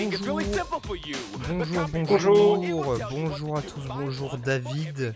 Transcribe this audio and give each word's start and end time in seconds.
Bonjour, 0.00 0.40
bonjour, 1.92 2.56
bonjour, 2.56 2.98
bonjour 3.10 3.58
à 3.58 3.62
tous, 3.62 3.86
bonjour 3.86 4.38
David. 4.38 5.14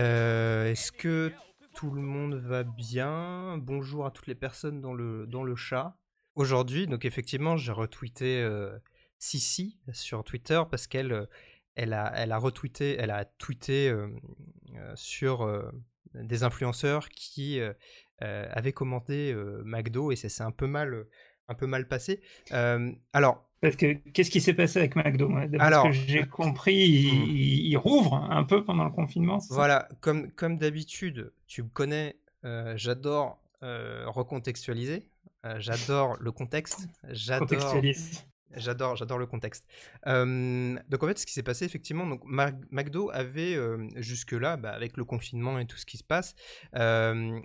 Euh, 0.00 0.72
Est-ce 0.72 0.90
que 0.90 1.32
tout 1.76 1.92
le 1.92 2.02
monde 2.02 2.34
va 2.34 2.64
bien? 2.64 3.58
Bonjour 3.58 4.06
à 4.06 4.10
toutes 4.10 4.26
les 4.26 4.34
personnes 4.34 4.80
dans 4.80 4.92
le, 4.92 5.24
dans 5.28 5.44
le 5.44 5.54
chat. 5.54 5.96
Aujourd'hui, 6.34 6.88
donc 6.88 7.04
effectivement, 7.04 7.56
j'ai 7.56 7.70
retweeté 7.70 8.42
euh, 8.42 8.76
Sissi 9.20 9.78
sur 9.92 10.24
Twitter 10.24 10.60
parce 10.68 10.88
qu'elle 10.88 11.12
euh, 11.12 11.26
elle 11.76 11.92
a, 11.92 12.12
elle 12.16 12.32
a 12.32 12.38
retweeté, 12.38 12.96
elle 12.98 13.12
a 13.12 13.24
tweeté 13.24 13.88
euh, 13.88 14.08
sur 14.96 15.48
des 16.14 16.42
influenceurs 16.42 17.08
qui 17.08 17.60
avaient 18.18 18.72
commenté 18.72 19.32
McDo 19.64 20.10
et 20.10 20.16
ça 20.16 20.28
s'est 20.28 20.42
un 20.42 20.50
peu 20.50 20.66
mal, 20.66 21.06
un 21.46 21.54
peu 21.54 21.68
mal 21.68 21.86
passé. 21.86 22.20
Euh, 22.50 22.90
alors, 23.12 23.47
Parce 23.60 23.74
que 23.76 23.94
qu'est-ce 24.12 24.30
qui 24.30 24.40
s'est 24.40 24.54
passé 24.54 24.78
avec 24.78 24.94
McDo 24.94 25.28
moi? 25.28 25.46
D'après 25.46 25.66
Alors- 25.66 25.86
ce 25.86 25.88
que 25.88 25.94
j'ai 26.06 26.26
compris, 26.26 26.76
il, 26.76 27.66
il- 27.66 27.76
rouvre 27.76 28.14
un 28.14 28.44
peu 28.44 28.64
pendant 28.64 28.84
le 28.84 28.90
confinement. 28.90 29.38
Voilà, 29.50 29.88
comme, 30.00 30.30
comme 30.32 30.58
d'habitude, 30.58 31.32
tu 31.46 31.62
me 31.64 31.68
connais, 31.68 32.16
euh, 32.44 32.74
j'adore 32.76 33.38
euh, 33.64 34.04
recontextualiser, 34.06 35.08
euh, 35.44 35.56
j'adore 35.58 36.16
le 36.20 36.30
contexte, 36.30 36.88
j'adore. 37.10 37.48
J'adore, 38.54 38.96
j'adore 38.96 39.18
le 39.18 39.26
contexte. 39.26 39.66
Donc 40.04 41.02
en 41.02 41.06
fait, 41.06 41.18
ce 41.18 41.26
qui 41.26 41.32
s'est 41.32 41.42
passé 41.42 41.64
effectivement, 41.64 42.06
donc 42.06 42.22
McDo 42.26 43.10
avait 43.10 43.54
euh, 43.54 43.88
jusque-là, 43.96 44.56
bah, 44.56 44.70
avec 44.70 44.96
le 44.96 45.04
confinement 45.04 45.58
et 45.58 45.66
tout 45.66 45.76
ce 45.76 45.86
qui 45.86 45.98
se 45.98 46.04
passe, 46.04 46.34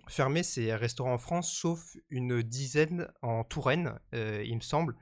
fermé 0.08 0.44
ses 0.44 0.74
restaurants 0.76 1.14
en 1.14 1.18
France, 1.18 1.52
sauf 1.52 1.98
une 2.10 2.42
dizaine 2.42 3.08
en 3.22 3.44
Touraine, 3.44 4.00
il 4.14 4.56
me 4.56 4.62
semble, 4.62 4.96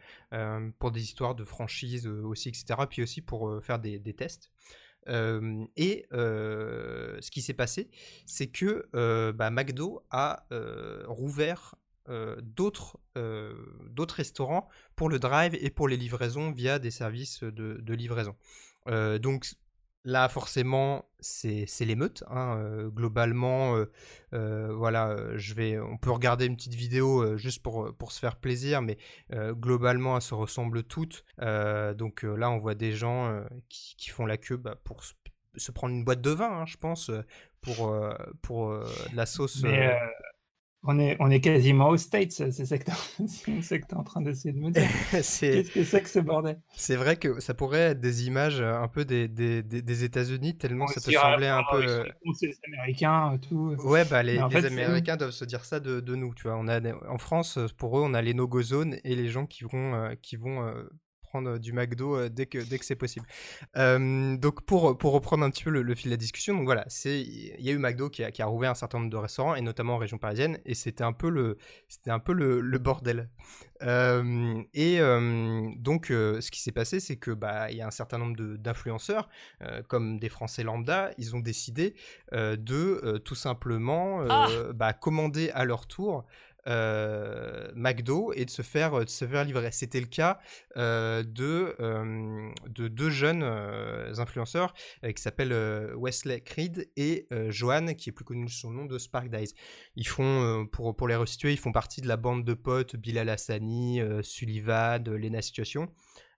pour 0.79 0.91
des 0.91 1.01
histoires 1.01 1.35
de 1.35 1.45
franchise 1.45 2.07
aussi, 2.07 2.49
etc. 2.49 2.65
Puis 2.89 3.03
aussi 3.03 3.21
pour 3.21 3.63
faire 3.63 3.79
des, 3.79 4.01
tests. 4.13 4.51
Et 5.07 6.05
ce 6.11 7.31
qui 7.31 7.41
s'est 7.41 7.53
passé, 7.53 7.89
c'est 8.25 8.47
que 8.47 8.87
bah, 9.31 9.49
McDo 9.49 10.05
a 10.09 10.45
rouvert 11.07 11.75
d'autres 12.41 12.97
euh, 13.17 13.53
d'autres 13.89 14.15
restaurants 14.15 14.67
pour 14.95 15.09
le 15.09 15.19
drive 15.19 15.55
et 15.55 15.69
pour 15.69 15.87
les 15.87 15.97
livraisons 15.97 16.51
via 16.51 16.79
des 16.79 16.91
services 16.91 17.43
de, 17.43 17.77
de 17.81 17.93
livraison. 17.93 18.35
Euh, 18.87 19.19
donc 19.19 19.45
là, 20.03 20.27
forcément, 20.29 21.05
c'est 21.19 21.67
l'émeute. 21.81 22.23
hein, 22.27 22.57
euh, 22.57 22.89
globalement, 22.89 23.75
euh, 23.75 23.91
euh, 24.33 24.73
voilà, 24.73 25.09
euh, 25.09 25.37
je 25.37 25.53
vais, 25.53 25.79
on 25.79 25.97
peut 25.97 26.09
regarder 26.09 26.45
une 26.45 26.55
petite 26.55 26.73
vidéo 26.73 27.21
euh, 27.21 27.37
juste 27.37 27.61
pour, 27.61 27.95
pour 27.95 28.11
se 28.11 28.19
faire 28.19 28.37
plaisir, 28.37 28.81
mais 28.81 28.97
euh, 29.31 29.53
globalement, 29.53 30.15
elles 30.15 30.23
se 30.23 30.33
ressemblent 30.33 30.83
toutes. 30.83 31.23
Euh, 31.41 31.93
donc 31.93 32.25
euh, 32.25 32.35
là, 32.35 32.49
on 32.49 32.57
voit 32.57 32.73
des 32.73 32.93
gens 32.93 33.27
euh, 33.27 33.43
qui, 33.69 33.95
qui 33.95 34.09
font 34.09 34.25
la 34.25 34.37
queue 34.37 34.57
bah, 34.57 34.75
pour 34.83 35.03
se, 35.03 35.13
se 35.55 35.71
prendre 35.71 35.93
une 35.93 36.03
boîte 36.03 36.21
de 36.21 36.31
vin, 36.31 36.61
hein, 36.61 36.65
je 36.65 36.77
pense, 36.77 37.09
euh, 37.11 37.21
pour, 37.61 37.89
euh, 37.89 38.11
pour 38.41 38.71
euh, 38.71 38.83
de 39.11 39.15
la 39.15 39.27
sauce. 39.27 39.61
Mais 39.61 39.87
euh, 39.87 39.93
euh, 39.93 40.07
on, 40.83 40.99
est, 40.99 41.15
on 41.19 41.29
est 41.29 41.41
quasiment 41.41 41.89
aux 41.89 41.97
States, 41.97 42.31
c'est 42.31 42.65
ça 42.65 42.77
que 42.77 42.85
que 42.85 43.85
t'es 43.85 43.93
en 43.93 44.03
train 44.03 44.21
d'essayer 44.21 44.53
de 44.53 44.59
me 44.59 44.71
dire. 44.71 44.87
Qu'est-ce 45.11 45.71
que 45.71 45.83
c'est 45.83 46.01
que 46.01 46.09
ce 46.09 46.19
bordel? 46.19 46.59
C'est 46.75 46.95
vrai 46.95 47.17
que 47.17 47.39
ça 47.39 47.53
pourrait 47.53 47.91
être 47.91 47.99
des 47.99 48.27
images 48.27 48.59
euh, 48.59 48.79
un 48.79 48.87
peu 48.87 49.05
des, 49.05 49.27
des, 49.27 49.63
des, 49.63 49.81
des 49.81 50.03
États-Unis, 50.03 50.57
tellement 50.57 50.87
ça 50.87 51.01
peut 51.01 51.11
sembler 51.11 51.47
un 51.47 51.63
peu. 51.69 51.83
euh, 51.87 52.03
cons, 52.23 52.33
c'est 52.33 52.47
les 52.47 52.59
Américains, 52.67 53.37
tout. 53.47 53.75
Ouais, 53.83 54.05
bah 54.05 54.23
les, 54.23 54.37
les 54.37 54.49
fait, 54.49 54.65
Américains 54.65 55.17
doivent 55.17 55.31
se 55.31 55.45
dire 55.45 55.65
ça 55.65 55.79
de, 55.79 55.99
de 55.99 56.15
nous, 56.15 56.33
tu 56.33 56.43
vois. 56.43 56.57
On 56.57 56.67
a, 56.67 56.79
en 57.07 57.17
France, 57.17 57.57
euh, 57.57 57.67
pour 57.77 57.97
eux, 57.99 58.01
on 58.03 58.13
a 58.13 58.21
les 58.21 58.33
no-go 58.33 58.61
zones 58.61 58.97
et 59.03 59.15
les 59.15 59.29
gens 59.29 59.45
qui 59.45 59.63
vont, 59.63 59.95
euh, 59.95 60.15
qui 60.21 60.35
vont 60.35 60.65
euh, 60.65 60.83
prendre 61.31 61.57
du 61.57 61.71
McDo 61.71 62.17
euh, 62.17 62.29
dès 62.29 62.45
que, 62.45 62.57
dès 62.57 62.77
que 62.77 62.83
c'est 62.85 62.97
possible. 62.97 63.25
Euh, 63.77 64.35
donc, 64.35 64.65
pour, 64.65 64.97
pour 64.97 65.13
reprendre 65.13 65.45
un 65.45 65.49
petit 65.49 65.63
peu 65.63 65.69
le, 65.69 65.81
le 65.81 65.95
fil 65.95 66.09
de 66.09 66.13
la 66.13 66.17
discussion, 66.17 66.53
donc 66.55 66.65
voilà, 66.65 66.83
c'est, 66.89 67.21
il 67.21 67.61
y 67.65 67.69
a 67.69 67.71
eu 67.71 67.77
McDo 67.77 68.09
qui 68.09 68.23
a, 68.23 68.31
qui 68.31 68.41
a 68.41 68.45
rouvert 68.45 68.71
un 68.71 68.75
certain 68.75 68.99
nombre 68.99 69.11
de 69.11 69.17
restaurants, 69.17 69.55
et 69.55 69.61
notamment 69.61 69.95
en 69.95 69.97
région 69.97 70.17
parisienne, 70.17 70.59
et 70.65 70.75
c'était 70.75 71.05
un 71.05 71.13
peu 71.13 71.29
le, 71.29 71.57
c'était 71.87 72.11
un 72.11 72.19
peu 72.19 72.33
le, 72.33 72.59
le 72.59 72.77
bordel. 72.79 73.29
Euh, 73.83 74.61
et 74.73 74.99
euh, 74.99 75.69
donc, 75.77 76.11
euh, 76.11 76.41
ce 76.41 76.51
qui 76.51 76.61
s'est 76.61 76.73
passé, 76.73 76.99
c'est 76.99 77.15
que 77.15 77.31
bah, 77.31 77.71
il 77.71 77.77
y 77.77 77.81
a 77.81 77.87
un 77.87 77.91
certain 77.91 78.17
nombre 78.17 78.35
d'influenceurs, 78.57 79.29
euh, 79.61 79.81
comme 79.87 80.19
des 80.19 80.29
Français 80.29 80.63
lambda, 80.63 81.11
ils 81.17 81.35
ont 81.35 81.39
décidé 81.39 81.95
euh, 82.33 82.55
de 82.57 82.99
euh, 83.03 83.19
tout 83.19 83.35
simplement 83.35 84.21
euh, 84.21 84.73
bah, 84.73 84.93
commander 84.93 85.49
à 85.51 85.63
leur 85.65 85.87
tour 85.87 86.25
euh, 86.67 87.71
McDo 87.75 88.33
et 88.33 88.45
de 88.45 88.49
se 88.49 88.61
faire, 88.61 88.99
de 88.99 89.09
se 89.09 89.25
faire 89.25 89.43
livrer. 89.43 89.71
C'était 89.71 89.99
le 89.99 90.05
cas 90.05 90.39
euh, 90.77 91.23
de, 91.23 91.75
euh, 91.79 92.51
de 92.67 92.87
deux 92.87 93.09
jeunes 93.09 93.43
influenceurs 93.43 94.73
qui 95.03 95.21
s'appellent 95.21 95.95
Wesley 95.95 96.41
Creed 96.41 96.89
et 96.95 97.27
Johan, 97.49 97.93
qui 97.95 98.09
est 98.09 98.13
plus 98.13 98.25
connu 98.25 98.47
sous 98.49 98.69
le 98.69 98.75
nom 98.75 98.85
de 98.85 98.97
Spark 98.97 99.29
Dice. 99.29 99.53
Ils 99.95 100.07
font, 100.07 100.67
pour, 100.71 100.95
pour 100.95 101.07
les 101.07 101.15
restituer, 101.15 101.51
ils 101.51 101.59
font 101.59 101.71
partie 101.71 102.01
de 102.01 102.07
la 102.07 102.17
bande 102.17 102.43
de 102.43 102.53
potes 102.53 102.95
Bilal 102.95 103.29
Hassani, 103.29 104.01
Sullivan, 104.21 105.03
Lena 105.03 105.41
Situation. 105.41 105.89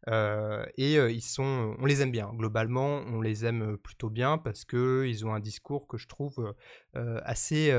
Et 0.08 0.96
ils 0.96 1.22
sont, 1.22 1.76
on 1.80 1.86
les 1.86 2.02
aime 2.02 2.12
bien. 2.12 2.32
Globalement, 2.34 3.04
on 3.08 3.22
les 3.22 3.46
aime 3.46 3.78
plutôt 3.78 4.10
bien 4.10 4.38
parce 4.38 4.66
que 4.66 5.06
ils 5.06 5.26
ont 5.26 5.34
un 5.34 5.40
discours 5.40 5.88
que 5.88 5.98
je 5.98 6.08
trouve 6.08 6.54
assez. 6.94 7.72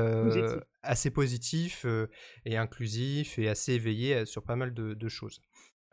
Assez 0.85 1.11
positif 1.11 1.85
euh, 1.85 2.07
et 2.45 2.57
inclusif 2.57 3.37
et 3.39 3.49
assez 3.49 3.73
éveillé 3.73 4.15
euh, 4.15 4.25
sur 4.25 4.43
pas 4.43 4.55
mal 4.55 4.73
de, 4.73 5.07
choses. 5.07 5.41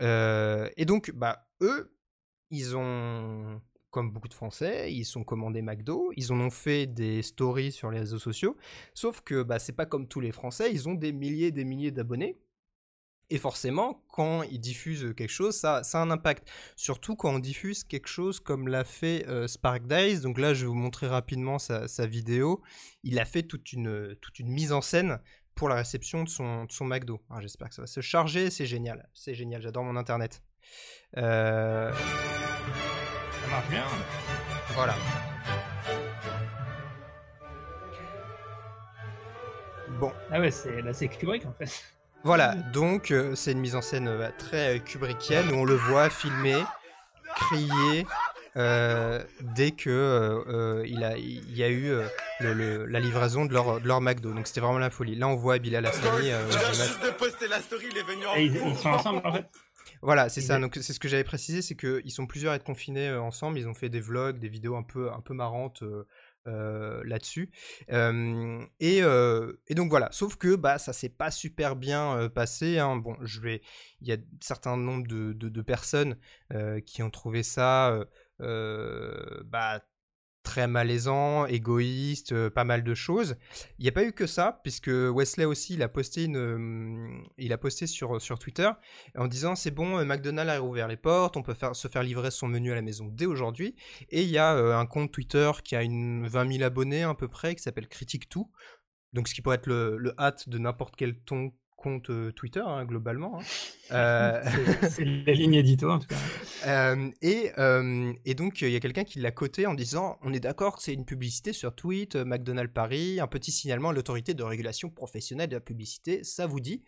Euh, 0.01 0.69
et 0.77 0.85
donc, 0.85 1.11
bah, 1.13 1.49
eux, 1.61 1.97
ils 2.51 2.77
ont, 2.77 3.61
comme 3.91 4.13
beaucoup 4.13 4.29
de 4.29 4.35
Français, 4.35 4.93
ils 4.93 5.05
sont 5.05 5.25
commandés 5.25 5.63
McDo, 5.63 6.13
ils 6.17 6.33
en 6.33 6.41
ont 6.41 6.51
fait 6.51 6.87
des 6.87 7.23
stories 7.23 7.73
sur 7.73 7.91
les 7.91 8.01
réseaux 8.01 8.19
sociaux, 8.19 8.57
sauf 8.95 9.21
que 9.21 9.43
bah, 9.43 9.59
c'est 9.59 9.73
pas 9.73 9.87
comme 9.87 10.09
tous 10.09 10.21
les 10.21 10.33
Français, 10.33 10.73
ils 10.73 10.89
ont 10.89 10.95
des 10.95 11.13
milliers 11.13 11.49
et 11.49 11.53
des 11.53 11.65
milliers 11.65 11.91
d'abonnés. 11.91 12.39
Et 13.35 13.39
forcément, 13.39 14.05
quand 14.11 14.43
ils 14.43 14.61
diffusent 14.61 15.15
quelque 15.17 15.31
chose, 15.31 15.57
ça, 15.57 15.83
ça 15.85 16.01
a 16.01 16.03
un 16.03 16.11
impact. 16.11 16.51
Surtout 16.77 17.17
quand 17.17 17.31
on 17.35 17.39
diffuse 17.39 17.83
quelque 17.83 18.07
chose 18.09 18.41
comme 18.41 18.69
l'a 18.69 18.85
fait 18.85 19.27
euh, 19.27 19.49
Spark 19.49 19.87
Dice. 19.87 20.21
Donc 20.21 20.39
là, 20.39 20.53
je 20.53 20.61
vais 20.61 20.67
vous 20.67 20.75
montrer 20.75 21.07
rapidement 21.07 21.59
sa, 21.59 21.89
sa 21.89 22.07
vidéo. 22.07 22.61
Il 23.05 23.19
a 23.19 23.25
fait 23.25 23.43
toute 23.43 23.73
une, 23.73 24.15
toute 24.21 24.39
une 24.39 24.51
mise 24.51 24.71
en 24.71 24.83
scène 24.83 25.19
pour 25.55 25.71
la 25.71 25.77
réception 25.77 26.25
de 26.25 26.29
son, 26.29 26.67
de 26.67 26.73
son 26.73 26.85
McDo. 26.85 27.23
Alors, 27.31 27.41
J'espère 27.41 27.71
que 27.71 27.75
ça 27.75 27.81
va 27.81 27.87
se 27.87 28.03
charger. 28.03 28.51
C'est 28.51 28.67
génial. 28.67 29.09
C'est 29.15 29.33
génial. 29.35 29.63
J'adore 29.63 29.85
mon 29.85 29.97
internet. 29.97 30.43
Euh, 31.17 31.91
Ça 31.91 33.49
marche 33.51 33.69
bien. 33.71 33.85
voilà. 34.75 34.95
Bon, 39.99 40.13
Ah 40.31 40.39
ouais, 40.39 40.51
c'est 40.51 40.83
là 40.83 40.93
c'est 40.93 41.09
Kubrick 41.09 41.47
en 41.47 41.53
fait. 41.55 41.83
Voilà, 42.25 42.55
donc 42.55 43.11
euh, 43.11 43.35
c'est 43.35 43.53
une 43.53 43.59
mise 43.61 43.75
en 43.75 43.83
scène 43.83 44.07
euh, 44.09 44.29
très 44.39 44.77
euh, 44.77 44.79
kubrickienne 44.79 45.51
où 45.51 45.57
on 45.57 45.65
le 45.65 45.75
voit 45.75 46.09
filmer, 46.09 46.63
crier 47.35 48.07
euh, 48.57 49.23
dès 49.57 49.73
que 49.73 49.91
euh, 49.91 50.85
il, 50.87 51.03
a, 51.03 51.17
il 51.17 51.57
y 51.57 51.65
a 51.65 51.69
eu 51.69 51.91
euh, 51.91 52.07
le- 52.41 52.53
le- 52.53 52.87
la 52.87 53.01
livraison 53.01 53.45
de 53.45 53.53
leur, 53.53 53.81
de 53.81 53.89
leur 53.89 54.01
McDo. 54.01 54.33
Donc 54.33 54.47
c'était 54.47 54.61
vraiment 54.61 54.79
la 54.79 54.91
folie. 54.91 55.17
Là 55.17 55.27
on 55.29 55.35
voit 55.37 55.59
Bilal 55.59 55.85
Hassani. 55.87 56.31
euh, 56.31 56.49
Je 56.51 56.59
viens 56.59 56.69
au 56.71 56.73
juste 56.75 57.05
de 57.05 57.11
poster 57.11 57.49
la 57.49 57.61
story, 57.61 57.87
il 57.91 57.99
est 57.99 58.03
venu 58.03 58.27
en 58.27 58.35
Et 58.37 58.45
ils, 58.45 58.57
ils 58.57 58.77
sont 58.77 58.91
ensemble 58.91 59.21
en 59.25 59.33
fait. 59.33 59.47
Voilà, 60.01 60.29
c'est 60.29 60.41
ça. 60.41 60.59
Donc 60.59 60.77
c'est 60.81 60.93
ce 60.93 61.01
que 61.01 61.09
j'avais 61.09 61.25
précisé, 61.25 61.61
c'est 61.63 61.75
qu'ils 61.77 62.11
sont 62.11 62.27
plusieurs 62.27 62.53
à 62.53 62.57
être 62.57 62.65
confinés 62.65 63.09
euh, 63.09 63.21
ensemble. 63.21 63.59
Ils 63.59 63.67
ont 63.69 63.75
fait 63.75 63.89
des 63.89 64.01
vlogs, 64.01 64.39
des 64.39 64.49
vidéos 64.49 64.77
un 64.77 64.83
peu, 64.85 65.11
un 65.11 65.21
peu 65.21 65.35
marrantes 65.35 65.83
euh, 66.47 67.03
là-dessus. 67.05 67.51
Et, 68.81 68.99
et 69.69 69.75
donc 69.75 69.91
voilà. 69.91 70.09
Sauf 70.13 70.37
que 70.37 70.55
bah 70.57 70.79
ça 70.79 70.93
s'est 70.93 71.09
pas 71.09 71.31
super 71.31 71.77
bien 71.77 72.29
passé. 72.35 72.79
hein. 72.79 72.97
Bon, 72.97 73.17
je 73.23 73.41
vais. 73.41 73.63
Il 74.01 74.09
y 74.09 74.13
a 74.13 74.17
un 74.17 74.19
certain 74.41 74.77
nombre 74.77 75.07
de, 75.07 75.33
de- 75.33 75.49
de 75.49 75.63
personnes 75.63 76.17
qui 76.87 77.03
ont 77.03 77.11
trouvé 77.11 77.43
ça. 77.43 77.99
bah, 79.45 79.81
très 80.43 80.67
malaisant, 80.67 81.47
égoïste, 81.47 82.33
euh, 82.33 82.51
pas 82.51 82.65
mal 82.65 82.83
de 82.85 82.95
choses. 82.95 83.37
Il 83.79 83.83
n'y 83.83 83.89
a 83.89 83.93
pas 83.93 84.05
eu 84.05 84.13
que 84.13 84.27
ça, 84.27 84.61
puisque 84.63 84.89
Wesley 84.89 85.45
aussi, 85.45 85.75
il 85.75 85.83
a 85.83 85.89
posté, 85.89 86.25
une, 86.25 86.37
euh, 86.37 87.23
il 87.39 87.53
a 87.53 87.59
posté 87.59 87.87
sur, 87.87 88.21
sur 88.21 88.39
Twitter 88.39 88.71
en 89.17 89.27
disant 89.27 89.55
c'est 89.55 89.71
bon, 89.71 89.99
euh, 89.99 90.05
McDonald's 90.05 90.51
a 90.51 90.59
rouvert 90.59 90.89
les 90.89 90.97
portes, 90.97 91.37
on 91.37 91.43
peut 91.43 91.55
se 91.73 91.89
faire 91.89 92.03
livrer 92.03 92.31
son 92.31 92.49
menu 92.49 92.73
à 92.73 92.75
la 92.75 92.83
maison 92.83 93.09
dès 93.11 93.27
aujourd'hui. 93.27 93.77
Et 94.11 94.23
il 94.23 94.29
y 94.29 94.39
a 94.39 94.55
euh, 94.55 94.77
un 94.77 94.87
compte 94.87 95.13
Twitter 95.13 95.51
qui 95.65 95.77
a 95.77 95.83
une 95.83 96.27
20 96.27 96.53
000 96.53 96.65
abonnés 96.65 97.03
à 97.03 97.15
peu 97.15 97.29
près, 97.29 97.55
qui 97.55 97.63
s'appelle 97.63 97.89
Critique 97.89 98.29
Tout. 98.29 98.51
Donc 99.13 99.29
ce 99.29 99.35
qui 99.35 99.43
pourrait 99.43 99.57
être 99.57 99.67
le, 99.67 99.99
le 99.99 100.15
hâte 100.19 100.49
de 100.49 100.59
n'importe 100.59 100.97
quel 100.97 101.19
ton 101.21 101.53
compte 101.83 102.09
euh, 102.11 102.33
Twitter, 102.33 102.63
hein, 102.65 102.85
globalement. 102.85 103.39
hein. 103.39 103.43
Euh, 103.93 104.43
C'est- 104.89 105.05
la 105.05 105.33
ligne 105.35 105.53
édito 105.55 105.91
en 105.91 105.99
tout 105.99 106.07
cas. 106.07 106.17
euh, 106.67 107.11
et, 107.21 107.51
et 108.25 108.35
donc, 108.35 108.63
il 108.63 108.71
y 108.71 108.77
a 108.77 108.81
quelqu'un 108.81 109.05
qui 109.05 109.19
l'a 109.21 109.31
coté 109.33 109.67
en 109.67 109.75
disant 109.75 110.19
On 110.23 110.33
est 110.33 110.41
d'accord 110.41 110.77
que 110.77 110.83
c'est 110.83 110.95
une 110.95 111.05
publicité 111.05 111.53
sur 111.53 111.75
tweet, 111.75 112.17
McDonald's 112.17 112.73
Paris, 112.73 113.21
un 113.21 113.27
petit 113.27 113.53
signalement 113.53 113.91
à 113.91 113.93
l'autorité 113.93 114.33
de 114.33 114.43
régulation 114.43 114.89
professionnelle 114.89 115.51
de 115.51 115.57
la 115.57 115.61
publicité, 115.61 116.25
ça 116.25 116.47
vous 116.47 116.61
dit? 116.61 116.83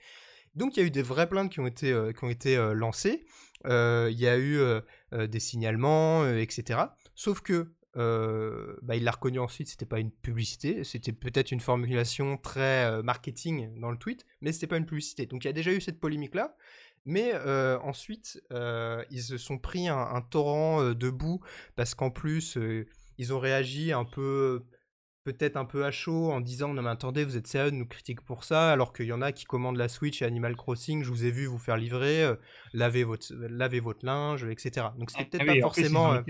Donc 0.55 0.76
il 0.76 0.81
y 0.81 0.82
a 0.82 0.87
eu 0.87 0.91
des 0.91 1.02
vraies 1.02 1.29
plaintes 1.29 1.52
qui 1.52 1.61
ont 1.61 1.67
été, 1.67 1.88
qui 2.17 2.25
ont 2.25 2.31
été 2.31 2.56
lancées. 2.75 3.26
Il 3.67 4.17
y 4.19 4.26
a 4.29 4.38
eu 4.38 4.58
des 5.12 5.41
signalements, 5.41 6.26
etc. 6.26 6.81
Sauf 7.14 7.41
que 7.43 7.73
bah, 7.96 8.96
il 8.96 9.05
l'a 9.05 9.11
reconnu 9.11 9.38
ensuite, 9.38 9.69
c'était 9.69 9.87
pas 9.87 10.00
une 10.00 10.11
publicité, 10.11 10.85
c'était 10.85 11.12
peut-être 11.12 11.52
une 11.52 11.61
formulation 11.61 12.37
très 12.37 13.02
marketing 13.02 13.79
dans 13.81 13.91
le 13.91 13.99
tweet, 13.99 14.26
mais 14.41 14.52
c'était 14.52 14.67
pas 14.67 14.76
une 14.76 14.87
publicité. 14.87 15.26
Donc 15.26 15.44
il 15.44 15.49
y 15.49 15.50
a 15.50 15.52
déjà 15.52 15.73
eu 15.73 15.81
cette 15.81 16.00
polémique 16.00 16.35
là. 16.35 16.56
Mais 17.06 17.35
ensuite, 17.82 18.43
ils 18.50 19.23
se 19.23 19.38
sont 19.38 19.58
pris 19.58 19.88
un, 19.88 20.23
torrent 20.31 20.93
de 20.93 21.11
boue 21.11 21.41
parce 21.76 21.94
qu'en 21.94 22.11
plus, 22.11 22.58
ils 23.19 23.32
ont 23.32 23.38
réagi 23.38 23.93
un 23.93 24.05
peu, 24.05 24.64
peut-être 25.25 25.56
un 25.56 25.64
peu 25.64 25.85
à 25.85 25.91
chaud 25.91 26.31
en 26.31 26.41
disant 26.41 26.73
non 26.75 26.82
mais 26.82 26.91
attendez, 26.91 27.25
vous 27.25 27.37
êtes 27.37 27.46
sérieux 27.46 27.70
nous 27.70 27.87
critiquer 27.87 28.23
pour 28.25 28.44
ça 28.44 28.73
alors 28.73 28.93
qu'il 28.93 29.06
y 29.06 29.12
en 29.12 29.23
a 29.23 29.32
qui 29.32 29.44
commandent 29.44 29.76
la 29.76 29.88
Switch 29.88 30.23
et 30.23 30.25
Animal 30.25 30.56
Crossing, 30.56 31.02
je 31.02 31.11
vous 31.11 31.25
ai 31.25 31.31
vu 31.31 31.46
vous 31.46 31.58
faire 31.58 31.76
livrer, 31.76 32.26
votre, 32.73 33.35
laver 33.35 33.81
votre 33.81 34.05
linge, 34.05 34.44
etc. 34.44 34.88
Donc 34.99 35.11
c'était 35.11 35.38
peut-être 35.38 35.43
ah 35.49 35.55
pas 35.55 35.61
forcément. 35.61 36.23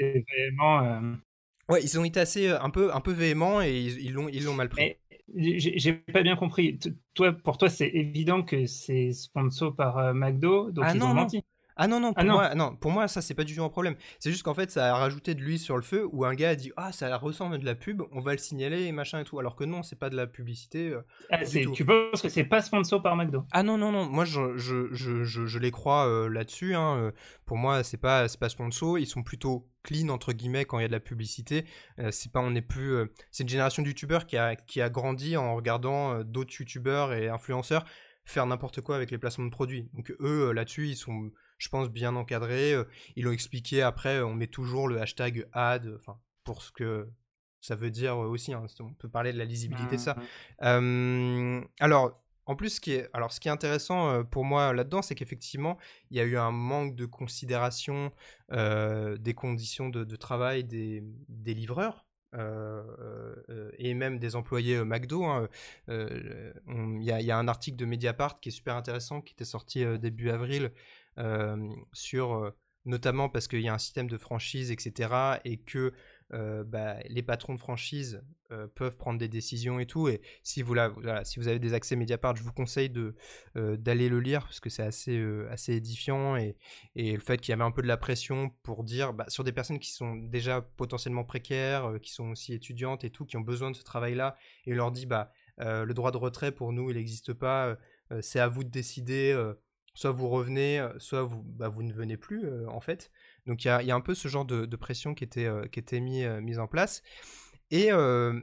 Ouais, 1.68 1.82
ils 1.82 1.98
ont 1.98 2.04
été 2.04 2.20
assez 2.20 2.48
un 2.48 2.70
peu, 2.70 2.94
un 2.94 3.00
peu 3.00 3.12
véhéments 3.12 3.62
et 3.62 3.80
ils 3.80 4.12
l'ont, 4.12 4.28
ils 4.28 4.44
l'ont 4.44 4.54
mal 4.54 4.68
pris. 4.68 4.96
J'ai 5.34 5.92
pas 5.94 6.22
bien 6.22 6.36
compris. 6.36 6.78
Toi, 7.14 7.32
pour 7.32 7.56
toi, 7.56 7.70
c'est 7.70 7.88
évident 7.88 8.42
que 8.42 8.66
c'est 8.66 9.12
sponsor 9.12 9.74
par 9.74 9.98
euh, 9.98 10.12
McDo, 10.12 10.70
donc 10.70 10.84
ah 10.86 10.92
ils 10.94 10.98
non, 10.98 11.06
ont 11.06 11.14
non. 11.14 11.22
menti. 11.22 11.42
Ah 11.76 11.88
non, 11.88 11.98
non, 11.98 12.12
pour, 12.12 12.24
Moi, 12.24 12.54
non, 12.54 12.76
pour 12.76 12.90
moi, 12.92 13.08
ça, 13.08 13.20
c'est 13.20 13.34
pas 13.34 13.42
du 13.42 13.56
tout 13.56 13.64
un 13.64 13.68
problème. 13.68 13.96
C'est 14.20 14.30
juste 14.30 14.44
qu'en 14.44 14.54
fait, 14.54 14.70
ça 14.70 14.94
a 14.94 14.98
rajouté 14.98 15.34
de 15.34 15.40
l'huile 15.40 15.58
sur 15.58 15.76
le 15.76 15.82
feu 15.82 16.08
où 16.12 16.24
un 16.24 16.34
gars 16.34 16.50
a 16.50 16.54
dit 16.54 16.72
Ah, 16.76 16.92
ça 16.92 17.16
ressemble 17.16 17.56
à 17.56 17.58
de 17.58 17.64
la 17.64 17.74
pub, 17.74 18.02
on 18.12 18.20
va 18.20 18.32
le 18.32 18.38
signaler 18.38 18.84
et 18.84 18.92
machin 18.92 19.20
et 19.20 19.24
tout. 19.24 19.38
Alors 19.40 19.56
que 19.56 19.64
non, 19.64 19.82
c'est 19.82 19.98
pas 19.98 20.08
de 20.08 20.16
la 20.16 20.26
publicité. 20.26 20.90
Euh, 20.90 21.02
ah, 21.30 21.38
tu 21.44 21.84
penses 21.84 22.22
que 22.22 22.28
c'est 22.28 22.44
pas 22.44 22.62
sponsor 22.62 23.02
par 23.02 23.16
McDo? 23.16 23.44
Ah 23.50 23.62
non, 23.62 23.76
non, 23.76 23.90
non. 23.90 24.06
Moi, 24.06 24.24
je, 24.24 24.56
je, 24.56 24.92
je, 24.92 25.24
je 25.24 25.58
les 25.58 25.70
crois 25.72 26.06
euh, 26.06 26.28
là-dessus. 26.28 26.74
Hein. 26.74 27.12
Pour 27.44 27.56
moi, 27.56 27.82
c'est 27.82 27.96
pas, 27.96 28.26
pas 28.38 28.48
sponsor. 28.48 28.98
Ils 28.98 29.06
sont 29.06 29.22
plutôt 29.22 29.68
clean 29.82 30.08
entre 30.08 30.32
guillemets 30.32 30.64
quand 30.64 30.78
il 30.78 30.82
y 30.82 30.84
a 30.84 30.88
de 30.88 30.92
la 30.92 31.00
publicité. 31.00 31.64
Euh, 31.98 32.10
c'est 32.10 32.30
pas 32.30 32.40
on 32.40 32.52
n'est 32.52 32.62
plus. 32.62 32.96
c'est 33.32 33.42
une 33.42 33.48
génération 33.48 33.82
de 33.82 33.88
youtubeurs 33.88 34.26
qui 34.26 34.36
a, 34.36 34.54
qui 34.54 34.80
a 34.80 34.88
grandi 34.88 35.36
en 35.36 35.56
regardant 35.56 36.22
d'autres 36.22 36.54
youtubeurs 36.58 37.12
et 37.12 37.28
influenceurs 37.28 37.84
faire 38.26 38.46
n'importe 38.46 38.80
quoi 38.80 38.96
avec 38.96 39.10
les 39.10 39.18
placements 39.18 39.44
de 39.44 39.50
produits. 39.50 39.90
Donc 39.92 40.14
eux, 40.20 40.52
là-dessus, 40.52 40.88
ils 40.88 40.96
sont 40.96 41.30
je 41.64 41.70
pense, 41.70 41.88
bien 41.88 42.14
encadré. 42.14 42.74
Euh, 42.74 42.84
ils 43.16 43.24
l'ont 43.24 43.32
expliqué. 43.32 43.82
Après, 43.82 44.20
on 44.20 44.34
met 44.34 44.46
toujours 44.46 44.86
le 44.86 45.00
hashtag 45.00 45.48
ad, 45.52 45.90
enfin, 45.96 46.18
pour 46.44 46.62
ce 46.62 46.70
que 46.70 47.08
ça 47.60 47.74
veut 47.74 47.90
dire 47.90 48.18
aussi. 48.18 48.52
Hein, 48.52 48.66
on 48.80 48.92
peut 48.92 49.08
parler 49.08 49.32
de 49.32 49.38
la 49.38 49.46
lisibilité 49.46 49.96
de 49.96 50.00
ça. 50.00 50.16
Mmh 50.60 51.62
alors, 51.80 52.20
en 52.46 52.56
plus, 52.56 52.74
ce 52.74 52.80
qui 52.80 52.92
est, 52.92 53.08
alors, 53.14 53.32
ce 53.32 53.40
qui 53.40 53.48
est 53.48 53.50
intéressant 53.50 54.10
euh, 54.10 54.22
pour 54.22 54.44
moi 54.44 54.74
là-dedans, 54.74 55.00
c'est 55.00 55.14
qu'effectivement, 55.14 55.78
il 56.10 56.18
y 56.18 56.20
a 56.20 56.24
eu 56.24 56.36
un 56.36 56.50
manque 56.50 56.94
de 56.94 57.06
considération 57.06 58.12
euh, 58.52 59.16
des 59.16 59.32
conditions 59.32 59.88
de, 59.88 60.16
travail 60.16 60.64
des, 60.64 61.02
livreurs. 61.46 62.04
et 63.78 63.94
même 63.94 64.18
des 64.18 64.36
employés 64.36 64.84
McDo. 64.84 65.24
Hein. 65.24 65.48
Il 65.88 67.00
y, 67.00 67.06
y, 67.06 67.30
a 67.30 67.38
un 67.38 67.48
article 67.48 67.76
de 67.78 67.86
Mediapart 67.86 68.40
qui 68.40 68.50
est 68.50 68.52
super 68.52 68.76
intéressant, 68.76 69.22
qui 69.22 69.32
était 69.32 69.46
sorti 69.46 69.86
début 69.98 70.28
avril, 70.28 70.70
sur 71.92 72.52
notamment 72.86 73.28
parce 73.28 73.48
qu'il 73.48 73.60
y 73.60 73.68
a 73.68 73.74
un 73.74 73.78
système 73.78 74.08
de 74.08 74.18
franchise, 74.18 74.70
etc. 74.70 75.38
et 75.44 75.56
que 75.56 75.92
bah, 76.64 76.96
les 77.08 77.22
patrons 77.22 77.54
de 77.54 77.60
franchise 77.60 78.22
peuvent 78.74 78.96
prendre 78.96 79.18
des 79.18 79.28
décisions 79.28 79.78
et 79.78 79.86
tout. 79.86 80.08
Et 80.08 80.20
si 80.42 80.62
vous, 80.62 80.74
si 81.22 81.38
vous 81.38 81.48
avez 81.48 81.58
des 81.58 81.74
accès 81.74 81.96
Mediapart, 81.96 82.36
je 82.36 82.42
vous 82.42 82.52
conseille 82.52 82.90
d'aller 83.54 84.08
le 84.08 84.20
lire 84.20 84.42
parce 84.42 84.60
que 84.60 84.68
c'est 84.68 84.82
assez, 84.82 85.24
assez 85.48 85.74
édifiant. 85.74 86.36
Et, 86.36 86.56
et 86.94 87.12
le 87.12 87.20
fait 87.20 87.40
qu'il 87.40 87.50
y 87.50 87.54
avait 87.54 87.62
un 87.62 87.70
peu 87.70 87.82
de 87.82 87.86
la 87.86 87.96
pression 87.96 88.50
pour 88.62 88.84
dire 88.84 89.12
bah, 89.12 89.26
sur 89.28 89.44
des 89.44 89.52
personnes 89.52 89.78
qui 89.78 89.92
sont 89.92 90.16
déjà 90.16 90.60
potentiellement 90.60 91.24
précaires, 91.24 91.94
qui 92.02 92.12
sont 92.12 92.30
aussi 92.30 92.52
étudiantes 92.52 93.04
et 93.04 93.10
tout, 93.10 93.24
qui 93.24 93.36
ont 93.36 93.42
besoin 93.42 93.70
de 93.70 93.76
ce 93.76 93.84
travail-là, 93.84 94.36
et 94.66 94.74
leur 94.74 94.90
dit 94.90 95.06
bah, 95.06 95.32
le 95.58 95.92
droit 95.92 96.10
de 96.10 96.18
retrait 96.18 96.52
pour 96.52 96.72
nous, 96.72 96.90
il 96.90 96.96
n'existe 96.96 97.32
pas. 97.32 97.78
c'est 98.20 98.40
à 98.40 98.48
vous 98.48 98.64
de 98.64 98.70
décider 98.70 99.34
soit 99.94 100.10
vous 100.10 100.28
revenez, 100.28 100.86
soit 100.98 101.22
vous, 101.22 101.42
bah, 101.42 101.68
vous 101.68 101.82
ne 101.82 101.92
venez 101.92 102.16
plus 102.16 102.48
en 102.66 102.80
fait. 102.80 103.10
Donc 103.46 103.64
il 103.64 103.68
y 103.68 103.70
a, 103.70 103.94
un 103.94 104.00
peu 104.00 104.14
ce 104.14 104.28
genre 104.28 104.44
de, 104.44 104.76
pression 104.76 105.14
qui 105.14 105.24
était, 105.24 106.00
mis, 106.00 106.26
mise 106.42 106.58
en 106.58 106.66
place. 106.66 107.02
Et 107.70 107.90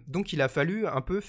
donc 0.08 0.34
il 0.34 0.42
a 0.42 0.48
fallu 0.48 0.88
un 0.88 1.02
peu 1.02 1.22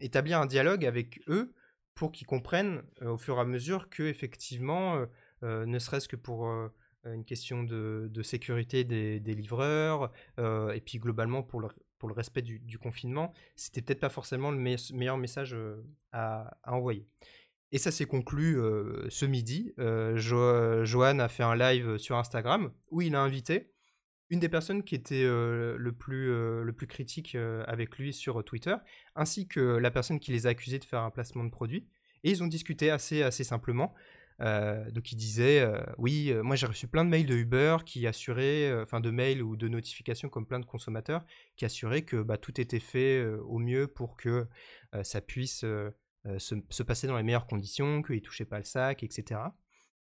établir 0.00 0.40
un 0.40 0.46
dialogue 0.46 0.84
avec 0.84 1.20
eux 1.28 1.54
pour 1.94 2.12
qu'ils 2.12 2.26
comprennent 2.26 2.82
au 3.02 3.18
fur 3.18 3.36
et 3.36 3.40
à 3.40 3.44
mesure 3.44 3.90
que 3.90 4.02
effectivement, 4.02 5.04
ne 5.42 5.78
serait-ce 5.78 6.08
que 6.08 6.16
pour 6.16 6.48
une 7.04 7.24
question 7.24 7.62
de, 7.64 8.22
sécurité 8.22 8.84
des, 8.84 9.34
livreurs, 9.34 10.12
et 10.38 10.80
puis 10.80 10.98
globalement 10.98 11.42
pour 11.42 11.60
le, 11.60 11.68
respect 12.12 12.42
du, 12.42 12.78
confinement, 12.78 13.32
c'était 13.56 13.82
peut-être 13.82 14.00
pas 14.00 14.08
forcément 14.08 14.50
le 14.50 14.58
meilleur 14.58 15.18
message 15.18 15.56
à 16.12 16.56
envoyer. 16.64 17.06
Et 17.72 17.78
ça 17.78 17.90
s'est 17.90 18.04
conclu 18.04 18.58
ce 19.08 19.24
midi. 19.24 19.74
Johan 20.14 21.18
a 21.18 21.28
fait 21.28 21.42
un 21.42 21.56
live 21.56 21.96
sur 21.96 22.16
Instagram 22.16 22.70
où 22.90 23.00
il 23.00 23.14
a 23.14 23.20
invité 23.22 23.72
une 24.28 24.40
des 24.40 24.48
personnes 24.48 24.82
qui 24.82 24.94
était 24.94 25.24
le, 25.24 25.92
plus, 25.92 26.26
le 26.26 26.72
plus 26.72 26.86
critique 26.86 27.36
avec 27.66 27.98
lui 27.98 28.12
sur 28.14 28.42
Twitter, 28.44 28.74
ainsi 29.14 29.46
que 29.46 29.60
la 29.60 29.90
personne 29.90 30.20
qui 30.20 30.32
les 30.32 30.46
a 30.46 30.50
accusés 30.50 30.78
de 30.78 30.84
faire 30.84 31.02
un 31.02 31.10
placement 31.10 31.44
de 31.44 31.50
produit. 31.50 31.86
Et 32.24 32.30
ils 32.30 32.42
ont 32.42 32.46
discuté 32.46 32.90
assez, 32.90 33.22
assez 33.22 33.44
simplement. 33.44 33.94
donc 34.38 35.12
il 35.12 35.16
disait, 35.16 35.66
oui, 35.98 36.32
moi 36.42 36.56
j'ai 36.56 36.66
reçu 36.66 36.88
plein 36.88 37.04
de 37.04 37.10
mails 37.10 37.26
de 37.26 37.36
Uber 37.36 37.78
qui 37.84 38.06
assuraient, 38.06 38.72
enfin 38.82 39.00
de 39.00 39.10
mails 39.10 39.42
ou 39.42 39.56
de 39.56 39.68
notifications 39.68 40.30
comme 40.30 40.46
plein 40.46 40.60
de 40.60 40.66
consommateurs, 40.66 41.24
qui 41.56 41.64
assuraient 41.64 42.02
que 42.02 42.22
bah, 42.22 42.38
tout 42.38 42.58
était 42.58 42.80
fait 42.80 43.22
au 43.24 43.58
mieux 43.58 43.86
pour 43.86 44.16
que 44.16 44.46
ça 45.02 45.20
puisse 45.20 45.64
euh, 46.26 46.38
se, 46.38 46.82
passer 46.84 47.08
dans 47.08 47.16
les 47.16 47.24
meilleures 47.24 47.46
conditions, 47.46 48.00
qu'il 48.02 48.16
ne 48.16 48.20
touchait 48.20 48.44
pas 48.44 48.58
le 48.58 48.64
sac, 48.64 49.02
etc. 49.02 49.40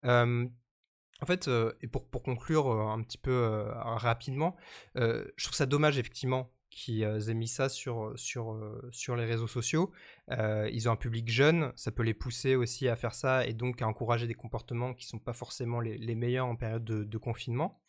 en 0.05 1.26
fait, 1.26 1.49
euh, 1.49 1.72
et 1.82 1.87
pour, 1.87 2.08
pour, 2.08 2.22
conclure 2.22 2.69
euh, 2.69 2.87
un 2.87 3.02
petit 3.02 3.19
peu 3.19 3.66
rapidement, 3.75 4.56
je 4.94 5.44
trouve 5.44 5.55
ça 5.56 5.67
dommage 5.67 5.98
effectivement 5.98 6.50
qu'ils 6.70 7.03
aient 7.03 7.34
mis 7.34 7.48
ça 7.48 7.69
sur, 7.69 8.12
sur, 8.17 8.58
sur 8.93 9.17
les 9.17 9.24
réseaux 9.24 9.46
sociaux. 9.48 9.93
ils 10.31 10.88
ont 10.88 10.93
un 10.93 10.96
public 10.96 11.29
jeune, 11.29 11.72
ça 11.77 11.91
peut 11.91 12.05
les 12.05 12.15
pousser 12.15 12.56
aussi 12.56 12.88
à 12.88 12.96
faire 12.96 13.15
ça 13.15 13.46
et 13.46 13.53
donc 13.53 13.82
à 13.82 13.88
encourager 13.88 14.27
des 14.27 14.34
comportements 14.34 14.94
qui 14.94 15.06
ne 15.06 15.08
sont 15.08 15.19
pas 15.19 15.32
forcément 15.32 15.81
les, 15.81 15.98
les, 15.98 16.15
meilleurs 16.15 16.46
en 16.46 16.56
période 16.56 16.84
de, 16.84 17.19
confinement. 17.19 17.81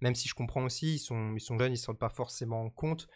Même 0.00 0.14
si 0.14 0.28
je 0.28 0.34
comprends 0.34 0.64
aussi, 0.64 0.94
ils 0.94 0.98
sont, 0.98 1.34
ils 1.34 1.40
sont 1.40 1.58
jeunes, 1.58 1.72
ils 1.72 1.72
ne 1.72 1.80
se 1.80 1.86
rendent 1.86 1.98
pas 1.98 2.08
forcément 2.08 2.70
compte 2.70 3.08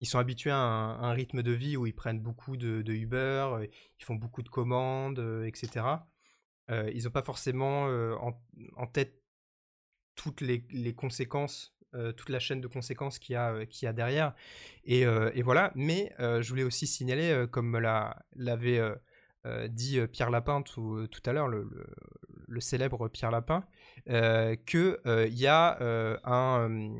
ils 0.00 0.06
sont 0.06 0.18
habitués 0.18 0.50
à 0.50 0.56
un, 0.56 1.12
rythme 1.12 1.42
de 1.42 1.52
vie 1.52 1.76
où 1.76 1.86
ils 1.86 1.94
prennent 1.94 2.20
beaucoup 2.20 2.56
de, 2.56 2.92
Uber, 2.92 3.16
euh, 3.52 3.66
ils 3.98 4.04
font 4.04 4.14
beaucoup 4.14 4.42
de 4.42 4.48
commandes, 4.48 5.18
euh, 5.18 5.44
etc. 5.44 5.86
Euh, 6.70 6.90
ils 6.94 7.04
n'ont 7.04 7.10
pas 7.10 7.22
forcément 7.22 7.86
en, 8.76 8.86
tête 8.86 9.22
toutes 10.14 10.40
les, 10.40 10.94
conséquences, 10.94 11.76
toute 12.16 12.28
la 12.28 12.38
chaîne 12.38 12.60
de 12.60 12.66
conséquences 12.66 13.18
qu'il 13.18 13.34
y, 13.34 13.36
a, 13.86 13.92
derrière. 13.92 14.34
Et, 14.84 15.04
voilà, 15.42 15.72
mais 15.74 16.12
je 16.18 16.48
voulais 16.48 16.64
aussi 16.64 16.86
signaler, 16.86 17.46
comme 17.50 17.78
l'avait 17.78 18.82
dit 19.68 20.00
Pierre 20.08 20.30
Lapin 20.30 20.62
tout, 20.62 21.08
à 21.24 21.32
l'heure, 21.32 21.48
le, 21.48 21.68
le, 22.48 22.60
célèbre 22.60 23.08
Pierre 23.08 23.30
Lapin, 23.30 23.64
qu'il 24.06 24.98
y 25.06 25.46
a 25.46 26.18
un 26.24 26.98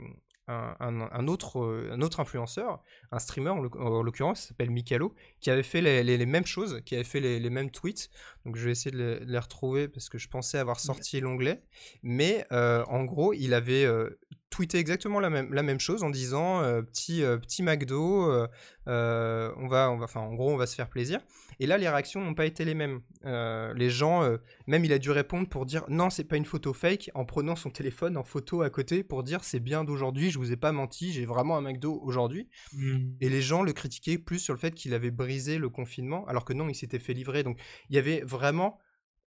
un, 0.49 1.29
autre, 1.29 1.61
euh, 1.61 1.91
un 1.93 2.01
autre 2.03 2.21
influenceur, 2.21 2.81
un 3.11 3.19
streamer 3.19 3.51
en 3.51 4.03
l'occurrence, 4.03 4.49
s'appelle 4.49 4.71
Mikalo, 4.71 5.15
qui 5.41 5.51
avait 5.51 5.63
fait 5.63 5.81
les, 5.81 6.27
mêmes 6.27 6.47
choses, 6.47 6.81
qui 6.85 6.95
avait 6.95 7.05
fait 7.05 7.21
les, 7.21 7.51
mêmes 7.51 7.71
tweets. 7.71 8.11
Donc 8.47 8.57
je 8.57 8.65
vais 8.65 8.71
essayer 8.71 8.93
de 8.93 9.21
les, 9.27 9.39
retrouver 9.39 9.89
parce 9.89 10.09
que 10.09 10.17
je 10.17 10.29
pensais 10.29 10.57
avoir 10.57 10.81
sorti 10.81 11.21
l'onglet. 11.21 11.63
Mais 12.03 12.47
euh, 12.53 12.85
en 12.87 13.05
gros, 13.05 13.35
il 13.35 13.53
avait 13.53 13.85
euh, 13.85 14.19
tweeté 14.49 14.79
exactement 14.79 15.21
la 15.21 15.29
même, 15.29 15.53
la 15.53 15.63
même 15.63 15.81
chose 15.81 16.05
en 16.05 16.11
disant 16.11 16.63
petit, 16.85 17.23
petit 17.43 17.63
McDo, 17.63 18.47
on 18.87 19.69
va, 19.69 19.91
on 19.91 19.99
va, 19.99 20.05
enfin 20.05 20.21
en 20.21 20.35
gros, 20.35 20.53
on 20.53 20.57
va 20.57 20.67
se 20.67 20.77
faire 20.77 20.89
plaisir. 20.89 21.21
Et 21.59 21.67
là, 21.67 21.79
les 21.79 21.89
réactions 21.89 22.21
n'ont 22.21 22.35
pas 22.35 22.47
été 22.47 22.65
les 22.65 22.75
mêmes. 22.75 23.01
Euh, 23.25 23.73
les 23.75 23.89
gens, 23.89 24.23
euh, 24.23 24.37
même 24.67 24.85
il 24.85 24.93
a 24.93 24.99
dû 24.99 25.11
répondre 25.11 25.49
pour 25.49 25.65
dire 25.65 25.85
non, 25.89 26.11
c'est 26.11 26.25
pas 26.25 26.37
une 26.37 26.45
photo 26.45 26.73
fake, 26.73 27.11
en 27.15 27.25
prenant 27.25 27.57
son 27.57 27.71
téléphone 27.71 28.17
en 28.17 28.25
photo 28.25 28.63
à 28.63 28.71
côté 28.71 29.03
pour 29.03 29.23
dire 29.23 29.43
c'est 29.43 29.61
bien 29.61 29.85
d'aujourd'hui, 29.85 30.31
je 30.31 30.39
vous 30.39 30.53
ai 30.53 30.57
pas 30.57 30.73
menti, 30.73 31.13
j'ai 31.13 31.25
vraiment 31.25 31.57
un 31.57 31.63
McDo 31.63 32.01
aujourd'hui. 32.03 32.49
Mmh. 32.75 32.99
Et 33.21 33.29
les 33.29 33.41
gens 33.41 33.63
le 33.63 33.73
critiquaient 33.73 34.19
plus 34.19 34.39
sur 34.39 34.53
le 34.53 34.59
fait 34.59 34.75
qu'il 34.75 34.93
avait 34.93 35.11
brisé 35.11 35.59
le 35.59 35.69
confinement, 35.69 36.27
alors 36.27 36.45
que 36.45 36.53
non, 36.53 36.69
il 36.69 36.75
s'était 36.75 36.99
fait 36.99 37.15
livrer. 37.15 37.43
Donc 37.43 37.59
il 37.89 37.97
y 37.97 37.99
avait 37.99 38.21
vraiment 38.21 38.36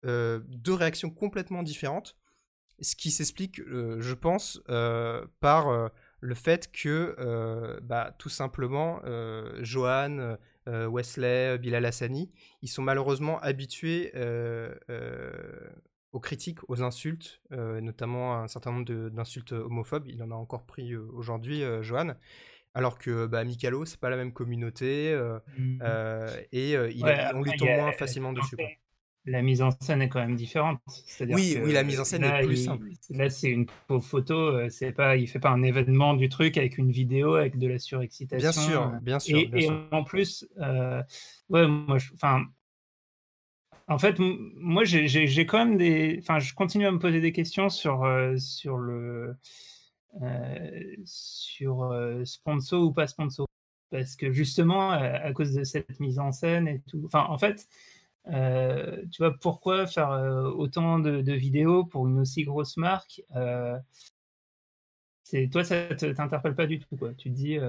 euh, 0.06 0.40
deux 0.48 0.74
réactions 0.74 1.10
complètement 1.10 1.64
différentes, 1.64 2.16
ce 2.82 2.96
qui 2.96 3.12
s'explique, 3.12 3.62
je 3.68 4.14
pense, 4.14 4.62
par 5.42 5.92
le 6.22 6.34
fait 6.36 6.72
que 6.72 7.78
bah, 7.84 8.16
tout 8.18 8.30
simplement 8.30 9.02
Johan 9.60 10.38
Wesley, 10.66 11.58
Bilal 11.58 11.86
Hassani, 11.86 12.32
ils 12.62 12.70
sont 12.70 12.82
malheureusement 12.82 13.38
habitués 13.42 14.14
aux 16.14 16.20
critiques, 16.22 16.60
aux 16.70 16.82
insultes, 16.82 17.42
notamment 17.52 18.38
un 18.38 18.48
certain 18.48 18.72
nombre 18.72 19.10
d'insultes 19.10 19.52
homophobes. 19.52 20.08
Il 20.08 20.24
en 20.24 20.32
a 20.32 20.36
encore 20.36 20.66
pris 20.66 20.96
aujourd'hui, 20.96 21.64
Johan. 21.82 22.16
Alors 22.76 22.98
que 22.98 23.26
bah, 23.26 23.44
Mikalo, 23.44 23.84
c'est 23.84 24.00
pas 24.00 24.10
la 24.10 24.16
même 24.16 24.32
communauté 24.32 25.20
mmh 25.58 25.84
et 26.54 26.78
on 27.34 27.42
lui 27.42 27.58
tombe 27.58 27.72
moins 27.72 27.92
facilement 27.92 28.32
dessus 28.32 28.56
la 29.26 29.42
mise 29.42 29.62
en 29.62 29.72
scène 29.72 30.02
est 30.02 30.10
quand 30.10 30.20
même 30.20 30.36
différente. 30.36 30.80
Oui, 31.20 31.58
oui, 31.64 31.74
la 31.74 31.84
mise 31.84 32.00
en 32.00 32.06
scène 32.06 32.24
est 32.24 32.46
plus 32.46 32.66
simple. 32.66 32.88
Là, 33.10 33.30
c'est 33.30 33.50
une 33.50 33.68
photo. 34.02 34.36
Euh, 34.36 34.70
c'est 34.70 34.92
pas, 34.92 35.18
il 35.18 35.28
fait 35.28 35.40
pas 35.40 35.50
un 35.50 35.62
événement 35.62 36.14
du 36.14 36.30
truc 36.30 36.58
avec 36.58 36.78
une 36.78 36.92
vidéo 36.92 37.36
avec 37.36 37.58
de 37.58 37.68
la 37.68 37.80
surexcitation. 37.80 38.50
Bien 38.50 38.52
sûr, 38.52 38.82
euh, 38.82 39.00
bien 39.02 39.20
sûr. 39.20 39.38
Et, 39.38 39.70
en 39.92 40.04
plus, 40.04 40.48
euh, 40.60 41.04
ouais, 41.50 41.68
moi, 41.68 41.98
enfin, 42.14 42.46
en 43.88 44.00
fait, 44.00 44.16
moi, 44.20 44.84
j'ai 44.86 45.46
quand 45.46 45.66
même 45.66 45.78
des, 45.78 46.20
enfin, 46.22 46.40
je 46.40 46.54
continue 46.54 46.86
à 46.86 46.92
me 46.92 47.00
poser 47.00 47.22
des 47.22 47.32
questions 47.32 47.70
sur 47.70 48.08
sur 48.38 48.78
le 48.78 49.36
sur 51.06 51.94
sponsor 52.24 52.84
ou 52.84 52.94
pas 52.94 53.08
sponsor, 53.08 53.48
parce 53.92 54.16
que 54.16 54.32
justement, 54.32 54.92
à 54.92 55.32
cause 55.34 55.54
de 55.54 55.64
cette 55.64 56.00
mise 56.00 56.20
en 56.20 56.32
scène 56.32 56.68
et 56.68 56.82
tout. 56.88 57.02
Enfin, 57.06 57.26
en 57.30 57.38
fait. 57.38 57.68
Euh, 58.32 58.98
tu 59.12 59.22
vois, 59.24 59.36
pourquoi 59.40 59.88
faire 59.88 60.12
euh, 60.12 60.50
autant 60.50 61.00
de, 61.00 61.34
vidéos 61.34 61.86
pour 61.86 62.08
une 62.08 62.20
aussi 62.20 62.44
grosse 62.44 62.78
marque 62.78 63.22
euh, 63.36 63.78
toi, 65.52 65.64
ça 65.64 65.86
t'interpelle 65.94 66.56
pas 66.56 66.66
du 66.66 66.80
tout, 66.80 66.98
quoi. 66.98 67.14
Tu 67.16 67.30
te 67.30 67.36
dis. 67.36 67.60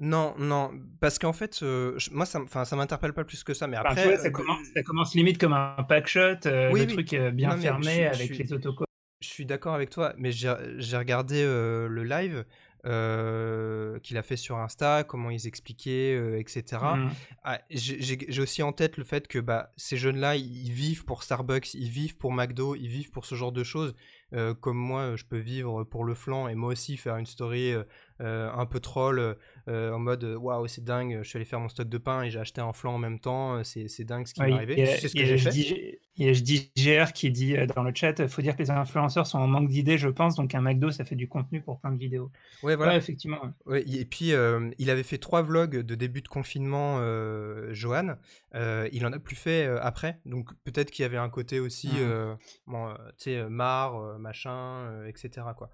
Non, 0.00 0.34
non, 0.36 0.72
parce 0.98 1.20
qu'en 1.20 1.32
fait, 1.32 1.62
moi, 2.10 2.26
ça, 2.26 2.40
ça 2.64 2.74
m'interpelle 2.74 3.12
pas 3.12 3.22
plus 3.22 3.44
que 3.44 3.54
ça. 3.54 3.68
Mais 3.68 3.76
après, 3.76 4.16
ça, 4.16 4.30
commence, 4.30 5.14
limite 5.14 5.38
comme 5.38 5.52
un 5.52 5.84
pack 5.88 6.08
shot, 6.08 6.48
oui, 6.72 6.88
truc 6.88 7.14
bien 7.14 7.56
fermé 7.56 8.06
avec 8.06 8.36
les 8.36 8.52
autocollants. 8.52 8.88
Je 9.20 9.28
suis 9.28 9.46
d'accord 9.46 9.74
avec 9.74 9.90
toi, 9.90 10.12
mais 10.18 10.32
j'ai 10.32 10.96
regardé 10.96 11.44
le 11.44 12.02
live. 12.02 12.44
Euh, 12.86 13.98
qu'il 14.00 14.18
a 14.18 14.22
fait 14.22 14.36
sur 14.36 14.58
Insta, 14.58 15.04
comment 15.04 15.30
ils 15.30 15.46
expliquaient, 15.46 16.14
euh, 16.14 16.38
etc. 16.38 16.82
Mmh. 16.82 17.10
Ah, 17.42 17.58
j'ai 17.70 18.42
aussi 18.42 18.62
en 18.62 18.72
tête 18.72 18.98
le 18.98 19.04
fait 19.04 19.26
que 19.26 19.38
bah, 19.38 19.72
ces 19.74 19.96
jeunes-là, 19.96 20.36
ils 20.36 20.70
vivent 20.70 21.06
pour 21.06 21.22
Starbucks, 21.22 21.72
ils 21.72 21.88
vivent 21.88 22.18
pour 22.18 22.32
McDo, 22.32 22.74
ils 22.74 22.88
vivent 22.88 23.10
pour 23.10 23.24
ce 23.24 23.36
genre 23.36 23.52
de 23.52 23.64
choses. 23.64 23.94
Euh, 24.34 24.52
comme 24.52 24.76
moi, 24.76 25.16
je 25.16 25.24
peux 25.24 25.38
vivre 25.38 25.84
pour 25.84 26.04
le 26.04 26.14
flanc 26.14 26.46
et 26.48 26.54
moi 26.54 26.72
aussi 26.72 26.98
faire 26.98 27.16
une 27.16 27.26
story 27.26 27.72
un 28.20 28.66
peu 28.66 28.80
troll 28.80 29.36
en 29.66 29.98
mode 29.98 30.24
waouh, 30.24 30.66
c'est 30.66 30.84
dingue, 30.84 31.20
je 31.22 31.28
suis 31.28 31.38
allé 31.38 31.46
faire 31.46 31.60
mon 31.60 31.70
stock 31.70 31.88
de 31.88 31.98
pain 31.98 32.22
et 32.22 32.30
j'ai 32.30 32.38
acheté 32.38 32.60
un 32.60 32.74
flanc 32.74 32.96
en 32.96 32.98
même 32.98 33.18
temps, 33.18 33.64
c'est 33.64 34.04
dingue 34.04 34.26
ce 34.26 34.34
qui 34.34 34.42
m'est 34.42 34.52
arrivé. 34.52 34.84
C'est 34.84 35.08
ce 35.08 35.14
que 35.14 35.24
j'ai 35.24 35.38
fait. 35.38 36.00
Il 36.16 36.26
y 36.26 36.28
a 36.28 36.32
JGR 36.32 37.12
qui 37.12 37.30
dit 37.32 37.56
euh, 37.56 37.66
dans 37.66 37.82
le 37.82 37.92
chat, 37.92 38.14
il 38.20 38.28
faut 38.28 38.40
dire 38.40 38.56
que 38.56 38.62
les 38.62 38.70
influenceurs 38.70 39.26
sont 39.26 39.38
en 39.38 39.48
manque 39.48 39.68
d'idées, 39.68 39.98
je 39.98 40.08
pense, 40.08 40.36
donc 40.36 40.54
un 40.54 40.60
McDo, 40.60 40.92
ça 40.92 41.04
fait 41.04 41.16
du 41.16 41.26
contenu 41.26 41.60
pour 41.60 41.80
plein 41.80 41.90
de 41.90 41.98
vidéos. 41.98 42.30
Ouais, 42.62 42.76
voilà. 42.76 42.96
effectivement. 42.96 43.40
Ouais, 43.66 43.82
et 43.82 44.04
puis, 44.04 44.32
euh, 44.32 44.70
il 44.78 44.90
avait 44.90 45.02
fait 45.02 45.18
trois 45.18 45.42
vlogs 45.42 45.78
de 45.78 45.94
début 45.96 46.22
de 46.22 46.28
confinement, 46.28 46.98
euh, 47.00 47.74
Johan. 47.74 48.16
il 48.54 49.06
en 49.06 49.12
a 49.12 49.18
plus 49.18 49.34
fait 49.34 49.66
après, 49.82 50.20
donc 50.24 50.50
peut-être 50.62 50.92
qu'il 50.92 51.02
y 51.02 51.06
avait 51.06 51.16
un 51.16 51.28
côté 51.28 51.58
aussi, 51.58 51.88
mmh. 51.88 52.36
bon, 52.68 52.94
tu 53.18 53.24
sais, 53.24 53.48
marre, 53.48 54.18
machin, 54.20 55.04
etc. 55.08 55.46
Quoi. 55.56 55.70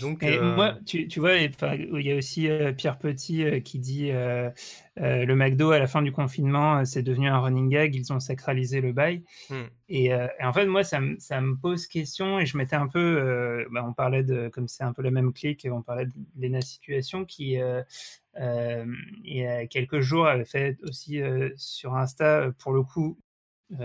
Donc, 0.00 0.22
moi, 0.22 0.76
tu, 0.84 1.06
tu 1.06 1.20
vois, 1.20 1.36
il 1.36 2.02
y 2.02 2.12
a 2.12 2.16
aussi 2.16 2.48
Pierre 2.76 2.98
Petit 2.98 3.62
qui 3.62 3.78
dit 3.78 4.10
le 4.96 5.34
McDo 5.34 5.70
à 5.70 5.78
la 5.78 5.86
fin 5.86 6.02
du 6.02 6.12
confinement, 6.12 6.84
c'est 6.84 7.02
devenu 7.02 7.28
un 7.28 7.38
running 7.38 7.68
gag, 7.68 7.94
ils 7.94 8.12
ont 8.12 8.20
sacralisé 8.20 8.80
le 8.80 8.92
bail. 8.92 9.22
Mmh. 9.50 9.54
Euh, 9.90 10.28
et, 10.38 10.44
en 10.44 10.52
fait, 10.52 10.66
moi, 10.66 10.84
ça, 10.84 11.00
me 11.00 11.54
pose 11.56 11.86
question 11.86 12.38
et 12.38 12.46
je 12.46 12.56
m'étais 12.56 12.76
un 12.76 12.88
peu, 12.88 12.98
euh, 12.98 13.66
bah, 13.70 13.84
on 13.86 13.92
parlait 13.92 14.22
de, 14.22 14.48
comme 14.48 14.68
c'est 14.68 14.84
un 14.84 14.92
peu 14.92 15.02
la 15.02 15.10
même 15.10 15.32
clique, 15.32 15.66
on 15.70 15.82
parlait 15.82 16.06
de 16.06 16.12
Lena 16.38 16.60
Situation 16.60 17.24
qui, 17.24 17.60
euh, 17.60 17.82
il 18.36 19.36
y 19.36 19.46
a 19.46 19.66
quelques 19.66 20.00
jours, 20.00 20.26
avait 20.26 20.44
fait 20.44 20.78
aussi 20.82 21.20
sur 21.56 21.94
Insta, 21.94 22.50
pour 22.58 22.72
le 22.72 22.82
coup, 22.82 23.18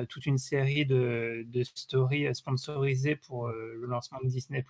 toute 0.08 0.26
une 0.26 0.38
série 0.38 0.86
de, 0.86 1.46
stories 1.76 2.34
sponsorisées 2.34 3.16
pour 3.16 3.50
le 3.50 3.86
lancement 3.86 4.20
de 4.24 4.30
Disney+, 4.30 4.64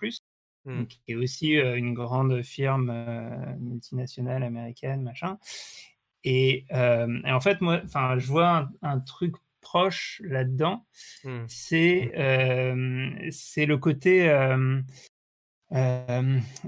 mmh. 0.64 0.84
qui 0.86 1.00
est 1.08 1.14
aussi 1.14 1.52
une 1.54 1.94
grande 1.94 2.42
firme 2.42 3.56
multinationale 3.58 4.42
américaine, 4.42 5.02
machin. 5.02 5.38
Et, 6.24 6.66
en 6.72 7.40
fait, 7.40 7.60
moi, 7.60 7.80
enfin, 7.84 8.18
je 8.18 8.26
vois 8.26 8.68
un 8.82 9.00
truc 9.00 9.34
proche 9.60 10.20
là-dedans, 10.24 10.84
mmh. 11.24 11.38
c'est 11.46 12.12
mmh. 12.74 13.30
c'est 13.30 13.66
le 13.66 13.78
côté 13.78 14.28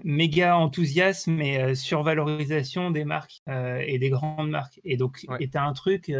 méga 0.04 0.56
enthousiasme 0.56 1.40
et 1.40 1.74
survalorisation 1.74 2.90
des 2.90 3.04
marques 3.04 3.42
et 3.48 3.98
des 3.98 4.10
grandes 4.10 4.50
marques. 4.50 4.80
Et 4.84 4.96
donc, 4.96 5.24
ouais. 5.28 5.48
tu 5.48 5.58
un 5.58 5.72
truc, 5.72 6.12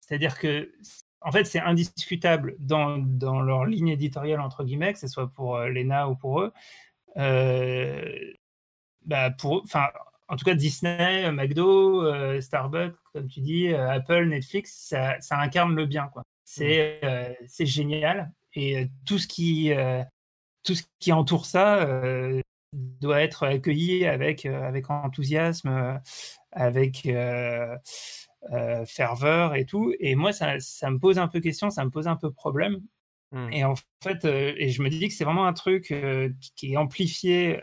c'est-à-dire 0.00 0.38
que 0.38 0.72
en 1.20 1.32
fait, 1.32 1.44
c'est 1.44 1.60
indiscutable 1.60 2.54
dans, 2.60 2.96
dans, 2.96 3.40
leur 3.40 3.64
ligne 3.64 3.88
éditoriale, 3.88 4.40
entre 4.40 4.62
guillemets, 4.62 4.92
que 4.92 5.00
ce 5.00 5.08
soit 5.08 5.28
pour 5.28 5.58
l'ENA 5.58 6.08
ou 6.08 6.14
pour 6.14 6.40
eux. 6.42 6.52
bah 9.04 9.30
pour, 9.30 9.62
enfin, 9.64 9.88
en 10.28 10.36
tout 10.36 10.44
cas, 10.44 10.54
Disney, 10.54 11.30
McDo, 11.32 12.04
euh, 12.04 12.40
Starbucks, 12.40 12.94
comme 13.14 13.28
tu 13.28 13.40
dis, 13.40 13.68
euh, 13.68 13.90
Apple, 13.90 14.26
Netflix, 14.26 14.74
ça, 14.90 15.18
incarne 15.30 15.74
le 15.74 15.86
bien. 15.86 16.08
Quoi. 16.08 16.22
C'est, 16.44 17.00
euh, 17.02 17.32
c'est 17.46 17.66
génial. 17.66 18.30
Et 18.54 18.88
tout, 19.06 19.18
ce 19.18 19.26
qui, 19.26 19.72
tout 20.64 20.74
ce 20.74 20.82
qui 20.98 21.12
entoure 21.12 21.46
ça 21.46 21.86
doit 22.72 23.22
être 23.22 23.46
accueilli 23.46 24.04
avec, 24.04 24.46
avec 24.46 24.90
enthousiasme, 24.90 26.00
avec 26.52 27.08
ferveur 28.86 29.54
et 29.54 29.64
tout. 29.64 29.94
Et 30.00 30.14
moi, 30.16 30.32
ça, 30.32 30.58
ça, 30.60 30.90
me 30.90 30.98
pose 30.98 31.18
un 31.18 31.28
peu 31.28 31.40
question, 31.40 31.70
ça 31.70 31.84
me 31.84 31.90
pose 31.90 32.08
un 32.08 32.16
peu 32.16 32.32
problème. 32.32 32.80
Mmh. 33.32 33.52
Et 33.52 33.64
en 33.64 33.74
fait, 34.02 34.24
et 34.24 34.70
je 34.70 34.82
me 34.82 34.88
dis 34.88 35.08
que 35.08 35.14
c'est 35.14 35.24
vraiment 35.24 35.46
un 35.46 35.52
truc 35.52 35.94
qui 36.56 36.72
est 36.72 36.76
amplifié 36.76 37.60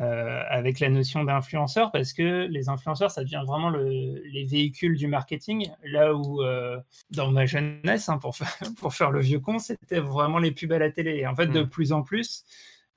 euh, 0.00 0.42
avec 0.48 0.78
la 0.78 0.90
notion 0.90 1.24
d'influenceur 1.24 1.90
parce 1.90 2.12
que 2.12 2.46
les 2.46 2.68
influenceurs, 2.68 3.10
ça 3.10 3.24
devient 3.24 3.42
vraiment 3.44 3.70
les 3.70 4.44
véhicules 4.44 4.96
du 4.96 5.08
marketing. 5.08 5.70
Là 5.82 6.14
où, 6.14 6.40
euh, 6.42 6.78
dans 7.10 7.32
ma 7.32 7.46
jeunesse, 7.46 8.08
hein, 8.08 8.18
pour, 8.18 8.36
faire, 8.36 8.56
pour 8.78 8.94
faire 8.94 9.10
le 9.10 9.20
vieux 9.20 9.40
con, 9.40 9.58
c'était 9.58 9.98
vraiment 9.98 10.38
les 10.38 10.52
pubs 10.52 10.72
à 10.72 10.78
la 10.78 10.92
télé. 10.92 11.16
Et 11.16 11.26
en 11.26 11.34
fait, 11.34 11.48
de 11.48 11.62
mmh. 11.62 11.68
plus 11.68 11.92
en 11.92 12.02
plus, 12.02 12.44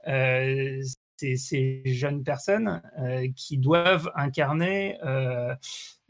euh, 0.08 0.80
c'est 1.18 1.38
ces 1.38 1.82
jeunes 1.86 2.24
personnes 2.24 2.82
qui 3.36 3.58
doivent 3.58 4.12
incarner 4.16 4.98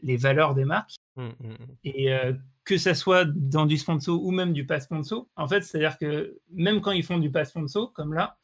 les 0.02 0.16
valeurs 0.16 0.54
des 0.54 0.64
marques. 0.64 0.96
Mmh, 1.16 1.26
mmh, 1.26 1.56
Et 1.84 2.10
que 2.64 2.78
ça 2.78 2.94
soit 2.94 3.24
dans 3.24 3.66
du 3.66 3.76
sponsor 3.76 4.22
ou 4.22 4.30
même 4.30 4.52
du 4.52 4.66
pas 4.66 4.80
sponsor, 4.80 5.26
en 5.36 5.48
fait, 5.48 5.62
c'est-à-dire 5.62 5.98
que 5.98 6.38
même 6.50 6.80
quand 6.80 6.92
ils 6.92 7.02
font 7.02 7.18
du 7.18 7.30
pas 7.30 7.44
sponsor, 7.44 7.92
comme 7.92 8.14
là, 8.14 8.38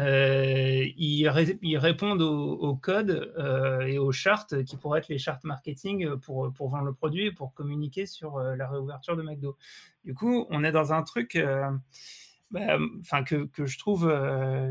euh, 0.00 0.86
ils, 0.96 1.28
répondent 1.28 2.22
au, 2.22 2.74
code 2.76 3.32
euh, 3.38 3.80
et 3.80 3.98
aux 3.98 4.12
chartes 4.12 4.64
qui 4.64 4.76
pourraient 4.76 5.00
être 5.00 5.08
les 5.08 5.18
chartes 5.18 5.44
marketing 5.44 6.16
pour, 6.16 6.52
pour 6.52 6.68
vendre 6.68 6.84
le 6.84 6.94
produit 6.94 7.26
et 7.26 7.32
pour 7.32 7.52
communiquer 7.52 8.06
sur 8.06 8.38
euh, 8.38 8.56
la 8.56 8.68
réouverture 8.68 9.16
de 9.16 9.22
McDo. 9.22 9.56
Du 10.04 10.14
coup, 10.14 10.46
on 10.48 10.64
est 10.64 10.72
dans 10.72 10.92
un 10.92 11.02
truc 11.02 11.38
bah, 12.50 12.78
que, 13.26 13.44
que, 13.46 13.66
je 13.66 13.78
trouve, 13.78 14.06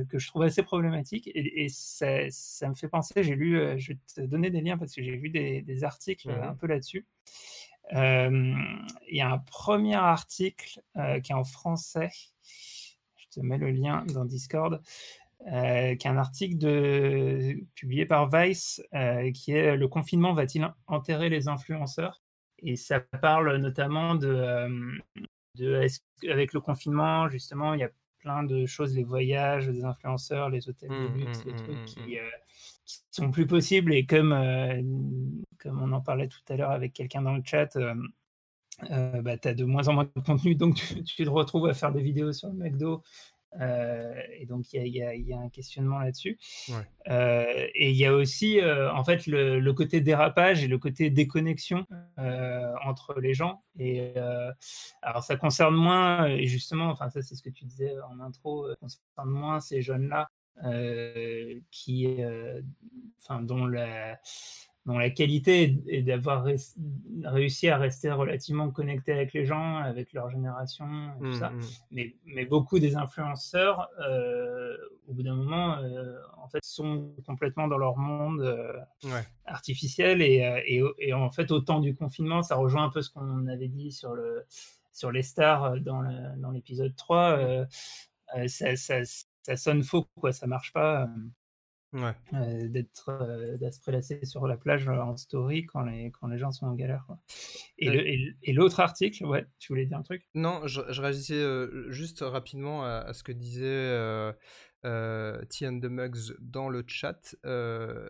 que 0.10 0.18
je 0.18 0.28
trouve 0.28 0.42
assez 0.42 0.64
problématique 0.64 1.30
et, 1.34 1.68
ça, 1.70 2.30
ça, 2.30 2.68
me 2.68 2.74
fait 2.74 2.88
penser, 2.88 3.24
j'ai 3.24 3.36
lu, 3.36 3.80
je 3.80 3.94
vais 3.94 4.00
te 4.16 4.22
donner 4.22 4.50
des 4.50 4.62
liens 4.62 4.78
parce 4.78 4.96
que 4.96 5.04
j'ai 5.04 5.16
vu 5.16 5.30
des, 5.30 5.62
des 5.62 5.84
articles 5.84 6.30
mmh 6.30 6.44
un 6.44 6.56
peu 6.56 6.68
là-dessus. 6.68 7.06
Il 7.92 8.88
y 9.12 9.22
a 9.22 9.32
un 9.32 9.38
premier 9.38 9.96
article 9.96 10.82
qui 11.24 11.32
est 11.32 11.36
en 11.36 11.44
français 11.44 12.10
te 13.30 13.40
mets 13.40 13.58
le 13.58 13.72
lien 13.72 14.04
dans 14.14 14.26
Discord, 14.26 14.82
euh, 15.48 15.96
qui 15.96 16.08
est 16.08 16.10
un 16.10 16.18
article 16.18 16.58
de, 16.58 17.56
publié 17.76 18.06
par 18.06 18.30
Vice, 18.30 18.82
euh, 18.94 19.32
qui 19.32 19.52
est 19.52 19.78
Le 19.78 19.88
confinement 19.88 20.34
va-t-il 20.34 20.68
enterrer 20.88 21.30
les 21.30 21.48
influenceurs? 21.48 22.22
Et 22.62 22.76
ça 22.76 23.00
parle 23.00 23.56
notamment 23.58 24.16
de, 24.16 24.28
euh, 24.28 24.98
de 25.56 25.88
avec 26.30 26.54
le 26.54 26.60
confinement, 26.60 27.30
justement, 27.30 27.74
il 27.74 27.80
y 27.80 27.84
a 27.84 27.90
plein 28.20 28.44
de 28.44 28.66
choses, 28.66 28.96
les 28.96 29.06
voyages 29.06 29.68
des 29.68 29.86
influenceurs, 29.86 30.50
les 30.50 30.68
hôtels 30.68 30.90
de 30.90 31.08
mmh, 31.08 31.18
luxe, 31.18 31.46
mmh, 31.46 31.50
les 31.50 31.56
trucs 31.56 31.78
mmh, 31.78 31.86
qui, 31.86 32.18
qui, 32.86 33.00
sont 33.12 33.32
plus 33.32 33.48
possibles. 33.48 33.94
Et 33.94 34.06
comme, 34.06 34.34
comme 35.60 35.82
on 35.82 35.92
en 35.92 36.02
parlait 36.02 36.28
tout 36.28 36.42
à 36.50 36.56
l'heure 36.56 36.72
avec 36.72 36.94
quelqu'un 36.94 37.22
dans 37.22 37.36
le 37.36 37.42
chat, 37.46 37.76
euh, 37.76 37.96
bah, 39.22 39.38
tu 39.38 39.48
as 39.48 39.54
de 39.54 39.66
moins 39.66 39.88
en 39.88 39.94
moins 39.94 40.10
de 40.16 40.22
contenu, 40.22 40.56
donc 40.56 40.76
tu, 41.06 41.26
te 41.26 41.30
retrouves 41.30 41.68
à 41.68 41.74
faire 41.74 41.92
des 41.92 42.02
vidéos 42.02 42.34
sur 42.34 42.50
le 42.50 42.56
McDo 42.56 43.04
et 43.60 44.46
donc 44.46 44.72
il 44.74 44.86
y, 44.86 45.00
y, 45.00 45.34
a 45.34 45.40
un 45.40 45.50
questionnement 45.50 45.98
là-dessus. 45.98 46.38
et 47.08 47.90
il 47.90 47.96
y 47.96 48.06
a 48.06 48.14
aussi 48.14 48.60
en 48.64 49.04
fait 49.04 49.26
le, 49.26 49.60
le, 49.60 49.74
côté 49.74 50.02
dérapage 50.02 50.64
et 50.64 50.68
le 50.68 50.78
côté 50.78 51.10
déconnexion 51.10 51.86
entre 52.86 53.20
les 53.20 53.34
gens. 53.34 53.64
Et 53.80 54.14
alors 55.02 55.24
ça 55.24 55.36
concerne 55.36 55.76
moins, 55.76 56.28
et 56.28 56.46
justement, 56.46 56.90
enfin 56.90 57.10
ça 57.10 57.22
c'est 57.22 57.36
ce 57.36 57.42
que 57.42 57.50
tu 57.50 57.66
disais 57.66 57.96
en 58.12 58.20
intro, 58.20 58.70
ça 58.70 58.76
concerne 58.76 59.30
moins 59.30 59.60
ces 59.60 59.82
jeunes-là 59.82 60.30
qui, 61.72 62.18
enfin 63.20 63.42
dont 63.42 63.66
la 63.66 64.20
la 64.98 65.10
qualité 65.10 65.78
est 65.88 66.02
d'avoir 66.02 66.46
réussi 67.24 67.70
à 67.70 67.78
rester 67.78 68.12
relativement 68.12 68.72
connecté 68.72 69.12
avec 69.12 69.34
les 69.34 69.46
gens, 69.46 69.78
avec 69.78 70.14
leur 70.14 70.30
génération, 70.30 70.88
et 71.18 71.24
tout 71.24 71.34
ça. 71.34 71.50
Mmh, 71.50 71.58
mmh. 71.58 71.64
Mais, 71.92 72.16
mais, 72.26 72.46
beaucoup 72.46 72.80
des 72.80 72.96
influenceurs, 72.96 73.90
euh, 74.00 74.76
au 75.08 75.14
bout 75.14 75.24
d'un 75.24 75.36
moment, 75.36 75.78
euh, 75.78 76.18
en 76.38 76.48
fait, 76.48 76.64
sont 76.64 77.14
complètement 77.26 77.68
dans 77.68 77.78
leur 77.78 77.98
monde 77.98 78.42
euh, 78.42 79.22
artificiel. 79.46 80.22
Et, 80.22 80.38
et, 80.66 80.82
et, 81.00 81.14
en 81.14 81.30
fait, 81.30 81.52
au 81.52 81.60
temps 81.60 81.82
du 81.82 81.96
confinement, 81.96 82.42
ça 82.42 82.56
rejoint 82.56 82.86
un 82.86 82.90
peu 82.90 83.02
ce 83.02 83.12
qu'on 83.12 83.48
avait 83.48 83.68
dit 83.68 83.92
sur, 83.92 84.14
le, 84.14 84.44
sur 84.94 85.12
les 85.12 85.24
stars 85.24 85.80
dans 85.82 86.52
l'épisode 86.52 86.96
3. 86.96 87.66
Ça, 88.48 88.76
ça, 88.76 89.04
ça, 89.04 89.58
sonne 89.58 89.84
faux, 89.84 90.08
quoi, 90.16 90.32
ça 90.32 90.48
marche 90.48 90.72
pas. 90.74 91.10
Ouais. 91.92 92.14
d'être 92.68 93.10
euh, 93.10 93.72
se 93.72 93.80
prélasser 93.80 94.24
sur 94.24 94.46
la 94.46 94.58
plage 94.58 94.88
en 94.88 95.18
story 95.18 95.66
quand 95.66 95.82
les, 95.82 96.12
quand 96.12 96.28
les 96.28 96.38
gens 96.38 96.52
sont 96.52 96.68
en 96.68 96.76
galère. 96.76 97.04
Quoi. 97.08 97.18
Et, 97.80 98.54
l'autre 98.54 98.80
article, 98.80 99.26
ouais, 99.26 99.48
tu 99.58 99.72
voulais 99.72 99.86
dire 99.86 99.98
un 99.98 100.04
truc? 100.04 100.28
Non, 100.36 100.68
je, 100.68 100.82
je 100.90 101.02
réagissais 101.02 101.44
juste 101.92 102.22
rapidement 102.22 102.86
à, 102.86 103.12
ce 103.14 103.24
que 103.24 103.32
disait 103.32 103.66
euh, 103.66 104.34
T 105.50 105.68
and 105.68 105.80
the 105.80 105.86
Mugs 105.86 106.36
dans 106.40 106.70
le 106.70 106.84
chat. 106.86 107.36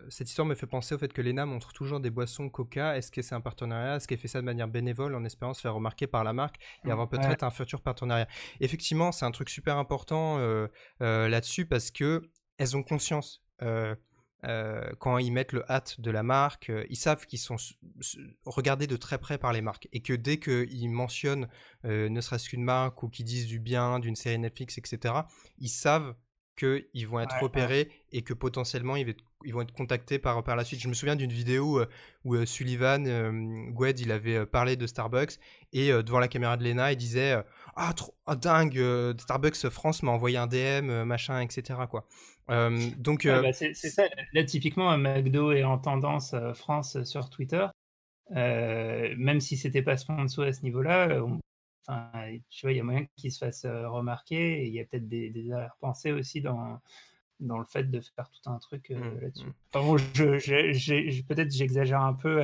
cette 0.08 0.28
histoire 0.28 0.46
me 0.46 0.54
fait 0.54 0.66
penser 0.66 0.94
au 0.94 0.98
fait 0.98 1.12
que 1.12 1.22
Lena 1.22 1.46
montre 1.46 1.72
toujours 1.72 2.00
des 2.00 2.10
boissons 2.10 2.50
Coca. 2.50 2.98
Est-ce 2.98 3.10
que 3.10 3.22
c'est 3.22 3.34
un 3.34 3.40
partenariat? 3.40 3.96
Est-ce 3.96 4.06
qu'elle 4.06 4.18
fait 4.18 4.28
ça 4.28 4.40
de 4.40 4.46
manière 4.46 4.68
bénévole 4.68 5.14
en 5.14 5.24
espérant 5.24 5.54
se 5.54 5.62
faire 5.62 5.74
remarquer 5.74 6.06
par 6.06 6.22
la 6.22 6.34
marque 6.34 6.56
et 6.84 6.90
avoir 6.90 7.08
peut-être 7.08 7.44
un 7.44 7.50
futur 7.50 7.80
partenariat? 7.80 8.28
Effectivement, 8.60 9.10
c'est 9.10 9.24
un 9.24 9.30
truc 9.30 9.48
super 9.48 9.78
important 9.78 10.38
là-dessus 11.00 11.64
parce 11.64 11.90
que 11.90 12.30
elles 12.58 12.76
ont 12.76 12.82
conscience 12.82 13.42
euh, 13.62 13.94
euh, 14.44 14.90
quand 14.98 15.18
ils 15.18 15.30
mettent 15.30 15.52
le 15.52 15.70
hâte 15.70 16.00
de 16.00 16.10
la 16.10 16.22
marque, 16.22 16.70
euh, 16.70 16.86
ils 16.88 16.96
savent 16.96 17.26
qu'ils 17.26 17.38
sont 17.38 17.56
regardés 18.46 18.86
de 18.86 18.96
très 18.96 19.18
près 19.18 19.36
par 19.36 19.52
les 19.52 19.60
marques 19.60 19.86
et 19.92 20.00
que 20.00 20.14
dès 20.14 20.38
qu'ils 20.38 20.90
mentionnent 20.90 21.48
ne 21.84 22.20
serait-ce 22.20 22.48
qu'une 22.48 22.64
marque 22.64 23.02
ou 23.02 23.08
qu'ils 23.08 23.26
disent 23.26 23.46
du 23.46 23.60
bien 23.60 23.98
d'une 23.98 24.16
série 24.16 24.38
Netflix, 24.38 24.78
etc., 24.78 25.14
ils 25.58 25.68
savent 25.68 26.14
qu'ils 26.56 27.06
vont 27.06 27.20
être 27.20 27.38
repérés 27.40 27.90
et 28.12 28.22
que 28.22 28.34
potentiellement 28.34 28.96
ils, 28.96 29.14
vont 29.52 29.62
être 29.62 29.72
contactés 29.72 30.18
par, 30.18 30.42
par 30.44 30.56
la 30.56 30.64
suite. 30.64 30.80
Je 30.80 30.88
me 30.88 30.94
souviens 30.94 31.16
d'une 31.16 31.32
vidéo 31.32 31.82
où 32.24 32.44
Sullivan, 32.44 33.04
Gwed, 33.72 34.00
il 34.00 34.12
avait 34.12 34.44
parlé 34.44 34.76
de 34.76 34.86
Starbucks 34.86 35.38
et 35.72 35.90
devant 35.90 36.18
la 36.18 36.28
caméra 36.28 36.58
de 36.58 36.64
Lena, 36.64 36.92
il 36.92 36.96
disait 36.96 37.42
Ah, 37.76 37.94
trop, 37.94 38.14
ah, 38.26 38.36
dingue, 38.36 38.82
Starbucks 39.18 39.70
France 39.70 40.02
m'a 40.02 40.12
envoyé 40.12 40.36
un 40.36 40.46
DM, 40.46 41.04
machin, 41.04 41.40
etc. 41.40 41.80
Quoi. 41.90 42.06
Euh, 42.50 42.90
donc, 42.98 43.26
euh, 43.26 43.42
bah, 43.42 43.52
c'est 43.52 43.74
ça. 43.74 44.04
Là, 44.32 44.44
typiquement, 44.44 44.96
McDo 44.98 45.52
est 45.52 45.64
en 45.64 45.78
tendance 45.78 46.34
euh, 46.34 46.52
France 46.52 47.02
sur 47.04 47.30
Twitter. 47.30 47.66
même 48.30 49.40
si 49.40 49.56
c'était 49.56 49.82
pas 49.82 49.96
sponsor 49.96 50.44
à 50.44 50.52
ce 50.52 50.62
niveau-là, 50.62 51.22
enfin, 51.86 52.10
tu 52.48 52.66
vois, 52.66 52.72
il 52.72 52.76
y 52.76 52.80
a 52.80 52.84
moyen 52.84 53.06
qu'il 53.16 53.32
se 53.32 53.38
fasse 53.38 53.64
remarquer 53.66 54.62
et 54.62 54.66
il 54.66 54.74
y 54.74 54.80
a 54.80 54.84
peut-être 54.84 55.08
des, 55.08 55.30
des 55.30 55.52
arrière-pensées 55.52 56.12
aussi 56.12 56.40
dans, 56.40 56.80
dans 57.40 57.58
le 57.58 57.64
fait 57.64 57.90
de 57.90 58.00
faire 58.00 58.30
tout 58.30 58.50
un 58.50 58.58
truc 58.58 58.90
mmh, 58.90 59.20
là-dessus. 59.20 59.46
Mmh. 59.46 59.54
Enfin, 59.72 59.86
bon, 59.86 59.96
je, 59.98 61.22
peut-être 61.22 61.50
j'exagère 61.52 62.02
un 62.02 62.14
peu 62.14 62.42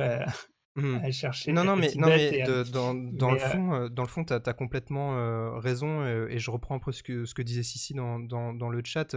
Mmh. 0.77 0.99
à 1.03 1.11
chercher. 1.11 1.51
Non, 1.53 1.63
non, 1.63 1.75
mais, 1.75 1.91
non, 1.95 2.07
mais 2.07 2.43
dans, 2.71 2.93
dans, 2.93 3.31
le 3.31 3.39
fond, 3.39 3.73
euh, 3.73 3.89
dans 3.89 4.03
le 4.03 4.07
fond, 4.07 4.23
tu 4.23 4.31
as, 4.31 4.53
complètement 4.53 5.17
euh, 5.17 5.57
raison, 5.57 6.01
euh, 6.01 6.27
et 6.29 6.37
je 6.37 6.51
reprends 6.51 6.75
un 6.75 6.79
peu 6.79 6.91
ce 6.91 7.01
que, 7.01 7.25
ce 7.25 7.33
que 7.33 7.41
disait 7.41 7.63
Sissi 7.63 7.95
dans, 7.95 8.19
dans, 8.19 8.53
dans 8.53 8.69
le 8.69 8.83
chat. 8.85 9.15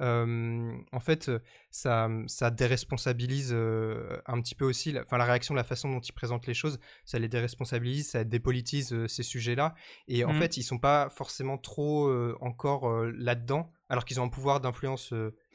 en 0.00 1.00
fait, 1.00 1.30
ça, 1.70 2.08
ça 2.26 2.50
déresponsabilise 2.50 3.52
un 3.52 4.40
petit 4.40 4.54
peu 4.54 4.64
aussi, 4.64 4.92
la, 4.92 5.04
la 5.10 5.24
réaction, 5.24 5.54
la 5.54 5.64
façon 5.64 5.92
dont 5.92 6.00
ils 6.00 6.14
présentent 6.14 6.46
les 6.46 6.54
choses, 6.54 6.80
ça 7.04 7.18
les 7.18 7.28
déresponsabilise, 7.28 8.08
ça 8.08 8.24
dépolitise 8.24 9.06
ces 9.06 9.22
sujets-là, 9.22 9.74
et 10.08 10.24
en 10.24 10.32
mmh. 10.32 10.38
fait, 10.38 10.56
ils 10.56 10.62
sont 10.62 10.78
pas 10.78 11.10
forcément 11.10 11.58
trop 11.58 12.10
encore 12.40 12.90
là-dedans, 13.04 13.70
alors 13.90 14.06
qu'ils 14.06 14.18
ont 14.18 14.24
un 14.24 14.28
pouvoir 14.30 14.60
d'influence 14.60 15.12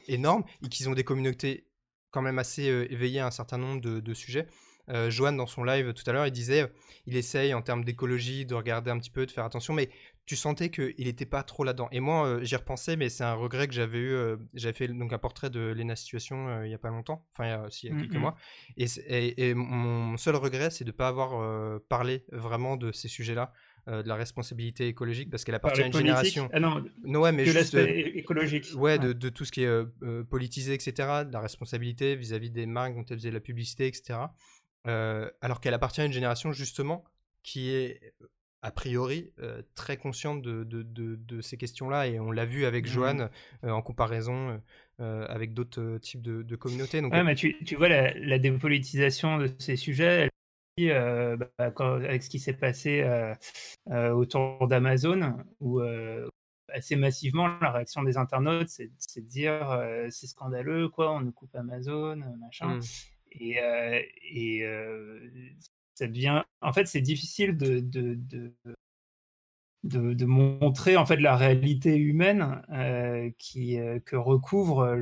énorme, 0.08 0.44
et 0.64 0.70
qu'ils 0.70 0.88
ont 0.88 0.94
des 0.94 1.04
communautés 1.04 1.66
quand 2.12 2.22
même 2.22 2.38
assez 2.38 2.64
éveillées 2.64 3.22
à 3.22 3.26
un 3.26 3.32
certain 3.32 3.58
nombre 3.58 3.82
de, 3.82 4.00
de 4.00 4.14
sujets. 4.14 4.46
Euh, 4.90 5.10
Joanne, 5.10 5.36
dans 5.36 5.46
son 5.48 5.64
live 5.64 5.94
tout 5.94 6.10
à 6.10 6.14
l'heure, 6.14 6.28
il 6.28 6.32
disait 6.32 6.64
euh, 6.64 6.68
il 7.06 7.18
essaye 7.18 7.54
en 7.54 7.62
termes 7.62 7.84
d'écologie 7.84 8.46
de 8.46 8.56
regarder 8.56 8.90
un 8.90 8.98
petit 8.98 9.10
peu, 9.10 9.26
de 9.26 9.32
faire 9.32 9.44
attention, 9.44 9.74
mais 9.74 9.90
tu 10.26 10.36
sentais 10.36 10.70
qu'il 10.70 10.94
n'était 11.06 11.26
pas 11.26 11.44
trop 11.44 11.64
là-dedans. 11.64 11.90
Et 11.92 12.00
moi, 12.00 12.26
euh, 12.26 12.44
j'y 12.44 12.56
repensais, 12.56 12.96
mais 12.96 13.10
c'est 13.10 13.24
un 13.24 13.34
regret 13.34 13.68
que 13.68 13.74
j'avais 13.74 14.00
eu. 14.00 14.16
j'avais 14.54 14.74
fait 14.74 14.88
donc 14.88 15.12
un 15.12 15.18
portrait 15.18 15.50
de 15.50 15.60
Lena 15.60 15.96
Situation 15.96 16.64
il 16.64 16.70
n'y 16.70 16.74
a 16.74 16.78
pas 16.80 16.90
longtemps, 16.90 17.26
enfin, 17.34 17.46
il 17.46 17.50
y 17.50 17.54
a, 17.54 17.68
il 17.84 17.90
y 17.90 17.92
a 17.92 18.02
quelques 18.02 18.16
mmh. 18.16 18.20
mois. 18.20 18.36
Et, 18.78 19.50
et, 19.50 19.54
mon 19.54 20.18
seul 20.18 20.36
regret, 20.36 20.70
c'est 20.70 20.84
de 20.84 20.90
ne 20.90 20.96
pas 20.96 21.08
avoir 21.08 21.82
parlé 21.90 22.26
vraiment 22.32 22.78
de 22.78 22.92
ces 22.92 23.08
sujets-là. 23.08 23.52
de 23.88 24.08
la 24.08 24.16
responsabilité 24.16 24.88
écologique 24.88 25.30
parce 25.30 25.46
qu'elle 25.46 25.56
appartient 25.56 25.82
à 25.82 25.88
une 25.88 25.94
génération. 25.94 26.50
Ah 26.52 26.60
non, 26.60 26.84
ouais, 27.06 27.32
mais 27.32 27.46
juste 27.46 27.74
écologique. 27.76 28.68
Ouais, 28.76 29.00
De, 29.00 29.14
de, 29.14 29.30
tout 29.30 29.46
ce 29.46 29.52
qui 29.52 29.64
est 29.64 30.24
politisé, 30.30 30.74
etc. 30.74 30.92
De 31.26 31.32
la 31.32 31.40
responsabilité 31.40 32.16
vis-à-vis 32.16 32.50
-vis 32.50 32.54
des 32.54 32.66
marques 32.66 32.96
dont 32.96 33.06
elle 33.10 33.18
faisait 33.18 33.32
la 33.32 33.40
publicité, 33.40 33.88
etc. 33.88 34.20
Euh, 34.88 35.30
alors 35.42 35.60
qu'elle 35.60 35.74
appartient 35.74 36.02
à 36.02 36.06
une 36.06 36.14
génération 36.14 36.52
justement 36.52 37.04
qui 37.44 37.72
est 37.72 38.14
a 38.62 38.72
priori 38.72 39.32
euh, 39.40 39.62
très 39.76 39.98
consciente 39.98 40.42
de, 40.42 40.64
de, 40.64 41.42
ces 41.42 41.58
questions-là 41.58 42.08
et 42.08 42.20
on 42.20 42.32
l'a 42.32 42.46
vu 42.46 42.66
avec 42.66 42.86
mmh. 42.86 42.88
Joanne 42.88 43.30
euh, 43.64 43.70
en 43.70 43.82
comparaison 43.82 44.62
avec 45.00 45.54
d'autres 45.54 46.00
types 46.00 46.22
de, 46.22 46.56
communautés. 46.56 47.02
Donc, 47.02 47.14
mais 47.14 47.36
tu, 47.36 47.56
tu 47.64 47.76
vois 47.76 47.90
la, 47.90 48.40
dépolitisation 48.40 49.38
de 49.38 49.50
ces 49.60 49.76
sujets, 49.76 50.30
bah, 50.80 51.72
avec 51.78 52.24
ce 52.24 52.30
qui 52.30 52.40
s'est 52.40 52.54
passé 52.54 53.06
autour 53.88 54.68
d'Amazon, 54.68 55.38
où 55.60 55.82
assez 56.74 56.96
massivement 56.96 57.48
la 57.62 57.72
réaction 57.72 58.02
des 58.02 58.18
internautes, 58.18 58.70
c'est 58.70 59.22
de 59.22 59.28
dire 59.28 59.80
c'est 60.10 60.28
scandaleux, 60.28 60.90
quoi, 60.90 61.12
on 61.12 61.22
nous 61.22 61.32
coupe 61.32 61.56
Amazon, 61.56 62.18
machin. 62.40 62.78
Mmh. 62.78 62.82
Et, 63.32 63.60
euh, 63.62 64.02
et 64.32 64.64
euh, 64.64 65.20
ça 65.94 66.08
devient. 66.08 66.44
En 66.62 66.74
fait, 66.74 66.86
c'est 66.86 67.02
difficile 67.02 67.58
de, 67.58 67.80
de, 67.80 68.16
de, 69.84 70.14
de, 70.14 70.26
montrer 70.26 70.98
en 70.98 71.06
fait 71.06 71.18
la 71.18 71.36
réalité 71.36 71.96
humaine 71.96 72.62
euh, 72.72 73.30
qui, 73.38 73.80
que 74.06 74.16
recouvre 74.16 74.96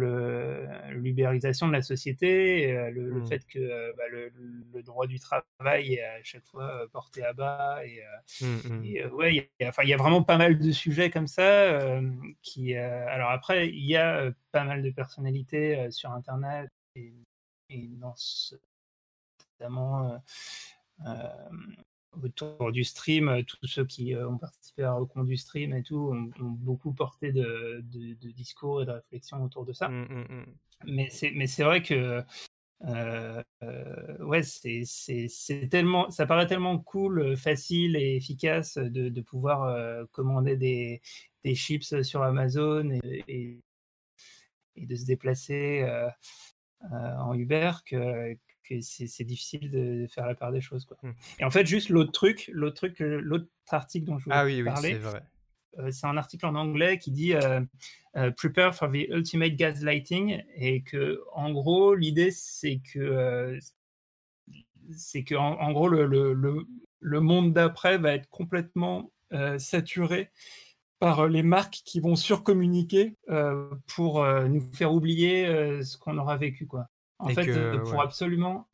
l'ubérisation 0.91 1.67
de 1.67 1.73
la 1.73 1.81
société, 1.81 2.91
le, 2.91 3.21
mmh. 3.21 3.27
fait 3.27 3.45
que 3.47 3.95
bah, 3.97 4.03
le, 4.11 4.83
droit 4.83 5.07
du 5.07 5.19
travail 5.19 5.95
est 5.95 6.03
à 6.03 6.23
chaque 6.23 6.45
fois 6.45 6.85
porté 6.91 7.23
à 7.23 7.33
bas. 7.33 7.79
Et, 7.85 8.01
mmh, 8.41 8.45
mmh. 8.45 9.13
ouais, 9.13 9.35
il 9.35 9.49
y, 9.59 9.63
a, 9.63 9.69
enfin, 9.69 9.83
il 9.83 9.89
y 9.89 9.93
a 9.93 9.97
vraiment 9.97 10.23
pas 10.23 10.37
mal 10.37 10.59
de 10.59 10.71
sujets 10.71 11.09
comme 11.09 11.27
ça. 11.27 11.99
qui, 12.41 12.75
alors 12.75 13.31
après, 13.31 13.69
il 13.69 13.85
y 13.85 13.95
a 13.95 14.31
pas 14.51 14.63
mal 14.63 14.83
de 14.83 14.91
personnalités 14.91 15.89
sur 15.89 16.11
Internet 16.11 16.69
et, 16.95 17.24
et 17.69 17.87
dans 17.97 18.13
ce, 18.15 18.55
notamment 19.59 20.11
euh, 20.11 20.17
euh, 21.07 22.23
autour 22.23 22.71
du 22.71 22.83
stream, 22.83 23.27
euh, 23.27 23.43
tous 23.43 23.67
ceux 23.67 23.85
qui 23.85 24.15
ont 24.15 24.37
participé 24.37 24.83
à 24.83 24.97
la 25.17 25.23
du 25.23 25.37
stream 25.37 25.73
et 25.73 25.83
tout 25.83 26.11
ont, 26.13 26.31
beaucoup 26.39 26.93
porté 26.93 27.31
de, 27.31 27.83
de, 27.91 28.31
discours 28.31 28.81
et 28.81 28.85
de 28.85 28.91
réflexions 28.91 29.43
autour 29.43 29.65
de 29.65 29.73
ça. 29.73 29.89
Mmh, 29.89 30.07
mmh, 30.09 30.25
mmh. 30.29 30.45
Mais 30.87 31.09
c'est 31.09 31.31
mais 31.31 31.47
c'est 31.47 31.63
vrai 31.63 31.81
que 31.81 32.23
euh, 32.85 33.43
ouais, 34.19 34.43
c'est 34.43 35.67
tellement, 35.69 36.11
ça 36.11 36.25
paraît 36.25 36.47
tellement 36.47 36.77
cool, 36.77 37.35
facile 37.37 37.95
et 37.95 38.15
efficace 38.17 38.77
de, 38.77 39.09
de 39.09 39.21
pouvoir 39.21 40.05
commander 40.11 40.57
des, 40.57 41.01
des, 41.43 41.55
chips 41.55 42.01
sur 42.01 42.21
Amazon 42.21 42.91
et, 42.91 43.23
et, 43.27 43.59
et 44.75 44.85
de 44.85 44.95
se 44.95 45.05
déplacer 45.05 45.85
en 46.91 47.33
Uber 47.33 47.71
que, 47.85 48.35
c'est 48.81 49.23
difficile 49.23 49.69
de, 49.69 50.07
faire 50.07 50.25
la 50.25 50.35
part 50.35 50.51
des 50.51 50.61
choses. 50.61 50.85
Quoi. 50.85 50.97
Mmh. 51.03 51.11
Et 51.39 51.43
en 51.43 51.51
fait, 51.51 51.65
juste 51.65 51.89
l'autre 51.89 52.11
truc, 52.11 52.49
l'autre 52.53 52.75
truc, 52.75 52.99
l'autre 52.99 53.47
article 53.69 54.05
dont 54.05 54.17
je 54.17 54.25
voulais 54.25 54.35
ah, 54.35 54.45
oui, 54.45 54.63
parler, 54.63 54.95
oui, 54.95 55.19
euh, 55.79 55.91
c'est 55.91 56.07
un 56.07 56.17
article 56.17 56.45
en 56.45 56.55
anglais 56.55 56.97
qui 56.97 57.11
dit 57.11 57.33
euh, 57.33 57.61
Prepare 58.37 58.73
for 58.73 58.89
the 58.89 59.07
ultimate 59.09 59.55
gaslighting 59.55 60.41
et 60.55 60.83
que 60.83 61.21
en 61.33 61.51
gros 61.51 61.95
l'idée 61.95 62.31
c'est 62.31 62.81
que 62.93 63.59
c'est 64.95 65.23
que 65.23 65.35
en, 65.35 65.71
gros 65.73 65.89
le, 65.89 66.05
le, 66.05 66.33
le, 66.99 67.19
monde 67.19 67.53
d'après 67.53 67.97
va 67.97 68.13
être 68.13 68.29
complètement 68.29 69.11
saturé 69.57 70.29
par 71.05 71.27
les 71.27 71.43
marques 71.43 71.81
qui 71.85 71.99
vont 71.99 72.15
surcommuniquer 72.15 73.15
pour 73.95 74.25
nous 74.25 74.61
faire 74.73 74.91
oublier 74.91 75.45
ce 75.83 75.99
qu'on 75.99 76.17
aura 76.17 76.35
vécu. 76.35 76.65
Quoi. 76.65 76.87
En 77.19 77.29
fait, 77.29 77.45
pour 77.83 78.01
absolument 78.01 78.67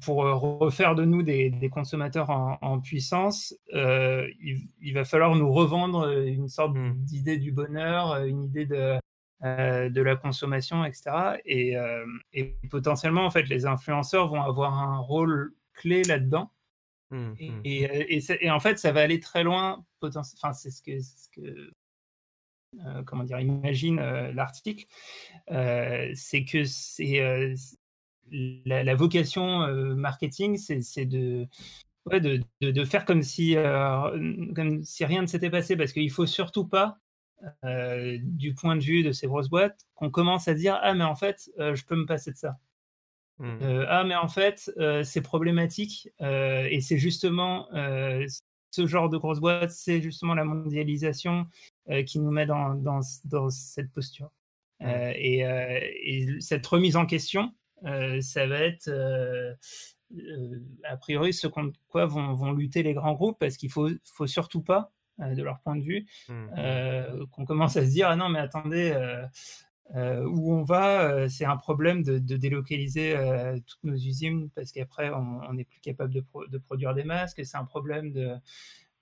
pour, 0.00 0.16
refaire 0.60 0.94
de 0.94 1.04
nous 1.04 1.24
des, 1.24 1.70
consommateurs 1.72 2.30
en, 2.30 2.78
puissance, 2.78 3.52
il, 3.72 4.92
va 4.94 5.04
falloir 5.04 5.34
nous 5.34 5.50
revendre 5.50 6.08
une 6.08 6.48
sorte 6.48 6.76
mmh. 6.76 6.92
d'idée 6.98 7.38
du 7.38 7.50
bonheur, 7.50 8.22
une 8.22 8.44
idée 8.44 8.66
de, 8.66 8.96
de 9.42 10.02
la 10.02 10.14
consommation, 10.14 10.84
etc. 10.84 11.10
Et, 11.44 11.74
et, 12.32 12.54
potentiellement, 12.70 13.24
en 13.24 13.30
fait, 13.32 13.48
les 13.48 13.66
influenceurs 13.66 14.28
vont 14.28 14.42
avoir 14.42 14.72
un 14.72 14.98
rôle 14.98 15.52
clé 15.74 16.04
là-dedans. 16.04 16.52
Mmh, 17.10 17.32
mmh. 17.40 17.60
Et, 17.64 18.20
et, 18.40 18.50
en 18.50 18.60
fait, 18.60 18.78
ça 18.78 18.92
va 18.92 19.00
aller 19.00 19.20
très 19.20 19.42
loin. 19.42 19.84
Enfin, 20.02 20.52
c'est 20.52 20.70
ce 20.70 20.82
que, 20.82 21.00
ce 21.00 21.28
que 21.34 21.72
comment 23.04 23.24
dire, 23.24 23.40
imagine 23.40 23.96
l'article. 24.30 24.86
c'est 25.48 26.44
que 26.44 26.64
c'est 26.64 27.54
la, 28.30 28.94
vocation 28.94 29.66
marketing, 29.96 30.56
c'est 30.56 31.06
de, 31.06 31.48
de, 32.06 32.40
de, 32.60 32.84
faire 32.84 33.04
comme 33.04 33.22
si, 33.22 33.56
comme 34.54 34.84
si 34.84 35.04
rien 35.04 35.22
ne 35.22 35.26
s'était 35.26 35.50
passé, 35.50 35.76
parce 35.76 35.92
qu'il 35.92 36.10
faut 36.12 36.26
surtout 36.26 36.66
pas 36.66 36.98
du 38.22 38.54
point 38.54 38.76
de 38.76 38.84
vue 38.84 39.02
de 39.02 39.10
ces 39.10 39.26
grosses 39.26 39.48
boîtes, 39.48 39.88
qu'on 39.96 40.10
commence 40.10 40.46
à 40.46 40.54
dire 40.54 40.78
Ah, 40.80 40.94
mais 40.94 41.04
en 41.04 41.16
fait, 41.16 41.50
je 41.58 41.84
peux 41.84 41.96
me 41.96 42.06
passer 42.06 42.30
de 42.30 42.36
ça. 42.36 42.56
Mmh. 43.40 43.84
ah, 43.88 44.04
mais 44.04 44.14
en 44.14 44.28
fait, 44.28 44.70
c'est 45.02 45.22
problématique. 45.22 46.10
et 46.20 46.80
c'est 46.80 46.98
justement 46.98 47.68
ce 48.70 48.86
genre 48.86 49.08
de 49.08 49.16
grosses 49.16 49.40
boîtes, 49.40 49.72
c'est 49.72 50.00
justement 50.00 50.34
la 50.34 50.44
mondialisation 50.44 51.46
qui 52.06 52.20
nous 52.20 52.30
met 52.30 52.46
dans, 52.46 52.74
dans, 52.74 53.00
dans 53.24 53.50
cette 53.50 53.90
posture. 53.92 54.30
Mmh. 54.80 54.86
Et, 55.14 55.38
et, 55.40 56.40
cette 56.40 56.66
remise 56.66 56.96
en 56.96 57.06
question, 57.06 57.54
ça 57.82 58.46
va 58.46 58.58
être 58.60 58.90
a 60.84 60.96
priori 60.96 61.32
ce 61.32 61.46
contre 61.46 61.78
quoi 61.88 62.06
vont, 62.06 62.34
vont, 62.34 62.52
lutter 62.52 62.82
les 62.82 62.94
grands 62.94 63.14
groupes 63.14 63.38
parce 63.38 63.56
qu'il 63.56 63.70
faut, 63.70 63.88
faut 64.04 64.26
surtout 64.26 64.62
pas 64.62 64.92
euh, 65.20 65.34
de 65.34 65.42
leur 65.42 65.60
point 65.60 65.76
de 65.76 65.82
vue, 65.82 66.06
mmh. 66.28 66.32
euh, 66.58 67.26
qu'on 67.32 67.44
commence 67.44 67.76
à 67.76 67.84
se 67.84 67.90
dire 67.90 68.08
ah 68.08 68.16
non 68.16 68.28
mais 68.28 68.38
attendez 68.38 68.92
euh, 69.94 70.24
où 70.24 70.54
on 70.54 70.62
va, 70.62 71.28
c'est 71.28 71.44
un 71.44 71.56
problème 71.56 72.02
de, 72.02 72.18
délocaliser 72.18 73.16
toutes 73.66 73.84
nos 73.84 73.96
usines 73.96 74.48
parce 74.50 74.72
qu'après 74.72 75.10
on 75.10 75.52
n'est 75.52 75.64
plus 75.64 75.80
capable 75.80 76.12
de, 76.12 76.58
produire 76.58 76.94
des 76.94 77.04
masques, 77.04 77.44
c'est 77.44 77.56
un 77.56 77.64
problème 77.64 78.12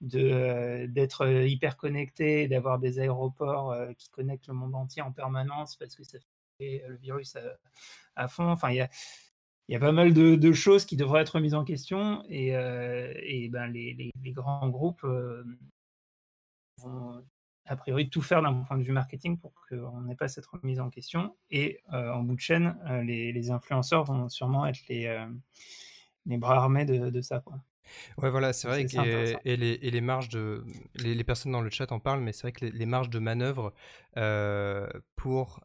d'être 0.01 1.29
hyper 1.47 1.77
connecté, 1.77 2.49
d'avoir 2.49 2.79
des 2.79 3.01
aéroports 3.01 3.77
qui 3.99 4.11
connectent 4.11 4.49
le 4.49 4.55
monde 4.55 4.75
entier 4.75 5.03
en 5.03 5.13
permanence 5.13 5.77
parce 5.77 5.95
que 5.95 6.05
ça 6.05 6.19
fait 6.59 6.83
le 6.89 6.97
virus 6.97 7.37
à, 8.17 8.29
fond. 8.29 8.49
Enfin, 8.49 8.71
il 8.71 8.77
y 9.69 9.77
a, 9.77 9.81
pas 9.81 9.93
mal 9.93 10.15
de, 10.15 10.53
choses 10.53 10.87
qui 10.87 10.97
devraient 10.97 11.23
être 11.23 11.41
mises 11.41 11.55
en 11.55 11.65
question 11.65 12.25
et, 12.29 12.53
ben 13.51 13.67
les, 13.67 13.93
les, 13.95 14.11
les, 14.23 14.33
grands 14.33 14.69
groupes 14.71 15.05
vont 16.79 17.23
a 17.69 17.77
priori 17.77 18.09
tout 18.09 18.23
faire 18.23 18.43
d'un 18.43 18.55
point 18.55 18.79
de 18.79 18.83
vue 18.83 18.93
marketing 18.93 19.39
pour 19.39 19.53
qu'on 19.69 20.01
n'ait 20.03 20.17
pas 20.17 20.29
cette 20.29 20.47
remise 20.47 20.81
en 20.81 20.91
question. 20.91 21.37
Et 21.51 21.81
euh, 21.93 22.11
en 22.13 22.23
bout 22.23 22.35
de 22.35 22.41
chaîne, 22.41 22.77
euh, 22.89 23.03
les, 23.03 23.51
influenceurs 23.51 24.05
vont 24.05 24.29
sûrement 24.29 24.67
être 24.67 24.81
les, 24.89 25.07
euh, 25.07 25.27
les 26.27 26.39
bras 26.39 26.57
armés 26.57 26.85
de, 26.85 27.21
ça. 27.21 27.41
Quoi. 27.41 27.59
Ouais, 28.17 28.31
voilà, 28.31 28.53
c'est 28.53 28.69
vrai. 28.69 28.87
que, 28.87 29.37
et, 29.47 29.57
les, 29.57 29.79
et, 29.83 29.91
les, 29.91 30.01
marges 30.01 30.31
de. 30.31 30.65
Les, 30.97 31.25
personnes 31.25 31.53
dans 31.53 31.61
le 31.61 31.71
chat 31.71 31.93
en 31.93 32.01
parlent, 32.01 32.21
mais 32.21 32.33
c'est 32.33 32.43
vrai 32.43 32.53
que 32.53 32.65
les, 32.65 32.87
marges 32.87 33.11
de 33.11 33.19
manœuvre 33.19 33.75
pour 35.17 35.61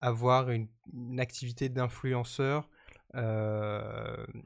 avoir 0.00 0.50
une, 0.50 0.68
une 0.92 1.20
activité 1.20 1.68
d'influenceur 1.68 2.68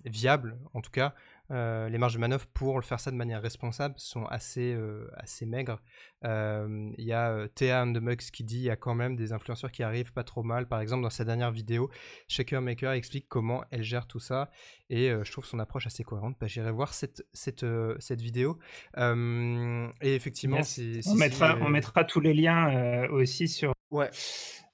viable, 0.05 0.59
en 0.75 0.81
tout 0.81 0.91
cas, 0.91 1.15
euh, 1.51 1.89
les 1.89 1.99
marges 1.99 2.15
de 2.15 2.19
manœuvre 2.19 2.47
pour 2.53 2.77
le 2.77 2.83
faire 2.83 3.01
ça 3.01 3.11
de 3.11 3.17
manière 3.17 3.41
responsable 3.41 3.95
sont 3.99 4.25
assez, 4.27 4.75
euh, 4.75 5.11
assez 5.17 5.47
maigres. 5.47 5.81
Il 6.23 7.05
y 7.05 7.13
a 7.13 7.49
Théa 7.55 7.83
and 7.85 7.93
the 7.93 8.01
Mugs 8.01 8.31
qui 8.33 8.45
dit 8.45 8.59
il 8.59 8.65
y 8.65 8.71
a 8.71 8.77
quand 8.77 8.95
même 8.95 9.17
des 9.17 9.33
influenceurs 9.33 9.71
qui 9.71 9.83
arrivent 9.83 10.13
pas 10.13 10.25
trop 10.25 10.43
mal. 10.43 10.67
Par 10.67 10.81
exemple, 10.81 11.03
dans 11.03 11.11
sa 11.11 11.25
dernière 11.25 11.53
vidéo, 11.53 11.91
Shaker 12.27 12.61
Maker 12.61 12.93
explique 12.93 13.29
comment 13.29 13.65
elle 13.71 13.83
gère 13.83 14.07
tout 14.07 14.19
ça 14.19 14.51
et 14.91 15.11
je 15.11 15.33
trouve 15.33 15.45
son 15.45 15.59
approche 15.59 15.87
assez 15.87 16.03
cohérente. 16.03 16.37
Bah, 16.41 16.49
J'irai 16.49 16.73
voir 16.73 16.93
cette, 16.93 17.25
cette, 17.33 17.65
cette 17.99 18.21
vidéo. 18.21 18.59
et 18.97 19.91
effectivement, 20.03 20.61
on, 21.07 21.15
mettra, 21.15 21.57
on 21.61 21.69
mettra 21.69 22.05
tous 22.05 22.21
les 22.21 22.35
liens 22.35 23.07
aussi 23.11 23.49
sur. 23.49 23.73
Ouais. 23.91 24.11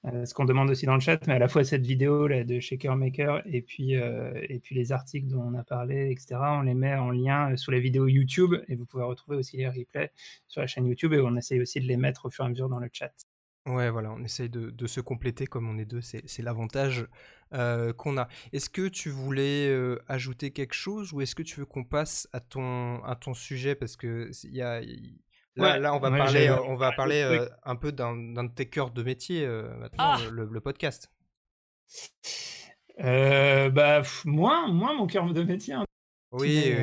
Euh, 0.05 0.25
ce 0.25 0.33
qu'on 0.35 0.45
demande 0.45 0.69
aussi 0.69 0.85
dans 0.85 0.93
le 0.93 0.99
chat, 0.99 1.25
mais 1.25 1.33
à 1.33 1.39
la 1.39 1.47
fois 1.47 1.63
cette 1.63 1.85
vidéo 1.85 2.27
là, 2.27 2.43
de 2.43 2.59
Shaker 2.59 2.95
Maker 2.95 3.41
et 3.45 3.61
puis, 3.61 3.95
euh, 3.95 4.39
et 4.49 4.59
puis 4.59 4.75
les 4.75 4.91
articles 4.91 5.27
dont 5.27 5.41
on 5.41 5.55
a 5.55 5.63
parlé, 5.63 6.11
etc., 6.11 6.35
on 6.41 6.61
les 6.61 6.75
met 6.75 6.93
en 6.95 7.09
lien 7.09 7.51
euh, 7.51 7.57
sous 7.57 7.71
la 7.71 7.79
vidéo 7.79 8.07
YouTube 8.07 8.53
et 8.67 8.75
vous 8.75 8.85
pouvez 8.85 9.03
retrouver 9.03 9.37
aussi 9.37 9.57
les 9.57 9.67
replays 9.67 10.11
sur 10.47 10.61
la 10.61 10.67
chaîne 10.67 10.85
YouTube 10.85 11.13
et 11.13 11.21
on 11.21 11.35
essaye 11.35 11.59
aussi 11.59 11.79
de 11.79 11.87
les 11.87 11.97
mettre 11.97 12.27
au 12.27 12.29
fur 12.29 12.43
et 12.43 12.47
à 12.47 12.49
mesure 12.49 12.69
dans 12.69 12.79
le 12.79 12.89
chat. 12.91 13.13
Ouais, 13.65 13.89
voilà, 13.89 14.11
on 14.11 14.23
essaye 14.23 14.49
de, 14.49 14.69
de 14.69 14.85
se 14.85 15.01
compléter 15.01 15.47
comme 15.47 15.67
on 15.67 15.79
est 15.79 15.85
deux, 15.85 16.01
c'est 16.01 16.43
l'avantage 16.43 17.07
qu'on 17.49 18.17
a. 18.17 18.27
Est-ce 18.53 18.69
que 18.69 18.87
tu 18.87 19.09
voulais 19.09 19.75
ajouter 20.07 20.51
quelque 20.51 20.75
chose 20.75 21.13
ou 21.13 21.21
est-ce 21.21 21.33
que 21.33 21.41
tu 21.41 21.61
veux 21.61 21.65
qu'on 21.65 21.83
passe 21.83 22.27
à 22.31 22.41
ton, 22.41 23.03
à 23.03 23.15
ton 23.15 23.33
sujet? 23.33 23.73
Parce 23.73 23.97
qu'il 23.97 24.29
y 24.51 24.61
a, 24.61 24.81
Là, 25.55 25.93
on 25.93 25.99
va 25.99 26.11
parler, 26.11 26.47
euh, 26.47 26.61
on 26.63 26.75
va 26.75 26.91
parler 26.91 27.21
euh, 27.21 27.47
un 27.63 27.75
peu 27.75 27.91
d'un 27.91 28.15
de 28.15 28.53
tes 28.53 28.67
cœurs 28.67 28.91
de 28.91 29.03
métier 29.03 29.45
euh, 29.45 29.73
maintenant, 29.77 30.15
ah 30.15 30.17
le, 30.31 30.59
podcast. 30.59 31.11
bah, 32.99 34.01
moins, 34.25 34.67
moins 34.67 34.93
mon 34.93 35.07
cœur 35.07 35.31
de 35.31 35.43
métier. 35.43 35.75
Hein, 35.75 35.85
oui, 36.31 36.73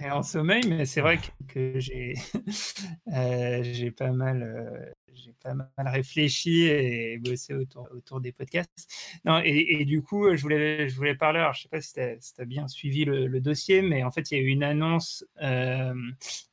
et 0.00 0.10
en, 0.10 0.22
sommeil, 0.22 0.62
mais 0.68 0.84
c'est 0.84 1.00
vrai 1.00 1.20
que, 1.48 1.78
j'ai 1.78 2.14
j'ai 3.62 3.90
pas 3.92 4.10
mal 4.10 4.92
j'ai 5.14 5.34
pas 5.42 5.54
mal 5.54 5.68
réfléchi 5.78 6.62
et 6.62 7.18
bossé 7.18 7.54
autour, 7.54 8.20
des 8.20 8.32
podcasts. 8.32 8.88
Non, 9.24 9.40
et, 9.44 9.84
du 9.84 10.02
coup, 10.02 10.34
je 10.36 10.42
voulais, 10.42 11.14
parler, 11.14 11.40
alors 11.40 11.54
je 11.54 11.62
sais 11.62 11.68
pas 11.68 11.80
si 11.80 11.94
tu 11.94 12.00
as, 12.00 12.44
bien 12.44 12.68
suivi 12.68 13.04
le, 13.04 13.40
dossier, 13.40 13.82
mais 13.82 14.02
en 14.02 14.10
fait, 14.10 14.30
il 14.30 14.38
y 14.38 14.40
a 14.40 14.42
eu 14.42 14.48
une 14.48 14.64
annonce 14.64 15.24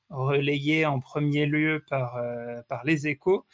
relayé 0.09 0.85
en 0.85 0.99
premier 0.99 1.45
lieu 1.45 1.83
par, 1.89 2.15
euh, 2.17 2.61
les 2.85 3.07
échos, 3.07 3.45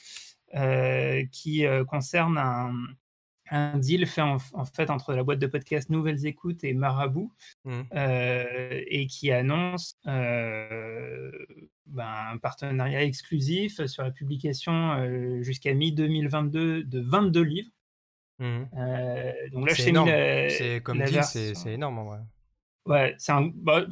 euh, 0.56 1.24
qui 1.32 1.66
euh, 1.66 1.84
concerne 1.86 2.38
un, 2.38 2.74
un 3.50 3.78
deal 3.78 4.06
fait 4.08 4.22
en, 4.22 4.40
fait 4.40 4.90
entre 4.90 5.14
la 5.14 5.24
boîte 5.24 5.40
de 5.40 5.48
podcast 5.48 5.90
Nouvelles 5.90 6.26
Écoutes 6.26 6.64
et 6.64 6.74
Marabout 6.74 7.32
mmh. 7.66 7.82
et 7.94 9.08
qui 9.08 9.32
annonce 9.32 9.98
ben, 10.06 11.32
un 11.98 12.38
partenariat 12.38 13.04
exclusif 13.04 13.86
sur 13.86 14.04
la 14.04 14.12
publication 14.12 15.42
jusqu'à 15.42 15.74
mi-2022 15.74 16.84
de 16.84 17.00
22 17.02 17.42
livres. 17.42 17.70
Mmh. 18.40 18.64
donc 19.52 19.68
là, 19.68 19.76
c'est 19.76 19.90
énorme. 19.90 20.10
C'est 20.10 20.82
comme 20.82 21.04
dit, 21.04 21.18
c'est 21.24 21.74
énorme 21.74 22.00
en 22.00 22.06
vrai. 22.06 22.20
Ouais, 22.86 23.16
c'est 23.18 23.32
un. 23.32 23.50
Bah, 23.56 23.86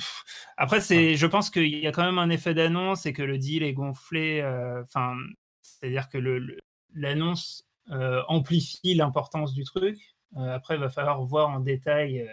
après, 0.57 0.81
c'est. 0.81 1.15
Je 1.15 1.25
pense 1.25 1.49
qu'il 1.49 1.67
y 1.67 1.87
a 1.87 1.91
quand 1.91 2.03
même 2.03 2.17
un 2.17 2.29
effet 2.29 2.53
d'annonce 2.53 3.05
et 3.05 3.13
que 3.13 3.21
le 3.23 3.37
deal 3.37 3.63
est 3.63 3.73
gonflé. 3.73 4.41
Euh, 4.41 4.81
enfin, 4.83 5.15
c'est-à-dire 5.61 6.09
que 6.09 6.17
le, 6.17 6.57
l'annonce 6.93 7.63
euh, 7.65 7.70
amplifie 7.89 8.95
l'importance 8.95 9.53
du 9.53 9.63
truc. 9.63 9.97
Euh, 10.37 10.55
après, 10.55 10.75
il 10.75 10.79
va 10.79 10.89
falloir 10.89 11.21
voir 11.23 11.49
en 11.49 11.59
détail 11.59 12.27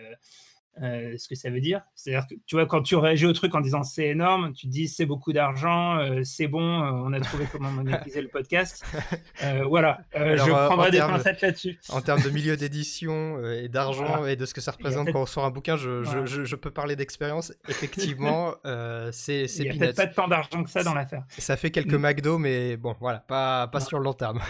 euh, 0.83 1.17
ce 1.19 1.27
que 1.27 1.35
ça 1.35 1.51
veut 1.51 1.61
dire. 1.61 1.81
C'est-à-dire 1.97 2.27
que 2.29 2.35
tu 2.47 2.55
vois, 2.55 2.67
quand 2.67 2.83
tu 2.83 2.95
réagis 2.95 3.27
au 3.27 3.33
truc 3.33 3.53
en 3.55 3.61
disant 3.61 3.83
c'est 3.83 4.09
énorme, 4.09 4.53
tu 4.53 4.69
te 4.69 4.73
dis 4.73 4.87
c'est 4.87 5.07
beaucoup 5.07 5.33
d'argent, 5.33 5.99
euh, 5.99 6.21
c'est 6.23 6.47
bon, 6.47 6.63
euh, 6.63 6.91
on 6.93 7.13
a 7.13 7.21
trouvé 7.21 7.47
comment 7.51 7.71
monétiser 7.71 8.23
le 8.23 8.29
podcast. 8.29 8.85
voilà, 9.69 9.99
je 10.15 10.67
prendrai 10.67 10.93
des 10.93 10.99
pincettes 10.99 11.41
là-dessus. 11.41 11.81
En 11.89 12.01
termes 12.01 12.23
de 12.23 12.31
milieu 12.31 12.57
d'édition 12.57 13.43
et 13.45 13.69
d'argent 13.69 14.25
et 14.25 14.37
de 14.37 14.47
ce 14.47 14.55
que 14.55 14.61
ça 14.61 14.71
représente 14.71 15.11
quand 15.11 15.23
on 15.23 15.27
sort 15.27 15.45
un 15.45 15.51
bouquin, 15.51 15.77
je, 15.77 16.55
peux 16.55 16.71
parler 16.71 16.95
d'expérience. 16.95 17.53
Effectivement, 17.69 18.55
c'est 19.11 19.47
Il 19.47 19.63
n'y 19.63 19.71
a 19.71 19.75
peut-être 19.75 19.97
pas 19.97 20.07
tant 20.07 20.29
d'argent 20.29 20.63
que 20.63 20.71
ça 20.71 20.85
dans 20.85 20.95
l'affaire. 20.95 21.25
Ça 21.31 21.57
fait 21.57 21.71
quelques 21.71 21.95
mm. 21.95 22.03
McDo, 22.03 22.39
mais 22.39 22.77
bon, 22.77 22.95
voilà, 23.01 23.19
pas, 23.19 23.67
pas 23.67 23.81
sur 23.81 23.99
le 23.99 24.05
long 24.05 24.13
terme. 24.13 24.41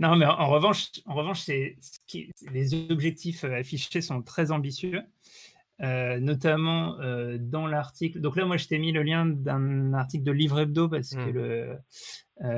Non, 0.00 0.16
mais 0.16 0.26
en, 0.26 0.48
revanche, 0.48 0.90
en 1.06 1.14
revanche 1.14 1.46
les 1.46 2.90
objectifs 2.90 3.44
euh, 3.44 3.60
affichés 3.60 4.00
sont 4.00 4.22
très 4.22 4.50
ambitieux, 4.50 5.02
euh, 5.80 6.18
notamment 6.18 6.98
euh, 7.00 7.38
dans 7.38 7.66
l'article. 7.66 8.20
Donc 8.20 8.36
là, 8.36 8.44
moi, 8.44 8.56
je 8.56 8.66
t'ai 8.66 8.78
mis 8.78 8.92
le 8.92 9.02
lien 9.02 9.26
d'un 9.26 9.92
article 9.94 10.24
de 10.24 10.32
Livre 10.32 10.60
Hebdo 10.60 10.88
parce 10.88 11.14
que 11.14 11.76
hmm. 12.40 12.48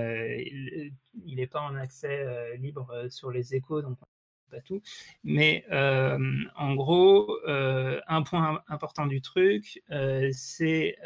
il 1.24 1.36
n'est 1.36 1.46
pas 1.46 1.60
en 1.60 1.74
accès 1.76 2.56
libre 2.58 3.06
sur 3.10 3.30
les 3.30 3.54
échos, 3.54 3.82
donc 3.82 3.98
pas 4.50 4.60
tout. 4.60 4.82
Mais 5.24 5.64
en 5.70 6.74
gros, 6.74 7.38
un 7.46 8.22
point 8.22 8.62
important 8.68 9.06
du 9.06 9.20
truc, 9.20 9.82
c'est 10.32 10.96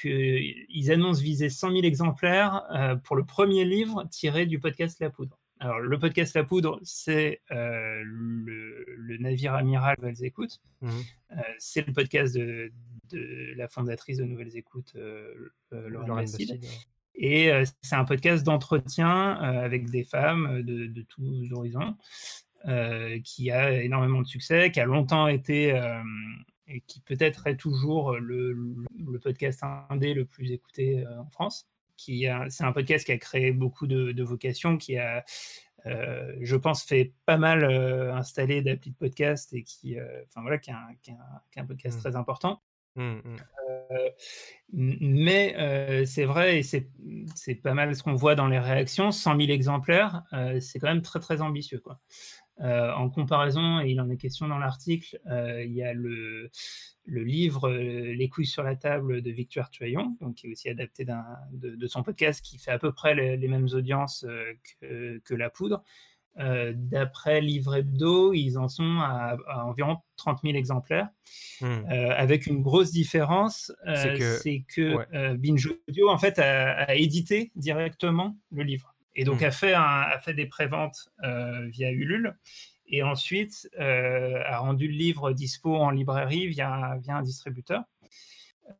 qu'ils 0.00 0.90
annoncent 0.90 1.22
viser 1.22 1.48
100 1.48 1.72
000 1.72 1.82
exemplaires 1.82 2.98
pour 3.04 3.16
le 3.16 3.24
premier 3.24 3.64
livre 3.64 4.04
tiré 4.10 4.46
du 4.46 4.58
podcast 4.58 4.98
La 5.00 5.10
Poudre. 5.10 5.38
Alors, 5.58 5.80
le 5.80 5.98
podcast 5.98 6.34
La 6.34 6.44
Poudre, 6.44 6.78
c'est 6.82 7.40
le, 7.50 9.16
navire 9.18 9.54
amiral 9.54 9.96
Nouvelles 9.98 10.24
Écoutes. 10.24 10.60
Mmh. 10.82 10.90
c'est 11.58 11.86
le 11.86 11.92
podcast 11.92 12.34
de, 12.36 12.70
la 13.56 13.68
fondatrice 13.68 14.18
de 14.18 14.24
Nouvelles 14.24 14.56
Écoutes, 14.56 14.94
Laurent 15.70 16.16
Bastide. 16.16 16.60
Et 17.14 17.50
c'est 17.80 17.96
un 17.96 18.04
podcast 18.04 18.44
d'entretien 18.44 19.32
avec 19.32 19.90
des 19.90 20.04
femmes 20.04 20.62
de, 20.62 20.86
de 20.86 21.02
tous 21.02 21.50
horizons. 21.52 21.96
Euh, 22.68 23.20
qui 23.22 23.52
a 23.52 23.80
énormément 23.80 24.22
de 24.22 24.26
succès, 24.26 24.72
qui 24.72 24.80
a 24.80 24.86
longtemps 24.86 25.28
été 25.28 25.72
euh, 25.72 26.02
et 26.68 26.80
qui 26.80 27.00
peut-être 27.00 27.46
est 27.46 27.56
toujours 27.56 28.16
le, 28.16 28.52
le, 28.52 29.18
podcast 29.18 29.62
indé 29.90 30.14
le 30.14 30.24
plus 30.24 30.52
écouté 30.52 31.04
euh, 31.04 31.20
en 31.20 31.30
France. 31.30 31.68
Qui 31.96 32.26
c'est 32.50 32.64
un 32.64 32.72
podcast 32.72 33.06
qui 33.06 33.12
a 33.12 33.16
créé 33.16 33.52
beaucoup 33.52 33.86
de, 33.86 34.12
de 34.12 34.22
vocations, 34.22 34.76
qui 34.76 34.98
a, 34.98 35.24
je 35.86 36.54
pense, 36.54 36.84
fait 36.84 37.14
pas 37.24 37.38
mal 37.38 37.64
installer 38.12 38.60
d'applis 38.60 38.90
de 38.90 38.96
podcast 38.96 39.54
et 39.54 39.62
qui, 39.62 39.96
enfin 40.26 40.42
voilà, 40.42 40.58
qui 40.58 40.70
a, 40.70 40.88
un, 41.56 41.64
podcast 41.64 41.96
mmh. 41.96 42.00
très 42.02 42.14
important. 42.16 42.60
Mmh, 42.96 43.14
mmh. 44.72 44.96
mais 45.00 46.04
c'est 46.04 46.26
vrai, 46.26 46.58
et 46.58 46.62
c'est 46.62 46.90
pas 47.62 47.72
mal 47.72 47.96
ce 47.96 48.02
qu'on 48.02 48.14
voit 48.14 48.34
dans 48.34 48.48
les 48.48 48.58
réactions, 48.58 49.10
100 49.10 49.38
000 49.38 49.50
exemplaires, 49.52 50.22
c'est 50.60 50.78
quand 50.78 50.88
même 50.88 51.00
très 51.00 51.20
très 51.20 51.40
ambitieux. 51.40 51.80
Quoi. 51.80 51.98
Euh, 52.62 52.90
en 52.94 53.10
comparaison, 53.10 53.80
et 53.80 53.90
il 53.90 54.00
en 54.00 54.08
est 54.08 54.16
question 54.16 54.48
dans 54.48 54.56
l'article, 54.56 55.20
euh, 55.30 55.62
il 55.62 55.72
y 55.72 55.82
a 55.82 55.92
le, 55.92 56.50
livre 57.06 57.68
euh, 57.68 58.14
Les 58.14 58.30
couilles 58.30 58.46
sur 58.46 58.62
la 58.62 58.76
table 58.76 59.20
de 59.20 59.30
Victoire 59.30 59.68
Tuaillon, 59.68 60.16
donc 60.22 60.36
qui 60.36 60.46
est 60.46 60.50
aussi 60.50 60.70
adapté 60.70 61.04
de, 61.52 61.86
son 61.86 62.02
podcast, 62.02 62.42
qui 62.42 62.56
fait 62.56 62.70
à 62.70 62.78
peu 62.78 62.92
près 62.92 63.14
les, 63.14 63.48
mêmes 63.48 63.68
audiences 63.74 64.24
que, 64.80 65.34
La 65.34 65.50
Poudre. 65.50 65.82
D'après 66.38 67.42
Livre 67.42 67.76
Hebdo, 67.76 68.32
ils 68.32 68.58
en 68.58 68.68
sont 68.68 69.00
à, 69.00 69.36
environ 69.64 69.98
30 70.16 70.40
000 70.42 70.54
exemplaires, 70.54 71.08
hmm. 71.60 71.84
avec 71.88 72.46
une 72.46 72.62
grosse 72.62 72.90
différence, 72.90 73.70
c'est 73.84 74.64
que, 74.66 75.34
Binge 75.34 75.68
Audio 75.88 76.08
en 76.08 76.16
fait 76.16 76.38
a 76.38 76.94
édité 76.94 77.52
directement 77.54 78.38
le 78.50 78.62
livre 78.62 78.95
et 79.16 79.24
donc 79.24 79.40
mmh. 79.40 79.44
a, 79.44 79.50
fait 79.50 79.72
a 79.72 80.18
fait 80.22 80.34
des 80.34 80.46
préventes 80.46 81.08
euh, 81.24 81.66
via 81.68 81.90
Ulule 81.90 82.36
et 82.86 83.02
ensuite 83.02 83.68
euh, 83.80 84.42
a 84.44 84.58
rendu 84.58 84.86
le 84.86 84.94
livre 84.94 85.32
dispo 85.32 85.74
en 85.74 85.90
librairie 85.90 86.46
via, 86.46 86.96
via 87.02 87.16
un 87.16 87.22
distributeur. 87.22 87.82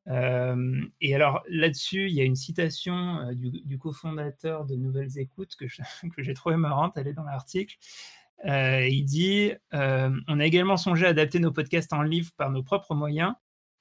Euh, 0.08 0.84
et 1.00 1.14
alors 1.14 1.42
là-dessus, 1.48 2.08
il 2.08 2.14
y 2.14 2.20
a 2.20 2.24
une 2.24 2.36
citation 2.36 3.32
du, 3.32 3.78
cofondateur 3.78 4.66
de 4.66 4.76
Nouvelles 4.76 5.18
Écoutes 5.18 5.56
que, 5.56 5.64
que 6.16 6.22
j'ai 6.22 6.34
trouvé 6.34 6.56
marrante, 6.56 6.92
elle 6.96 7.08
est 7.08 7.14
dans 7.14 7.24
l'article. 7.24 7.76
il 8.44 9.04
dit 9.04 9.52
On 9.72 10.40
a 10.40 10.44
également 10.44 10.76
songé 10.76 11.06
à 11.06 11.08
adapter 11.08 11.38
nos 11.38 11.50
podcasts 11.50 11.94
en 11.94 12.02
livre 12.02 12.30
par 12.36 12.50
nos 12.50 12.62
propres 12.62 12.94
moyens, 12.94 13.32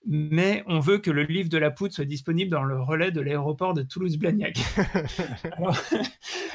mais 0.05 0.63
on 0.67 0.79
veut 0.79 0.99
que 0.99 1.09
le 1.09 1.23
livre 1.23 1.49
de 1.49 1.57
la 1.57 1.71
poudre 1.71 1.93
soit 1.93 2.05
disponible 2.05 2.51
dans 2.51 2.63
le 2.63 2.79
relais 2.79 3.11
de 3.11 3.21
l'aéroport 3.21 3.73
de 3.73 3.81
Toulouse-Blagnac. 3.81 4.57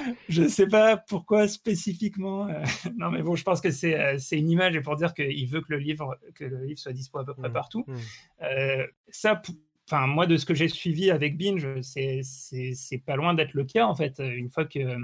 je 0.29 0.43
ne 0.43 0.49
sais 0.49 0.69
pas 0.69 0.97
pourquoi 0.97 1.49
spécifiquement. 1.49 2.49
Euh, 2.49 2.63
non, 2.97 3.11
mais 3.11 3.23
bon, 3.23 3.35
je 3.35 3.43
pense 3.43 3.61
que 3.61 3.69
euh, 3.69 4.19
c'est 4.19 4.39
une 4.39 4.51
image 4.51 4.77
et 4.77 4.81
pour 4.81 4.97
dire 4.97 5.15
qu'il 5.15 5.49
veut 5.49 5.61
que 5.61 5.73
le 5.73 5.79
livre 5.79 6.17
que 6.35 6.45
le 6.45 6.65
livre 6.65 6.79
soit 6.79 6.93
disponible 6.93 7.31
à 7.31 7.35
peu 7.35 7.41
près 7.41 7.49
mmh, 7.49 7.53
partout. 7.53 7.85
Mmh. 7.87 7.97
Euh, 8.43 8.87
ça, 9.09 9.43
enfin 9.89 10.07
moi 10.07 10.27
de 10.27 10.37
ce 10.37 10.47
que 10.47 10.55
j'ai 10.55 10.69
suivi 10.69 11.11
avec 11.11 11.37
Binge, 11.37 11.67
c'est 11.83 13.03
pas 13.05 13.17
loin 13.17 13.35
d'être 13.35 13.55
le 13.55 13.65
cas 13.65 13.87
en 13.87 13.97
fait. 13.97 14.21
Une 14.21 14.51
fois 14.51 14.65
que 14.65 14.97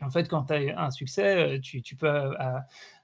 en 0.00 0.10
fait, 0.10 0.28
quand 0.28 0.46
tu 0.46 0.54
as 0.54 0.82
un 0.82 0.90
succès, 0.90 1.60
tu, 1.60 1.80
tu 1.80 1.94
peux, 1.94 2.34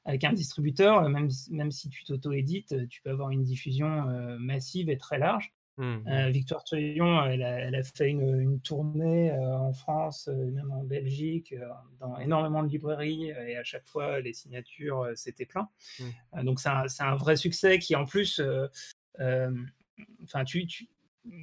avec 0.09 0.25
un 0.25 0.33
distributeur, 0.33 1.05
euh, 1.05 1.09
même, 1.09 1.29
même 1.51 1.71
si 1.71 1.91
tu 1.91 2.03
t'auto-édites, 2.03 2.73
euh, 2.73 2.87
tu 2.89 3.03
peux 3.03 3.11
avoir 3.11 3.31
une 3.31 3.45
diffusion 3.45 4.09
euh, 4.09 4.39
massive 4.39 4.89
et 4.89 4.97
très 4.97 5.19
large. 5.19 5.53
Mmh. 5.77 6.31
Victoire 6.31 6.65
Tuyon, 6.65 7.25
elle, 7.27 7.41
elle, 7.41 7.77
a 7.77 7.83
fait 7.85 8.09
une, 8.09 8.61
tournée 8.63 9.31
en 9.31 9.73
France, 9.73 10.27
même 10.27 10.73
en 10.73 10.83
Belgique, 10.83 11.55
dans 12.01 12.19
énormément 12.19 12.65
de 12.65 12.69
librairies, 12.69 13.29
et 13.29 13.57
à 13.57 13.63
chaque 13.63 13.87
fois, 13.87 14.19
les 14.19 14.33
signatures, 14.33 15.07
c'était 15.15 15.47
plein. 15.47 15.69
Mmh. 16.01 16.43
donc, 16.43 16.59
c'est 16.59 16.69
un, 16.69 16.87
un, 16.99 17.15
vrai 17.15 17.37
succès 17.37 17.79
qui, 17.79 17.95
en 17.95 18.07
plus, 18.07 18.43
enfin, 19.21 20.45
tu, 20.45 20.67
tu, 20.67 20.89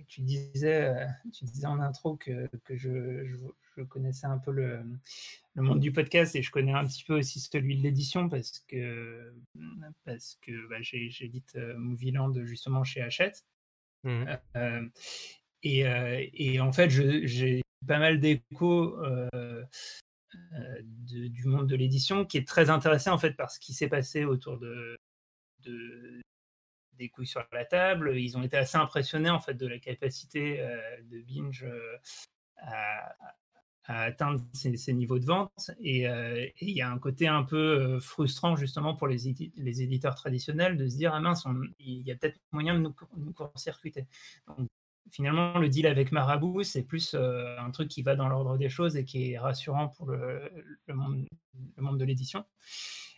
tu, 0.10 0.20
disais, 0.20 0.94
tu 1.32 1.46
disais 1.46 1.68
en 1.68 1.80
intro 1.80 2.18
que, 2.18 2.50
que 2.66 2.76
je, 2.76 3.26
je 3.78 3.84
connaissais 3.84 4.28
un 4.28 4.38
peu 4.38 4.52
le, 4.52 4.82
le, 5.56 5.62
monde 5.64 5.80
du 5.80 5.92
podcast 5.92 6.36
et 6.36 6.42
je 6.42 6.52
connais 6.52 6.74
un 6.74 6.86
petit 6.86 7.04
peu 7.04 7.18
aussi 7.18 7.40
celui 7.40 7.78
de 7.78 7.84
l'édition 7.84 8.30
parce 8.30 8.64
que, 8.68 9.34
parce 10.04 10.38
que 10.42 10.68
bah, 10.70 10.78
j'édite 10.82 11.56
euh, 11.56 11.76
Movieland 11.78 12.34
justement 12.46 12.84
chez 12.84 13.02
Hachette. 13.02 13.46
Mmh. 14.04 14.10
Euh, 14.10 14.38
euh, 14.58 14.90
et, 15.64 16.54
et, 16.54 16.60
en 16.60 16.72
fait, 16.72 16.90
j'ai 16.90 17.62
pas 17.88 17.98
mal 17.98 18.20
d'échos 18.20 18.98
du 20.84 21.46
monde 21.46 21.68
de 21.68 21.76
l'édition 21.76 22.26
qui 22.26 22.38
est 22.38 22.48
très 22.48 22.70
intéressant 22.70 23.14
en 23.14 23.18
fait 23.18 23.34
par 23.34 23.50
ce 23.50 23.60
qui 23.60 23.74
s'est 23.74 23.88
passé 23.88 24.26
autour 24.26 24.60
de, 24.60 24.96
de, 25.62 26.22
des 26.94 27.10
couilles 27.10 27.26
sur 27.26 27.44
la 27.52 27.66
table. 27.66 28.18
Ils 28.18 28.38
ont 28.38 28.44
été 28.44 28.58
assez 28.58 28.78
impressionnés 28.78 29.30
en 29.30 29.40
fait 29.40 29.56
de 29.56 29.66
la 29.66 29.80
capacité 29.80 30.58
de 31.10 31.22
Binge 31.22 31.66
à, 32.58 33.16
à 33.88 34.02
atteindre 34.02 34.42
ces, 34.54 34.94
niveaux 34.94 35.20
de 35.20 35.26
vente. 35.26 35.70
Euh, 35.70 36.36
et 36.38 36.54
il 36.62 36.76
y 36.76 36.82
a 36.82 36.90
un 36.90 36.98
côté 36.98 37.28
un 37.28 37.44
peu 37.44 37.58
euh, 37.58 38.00
frustrant 38.00 38.56
justement 38.56 38.96
pour 38.96 39.08
les, 39.08 39.34
les 39.56 39.82
éditeurs 39.82 40.16
traditionnels 40.16 40.78
de 40.78 40.88
se 40.88 40.98
dire, 40.98 41.14
ah 41.14 41.20
mince, 41.20 41.46
il 41.80 42.02
y 42.02 42.12
a 42.12 42.16
peut-être 42.16 42.40
moyen 42.52 42.76
de 42.76 42.80
nous, 42.80 42.96
nous 43.18 43.34
court-circuiter. 43.34 44.08
finalement, 45.12 45.60
le 45.60 45.70
deal 45.70 45.86
avec 45.86 46.12
Marabout, 46.12 46.64
c'est 46.64 46.84
plus 46.84 47.14
euh, 47.14 47.58
un 47.60 47.70
truc 47.72 47.88
qui 47.88 48.02
va 48.02 48.16
dans 48.16 48.28
l'ordre 48.28 48.58
des 48.58 48.70
choses 48.70 48.98
et 48.98 49.06
qui 49.06 49.32
est 49.32 49.38
rassurant 49.38 49.90
pour 49.90 50.08
le, 50.08 50.50
le, 50.88 50.94
monde, 50.96 51.28
le 51.78 51.84
monde, 51.84 52.00
de 52.00 52.06
l'édition. 52.06 52.44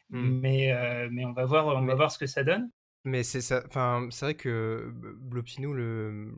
Mmh. 0.09 0.39
Mais, 0.39 1.09
mais 1.11 1.25
on, 1.25 1.33
va 1.33 1.45
voir, 1.45 1.67
on 1.67 1.85
va 1.85 1.95
voir 1.95 2.11
ce 2.11 2.17
que 2.17 2.27
ça 2.27 2.43
donne. 2.43 2.69
Mais 3.07 3.23
c'est 3.23 3.39
ça, 3.39 3.63
enfin, 3.65 4.09
c'est 4.11 4.25
vrai 4.25 4.35
que 4.35 4.91
Blopinou, 4.93 5.73
le, 5.73 6.33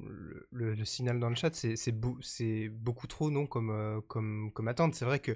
le, 0.51 0.86
signal 0.86 1.19
dans 1.19 1.29
le 1.29 1.36
chat, 1.36 1.49
c'est, 1.55 1.75
c'est, 1.75 1.91
beaucoup 2.69 3.08
trop, 3.08 3.32
non, 3.32 3.47
comme, 3.47 3.71
euh, 3.71 4.01
comme, 4.08 4.51
comme 4.53 4.67
attente. 4.67 4.93
C'est 4.93 5.05
vrai 5.05 5.17
que 5.17 5.32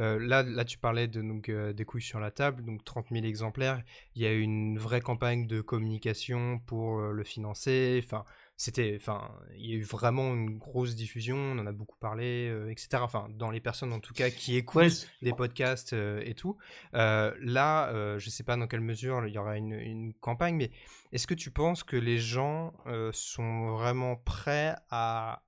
euh, 0.00 0.18
là, 0.18 0.42
là, 0.42 0.64
tu 0.64 0.78
parlais 0.78 1.06
de, 1.06 1.22
donc, 1.22 1.48
euh, 1.50 1.72
des 1.72 1.84
couilles 1.84 2.02
sur 2.02 2.18
la 2.18 2.32
table, 2.32 2.64
donc 2.64 2.82
30 2.84 3.10
000 3.12 3.24
exemplaires. 3.24 3.80
Il 4.16 4.22
y 4.22 4.26
a 4.26 4.32
une 4.34 4.76
vraie 4.76 5.00
campagne 5.00 5.46
de 5.46 5.60
communication 5.60 6.58
pour 6.66 7.00
le 7.00 7.22
financer. 7.22 8.00
Enfin, 8.04 8.24
c'était, 8.56 8.96
enfin, 8.96 9.30
il 9.56 9.70
y 9.70 9.72
a 9.72 9.76
eu 9.76 9.82
vraiment 9.82 10.34
une 10.34 10.58
grosse 10.58 10.94
diffusion, 10.94 11.36
on 11.36 11.58
en 11.58 11.66
a 11.66 11.72
beaucoup 11.72 11.96
parlé, 11.98 12.48
euh, 12.48 12.70
etc. 12.70 13.02
Enfin, 13.02 13.28
dans 13.30 13.50
les 13.50 13.60
personnes 13.60 13.92
en 13.92 14.00
tout 14.00 14.14
cas 14.14 14.30
qui 14.30 14.56
écoutent 14.56 15.08
des 15.20 15.32
podcasts 15.32 15.94
euh, 15.94 16.22
et 16.24 16.34
tout. 16.34 16.56
Euh, 16.94 17.34
là, 17.40 17.92
je 18.18 18.30
sais 18.30 18.44
pas 18.44 18.56
dans 18.56 18.66
quelle 18.66 18.80
mesure 18.80 19.26
il 19.26 19.34
y 19.34 19.38
aura 19.38 19.56
une, 19.56 19.72
une 19.72 20.14
campagne, 20.14 20.56
mais 20.56 20.70
est-ce 21.12 21.26
que 21.26 21.34
tu 21.34 21.50
penses 21.50 21.82
que 21.82 21.96
les 21.96 22.18
gens 22.18 22.72
sont 23.12 23.72
vraiment 23.72 24.16
prêts 24.16 24.76
à 24.90 25.42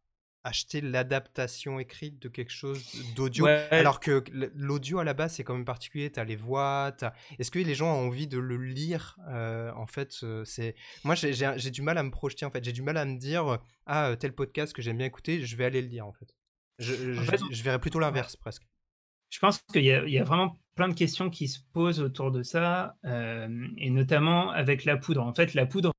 acheter 0.44 0.83
l'adaptation 0.83 1.80
écrite 1.80 2.20
de 2.20 2.28
quelque 2.28 2.52
chose 2.52 2.85
d'audio. 3.16 3.46
Alors 3.70 3.98
que 3.98 4.22
l'audio 4.54 4.98
à 4.98 5.04
la 5.04 5.14
base 5.14 5.35
c'est 5.35 5.44
quand 5.44 5.54
même 5.54 5.64
particulier. 5.64 6.12
Tu 6.12 6.20
as 6.20 6.24
les 6.24 6.37
voix 6.37 6.94
est-ce 7.38 7.50
que 7.50 7.59
les 7.59 7.74
gens 7.74 7.88
ont 7.94 8.07
envie 8.07 8.26
de 8.26 8.38
le 8.38 8.57
lire 8.57 9.18
euh, 9.28 9.72
en 9.72 9.87
fait 9.87 10.20
euh, 10.22 10.44
c'est 10.44 10.74
moi 11.02 11.14
j'ai 11.14 11.70
du 11.70 11.83
mal 11.83 11.98
à 11.98 12.02
me 12.02 12.11
projeter 12.11 12.44
en 12.44 12.50
fait. 12.50 12.62
J'ai 12.62 12.72
du 12.72 12.83
mal 12.83 12.98
à 12.98 13.04
me 13.07 13.18
dire 13.18 13.59
ah 13.87 14.11
euh, 14.11 14.16
tel 14.16 14.35
podcast 14.35 14.74
que 14.74 14.83
j'aime 14.83 14.98
bien 14.98 15.07
écouter 15.07 15.44
je 15.44 15.57
vais 15.57 15.64
aller 15.64 15.80
le 15.80 15.88
lire 15.88 16.07
en 16.07 16.12
fait. 16.12 16.35
Je, 16.78 16.92
je, 17.50 17.62
verrais 17.62 17.78
plutôt 17.78 18.00
l'inverse 18.00 18.37
presque. 18.37 18.64
Je 19.30 19.38
pense 19.38 19.62
qu'il 19.72 19.83
y, 19.83 19.87
y, 19.87 20.18
a 20.18 20.24
vraiment 20.24 20.59
plein 20.74 20.88
de 20.88 20.94
questions 20.94 21.30
qui 21.30 21.46
se 21.46 21.61
posent 21.72 22.00
autour 22.00 22.30
de 22.30 22.42
ça 22.42 22.96
et 23.04 23.90
notamment 23.90 24.50
avec 24.50 24.85
la 24.85 24.98
poudre. 24.98 25.22
En 25.22 25.33
fait 25.33 25.54
la 25.54 25.64
poudre 25.64 25.94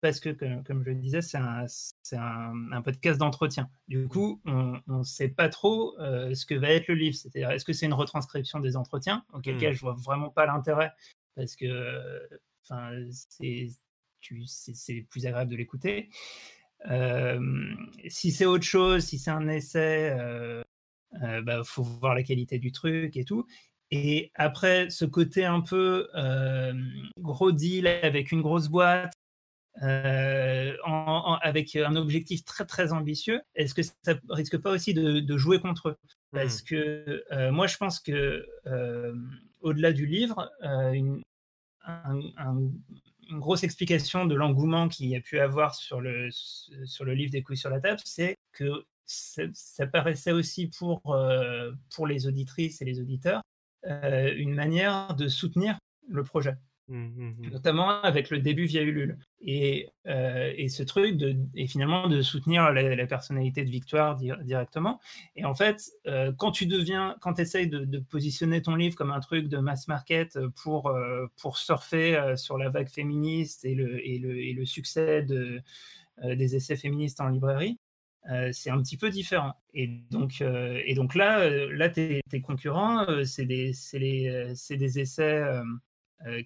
parce 0.00 0.20
que, 0.20 0.30
comme, 0.62 0.84
je 0.84 0.90
le 0.90 0.96
disais, 0.96 1.22
c'est 1.22 1.38
un, 1.38 2.82
podcast 2.82 3.18
d'entretien. 3.18 3.68
Du 3.88 4.06
coup, 4.08 4.40
on 4.44 4.80
ne 4.86 5.02
sait 5.02 5.28
pas 5.28 5.48
trop 5.48 5.98
euh, 5.98 6.34
ce 6.34 6.46
que 6.46 6.54
va 6.54 6.70
être 6.70 6.88
le 6.88 6.94
livre. 6.94 7.16
C'est-à-dire, 7.16 7.50
est-ce 7.50 7.64
que 7.64 7.72
c'est 7.72 7.86
une 7.86 7.94
retranscription 7.94 8.60
des 8.60 8.76
entretiens 8.76 9.24
Auquel 9.32 9.58
cas, 9.58 9.70
mmh. 9.70 9.74
je 9.74 9.80
vois 9.80 9.94
vraiment 9.94 10.30
pas 10.30 10.46
l'intérêt 10.46 10.92
parce 11.34 11.54
que 11.56 12.28
c'est 14.46 15.06
plus 15.10 15.26
agréable 15.26 15.50
de 15.50 15.56
l'écouter. 15.56 16.08
Euh, 16.90 17.40
si 18.08 18.32
c'est 18.32 18.46
autre 18.46 18.64
chose, 18.64 19.04
si 19.04 19.18
c'est 19.18 19.30
un 19.30 19.48
essai, 19.48 20.12
il 21.12 21.24
euh, 21.24 21.42
bah, 21.42 21.62
faut 21.64 21.82
voir 21.82 22.14
la 22.14 22.22
qualité 22.22 22.58
du 22.58 22.72
truc 22.72 23.16
et 23.16 23.24
tout. 23.24 23.46
Et 23.90 24.32
après, 24.34 24.90
ce 24.90 25.04
côté 25.04 25.44
un 25.44 25.60
peu 25.60 26.08
gros 27.18 27.52
deal 27.52 27.86
avec 27.86 28.32
une 28.32 28.42
grosse 28.42 28.68
boîte, 28.68 29.12
avec 29.82 31.76
un 31.76 31.96
objectif 31.96 32.44
très 32.44 32.64
très 32.64 32.92
ambitieux, 32.92 33.40
est-ce 33.54 33.74
que 33.74 33.82
ça 33.82 34.14
risque 34.30 34.58
pas 34.58 34.70
aussi 34.70 34.94
de, 34.94 35.36
jouer 35.36 35.60
contre 35.60 35.90
eux? 35.90 35.96
Parce 36.32 36.62
mmh. 36.62 36.64
que 36.64 37.50
moi, 37.50 37.66
je 37.66 37.76
pense 37.76 38.00
que 38.00 38.46
au-delà 39.60 39.92
du 39.92 40.06
livre, 40.06 40.50
une, 40.62 41.22
une 43.30 43.40
grosse 43.40 43.64
explication 43.64 44.26
de 44.26 44.34
l'engouement 44.34 44.88
qu'il 44.88 45.06
y 45.06 45.16
a 45.16 45.20
pu 45.20 45.38
avoir 45.38 45.74
sur 45.74 46.00
le, 46.00 46.28
sur 46.30 47.04
le 47.04 47.14
livre 47.14 47.30
des 47.30 47.42
couilles 47.42 47.56
sur 47.56 47.70
la 47.70 47.80
table, 47.80 48.00
c'est 48.04 48.36
que 48.52 48.84
ça, 49.06 49.86
paraissait 49.86 50.32
aussi 50.32 50.68
pour, 50.68 51.00
euh, 51.14 51.72
pour 51.94 52.06
les 52.06 52.26
auditrices 52.26 52.82
et 52.82 52.84
les 52.84 53.00
auditeurs 53.00 53.42
euh, 53.86 54.34
une 54.36 54.54
manière 54.54 55.14
de 55.14 55.28
soutenir 55.28 55.78
le 56.08 56.24
projet. 56.24 56.56
Mmh, 56.88 56.98
mmh, 56.98 57.34
mmh. 57.38 57.50
notamment 57.50 58.00
avec 58.02 58.30
le 58.30 58.38
début 58.38 58.66
via 58.66 58.82
Ulule. 58.82 59.18
Et, 59.40 59.88
euh, 60.06 60.52
et 60.56 60.68
ce 60.68 60.84
truc 60.84 61.16
de, 61.16 61.36
et 61.56 61.66
finalement 61.66 62.06
de 62.08 62.22
soutenir 62.22 62.72
la, 62.72 63.06
personnalité 63.08 63.64
de 63.64 63.70
Victoire 63.70 64.16
directement. 64.16 65.00
Et 65.34 65.44
en 65.44 65.54
fait, 65.54 65.90
euh, 66.06 66.32
quand 66.38 66.52
tu 66.52 66.66
deviens, 66.66 67.16
quand 67.20 67.34
tu 67.34 67.42
essayes 67.42 67.68
de, 67.68 67.98
positionner 67.98 68.62
ton 68.62 68.76
livre 68.76 68.94
comme 68.94 69.10
un 69.10 69.18
truc 69.18 69.48
de 69.48 69.58
mass 69.58 69.88
market 69.88 70.38
pour, 70.62 70.88
euh, 70.88 71.26
pour 71.40 71.58
surfer 71.58 72.34
sur 72.36 72.56
la 72.56 72.68
vague 72.68 72.88
féministe 72.88 73.64
et 73.64 73.74
le, 73.74 74.06
et 74.06 74.18
le, 74.20 74.38
et 74.38 74.52
le 74.52 74.64
succès 74.64 75.22
de, 75.22 75.60
des 76.22 76.54
essais 76.54 76.76
féministes 76.76 77.20
en 77.20 77.28
librairie, 77.28 77.78
c'est 78.52 78.70
un 78.70 78.80
petit 78.80 78.96
peu 78.96 79.10
différent. 79.10 79.54
Et 79.74 79.88
donc, 80.10 80.40
et 80.40 80.94
donc 80.94 81.14
là, 81.16 81.48
là 81.48 81.88
tes, 81.88 82.22
concurrents, 82.44 83.06
c'est 83.24 83.46
des, 83.46 83.72
des, 83.92 84.98
essais 85.00 85.42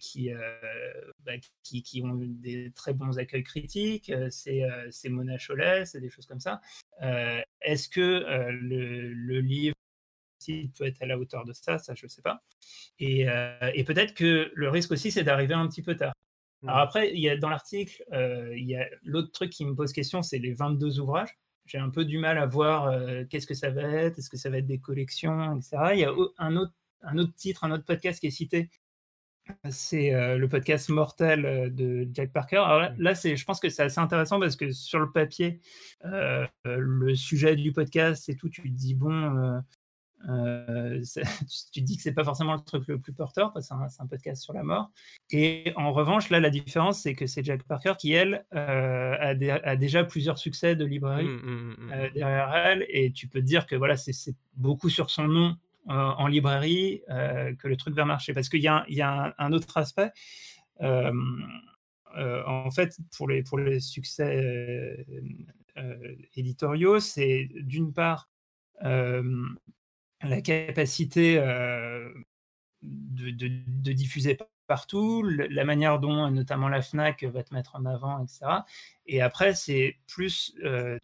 qui, 0.01 0.33
euh, 0.33 1.13
bah, 1.21 1.33
qui, 1.63 1.83
qui, 1.83 2.03
ont 2.03 2.15
des 2.17 2.73
très 2.73 2.93
bons 2.93 3.19
accueils 3.19 3.45
critiques, 3.45 4.11
euh, 4.11 4.29
c'est 4.31 5.09
Mona 5.09 5.39
Cholet, 5.39 5.85
c'est 5.85 6.01
des 6.01 6.11
choses 6.11 6.27
comme 6.27 6.41
ça. 6.41 6.61
Est-ce 7.61 7.89
que 7.89 8.01
le, 8.51 9.13
le, 9.13 9.41
livre 9.41 9.75
peut 10.77 10.87
être 10.87 11.03
à 11.03 11.07
la 11.07 11.19
hauteur 11.19 11.45
de 11.45 11.53
ça, 11.53 11.79
ça 11.79 11.95
je 11.95 12.07
ne 12.07 12.09
sais 12.09 12.23
pas. 12.23 12.43
Et, 12.99 13.27
et 13.75 13.85
peut-être 13.85 14.15
que 14.15 14.51
le 14.55 14.69
risque 14.69 14.93
aussi, 14.93 15.11
c'est 15.11 15.25
d'arriver 15.25 15.55
un 15.55 15.69
petit 15.69 15.83
peu 15.83 15.97
tard. 15.97 16.15
Alors 16.63 16.77
mmh. 16.77 16.81
après, 16.81 17.13
il 17.15 17.21
y 17.21 17.31
a, 17.31 17.37
dans 17.37 17.49
l'article, 17.49 18.05
il 18.13 18.67
y 18.67 18.77
a 18.77 18.87
l'autre 19.03 19.31
truc 19.33 19.51
qui 19.51 19.65
me 19.65 19.75
pose 19.75 19.93
question, 19.93 20.23
c'est 20.23 20.39
les 20.39 20.53
22 20.53 21.01
ouvrages. 21.01 21.39
J'ai 21.67 21.79
un 21.79 21.91
peu 21.91 22.05
du 22.05 22.19
mal 22.19 22.39
à 22.39 22.47
voir 22.47 22.93
qu'est-ce 23.29 23.47
que 23.47 23.55
ça 23.55 23.71
va 23.71 23.83
être, 23.83 24.19
est-ce 24.19 24.29
que 24.29 24.37
ça 24.37 24.51
va 24.51 24.59
être 24.59 24.67
des 24.67 24.81
collections, 24.81 25.57
etc. 25.57 25.77
Il 25.93 26.01
y 26.01 26.05
a 26.05 26.13
un 26.39 26.57
autre, 26.57 26.75
un 27.03 27.19
autre 27.19 27.35
titre, 27.37 27.65
un 27.65 27.71
autre 27.71 27.85
podcast 27.85 28.21
qui 28.21 28.27
est 28.27 28.31
cité, 28.31 28.69
c'est 29.71 30.15
euh, 30.15 30.37
le 30.37 30.49
podcast 30.49 30.89
Mortel 30.89 31.47
euh, 31.47 31.71
de 31.71 32.09
Jack 32.13 32.33
Parker. 32.33 32.57
Alors 32.57 32.91
là, 32.99 33.15
c'est, 33.15 33.37
je 33.37 33.45
pense 33.45 33.61
que 33.61 33.69
c'est 33.69 33.83
assez 33.83 34.01
intéressant 34.01 34.41
parce 34.41 34.57
que 34.57 34.71
sur 34.71 34.99
le 34.99 35.11
papier, 35.11 35.61
euh, 36.05 36.47
le 36.65 37.15
sujet 37.15 37.57
du 37.57 37.73
podcast 37.73 38.29
et 38.29 38.37
tout, 38.37 38.49
tu 38.49 38.63
te 38.63 38.69
dis 38.69 38.95
bon, 38.95 39.63
tu 40.23 41.81
te 41.81 41.81
dis 41.81 41.97
que 41.97 42.03
c'est 42.03 42.13
pas 42.13 42.25
forcément 42.25 42.55
le 42.55 42.61
truc 42.61 42.87
le 42.89 42.99
plus 42.99 43.13
porteur 43.13 43.53
parce 43.53 43.69
que 43.69 43.75
c'est 43.89 44.03
un, 44.03 44.07
podcast 44.07 44.43
sur 44.43 44.53
la 44.53 44.63
mort. 44.63 44.91
Et 45.31 45.73
en 45.77 45.93
revanche, 45.93 46.31
là, 46.31 46.41
la 46.41 46.51
différence, 46.51 47.03
c'est 47.03 47.15
que 47.15 47.27
c'est 47.27 47.43
Jack 47.43 47.63
Parker 47.63 47.95
qui, 47.99 48.13
elle, 48.13 48.45
a, 48.53 49.77
déjà 49.77 50.05
plusieurs 50.05 50.39
succès 50.39 50.77
de 50.77 50.85
librairie 50.85 51.27
mmh, 51.27 51.77
mmh, 51.79 52.11
derrière 52.15 52.55
elle. 52.55 52.87
Et 52.89 53.13
tu 53.13 53.29
peux 53.29 53.41
te 53.41 53.47
dire 53.47 53.67
que 53.67 53.77
voilà, 53.77 53.97
c'est 53.97 54.35
beaucoup 54.57 54.91
sur 54.91 55.11
son 55.11 55.29
nom 55.29 55.49
euh, 55.49 55.55
en 55.87 56.27
librairie 56.27 57.03
euh, 57.09 57.55
que 57.57 57.69
le 57.69 57.77
truc 57.77 57.95
va 57.95 58.05
marcher. 58.05 58.33
Parce 58.33 58.49
qu'il 58.49 58.61
y 58.61 58.69
a, 58.69 58.85
y 58.89 59.01
a 59.01 59.35
un, 59.39 59.53
autre 59.53 59.77
aspect. 59.77 60.11
Euh, 60.81 61.13
en 62.15 62.71
fait, 62.71 62.97
pour 63.17 63.29
les, 63.29 63.43
pour 63.43 63.59
les 63.59 63.81
succès 63.81 65.07
éditoriaux, 66.35 67.01
c'est 67.01 67.49
d'une 67.55 67.93
part 67.93 68.29
la 68.83 70.41
capacité 70.43 71.37
de, 72.83 73.31
de, 73.31 73.93
diffuser 73.93 74.39
partout, 74.67 75.23
la 75.23 75.65
manière 75.65 75.99
dont 76.01 76.31
notamment 76.31 76.69
la 76.69 76.83
FNAC 76.83 77.25
va 77.25 77.43
te 77.43 77.55
mettre 77.55 77.77
en 77.77 77.85
avant, 77.85 78.23
etc. 78.23 78.63
Et 79.07 79.21
après, 79.21 79.55
c'est 79.55 79.99
plus 80.09 80.55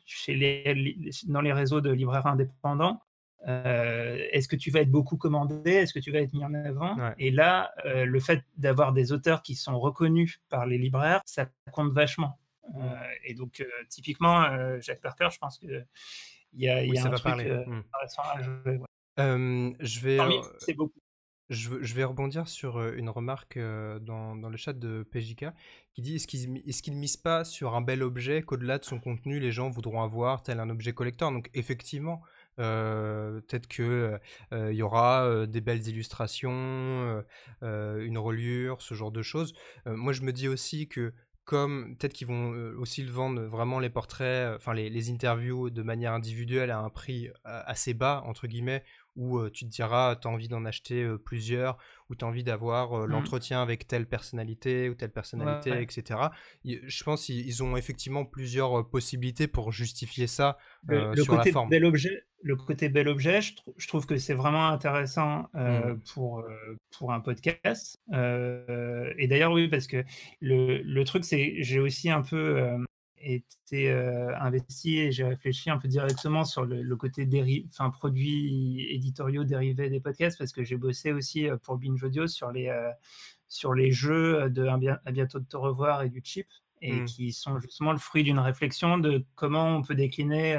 chez 0.04 0.34
les, 0.34 1.10
dans 1.28 1.40
les 1.40 1.52
réseaux 1.52 1.80
de 1.80 1.90
libraires 1.90 2.26
indépendants, 2.26 3.00
euh, 3.00 3.15
est-ce 3.44 4.48
que 4.48 4.56
tu 4.56 4.70
vas 4.70 4.80
être 4.80 4.90
beaucoup 4.90 5.16
commandé? 5.16 5.70
Est-ce 5.72 5.92
que 5.92 5.98
tu 5.98 6.10
vas 6.10 6.20
être 6.20 6.32
mis 6.32 6.44
en 6.44 6.54
avant? 6.54 6.96
Et 7.18 7.30
là, 7.30 7.72
euh, 7.84 8.04
le 8.04 8.20
fait 8.20 8.44
d'avoir 8.56 8.92
des 8.92 9.12
auteurs 9.12 9.42
qui 9.42 9.54
sont 9.54 9.78
reconnus 9.78 10.40
par 10.48 10.66
les 10.66 10.78
libraires, 10.78 11.20
ça 11.26 11.48
compte 11.72 11.92
vachement. 11.92 12.38
Euh, 12.76 12.94
et 13.24 13.34
donc, 13.34 13.64
typiquement, 13.88 14.80
Jacques 14.80 15.00
Parker, 15.00 15.28
je 15.32 15.38
pense 15.38 15.58
qu'il 15.58 15.86
y 16.54 16.68
a, 16.68 16.84
y 16.84 16.98
a 16.98 17.06
un 17.06 17.10
truc 17.10 17.34
mmh. 17.34 17.82
intéressant 17.94 18.22
à 18.34 18.42
jouer. 18.42 18.80
je 19.80 20.00
vais. 20.00 20.18
C'est 20.58 20.74
beaucoup. 20.74 21.00
Je, 21.48 21.94
vais 21.94 22.02
rebondir 22.02 22.48
sur 22.48 22.84
une 22.94 23.08
remarque 23.08 23.56
dans, 23.56 24.34
dans, 24.34 24.48
le 24.48 24.56
chat 24.56 24.72
de 24.72 25.04
PJK 25.04 25.46
qui 25.94 26.02
dit 26.02 26.16
est-ce 26.16 26.26
qu'il 26.26 26.58
est 26.58 26.88
ne 26.88 26.96
mise 26.96 27.16
pas 27.16 27.44
sur 27.44 27.76
un 27.76 27.82
bel 27.82 28.02
objet 28.02 28.42
qu'au-delà 28.42 28.78
de 28.78 28.84
son 28.84 28.98
contenu, 28.98 29.38
les 29.38 29.52
gens 29.52 29.70
voudront 29.70 30.02
avoir 30.02 30.42
tel 30.42 30.58
un 30.58 30.68
objet 30.70 30.92
collector? 30.92 31.30
Donc, 31.30 31.48
effectivement, 31.54 32.20
euh, 32.24 32.35
peut-être 32.56 33.68
que 33.68 34.18
euh, 34.52 34.72
il 34.72 34.76
y 34.76 34.82
aura 34.82 35.24
euh, 35.24 35.46
des 35.46 35.60
belles 35.60 35.86
illustrations, 35.88 37.24
une 37.62 38.18
reliure, 38.18 38.82
ce 38.82 38.94
genre 38.94 39.12
de 39.12 39.22
choses. 39.22 39.54
moi, 39.86 40.12
je 40.12 40.22
me 40.22 40.32
dis 40.32 40.48
aussi 40.48 40.88
que 40.88 41.12
comme 41.44 41.96
peut-être 41.96 42.12
qu'ils 42.12 42.26
vont 42.26 42.50
aussi 42.76 43.04
le 43.04 43.12
vendre 43.12 43.42
vraiment 43.42 43.78
les 43.78 43.88
portraits, 43.88 44.56
enfin 44.56 44.74
les, 44.74 44.90
les, 44.90 45.10
interviews 45.10 45.70
de 45.70 45.82
manière 45.82 46.12
individuelle 46.12 46.72
à 46.72 46.80
un 46.80 46.90
prix 46.90 47.28
assez 47.44 47.94
bas 47.94 48.24
entre 48.26 48.48
guillemets, 48.48 48.82
où 49.16 49.48
tu 49.50 49.64
te 49.64 49.70
diras, 49.70 50.16
tu 50.16 50.28
as 50.28 50.30
envie 50.30 50.48
d'en 50.48 50.64
acheter 50.64 51.08
plusieurs, 51.24 51.78
ou 52.08 52.14
tu 52.14 52.24
as 52.24 52.28
envie 52.28 52.44
d'avoir 52.44 52.92
mmh. 52.92 53.04
l'entretien 53.06 53.62
avec 53.62 53.86
telle 53.86 54.06
personnalité 54.06 54.88
ou 54.88 54.94
telle 54.94 55.10
personnalité, 55.10 55.80
etc. 55.80 56.20
Je 56.64 57.04
pense 57.04 57.26
qu'ils 57.26 57.62
ont 57.62 57.76
effectivement 57.76 58.24
plusieurs 58.24 58.88
possibilités 58.88 59.46
pour 59.46 59.72
justifier 59.72 60.26
ça 60.26 60.58
le, 60.86 61.14
sur 61.16 61.26
côté 61.26 61.48
la 61.48 61.52
forme. 61.52 61.70
Bel 61.70 61.84
objet, 61.84 62.24
le 62.42 62.56
côté 62.56 62.88
bel 62.88 63.08
objet, 63.08 63.40
je, 63.40 63.88
trouve 63.88 64.06
que 64.06 64.16
c'est 64.16 64.34
vraiment 64.34 64.68
intéressant 64.68 65.48
mmh. 65.54 65.94
pour, 66.14 66.44
pour 66.98 67.12
un 67.12 67.20
podcast. 67.20 68.00
et 68.12 69.26
d'ailleurs, 69.28 69.52
oui, 69.52 69.68
parce 69.68 69.86
que 69.86 70.04
le, 70.40 70.82
le 70.82 71.04
truc, 71.04 71.24
c'est 71.24 71.56
j'ai 71.62 71.80
aussi 71.80 72.10
un 72.10 72.22
peu 72.22 72.78
été 73.20 73.90
euh, 73.90 74.36
investi 74.38 74.98
et 74.98 75.12
j'ai 75.12 75.24
réfléchi 75.24 75.70
un 75.70 75.78
peu 75.78 75.88
directement 75.88 76.44
sur 76.44 76.64
le, 76.64 76.96
côté 76.96 77.28
enfin, 77.66 77.90
produits 77.90 78.86
éditoriaux 78.90 79.44
dérivés 79.44 79.88
des 79.88 80.00
podcasts 80.00 80.38
parce 80.38 80.52
que 80.52 80.64
j'ai 80.64 80.76
bossé 80.76 81.12
aussi 81.12 81.48
euh, 81.48 81.56
pour 81.56 81.76
Binge 81.76 82.02
Audio 82.02 82.26
sur 82.26 82.50
les, 82.50 82.68
euh, 82.68 82.90
sur 83.48 83.74
les 83.74 83.92
jeux 83.92 84.50
de 84.50 84.66
À 84.66 85.12
bientôt 85.12 85.40
de 85.40 85.46
te 85.46 85.56
revoir 85.56 86.02
et 86.02 86.08
du 86.08 86.20
chip 86.22 86.46
et 86.82 86.92
mmh. 86.92 87.04
qui 87.06 87.32
sont 87.32 87.58
justement 87.58 87.92
le 87.92 87.98
fruit 87.98 88.22
d'une 88.22 88.38
réflexion 88.38 88.98
de 88.98 89.24
comment 89.34 89.76
on 89.76 89.82
peut 89.82 89.94
décliner 89.94 90.56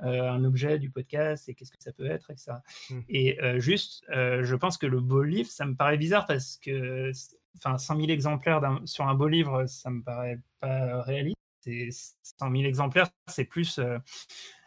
un 0.00 0.44
objet 0.44 0.78
du 0.78 0.90
podcast 0.90 1.48
et 1.48 1.54
qu'est-ce 1.54 1.70
que 1.70 1.80
ça 1.80 1.92
peut 1.92 2.06
être, 2.06 2.30
etc. 2.30 2.52
Mmh. 2.88 3.00
Et 3.10 3.38
juste, 3.58 4.04
je 4.08 4.54
pense 4.56 4.76
que 4.76 4.86
le 4.86 5.00
beau 5.00 5.22
livre, 5.22 5.48
ça 5.48 5.66
me 5.66 5.76
paraît 5.76 5.98
bizarre 5.98 6.26
parce 6.26 6.56
que 6.56 7.12
enfin 7.56 7.78
100 7.78 7.96
000 7.96 8.08
exemplaires 8.08 8.60
sur 8.86 9.06
un 9.06 9.14
beau 9.14 9.28
livre, 9.28 9.66
ça 9.66 9.90
me 9.90 10.02
paraît 10.02 10.40
pas 10.58 11.02
réaliste 11.02 11.39
100 11.64 12.12
000 12.40 12.64
exemplaires, 12.64 13.08
c'est 13.28 13.44
plus. 13.44 13.78
Euh, 13.78 13.98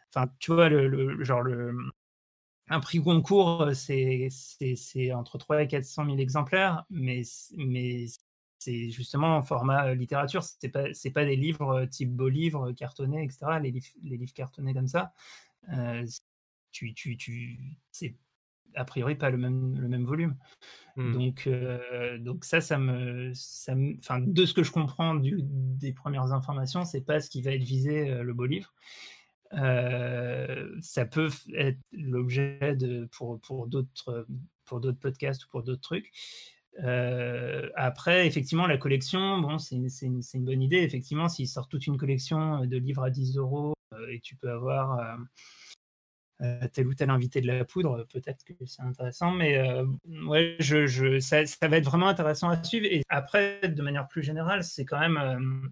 enfin, 0.10 0.32
tu 0.40 0.54
vois, 0.54 0.70
le, 0.70 1.24
genre, 1.24 1.42
le, 1.42 1.76
un 2.70 2.80
prix 2.80 3.00
concours, 3.00 3.70
c'est 3.74 4.30
entre 5.14 5.38
3 5.38 5.64
et 5.64 5.68
400 5.68 6.06
000 6.06 6.18
exemplaires, 6.18 6.86
mais, 6.90 7.24
mais 7.58 8.06
c'est 8.60 8.90
justement 8.90 9.38
en 9.38 9.42
format 9.44 9.88
euh, 9.88 9.96
littérature. 9.96 10.44
C'est 10.44 10.70
pas, 10.70 10.86
pas 11.14 11.26
des 11.26 11.36
livres 11.36 11.70
euh, 11.82 11.86
type 11.86 12.12
beau 12.12 12.30
livre, 12.30 12.72
cartonnés, 12.74 13.24
etc. 13.24 13.60
Les, 13.62 13.72
livres, 13.72 13.88
les 14.04 14.18
livres 14.18 14.34
cartonnés 14.34 14.74
comme 14.74 14.88
ça. 14.88 15.14
tu, 16.72 16.94
tu, 16.94 17.18
tu, 17.18 17.60
c'est 17.92 18.16
a 18.76 18.86
priori 18.86 19.16
pas 19.16 19.30
le 19.30 19.38
même, 19.38 19.80
le 19.80 19.88
même 19.88 20.06
volume. 20.06 20.36
Mmh. 20.96 21.14
Donc, 21.14 21.48
euh, 21.48 22.18
donc 22.20 22.46
ça, 22.46 22.62
ça 22.62 22.78
me, 22.78 23.32
ça 23.34 23.74
enfin, 24.00 24.20
de 24.20 24.46
ce 24.46 24.54
que 24.54 24.64
je 24.64 24.72
comprends 24.72 25.16
du, 25.16 25.40
des 25.42 25.92
premières 25.92 26.32
informations, 26.34 26.86
c'est 26.86 27.02
pas 27.02 27.20
ce 27.20 27.30
qui 27.30 27.42
va 27.42 27.52
être 27.52 27.64
visé 27.64 28.10
euh, 28.10 28.24
le 28.24 28.34
beau 28.34 28.46
livre. 28.46 28.74
Euh, 29.54 30.70
ça 30.82 31.06
peut 31.06 31.30
être 31.56 31.80
l'objet 31.92 32.76
de 32.76 33.08
pour, 33.12 33.40
pour 33.42 33.68
d'autres 33.68 34.26
pour 34.66 34.82
d'autres 34.82 35.00
podcasts 35.00 35.46
ou 35.46 35.50
pour 35.50 35.64
d'autres 35.64 35.82
trucs. 35.82 36.12
après, 37.76 38.26
effectivement, 38.26 38.66
la 38.66 38.78
collection, 38.78 39.40
bon, 39.40 39.60
c'est 39.60 39.76
une, 39.76 39.90
une, 40.02 40.22
une, 40.34 40.46
bonne 40.46 40.62
idée. 40.62 40.78
Effectivement, 40.78 41.30
s'il 41.30 41.48
sort 41.48 41.68
toute 41.68 41.86
une 41.86 41.98
collection 41.98 42.66
de 42.66 42.78
livres 42.78 43.04
à 43.04 43.10
10 43.10 43.38
euros 43.38 43.74
et 44.10 44.20
tu 44.22 44.36
peux 44.36 44.50
avoir 44.50 45.18
tel 46.74 46.88
ou 46.88 46.94
tel 46.94 47.10
invité 47.10 47.42
de 47.42 47.48
la 47.48 47.66
poudre, 47.66 48.06
peut-être 48.12 48.44
que 48.44 48.54
c'est 48.66 48.82
intéressant, 48.82 49.32
mais 49.32 49.58
euh, 49.58 49.86
ouais, 50.26 50.56
je, 50.60 50.88
je, 50.88 51.20
ça, 51.20 51.44
va 51.62 51.78
être 51.78 51.86
vraiment 51.86 52.08
intéressant 52.08 52.50
à 52.50 52.62
suivre. 52.64 52.86
Et 52.86 53.04
après, 53.10 53.68
de 53.68 53.82
manière 53.82 54.08
plus 54.08 54.24
générale, 54.24 54.64
c'est 54.64 54.86
quand 54.86 55.00
même, 55.00 55.18
euh, 55.18 55.68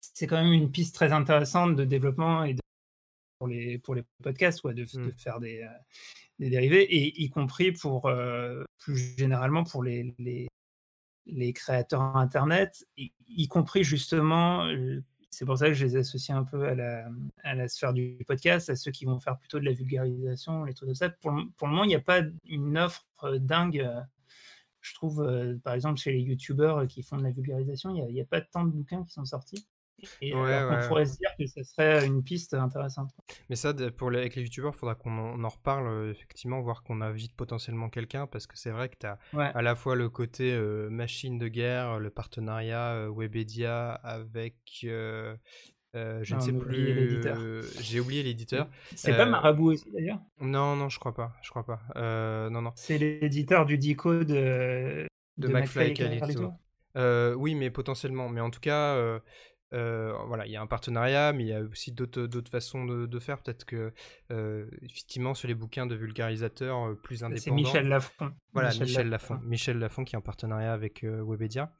c'est 0.00 0.26
quand 0.26 0.42
même 0.42 0.52
une 0.52 0.70
piste 0.70 0.94
très 0.94 1.12
intéressante 1.12 1.76
de 1.76 1.84
développement 1.84 2.44
et 2.44 2.56
pour, 3.38 3.48
les, 3.48 3.78
pour 3.78 3.94
les 3.94 4.04
podcasts, 4.22 4.62
ouais, 4.64 4.74
de, 4.74 4.84
faire 5.16 5.40
des, 5.40 5.66
des, 6.38 6.50
dérivés, 6.50 6.82
et 6.82 7.22
y 7.22 7.30
compris 7.30 7.72
pour 7.72 8.10
plus 8.78 9.16
généralement 9.16 9.64
pour 9.64 9.82
les, 9.82 10.14
les, 10.18 10.46
les 11.26 11.52
créateurs 11.52 12.16
Internet, 12.16 12.84
y, 12.96 13.48
compris 13.48 13.82
justement 13.82 14.66
c'est 15.30 15.44
pour 15.44 15.56
ça 15.58 15.68
que 15.68 15.74
je 15.74 15.86
les 15.86 15.96
associe 15.96 16.36
un 16.36 16.44
peu 16.44 16.64
à 16.66 16.74
la, 16.74 17.08
à 17.44 17.54
la, 17.54 17.68
sphère 17.68 17.92
du 17.92 18.18
podcast, 18.26 18.68
à 18.68 18.76
ceux 18.76 18.90
qui 18.90 19.04
vont 19.04 19.18
faire 19.20 19.38
plutôt 19.38 19.60
de 19.60 19.64
la 19.64 19.72
vulgarisation, 19.72 20.64
les 20.64 20.74
trucs 20.74 20.88
de 20.88 20.94
ça. 20.94 21.08
Pour, 21.08 21.32
pour 21.56 21.68
le 21.68 21.72
moment, 21.72 21.84
il 21.84 21.88
n'y 21.88 21.94
a 21.94 22.00
pas 22.00 22.22
une 22.46 22.76
offre 22.76 23.06
dingue 23.38 23.88
je 24.80 24.94
trouve, 24.94 25.22
euh, 25.22 25.56
par 25.62 25.74
exemple, 25.74 26.00
chez 26.00 26.12
les 26.12 26.20
youtubeurs 26.20 26.78
euh, 26.78 26.86
qui 26.86 27.02
font 27.02 27.16
de 27.16 27.22
la 27.22 27.30
vulgarisation, 27.30 27.90
il 27.90 28.12
n'y 28.12 28.20
a, 28.20 28.24
pas 28.24 28.40
tant 28.40 28.64
de 28.64 28.70
bouquins 28.70 29.04
qui 29.04 29.12
sont 29.12 29.24
sortis. 29.24 29.66
Et 30.20 30.34
on 30.34 30.88
pourrait 30.88 31.06
se 31.06 31.16
dire 31.16 31.30
que 31.38 31.46
ce 31.46 31.62
serait 31.62 32.06
une 32.06 32.22
piste 32.22 32.54
intéressante. 32.54 33.10
Mais 33.48 33.56
ça, 33.56 33.74
pour 33.96 34.08
avec 34.08 34.36
les 34.36 34.42
youtubeurs, 34.42 34.72
il 34.74 34.78
faudra 34.78 34.94
qu'on 34.94 35.42
en, 35.42 35.48
reparle, 35.48 35.86
euh, 35.86 36.10
effectivement, 36.10 36.60
voir 36.60 36.82
qu'on 36.82 37.00
invite 37.00 37.34
potentiellement 37.34 37.88
quelqu'un, 37.88 38.26
parce 38.26 38.46
que 38.46 38.56
c'est 38.56 38.70
vrai 38.70 38.88
que 38.88 38.96
tu 38.98 39.06
as 39.06 39.18
à 39.38 39.62
la 39.62 39.74
fois 39.74 39.96
le 39.96 40.08
côté 40.08 40.58
machine 40.90 41.38
de 41.38 41.48
guerre, 41.48 41.98
le 41.98 42.10
partenariat 42.10 43.08
Webedia 43.10 43.92
avec 43.92 44.84
euh, 45.96 46.20
je 46.22 46.36
ne 46.36 46.40
sais 46.40 46.52
plus. 46.52 47.20
J'ai 47.80 48.00
oublié 48.00 48.22
l'éditeur. 48.22 48.68
C'est 48.94 49.16
pas 49.16 49.26
euh, 49.26 49.30
Marabout 49.30 49.72
aussi 49.72 49.90
d'ailleurs? 49.90 50.20
Non, 50.40 50.76
non, 50.76 50.88
je 50.88 50.98
crois 50.98 51.14
pas. 51.14 51.32
Je 51.42 51.50
crois 51.50 51.64
pas. 51.64 51.80
Euh, 51.96 52.48
non, 52.50 52.62
non. 52.62 52.72
C'est 52.76 52.98
l'éditeur 52.98 53.66
du 53.66 53.76
Dico 53.76 54.22
de, 54.22 55.06
de, 55.36 55.48
McFly 55.48 55.92
et 56.94 57.34
oui, 57.36 57.54
mais 57.54 57.70
potentiellement. 57.70 58.28
Mais 58.28 58.40
en 58.40 58.50
tout 58.50 58.60
cas, 58.60 59.20
voilà, 59.72 60.46
il 60.46 60.52
y 60.52 60.56
a 60.56 60.62
un 60.62 60.66
partenariat, 60.66 61.32
mais 61.32 61.44
il 61.44 61.48
y 61.48 61.54
a 61.54 61.60
aussi 61.60 61.92
d'autres 61.92 62.50
façons 62.50 62.84
de, 62.84 63.18
faire. 63.18 63.38
Peut-être 63.42 63.64
que, 63.64 63.92
effectivement, 64.82 65.34
sur 65.34 65.48
les 65.48 65.54
bouquins 65.54 65.86
de 65.86 65.94
vulgarisateurs 65.94 66.96
plus 67.02 67.24
indépendants. 67.24 67.42
C'est 67.42 67.50
Michel 67.50 67.88
Lafon. 67.88 68.32
Voilà, 68.52 68.70
Michel, 68.70 69.08
Lafon. 69.08 69.38
Michel 69.44 69.78
Lafon 69.78 70.04
qui 70.04 70.14
est 70.14 70.18
en 70.18 70.22
partenariat 70.22 70.72
avec 70.72 71.04
Webedia. 71.04 71.72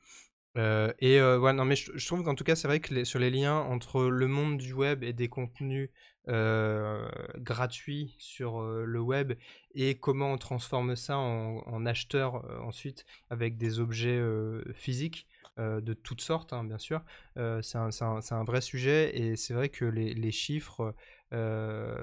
Euh, 0.59 0.93
et 0.99 1.21
euh, 1.21 1.39
ouais, 1.39 1.53
non, 1.53 1.65
mais 1.65 1.77
je, 1.77 2.07
trouve 2.07 2.25
qu'en 2.25 2.35
tout 2.35 2.45
cas, 2.45 2.57
c'est 2.57 2.69
vrai 2.69 2.81
que 2.81 3.05
sur 3.05 3.19
les 3.19 3.31
liens 3.31 3.59
entre 3.59 4.05
le 4.05 4.27
monde 4.27 4.59
du 4.59 4.73
web 4.73 5.05
et 5.05 5.13
des 5.13 5.29
contenus 5.29 5.91
euh, 6.29 7.09
gratuits 7.39 8.17
sur 8.19 8.63
le 8.63 9.01
web 9.01 9.35
et 9.75 9.97
comment 9.97 10.33
on 10.33 10.39
transforme 10.39 10.97
ça 10.97 11.17
en, 11.19 11.63
en 11.67 11.87
acheteur 11.87 12.45
ensuite 12.63 13.07
avec 13.31 13.57
des 13.57 13.81
objets 13.81 14.21
physiques 14.75 15.27
de 15.59 15.93
toutes 15.93 16.21
sortes, 16.23 16.53
hein, 16.53 16.65
bien 16.65 16.79
sûr, 16.79 17.03
c'est 17.37 17.77
un, 17.77 17.91
un, 18.01 18.21
un, 18.31 18.45
vrai 18.45 18.61
sujet 18.61 19.17
et 19.17 19.37
c'est 19.37 19.53
vrai 19.55 19.69
que 19.69 19.85
les, 19.85 20.15
les 20.15 20.33
chiffres 20.33 20.95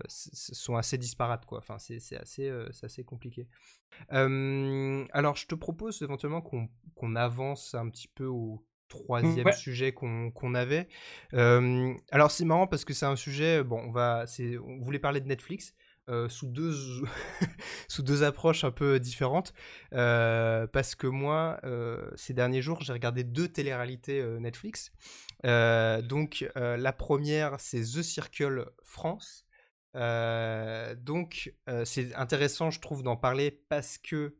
sont 0.08 0.76
assez 0.76 0.98
disparates, 0.98 1.45
quoi. 1.45 1.60
Enfin, 1.60 1.78
c'est 1.80 2.18
assez, 2.18 2.50
assez 2.84 3.04
compliqué. 3.04 3.48
alors, 4.10 5.36
je 5.36 5.48
te 5.48 5.56
propose 5.56 6.02
éventuellement 6.02 6.41
qu'on 6.41 7.16
avance 7.16 7.74
un 7.74 7.89
petit 7.89 8.08
peu 8.08 8.26
au 8.26 8.66
troisième 8.88 9.52
sujet 9.52 9.91
qu'on 9.91 10.54
avait. 10.54 10.88
alors, 11.34 12.32
c'est 12.32 12.45
marrant 12.45 12.68
parce 12.68 12.86
que 12.86 12.93
c'est 12.93 13.06
un 13.06 13.16
sujet, 13.16 13.64
bon, 13.64 13.80
on 13.80 13.91
va, 13.91 14.26
on 14.64 14.82
voulait 14.84 15.00
parler 15.00 15.22
de 15.22 15.28
Netflix. 15.28 15.74
Sous, 16.30 16.47
deux, 16.47 16.74
sous 17.88 18.03
deux 18.03 18.24
approches 18.24 18.64
un 18.64 18.72
peu 18.72 18.99
différentes. 18.99 19.53
parce 19.91 20.95
que 20.95 21.08
moi, 21.08 21.60
ces 22.16 22.34
derniers 22.34 22.62
jours, 22.62 22.82
j'ai 22.82 22.93
regardé 22.93 23.24
deux 23.24 23.47
téléréalités 23.47 24.24
Netflix. 24.39 24.91
donc, 25.43 26.49
la 26.55 26.93
première, 26.93 27.60
c'est 27.60 27.82
The 27.82 28.01
Circle 28.01 28.72
France. 28.84 29.45
donc, 29.93 31.53
c'est 31.86 32.14
intéressant, 32.16 32.72
je 32.72 32.80
trouve, 32.80 33.03
d'en 33.03 33.18
parler 33.18 33.51
parce 33.70 33.97
que 33.97 34.36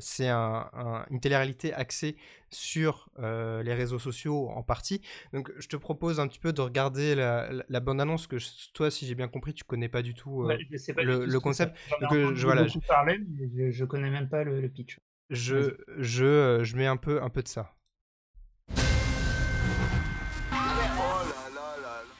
c'est 0.00 0.30
une 0.30 1.20
télé-réalité 1.20 1.72
axée 1.72 2.16
sur 2.50 3.08
les 3.18 3.74
réseaux 3.74 3.98
sociaux 3.98 4.48
en 4.50 4.62
partie. 4.62 5.02
Donc 5.32 5.52
je 5.58 5.68
te 5.68 5.76
propose 5.76 6.20
un 6.20 6.28
petit 6.28 6.38
peu 6.38 6.52
de 6.52 6.60
regarder 6.60 7.14
la, 7.14 7.50
la, 7.68 7.80
bande-annonce 7.80 8.26
que 8.26 8.36
toi, 8.72 8.90
si 8.90 9.06
j'ai 9.06 9.14
bien 9.14 9.28
compris, 9.28 9.54
tu 9.54 9.64
connais 9.64 9.88
pas 9.88 10.02
du 10.02 10.14
tout, 10.14 10.42
le, 10.42 11.38
concept. 11.38 11.76
je, 12.10 12.44
voilà, 12.44 12.66
je... 12.66 12.78
Parler, 12.86 13.20
mais 13.28 13.72
je, 13.72 13.84
connais 13.84 14.10
même 14.10 14.28
pas 14.28 14.44
le, 14.44 14.68
pitch. 14.68 14.98
Je, 15.30 15.76
je, 15.98 16.60
je 16.62 16.76
mets 16.76 16.86
un 16.86 16.96
peu, 16.96 17.22
un 17.22 17.30
peu 17.30 17.42
de 17.42 17.48
ça. 17.48 17.74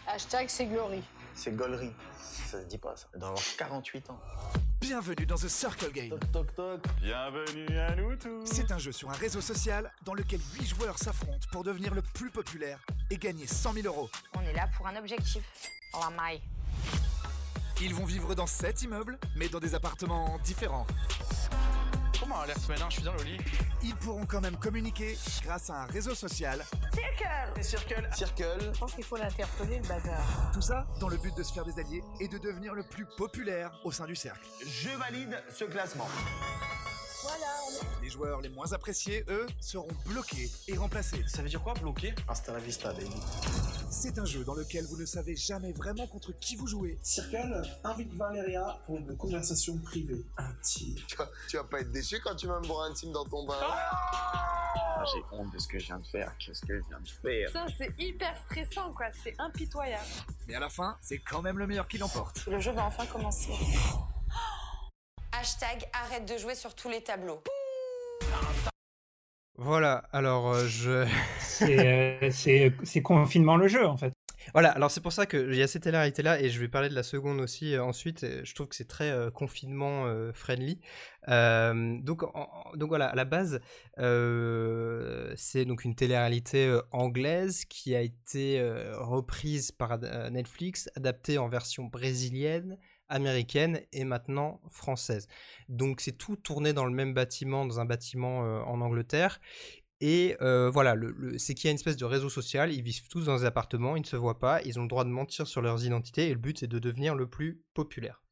Hashtag 0.06 0.48
c'est 0.48 0.66
Glory. 0.66 1.02
C'est 1.34 1.54
Gollery. 1.54 1.90
Ça 2.18 2.62
se 2.62 2.66
dit 2.66 2.78
pas 2.78 2.96
ça. 2.96 3.08
Avoir 3.14 3.38
48 3.58 4.10
ans. 4.10 4.20
Bienvenue 4.80 5.26
dans 5.26 5.36
The 5.36 5.48
Circle 5.48 5.90
Game. 5.90 6.10
Toc 6.10 6.30
toc 6.32 6.54
toc. 6.54 6.80
Bienvenue 7.00 7.78
à 7.78 7.96
nous 7.96 8.14
tous. 8.16 8.44
C'est 8.44 8.70
un 8.70 8.78
jeu 8.78 8.92
sur 8.92 9.10
un 9.10 9.14
réseau 9.14 9.40
social 9.40 9.90
dans 10.04 10.14
lequel 10.14 10.40
8 10.60 10.66
joueurs 10.66 10.98
s'affrontent 10.98 11.46
pour 11.50 11.64
devenir 11.64 11.94
le 11.94 12.02
plus 12.02 12.30
populaire 12.30 12.78
et 13.10 13.16
gagner 13.16 13.46
100 13.46 13.72
000 13.72 13.86
euros. 13.86 14.10
On 14.36 14.42
est 14.42 14.52
là 14.52 14.68
pour 14.76 14.86
un 14.86 14.96
objectif. 14.96 15.42
La 15.94 16.10
maille. 16.10 16.42
Ils 17.80 17.94
vont 17.94 18.04
vivre 18.04 18.34
dans 18.34 18.46
7 18.46 18.82
immeubles, 18.82 19.18
mais 19.34 19.48
dans 19.48 19.60
des 19.60 19.74
appartements 19.74 20.38
différents. 20.44 20.86
Comment 22.20 22.40
a 22.40 22.46
l'air 22.46 22.56
ce 22.58 22.72
je 22.72 22.94
suis 22.94 23.02
dans 23.02 23.14
le 23.14 23.22
lit. 23.24 23.38
Ils 23.82 23.94
pourront 23.94 24.24
quand 24.26 24.40
même 24.40 24.56
communiquer 24.56 25.18
grâce 25.42 25.70
à 25.70 25.82
un 25.82 25.86
réseau 25.86 26.14
social. 26.14 26.64
Circle 26.94 27.62
Circle 27.62 28.08
Circle 28.14 28.72
Je 28.72 28.78
pense 28.78 28.94
qu'il 28.94 29.04
faut 29.04 29.16
l'interpeller, 29.16 29.78
le 29.78 29.88
bazar. 29.88 30.50
Tout 30.52 30.62
ça 30.62 30.86
dans 31.00 31.08
le 31.08 31.16
but 31.18 31.36
de 31.36 31.42
se 31.42 31.52
faire 31.52 31.64
des 31.64 31.78
alliés 31.78 32.02
et 32.20 32.28
de 32.28 32.38
devenir 32.38 32.74
le 32.74 32.82
plus 32.84 33.06
populaire 33.16 33.70
au 33.84 33.92
sein 33.92 34.06
du 34.06 34.16
cercle. 34.16 34.46
Je 34.66 34.90
valide 34.90 35.42
ce 35.50 35.64
classement. 35.64 36.08
Les 38.02 38.10
joueurs 38.10 38.40
les 38.40 38.48
moins 38.50 38.72
appréciés, 38.72 39.24
eux, 39.28 39.46
seront 39.60 39.88
bloqués 40.06 40.48
et 40.68 40.76
remplacés. 40.76 41.24
Ça 41.26 41.42
veut 41.42 41.48
dire 41.48 41.62
quoi, 41.62 41.74
bloqué 41.74 42.14
Hasta 42.28 42.52
la 42.52 42.60
vista, 42.60 42.92
baby. 42.92 43.10
C'est 43.90 44.18
un 44.18 44.24
jeu 44.24 44.44
dans 44.44 44.54
lequel 44.54 44.84
vous 44.84 44.96
ne 44.96 45.06
savez 45.06 45.34
jamais 45.34 45.72
vraiment 45.72 46.06
contre 46.06 46.32
qui 46.38 46.54
vous 46.54 46.68
jouez. 46.68 46.98
Circle 47.02 47.62
invite 47.82 48.14
Valéria 48.14 48.78
pour 48.86 48.98
une 48.98 49.16
conversation 49.16 49.76
privée, 49.78 50.24
intime. 50.36 50.94
Tu 51.08 51.16
vas, 51.16 51.28
tu 51.48 51.56
vas 51.56 51.64
pas 51.64 51.80
être 51.80 51.90
déçu 51.90 52.05
quand 52.14 52.34
tu 52.36 52.46
vas 52.46 52.60
me 52.60 52.66
voir 52.66 52.84
intime 52.84 53.12
dans 53.12 53.24
ton 53.24 53.44
bain. 53.44 53.54
Ah, 53.60 55.04
j'ai 55.12 55.22
honte 55.32 55.52
de 55.52 55.58
ce 55.58 55.66
que 55.66 55.78
je 55.78 55.86
viens 55.86 55.98
de 55.98 56.06
faire. 56.06 56.32
Qu'est-ce 56.38 56.60
que 56.64 56.78
je 56.78 56.82
viens 56.88 57.00
de 57.00 57.08
faire 57.08 57.50
Ça, 57.50 57.66
c'est 57.76 57.92
hyper 57.98 58.36
stressant, 58.46 58.92
quoi. 58.92 59.06
C'est 59.22 59.34
impitoyable. 59.38 60.04
Mais 60.48 60.54
à 60.54 60.60
la 60.60 60.68
fin, 60.68 60.96
c'est 61.00 61.18
quand 61.18 61.42
même 61.42 61.58
le 61.58 61.66
meilleur 61.66 61.88
qui 61.88 61.98
l'emporte. 61.98 62.46
Le 62.46 62.60
jeu 62.60 62.72
va 62.72 62.84
enfin 62.84 63.06
commencer. 63.06 63.52
Hashtag 65.32 65.84
arrête 65.92 66.26
de 66.26 66.38
jouer 66.38 66.54
sur 66.54 66.74
tous 66.74 66.88
les 66.88 67.02
tableaux. 67.02 67.42
Voilà, 69.58 70.04
alors 70.12 70.52
euh, 70.52 70.66
je. 70.66 71.06
Euh, 71.62 72.30
c'est 72.30 73.02
confinement 73.02 73.56
le 73.56 73.68
jeu 73.68 73.86
en 73.86 73.96
fait. 73.96 74.12
Voilà, 74.52 74.70
alors 74.70 74.90
c'est 74.90 75.00
pour 75.00 75.12
ça 75.12 75.26
qu'il 75.26 75.54
y 75.54 75.62
a 75.62 75.66
cette 75.66 75.82
télé 75.82 76.08
là 76.22 76.40
et 76.40 76.50
je 76.50 76.60
vais 76.60 76.68
parler 76.68 76.88
de 76.88 76.94
la 76.94 77.02
seconde 77.02 77.40
aussi 77.40 77.74
euh, 77.74 77.84
ensuite. 77.84 78.26
Je 78.44 78.54
trouve 78.54 78.68
que 78.68 78.76
c'est 78.76 78.88
très 78.88 79.14
confinement 79.34 80.06
friendly. 80.32 80.80
donc, 81.26 82.24
donc 82.74 82.88
voilà, 82.88 83.06
à 83.06 83.14
la 83.14 83.24
base, 83.24 83.60
c'est 83.96 85.64
donc 85.64 85.84
une 85.84 85.94
télé-réalité 85.94 86.78
anglaise 86.92 87.64
qui 87.64 87.94
a 87.94 88.00
été 88.00 88.60
reprise 88.94 89.72
par 89.72 89.98
Netflix, 90.30 90.88
adaptée 90.96 91.38
en 91.38 91.48
version 91.48 91.84
brésilienne, 91.84 92.78
américaine 93.08 93.80
et 93.92 94.04
maintenant 94.04 94.60
française. 94.68 95.28
Donc 95.68 96.00
c'est 96.00 96.16
tout 96.16 96.36
tourné 96.36 96.72
dans 96.72 96.84
le 96.84 96.92
même 96.92 97.14
bâtiment, 97.14 97.66
dans 97.66 97.80
un 97.80 97.84
bâtiment 97.84 98.44
euh, 98.44 98.60
en 98.62 98.80
Angleterre. 98.80 99.40
Et 100.00 100.36
euh, 100.42 100.70
voilà, 100.70 100.94
le, 100.94 101.38
c'est 101.38 101.54
qu'il 101.54 101.66
y 101.66 101.68
a 101.68 101.70
une 101.70 101.76
espèce 101.76 101.96
de 101.96 102.04
réseau 102.04 102.28
social, 102.28 102.72
ils 102.72 102.82
vivent 102.82 103.08
tous 103.08 103.26
dans 103.26 103.38
des 103.38 103.44
appartements, 103.44 103.96
ils 103.96 104.02
ne 104.02 104.06
se 104.06 104.16
voient 104.16 104.38
pas, 104.38 104.60
ils 104.62 104.78
ont 104.78 104.82
le 104.82 104.88
droit 104.88 105.04
de 105.04 105.10
mentir 105.10 105.46
sur 105.46 105.62
leurs 105.62 105.86
identités 105.86 106.28
et 106.28 106.34
le 106.34 106.38
but 106.38 106.58
c'est 106.58 106.66
de 106.66 106.78
devenir 106.78 107.14
le 107.14 107.28
plus 107.28 107.62
populaire. 107.72 108.22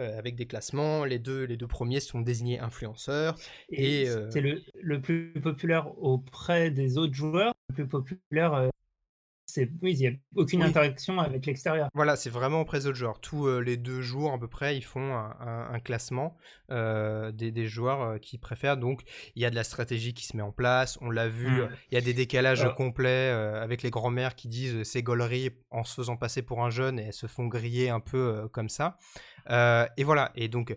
Euh, 0.00 0.18
avec 0.18 0.34
des 0.34 0.46
classements, 0.46 1.04
les 1.04 1.20
deux, 1.20 1.44
les 1.44 1.56
deux 1.56 1.68
premiers 1.68 2.00
sont 2.00 2.20
désignés 2.20 2.58
influenceurs. 2.58 3.36
Et, 3.68 4.06
c'est 4.30 4.40
le, 4.40 4.60
le, 4.80 5.00
plus 5.00 5.32
populaire 5.40 5.96
auprès 6.02 6.70
des 6.70 6.98
autres 6.98 7.14
joueurs, 7.14 7.54
le 7.68 7.74
plus 7.74 7.86
populaire 7.86 8.70
oui, 9.56 9.92
il 9.92 9.98
n'y 9.98 10.06
a 10.06 10.12
aucune 10.36 10.62
interaction 10.62 11.20
avec 11.20 11.46
l'extérieur. 11.46 11.88
Voilà, 11.94 12.16
c'est 12.16 12.30
vraiment 12.30 12.60
auprès 12.60 12.80
des 12.80 12.86
autres 12.86 12.98
joueurs. 12.98 13.20
Tous 13.20 13.46
euh, 13.46 13.60
les 13.60 13.76
deux 13.76 14.00
jours 14.00 14.32
à 14.32 14.38
peu 14.38 14.48
près, 14.48 14.76
ils 14.76 14.84
font 14.84 15.14
un, 15.14 15.80
classement 15.80 16.36
euh, 16.70 17.30
des, 17.32 17.66
joueurs 17.66 18.02
euh, 18.02 18.18
qui 18.18 18.38
préfèrent. 18.38 18.76
Donc, 18.76 19.02
il 19.36 19.42
y 19.42 19.44
a 19.44 19.50
de 19.50 19.54
la 19.54 19.64
stratégie 19.64 20.14
qui 20.14 20.26
se 20.26 20.36
met 20.36 20.42
en 20.42 20.52
place. 20.52 20.98
On 21.00 21.10
l'a 21.10 21.28
vu, 21.28 21.48
mmh. 21.48 21.68
il 21.90 21.94
y 21.94 21.98
a 21.98 22.00
des 22.00 22.14
décalages 22.14 22.66
complets 22.74 23.28
avec 23.30 23.82
les 23.82 23.90
grands-mères 23.90 24.34
qui 24.34 24.48
disent 24.48 24.82
c'est 24.82 25.02
gaulerie 25.02 25.50
en 25.70 25.84
se 25.84 25.94
faisant 25.94 26.16
passer 26.16 26.42
pour 26.42 26.64
un 26.64 26.70
jeune 26.70 26.98
et 26.98 27.04
elles 27.04 27.12
se 27.12 27.26
font 27.26 27.46
griller 27.46 27.90
un 27.90 28.00
peu 28.00 28.48
comme 28.52 28.68
ça. 28.68 28.96
Et 29.48 30.04
voilà, 30.04 30.32
et 30.34 30.48
donc, 30.48 30.76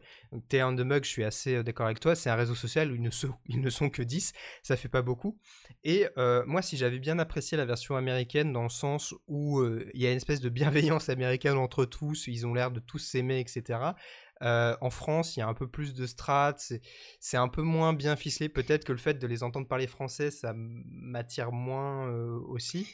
T'es 0.49 0.61
on 0.63 0.75
the 0.75 0.81
Mug, 0.81 1.03
je 1.03 1.09
suis 1.09 1.23
assez 1.23 1.63
d'accord 1.63 1.85
avec 1.85 1.99
toi, 1.99 2.15
c'est 2.15 2.29
un 2.29 2.35
réseau 2.35 2.55
social 2.55 2.91
où 2.91 2.95
ils 2.95 3.01
ne, 3.01 3.09
sont, 3.09 3.33
ils 3.47 3.61
ne 3.61 3.69
sont 3.69 3.89
que 3.89 4.01
10, 4.01 4.33
ça 4.63 4.75
fait 4.75 4.89
pas 4.89 5.01
beaucoup. 5.01 5.37
Et 5.83 6.05
moi, 6.45 6.61
si 6.61 6.77
j'avais 6.77 6.99
bien 6.99 7.19
apprécié 7.19 7.57
la 7.57 7.65
version 7.65 7.95
américaine, 7.95 8.53
dans 8.53 8.63
le 8.63 8.69
sens 8.69 9.13
où 9.27 9.63
il 9.93 10.01
y 10.01 10.05
a 10.05 10.11
une 10.11 10.17
espèce 10.17 10.41
de 10.41 10.49
bienveillance 10.49 11.09
américaine 11.09 11.57
entre 11.57 11.85
tous, 11.85 12.27
ils 12.27 12.45
ont 12.45 12.53
l'air 12.53 12.71
de 12.71 12.79
tous 12.79 12.99
s'aimer, 12.99 13.39
etc. 13.39 13.79
en 14.41 14.89
France, 14.89 15.35
il 15.35 15.39
y 15.39 15.43
a 15.43 15.47
un 15.47 15.53
peu 15.53 15.67
plus 15.67 15.93
de 15.93 16.05
strates, 16.05 16.73
c'est 17.19 17.37
un 17.37 17.47
peu 17.47 17.61
moins 17.61 17.93
bien 17.93 18.15
ficelé. 18.15 18.49
Peut-être 18.49 18.85
que 18.85 18.91
le 18.91 18.99
fait 18.99 19.15
de 19.15 19.27
les 19.27 19.43
entendre 19.43 19.67
parler 19.67 19.87
français, 19.87 20.31
ça 20.31 20.53
m'attire 20.55 21.51
moins 21.51 22.09
aussi. 22.49 22.87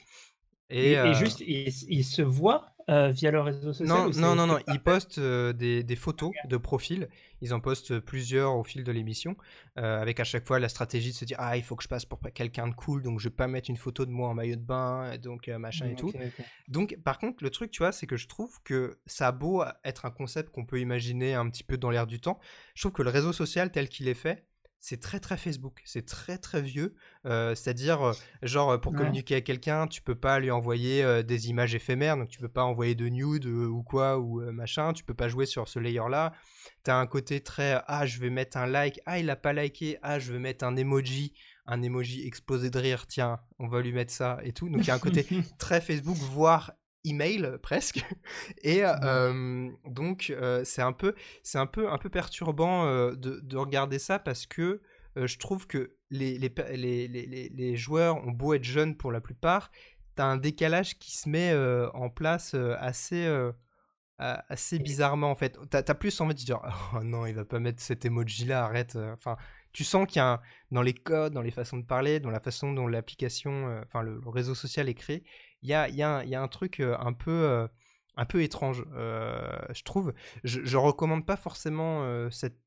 Et, 0.69 1.13
juste, 1.13 1.41
ils, 1.41 2.03
se 2.03 2.21
voient 2.21 2.72
via 2.87 3.31
leur 3.31 3.45
réseau 3.45 3.73
social 3.73 3.87
Non, 3.87 4.09
non, 4.15 4.35
non, 4.35 4.47
non, 4.47 4.59
ils 4.67 4.79
postent 4.79 5.19
des, 5.19 5.83
des, 5.83 5.95
photos 5.95 6.31
de 6.47 6.57
profil. 6.57 7.07
Ils 7.41 7.53
en 7.53 7.59
postent 7.59 7.99
plusieurs 7.99 8.55
au 8.55 8.63
fil 8.63 8.83
de 8.83 8.91
l'émission, 8.91 9.35
avec 9.75 10.19
à 10.19 10.23
chaque 10.23 10.47
fois 10.47 10.59
la 10.59 10.69
stratégie 10.69 11.11
de 11.11 11.15
se 11.15 11.25
dire 11.25 11.37
ah 11.39 11.57
il 11.57 11.63
faut 11.63 11.75
que 11.75 11.83
je 11.83 11.87
passe 11.87 12.05
pour 12.05 12.19
quelqu'un 12.33 12.67
de 12.67 12.73
cool, 12.73 13.01
donc 13.01 13.19
je 13.19 13.29
vais 13.29 13.35
pas 13.35 13.47
mettre 13.47 13.69
une 13.69 13.77
photo 13.77 14.05
de 14.05 14.11
moi 14.11 14.29
en 14.29 14.33
maillot 14.33 14.55
de 14.55 14.61
bain, 14.61 15.17
donc 15.17 15.47
machin 15.47 15.87
et 15.87 15.93
mmh, 15.93 15.97
tout. 15.97 16.13
Donc 16.67 16.97
par 17.03 17.19
contre 17.19 17.43
le 17.43 17.49
truc 17.49 17.71
tu 17.71 17.79
vois 17.79 17.91
c'est 17.91 18.07
que 18.07 18.17
je 18.17 18.27
trouve 18.27 18.61
que 18.63 18.97
ça 19.05 19.27
a 19.27 19.31
beau 19.31 19.63
être 19.83 20.05
un 20.05 20.11
concept 20.11 20.51
qu'on 20.51 20.65
peut 20.65 20.79
imaginer 20.79 21.33
un 21.33 21.49
petit 21.49 21.63
peu 21.63 21.77
dans 21.77 21.89
l'air 21.89 22.07
du 22.07 22.19
temps, 22.19 22.39
je 22.75 22.81
trouve 22.81 22.93
que 22.93 23.03
le 23.03 23.09
réseau 23.09 23.33
social 23.33 23.71
tel 23.71 23.89
qu'il 23.89 24.07
est 24.07 24.13
fait, 24.13 24.45
c'est 24.83 24.99
très 24.99 25.21
très 25.21 25.37
Facebook, 25.37 25.81
c'est 25.85 26.05
très 26.05 26.37
très 26.37 26.61
vieux. 26.61 26.93
Euh, 27.25 27.55
c'est-à-dire, 27.55 28.01
euh, 28.01 28.13
genre, 28.41 28.81
pour 28.81 28.93
communiquer 28.93 29.35
avec 29.35 29.45
quelqu'un, 29.45 29.87
tu 29.87 30.01
peux 30.01 30.13
pas 30.13 30.41
lui 30.41 30.51
envoyer 30.51 31.01
euh, 31.01 31.23
des 31.23 31.49
images 31.49 31.73
éphémères, 31.73 32.17
donc 32.17 32.27
tu 32.27 32.37
peux 32.37 32.49
pas 32.49 32.65
envoyer 32.65 32.93
de 32.93 33.07
nude 33.07 33.45
ou 33.45 33.81
quoi, 33.81 34.19
ou 34.19 34.41
machin, 34.51 34.91
tu 34.91 35.05
peux 35.05 35.13
pas 35.13 35.29
jouer 35.29 35.45
sur 35.45 35.69
ce 35.69 35.79
layer-là. 35.79 36.33
Tu 36.83 36.91
as 36.91 36.97
un 36.97 37.07
côté 37.07 37.39
très, 37.39 37.81
ah, 37.87 38.05
je 38.05 38.19
vais 38.19 38.29
mettre 38.29 38.57
un 38.57 38.67
like, 38.67 38.99
ah, 39.05 39.19
il 39.19 39.29
a 39.29 39.37
pas 39.37 39.53
liké, 39.53 39.99
ah, 40.03 40.19
je 40.19 40.33
vais 40.33 40.39
mettre 40.39 40.65
un 40.65 40.75
emoji, 40.75 41.33
un 41.65 41.81
emoji 41.81 42.27
explosé 42.27 42.69
de 42.69 42.77
rire, 42.77 43.07
tiens, 43.07 43.39
on 43.59 43.69
va 43.69 43.79
lui 43.79 43.93
mettre 43.93 44.11
ça 44.11 44.39
et 44.43 44.51
tout. 44.51 44.67
Donc 44.67 44.81
il 44.81 44.87
y 44.87 44.91
a 44.91 44.95
un 44.95 44.99
côté 44.99 45.25
très 45.59 45.79
Facebook, 45.79 46.17
voire 46.17 46.73
email 47.05 47.57
presque. 47.61 48.03
Et 48.63 48.83
donc 49.85 50.33
c'est 50.63 50.81
un 50.81 50.93
peu 50.93 51.15
c'est 51.43 51.57
un 51.57 51.67
peu 51.67 51.89
un 51.91 51.97
peu 51.97 52.09
perturbant 52.09 52.85
de, 53.13 53.57
regarder 53.57 53.99
ça 53.99 54.19
parce 54.19 54.45
que 54.45 54.81
je 55.15 55.37
trouve 55.37 55.67
que 55.67 55.95
les 56.09 56.37
les, 56.37 57.07
les, 57.07 57.49
les, 57.49 57.75
joueurs 57.75 58.25
ont 58.25 58.31
beau 58.31 58.53
être 58.53 58.63
jeunes 58.63 58.95
pour 58.97 59.11
la 59.11 59.21
plupart 59.21 59.71
t'as 60.15 60.25
un 60.25 60.37
décalage 60.37 60.99
qui 60.99 61.15
se 61.17 61.27
met 61.29 61.53
en 61.93 62.09
place 62.09 62.55
assez 62.79 63.27
assez 64.17 64.79
bizarrement 64.79 65.31
en 65.31 65.35
fait. 65.35 65.57
T'as 65.69 65.83
as 65.85 65.95
plus 65.95 66.21
envie 66.21 66.35
de 66.35 66.39
dire 66.39 66.61
oh 66.95 67.03
non 67.03 67.25
il 67.25 67.35
va 67.35 67.45
pas 67.45 67.59
mettre 67.59 67.81
cet 67.81 68.05
emoji 68.05 68.45
là 68.45 68.65
arrête 68.65 68.95
enfin 68.95 69.37
tu 69.73 69.83
sens 69.83 70.07
qu'il 70.07 70.17
y 70.17 70.21
a 70.21 70.41
dans 70.71 70.83
les 70.83 70.93
codes, 70.93 71.33
dans 71.33 71.41
les 71.41 71.51
façons 71.51 71.77
de 71.77 71.85
parler, 71.85 72.19
dans 72.19 72.29
la 72.29 72.39
façon 72.39 72.71
dont 72.71 72.87
l'application, 72.87 73.81
enfin 73.83 74.03
le, 74.03 74.21
réseau 74.25 74.55
social 74.55 74.87
est 74.87 74.93
créé, 74.93 75.23
il 75.63 75.69
y 75.69 75.73
a, 75.73 75.89
y, 75.89 76.03
a, 76.03 76.23
y 76.23 76.35
a, 76.35 76.41
un 76.41 76.47
truc 76.47 76.79
un 76.79 77.13
peu, 77.13 77.67
un 78.15 78.25
peu 78.25 78.43
étrange, 78.43 78.85
je 78.93 79.83
trouve. 79.83 80.13
Je, 80.43 80.61
je 80.63 80.77
recommande 80.77 81.25
pas 81.25 81.37
forcément 81.37 82.29
cette 82.29 82.57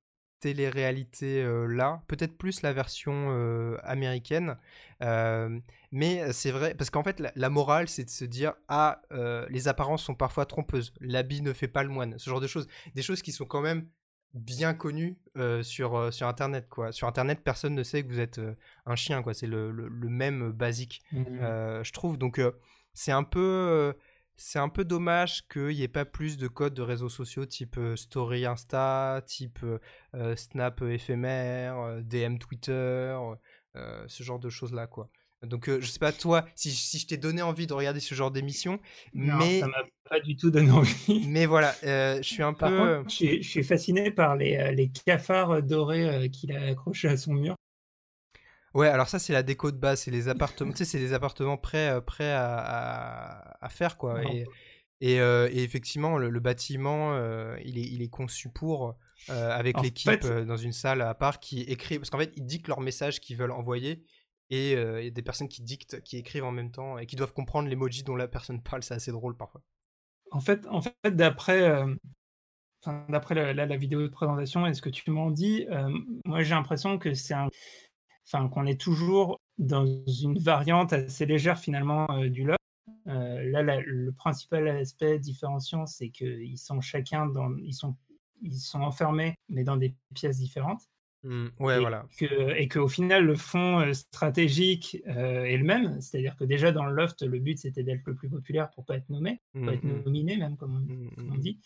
télé-réalité 0.40 1.47
là, 1.68 2.03
peut-être 2.09 2.36
plus 2.36 2.62
la 2.62 2.72
version 2.72 3.76
américaine, 3.82 4.57
mais 5.01 6.32
c'est 6.32 6.51
vrai, 6.51 6.74
parce 6.74 6.90
qu'en 6.90 7.03
fait 7.03 7.20
la, 7.34 7.51
morale 7.51 7.88
c'est 7.88 8.05
de 8.05 8.11
se 8.11 8.24
dire 8.24 8.55
ah 8.68 9.01
les 9.49 9.68
apparences 9.68 10.05
sont 10.05 10.14
parfois 10.14 10.47
trompeuses, 10.47 10.92
l'habit 11.01 11.42
ne 11.42 11.53
fait 11.53 11.68
pas 11.68 11.82
le 11.82 11.88
moine, 11.88 12.18
ce 12.18 12.30
genre 12.30 12.40
de 12.40 12.47
choses, 12.47 12.68
des 12.94 13.03
choses 13.03 13.22
qui 13.22 13.32
sont 13.32 13.47
quand 13.47 13.62
même 13.62 13.88
bien 14.34 14.74
connues 14.74 15.18
sur, 15.62 16.12
sur 16.12 16.26
internet 16.28 16.68
quoi. 16.68 16.92
Sur 16.92 17.09
internet 17.09 17.40
personne 17.42 17.74
ne 17.74 17.82
sait 17.82 18.03
que 18.03 18.09
vous 18.09 18.20
êtes 18.20 18.40
un 18.84 18.97
chien 18.97 19.22
quoi, 19.22 19.32
c'est 19.32 19.47
le, 19.47 19.70
le, 19.70 20.09
même 20.09 20.53
basique, 20.53 21.03
mmh 21.12 21.82
je 21.82 21.92
trouve, 21.92 22.18
donc 22.18 22.40
c'est 22.97 23.12
un 23.12 23.22
peu 23.22 23.94
c'est 24.36 24.59
un 24.59 24.68
peu 24.68 24.84
dommage 24.84 25.47
qu'il 25.49 25.68
n'y 25.68 25.82
ait 25.82 25.88
pas 25.88 26.05
plus 26.05 26.36
de 26.36 26.49
codes 26.49 26.74
de 26.74 26.82
réseaux 26.82 27.09
sociaux 27.09 27.47
type 27.47 27.78
Story 27.94 28.47
Insta, 28.47 29.22
type 29.26 29.64
Snap 30.34 30.82
éphémère, 30.82 32.03
DM 32.03 32.38
Twitter, 32.38 33.16
ce 33.74 34.22
genre 34.22 34.38
de 34.38 34.49
choses-là, 34.49 34.86
quoi. 34.86 35.11
Donc, 35.42 35.68
je 35.68 35.86
sais 35.86 35.99
pas, 35.99 36.12
toi, 36.12 36.47
si, 36.55 36.70
si 36.70 36.99
je 36.99 37.07
t'ai 37.07 37.18
donné 37.18 37.42
envie 37.42 37.66
de 37.66 37.74
regarder 37.74 38.01
ce 38.01 38.14
genre 38.14 38.30
d'émission, 38.30 38.80
mais. 39.12 39.61
ça 39.61 39.68
m'a 39.68 39.84
pas 40.09 40.20
du 40.20 40.36
tout 40.36 40.51
donné 40.51 40.70
envie. 40.70 41.24
Mais 41.28 41.47
voilà, 41.47 41.74
je 41.82 42.22
suis 42.22 42.42
un 42.42 42.55
par 42.55 42.70
peu. 42.70 42.99
Contre, 42.99 43.11
je, 43.11 43.42
suis, 43.42 43.62
fasciné 43.62 44.11
par 44.11 44.36
les, 44.36 44.72
les 44.74 44.88
cafards 44.88 45.62
dorés 45.62 46.30
qu'il 46.30 46.53
a 46.53 46.66
accrochés 46.66 47.09
à 47.09 47.16
son 47.16 47.34
mur. 47.34 47.55
Ouais, 48.76 48.88
alors 48.88 49.08
ça 49.08 49.18
c'est 49.18 49.32
la 49.32 49.42
déco 49.42 49.70
de 49.70 49.78
base, 49.78 50.02
c'est 50.02 50.10
les 50.10 50.28
appartements, 50.28 50.70
tu 50.70 50.78
sais, 50.78 50.84
c'est 50.84 50.98
les 50.98 51.14
appartements 51.14 51.56
prêts, 51.56 51.88
euh, 51.88 52.02
prêts 52.02 52.30
à, 52.30 53.56
à, 53.58 53.68
faire 53.70 53.96
quoi. 53.96 54.20
Et, 55.00 55.18
euh, 55.18 55.48
et, 55.50 55.62
effectivement, 55.62 56.18
le, 56.18 56.40
bâtiment, 56.40 57.14
euh, 57.14 57.56
il, 57.64 57.78
est, 57.78 57.86
il 57.86 58.02
est 58.02 58.10
conçu 58.10 58.50
pour 58.50 58.94
avec 59.28 59.80
l'équipe 59.80 60.26
dans 60.26 60.58
une 60.58 60.72
salle 60.72 61.00
à 61.00 61.14
part 61.14 61.40
qui 61.40 61.62
écrit, 61.62 61.98
parce 61.98 62.10
qu'en 62.10 62.18
fait 62.18 62.34
ils 62.36 62.44
dictent 62.44 62.68
leur 62.68 62.82
message 62.82 63.20
qu'ils 63.20 63.38
veulent 63.38 63.50
envoyer 63.50 64.04
et 64.50 64.72
il 64.72 65.04
y 65.04 65.06
a 65.06 65.10
des 65.10 65.22
personnes 65.22 65.48
qui 65.48 65.62
dictent, 65.62 66.02
qui 66.02 66.18
écrivent 66.18 66.44
en 66.44 66.52
même 66.52 66.70
temps 66.70 66.98
et 66.98 67.06
qui 67.06 67.16
doivent 67.16 67.32
comprendre 67.32 67.70
l'emoji 67.70 68.02
dont 68.02 68.14
la 68.14 68.28
personne 68.28 68.62
parle. 68.62 68.82
C'est 68.82 68.94
assez 68.94 69.10
drôle 69.10 69.38
parfois. 69.38 69.62
En 70.32 70.40
fait, 70.40 70.66
en 70.66 70.82
fait, 70.82 70.94
d'après. 71.06 71.82
D'après 73.08 73.34
la, 73.34 73.52
la, 73.52 73.76
vidéo 73.76 74.02
de 74.02 74.06
présentation 74.06 74.64
et 74.64 74.72
ce 74.72 74.80
que 74.80 74.90
tu 74.90 75.10
m'en 75.10 75.32
dis, 75.32 75.66
moi 76.24 76.42
j'ai 76.44 76.54
l'impression 76.54 76.98
que 76.98 77.14
c'est 77.14 77.34
un, 77.34 77.48
enfin 78.26 78.48
qu'on 78.48 78.66
est 78.66 78.80
toujours 78.80 79.40
dans 79.58 79.86
une 79.86 80.38
variante 80.38 80.92
assez 80.92 81.26
légère 81.26 81.58
finalement 81.58 82.06
euh, 82.10 82.28
du 82.28 82.44
loft. 82.44 82.58
Euh, 83.06 83.42
là, 83.50 83.62
le 83.62 84.12
principal 84.12 84.66
aspect 84.68 85.18
différenciant, 85.18 85.86
c'est 85.86 86.10
qu'ils 86.10 86.58
sont 86.58 86.80
chacun 86.80 87.26
dans, 87.26 87.56
ils 87.58 87.72
sont, 87.72 87.96
ils 88.42 88.58
sont 88.58 88.80
enfermés, 88.80 89.36
mais 89.48 89.62
dans 89.62 89.76
des 89.76 89.94
pièces 90.14 90.38
différentes. 90.38 90.82
Mmh, 91.22 91.46
ouais, 91.60 91.76
et 91.76 91.80
voilà. 91.80 92.06
Que, 92.18 92.56
et 92.56 92.68
qu'au 92.68 92.88
final, 92.88 93.24
le 93.24 93.36
fond 93.36 93.80
euh, 93.80 93.92
stratégique 93.92 94.98
est 95.06 95.56
le 95.56 95.64
même. 95.64 96.00
C'est-à-dire 96.00 96.36
que 96.36 96.44
déjà 96.44 96.72
dans 96.72 96.84
le 96.84 96.94
loft, 96.94 97.22
le 97.22 97.38
but 97.38 97.58
c'était 97.58 97.84
d'être 97.84 98.02
le 98.06 98.14
plus 98.14 98.28
populaire 98.28 98.70
pour 98.70 98.84
pas 98.84 98.96
être 98.96 99.08
nommé, 99.08 99.40
pour 99.52 99.66
pas 99.66 99.74
être 99.74 99.84
mmh, 99.84 99.98
mmh. 99.98 100.02
nominé 100.04 100.36
même, 100.36 100.56
comme 100.56 100.86
on 101.16 101.36
dit. 101.36 101.60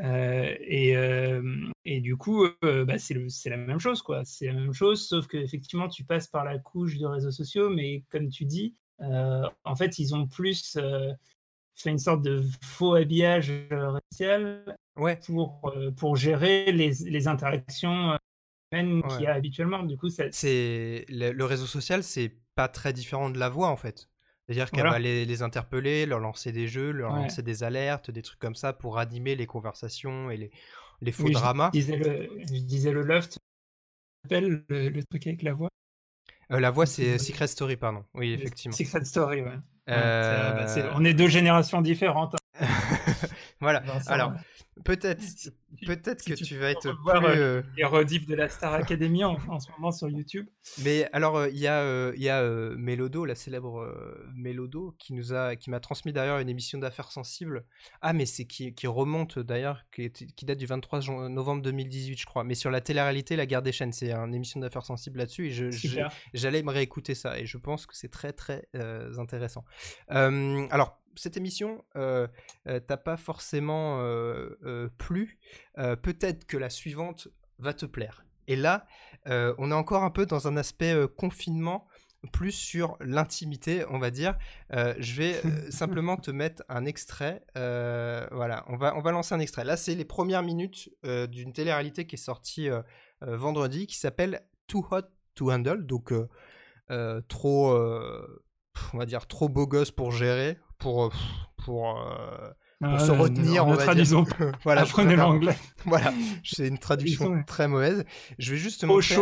Euh, 0.00 0.54
et, 0.60 0.96
euh, 0.96 1.42
et, 1.84 2.00
du 2.00 2.16
coup, 2.16 2.46
euh, 2.64 2.84
bah, 2.84 2.98
c'est 2.98 3.14
la 3.14 3.56
même 3.56 3.78
chose, 3.78 4.02
quoi. 4.02 4.24
C'est 4.24 4.46
la 4.46 4.54
même 4.54 4.72
chose, 4.72 5.06
sauf 5.06 5.26
que 5.26 5.36
effectivement, 5.36 5.88
tu 5.88 6.04
passes 6.04 6.28
par 6.28 6.44
la 6.44 6.58
couche 6.58 6.98
de 6.98 7.06
réseaux 7.06 7.30
sociaux, 7.30 7.70
mais 7.70 8.04
comme 8.10 8.28
tu 8.28 8.44
dis, 8.44 8.74
en 8.98 9.76
fait, 9.76 9.98
ils 9.98 10.14
ont 10.14 10.26
plus 10.26 10.78
fait 11.74 11.90
une 11.90 11.98
sorte 11.98 12.22
de 12.22 12.44
faux 12.62 12.94
habillage 12.94 13.52
racial 13.70 14.76
ouais. 14.96 15.18
pour, 15.26 15.72
pour 15.96 16.16
gérer 16.16 16.70
les, 16.70 16.92
les 17.06 17.28
interactions 17.28 18.16
humaines 18.70 19.02
qu'il 19.08 19.22
y 19.22 19.26
a 19.26 19.34
habituellement. 19.34 19.82
Du 19.82 19.96
coup, 19.96 20.08
c'est 20.08 21.04
le, 21.08 21.32
le 21.32 21.44
réseau 21.44 21.66
social, 21.66 22.04
c'est 22.04 22.32
pas 22.54 22.68
très 22.68 22.92
différent 22.92 23.30
de 23.30 23.38
la 23.38 23.48
voix, 23.48 23.68
en 23.68 23.76
fait. 23.76 24.08
C'est-à-dire 24.46 24.70
qu'elle 24.70 24.84
va 24.84 24.98
les, 24.98 25.42
interpeller, 25.42 26.04
leur 26.04 26.18
lancer 26.18 26.52
des 26.52 26.66
jeux, 26.66 26.90
leur 26.90 27.14
lancer 27.14 27.42
des 27.42 27.62
alertes, 27.62 28.10
des 28.10 28.22
trucs 28.22 28.40
comme 28.40 28.54
ça 28.54 28.72
pour 28.72 28.98
animer 28.98 29.36
les 29.36 29.46
conversations 29.46 30.30
et 30.30 30.36
les, 30.36 30.50
les 31.00 31.12
faux 31.12 31.30
dramas. 31.30 31.70
Je 31.72 31.80
disais, 31.80 31.96
le, 31.96 32.30
je 32.40 32.60
disais 32.60 32.90
le 32.90 33.02
loft, 33.02 33.38
le, 34.30 34.64
le 34.68 35.04
truc 35.04 35.26
avec 35.26 35.42
la 35.42 35.52
voix? 35.52 35.68
Euh, 36.52 36.60
la 36.60 36.70
voix, 36.70 36.86
c'est 36.86 37.18
Secret 37.18 37.46
Story, 37.46 37.76
pardon. 37.76 38.04
Oui, 38.14 38.32
effectivement. 38.32 38.76
Secret 38.76 39.04
Story, 39.04 39.42
ouais. 39.42 39.58
Euh, 39.88 40.64
bah, 40.64 40.92
on 40.94 41.04
est 41.04 41.14
deux 41.14 41.28
générations 41.28 41.80
différentes. 41.80 42.36
Hein. 42.60 42.66
voilà. 43.62 43.82
Alors, 44.08 44.34
Peut-être, 44.84 45.22
peut-être 45.86 46.24
que 46.24 46.32
tu, 46.32 46.56
vas 46.56 46.70
être 46.70 46.92
plus. 46.92 47.40
Euh... 47.40 47.62
Les 47.76 47.84
rediffs 47.84 48.26
de 48.26 48.34
la 48.34 48.48
Star 48.48 48.72
Academy 48.72 49.22
en, 49.22 49.60
ce 49.60 49.70
moment 49.72 49.92
sur 49.92 50.08
YouTube. 50.08 50.48
Mais 50.82 51.08
alors, 51.12 51.36
euh, 51.36 51.50
il 51.50 51.58
y 51.58 51.66
a, 51.66 51.80
euh, 51.80 52.12
il 52.16 52.22
y 52.22 52.30
a 52.30 52.40
euh, 52.40 52.74
Mélodo, 52.78 53.26
la 53.26 53.34
célèbre 53.34 53.86
Mélodo, 54.34 54.96
qui 54.98 55.12
nous 55.12 55.34
a, 55.34 55.56
qui 55.56 55.68
m'a 55.68 55.78
transmis 55.78 56.14
d'ailleurs 56.14 56.38
une 56.38 56.48
émission 56.48 56.78
d'affaires 56.78 57.12
sensibles. 57.12 57.66
Ah, 58.00 58.14
mais 58.14 58.24
c'est 58.24 58.46
qui, 58.46 58.74
qui 58.74 58.86
remonte 58.86 59.38
d'ailleurs, 59.38 59.84
qui, 59.94 60.10
qui, 60.10 60.44
date 60.46 60.58
du 60.58 60.66
23 60.66 61.28
novembre 61.28 61.60
2018, 61.62 62.16
je 62.16 62.26
crois. 62.26 62.42
Mais 62.42 62.54
sur 62.54 62.70
la 62.70 62.80
télé-réalité, 62.80 63.36
la 63.36 63.44
guerre 63.44 63.62
des 63.62 63.72
chaînes, 63.72 63.92
c'est 63.92 64.10
une 64.10 64.34
émission 64.34 64.58
d'affaires 64.58 64.86
sensibles 64.86 65.18
là-dessus. 65.18 65.48
Et 65.48 66.08
j'allais 66.32 66.62
me 66.62 66.70
réécouter 66.70 67.14
ça. 67.14 67.38
Et 67.38 67.44
je 67.44 67.58
pense 67.58 67.84
que 67.84 67.94
c'est 67.94 68.10
très, 68.10 68.32
très 68.32 68.66
intéressant. 69.18 69.64
alors, 70.08 71.01
cette 71.16 71.36
émission 71.36 71.84
euh, 71.96 72.26
euh, 72.66 72.80
t'a 72.80 72.96
pas 72.96 73.16
forcément 73.16 73.98
euh, 74.00 74.88
plu, 74.98 75.38
peut-être 76.02 76.46
que 76.46 76.56
la 76.56 76.70
suivante 76.70 77.28
va 77.58 77.72
te 77.72 77.86
plaire. 77.86 78.24
Et 78.48 78.56
là, 78.56 78.86
on 79.26 79.70
est 79.70 79.74
encore 79.74 80.02
un 80.02 80.10
peu 80.10 80.26
dans 80.26 80.48
un 80.48 80.56
aspect 80.56 80.94
confinement 81.16 81.86
plus 82.32 82.52
sur 82.52 82.96
l'intimité, 83.00 83.84
on 83.90 83.98
va 83.98 84.10
dire. 84.10 84.36
je 84.70 85.14
vais 85.14 85.40
simplement 85.70 86.16
te 86.16 86.30
mettre 86.30 86.62
un 86.68 86.84
extrait. 86.84 87.44
voilà, 87.54 88.64
on 88.68 88.76
va, 88.76 88.96
on 88.96 89.00
va 89.00 89.12
lancer 89.12 89.34
un 89.34 89.40
extrait. 89.40 89.64
Là, 89.64 89.76
c'est 89.76 89.94
les 89.94 90.04
premières 90.04 90.42
minutes 90.42 90.90
d'une 91.04 91.52
télé-réalité 91.52 92.06
qui 92.06 92.16
est 92.16 92.18
sortie 92.18 92.68
vendredi, 93.20 93.86
qui 93.86 93.96
s'appelle 93.96 94.42
Too 94.66 94.86
Hot 94.90 95.02
to 95.34 95.52
Handle. 95.52 95.86
Donc, 95.86 96.12
trop, 97.28 97.72
on 98.92 98.98
va 98.98 99.06
dire, 99.06 99.26
trop 99.26 99.48
beau 99.48 99.66
gosse 99.66 99.90
pour 99.90 100.12
gérer, 100.12 100.58
pour, 100.82 101.12
pour 101.64 101.98
pour 102.82 103.00
se 103.00 103.10
retenir, 103.12 103.66
on, 103.66 103.74
va 103.74 103.94
dire. 103.94 104.24
voilà, 104.64 104.82
apprenez 104.82 105.16
l'anglais. 105.16 105.56
voilà, 105.84 106.12
c'est 106.44 106.66
une 106.66 106.78
traduction 106.78 107.42
très 107.44 107.68
mauvaise. 107.68 108.04
Je 108.38 108.52
vais 108.52 108.58
juste 108.58 108.80
te 108.80 108.86
montrer, 108.86 109.16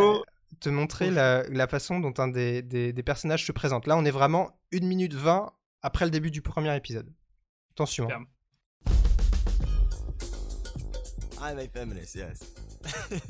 te 0.59 0.69
montrer 0.69 1.11
la, 1.11 1.43
la, 1.43 1.67
façon 1.67 1.99
dont 1.99 2.13
un 2.17 2.27
des, 2.27 2.63
des, 2.63 2.91
des, 2.91 3.03
personnages 3.03 3.45
se 3.45 3.51
présente. 3.51 3.85
Là, 3.85 3.97
on 3.97 4.05
est 4.05 4.11
vraiment 4.11 4.59
1 4.73 4.85
minute 4.85 5.13
20 5.13 5.51
après 5.83 6.05
le 6.05 6.11
début 6.11 6.31
du 6.31 6.41
premier 6.41 6.75
épisode. 6.75 7.13
Attention. 7.73 8.09
Hein. 8.11 8.25
I'm 11.39 11.59
a 11.59 11.67
feminist, 11.67 12.15
yes. 12.15 12.53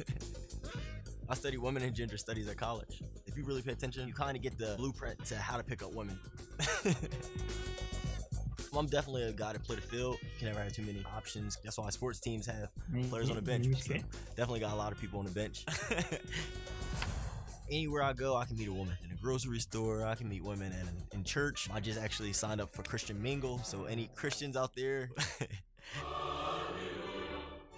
I 1.29 1.35
study 1.35 1.57
women 1.57 1.83
and 1.83 1.93
gender 1.93 2.17
studies 2.17 2.49
at 2.49 2.57
college. 2.57 3.01
If 3.25 3.37
you 3.37 3.45
really 3.45 3.61
pay 3.61 3.71
attention, 3.71 4.07
you 4.07 4.13
kind 4.13 4.35
of 4.35 4.41
get 4.41 4.57
the 4.57 4.75
blueprint 4.77 5.23
to 5.27 5.35
how 5.35 5.57
to 5.57 5.63
pick 5.63 5.81
up 5.81 5.93
women. 5.93 6.17
I'm 8.77 8.87
definitely 8.87 9.23
a 9.23 9.33
guy 9.33 9.51
to 9.53 9.59
play 9.59 9.75
the 9.75 9.81
field. 9.81 10.17
You 10.21 10.29
can 10.39 10.47
never 10.47 10.61
have 10.61 10.71
too 10.73 10.83
many 10.83 11.03
options. 11.15 11.57
That's 11.63 11.77
why 11.77 11.89
sports 11.89 12.19
teams 12.19 12.45
have 12.45 12.69
players 13.09 13.29
on 13.29 13.35
the 13.35 13.41
bench. 13.41 13.67
So 13.81 13.95
definitely 14.37 14.61
got 14.61 14.71
a 14.71 14.75
lot 14.75 14.93
of 14.93 14.99
people 14.99 15.19
on 15.19 15.25
the 15.25 15.31
bench. 15.31 15.65
Anywhere 17.69 18.03
I 18.03 18.13
go, 18.13 18.35
I 18.35 18.45
can 18.45 18.57
meet 18.57 18.67
a 18.67 18.73
woman. 18.73 18.95
In 19.03 19.11
a 19.11 19.15
grocery 19.15 19.59
store, 19.59 20.05
I 20.05 20.15
can 20.15 20.29
meet 20.29 20.43
women. 20.43 20.71
And 20.71 20.89
in 21.11 21.23
church, 21.23 21.69
I 21.73 21.79
just 21.79 21.99
actually 21.99 22.33
signed 22.33 22.61
up 22.61 22.73
for 22.73 22.83
Christian 22.83 23.21
Mingle. 23.21 23.59
So 23.63 23.85
any 23.85 24.09
Christians 24.15 24.55
out 24.55 24.75
there, 24.75 25.09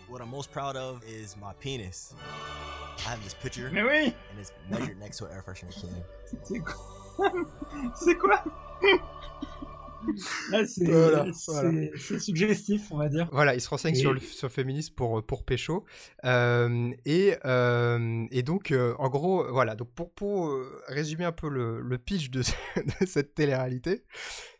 what 0.07 0.21
I'm 0.21 0.29
most 0.29 0.51
proud 0.51 0.75
of 0.75 1.03
is 1.07 1.35
my 1.37 1.53
penis. 1.53 2.13
I 2.99 3.09
have 3.09 3.23
this 3.23 3.33
picture, 3.33 3.67
and 3.67 4.13
it's 4.39 4.51
measured 4.69 4.99
next 4.99 5.17
to 5.17 5.25
an 5.25 5.31
air 5.31 5.43
freshener 5.45 5.73
can. 5.73 5.89
C'est 6.43 6.59
quoi 6.59 6.75
c'est 7.95 8.15
suggestif, 12.19 12.91
on 12.91 12.97
va 12.97 13.09
dire. 13.09 13.29
Voilà, 13.31 13.55
il 13.55 13.61
se 13.61 13.69
renseigne 13.69 13.95
sur, 13.95 14.13
le, 14.13 14.19
sur 14.19 14.51
féminisme 14.51 14.93
pour, 14.95 15.23
pour 15.25 15.43
Pécho. 15.43 15.85
Euh, 16.25 16.91
et, 17.05 17.35
euh, 17.45 18.25
et 18.31 18.43
donc, 18.43 18.71
euh, 18.71 18.93
en 18.99 19.09
gros, 19.09 19.51
voilà, 19.51 19.75
donc 19.75 19.91
pour, 19.93 20.13
pour 20.13 20.57
résumer 20.87 21.25
un 21.25 21.31
peu 21.31 21.49
le, 21.49 21.81
le 21.81 21.97
pitch 21.97 22.29
de, 22.29 22.41
de 22.75 23.05
cette 23.05 23.33
télé-réalité, 23.35 24.03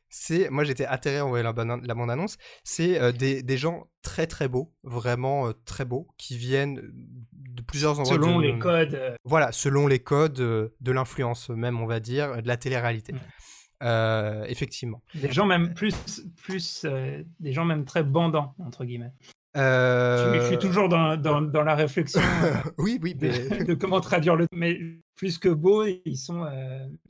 c'est, 0.10 0.50
moi 0.52 0.64
j'étais 0.64 0.86
atterré 0.86 1.22
en 1.22 1.30
voyant 1.30 1.52
la, 1.56 1.78
la 1.82 1.96
bande-annonce, 1.96 2.38
c'est 2.64 3.14
des, 3.14 3.42
des, 3.42 3.58
gens 3.58 3.88
très 4.04 4.28
très 4.28 4.48
beaux, 4.48 4.72
vraiment 4.84 5.52
très 5.66 5.86
beaux, 5.86 6.08
qui 6.18 6.38
viennent 6.38 6.80
de 7.32 7.62
plusieurs 7.64 8.00
endroits. 8.00 8.16
Selon 8.16 8.40
les 8.40 8.60
codes. 8.60 9.18
Voilà, 9.24 9.52
selon 9.52 9.88
les 9.88 10.00
codes 10.00 10.34
de 10.34 10.92
l'influence 10.92 11.50
même, 11.50 11.82
on 11.82 11.88
va 11.88 12.00
dire, 12.00 12.44
de 12.44 12.48
la 12.48 12.58
télé-réalité. 12.58 13.16
Euh, 13.84 14.46
effectivement. 14.48 15.02
Des 15.14 15.32
gens 15.32 15.46
même 15.46 15.74
plus, 15.74 15.94
plus 16.38 16.86
euh, 16.86 17.22
des 17.40 17.52
gens 17.52 17.66
même 17.66 17.84
très 17.84 18.04
bandants 18.04 18.56
entre 18.60 18.86
guillemets. 18.86 19.12
Je, 19.56 19.60
suis, 20.48 20.56
euh, 20.56 20.58
toujours 20.58 20.90
dans, 20.90 21.16
dans, 21.16 21.42
dans 21.42 21.62
la 21.64 21.76
réflexion. 21.76 22.22
oui, 22.80 22.98
oui, 23.04 23.14
de, 23.14 23.74
comment 23.76 24.00
traduire 24.02 24.36
le. 24.36 24.48
Mais 24.52 24.80
plus 25.16 25.38
que 25.38 25.50
beaux, 25.50 25.86
ils 25.86 26.18
sont. 26.18 26.48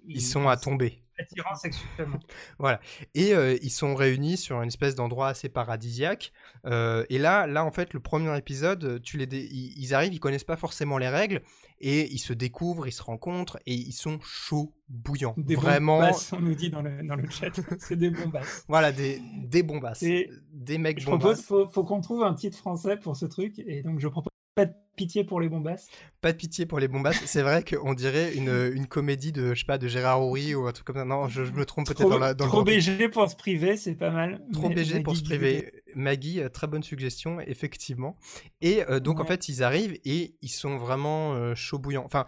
ils, 0.07 0.21
sont 0.21 0.49
à 0.49 0.57
tomber 0.57 1.02
attirant 1.19 1.55
sexuellement. 1.55 2.19
voilà. 2.59 2.79
Et 3.13 3.33
euh, 3.33 3.57
ils 3.61 3.71
sont 3.71 3.95
réunis 3.95 4.37
sur 4.37 4.61
une 4.61 4.67
espèce 4.67 4.95
d'endroit 4.95 5.29
assez 5.29 5.49
paradisiaque. 5.49 6.31
Euh, 6.65 7.05
et 7.09 7.17
là, 7.17 7.47
là, 7.47 7.63
en 7.65 7.71
fait, 7.71 7.93
le 7.93 7.99
premier 7.99 8.35
épisode, 8.37 9.01
tu 9.01 9.17
les 9.17 9.23
ils 9.33 9.93
arrivent, 9.93 10.13
ils 10.13 10.19
connaissent 10.19 10.43
pas 10.43 10.57
forcément 10.57 10.97
les 10.97 11.09
règles 11.09 11.41
et 11.79 12.11
ils 12.13 12.19
se 12.19 12.33
découvrent, 12.33 12.87
ils 12.87 12.93
se 12.93 13.03
rencontrent 13.03 13.57
et 13.65 13.73
ils 13.73 13.93
sont 13.93 14.19
chauds, 14.21 14.73
bouillants. 14.89 15.33
Des 15.37 15.55
Vraiment. 15.55 15.99
Bombasses, 15.99 16.33
on 16.33 16.39
nous 16.39 16.55
dit 16.55 16.69
dans 16.69 16.81
le, 16.81 17.03
dans 17.03 17.15
le 17.15 17.29
chat. 17.29 17.51
C'est 17.79 17.97
des 17.97 18.09
bombasses. 18.09 18.63
voilà, 18.67 18.91
des, 18.91 19.21
des 19.43 19.63
bombasses. 19.63 20.03
Des 20.03 20.77
mecs 20.77 20.99
je 20.99 21.05
propose, 21.05 21.41
faut, 21.41 21.67
faut 21.67 21.83
qu'on 21.83 22.01
trouve 22.01 22.23
un 22.23 22.33
titre 22.33 22.57
français 22.57 22.97
pour 22.97 23.17
ce 23.17 23.25
truc. 23.25 23.59
Et 23.59 23.83
donc, 23.83 23.99
je 23.99 24.07
propose 24.07 24.32
pas 24.55 24.65
de 24.65 24.73
pitié 24.95 25.23
pour 25.23 25.39
les 25.39 25.49
bombasses. 25.49 25.87
Pas 26.21 26.31
de 26.31 26.37
pitié 26.37 26.65
pour 26.65 26.79
les 26.79 26.87
bombasses. 26.87 27.21
C'est 27.25 27.41
vrai 27.41 27.63
qu'on 27.63 27.93
dirait 27.93 28.35
une, 28.35 28.71
une, 28.75 28.87
comédie 28.87 29.31
de, 29.31 29.53
je 29.53 29.59
sais 29.59 29.65
pas, 29.65 29.77
de 29.77 29.87
Gérard 29.87 30.21
Houry 30.21 30.55
ou 30.55 30.67
un 30.67 30.71
truc 30.71 30.85
comme 30.87 30.95
ça. 30.95 31.05
Non, 31.05 31.27
je, 31.27 31.41
me 31.41 31.65
trompe 31.65 31.87
peut-être 31.87 32.09
dans, 32.09 32.19
la, 32.19 32.33
dans 32.33 32.47
Trop 32.47 32.63
BG 32.63 33.09
pour 33.09 33.29
se 33.29 33.35
priver, 33.35 33.77
c'est 33.77 33.95
pas 33.95 34.11
mal. 34.11 34.41
Trop 34.53 34.69
BG 34.69 35.01
pour 35.01 35.15
se 35.15 35.23
priver. 35.23 35.83
Maggie, 35.95 36.41
euh, 36.41 36.49
très 36.49 36.67
bonne 36.67 36.83
suggestion, 36.83 37.39
effectivement. 37.41 38.17
Et 38.61 38.83
euh, 38.89 38.99
donc, 38.99 39.19
en 39.19 39.25
fait, 39.25 39.49
ils 39.49 39.63
arrivent 39.63 39.99
et 40.05 40.35
ils 40.41 40.49
sont 40.49 40.77
vraiment 40.77 41.33
euh, 41.33 41.55
chaud 41.55 41.79
bouillants. 41.79 42.05
Enfin, 42.05 42.25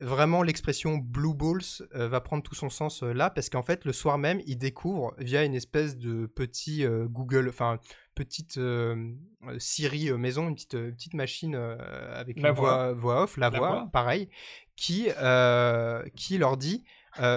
vraiment 0.00 0.42
l'expression 0.42 0.98
blue 0.98 1.34
balls 1.34 1.86
va 1.92 2.20
prendre 2.20 2.42
tout 2.42 2.56
son 2.56 2.68
sens 2.68 3.02
là 3.04 3.30
parce 3.30 3.48
qu'en 3.48 3.62
fait 3.62 3.84
le 3.84 3.92
soir 3.92 4.18
même 4.18 4.40
ils 4.44 4.58
découvrent 4.58 5.14
via 5.18 5.44
une 5.44 5.54
espèce 5.54 5.96
de 5.96 6.26
petit 6.26 6.84
Google 7.08 7.48
enfin 7.48 7.78
petite 8.14 8.58
euh, 8.58 9.12
euh, 9.46 9.58
Siri 9.58 10.10
euh, 10.10 10.16
maison, 10.16 10.48
une 10.48 10.54
petite, 10.54 10.76
petite 10.76 11.14
machine 11.14 11.54
avec 11.54 12.40
la 12.40 12.52
voix, 12.52 12.92
voix, 12.92 13.22
off, 13.24 13.36
la, 13.36 13.50
voix, 13.50 13.88
pareil, 13.92 14.28
qui, 14.76 15.08
qui 16.14 16.38
leur 16.38 16.56
dit 16.56 16.84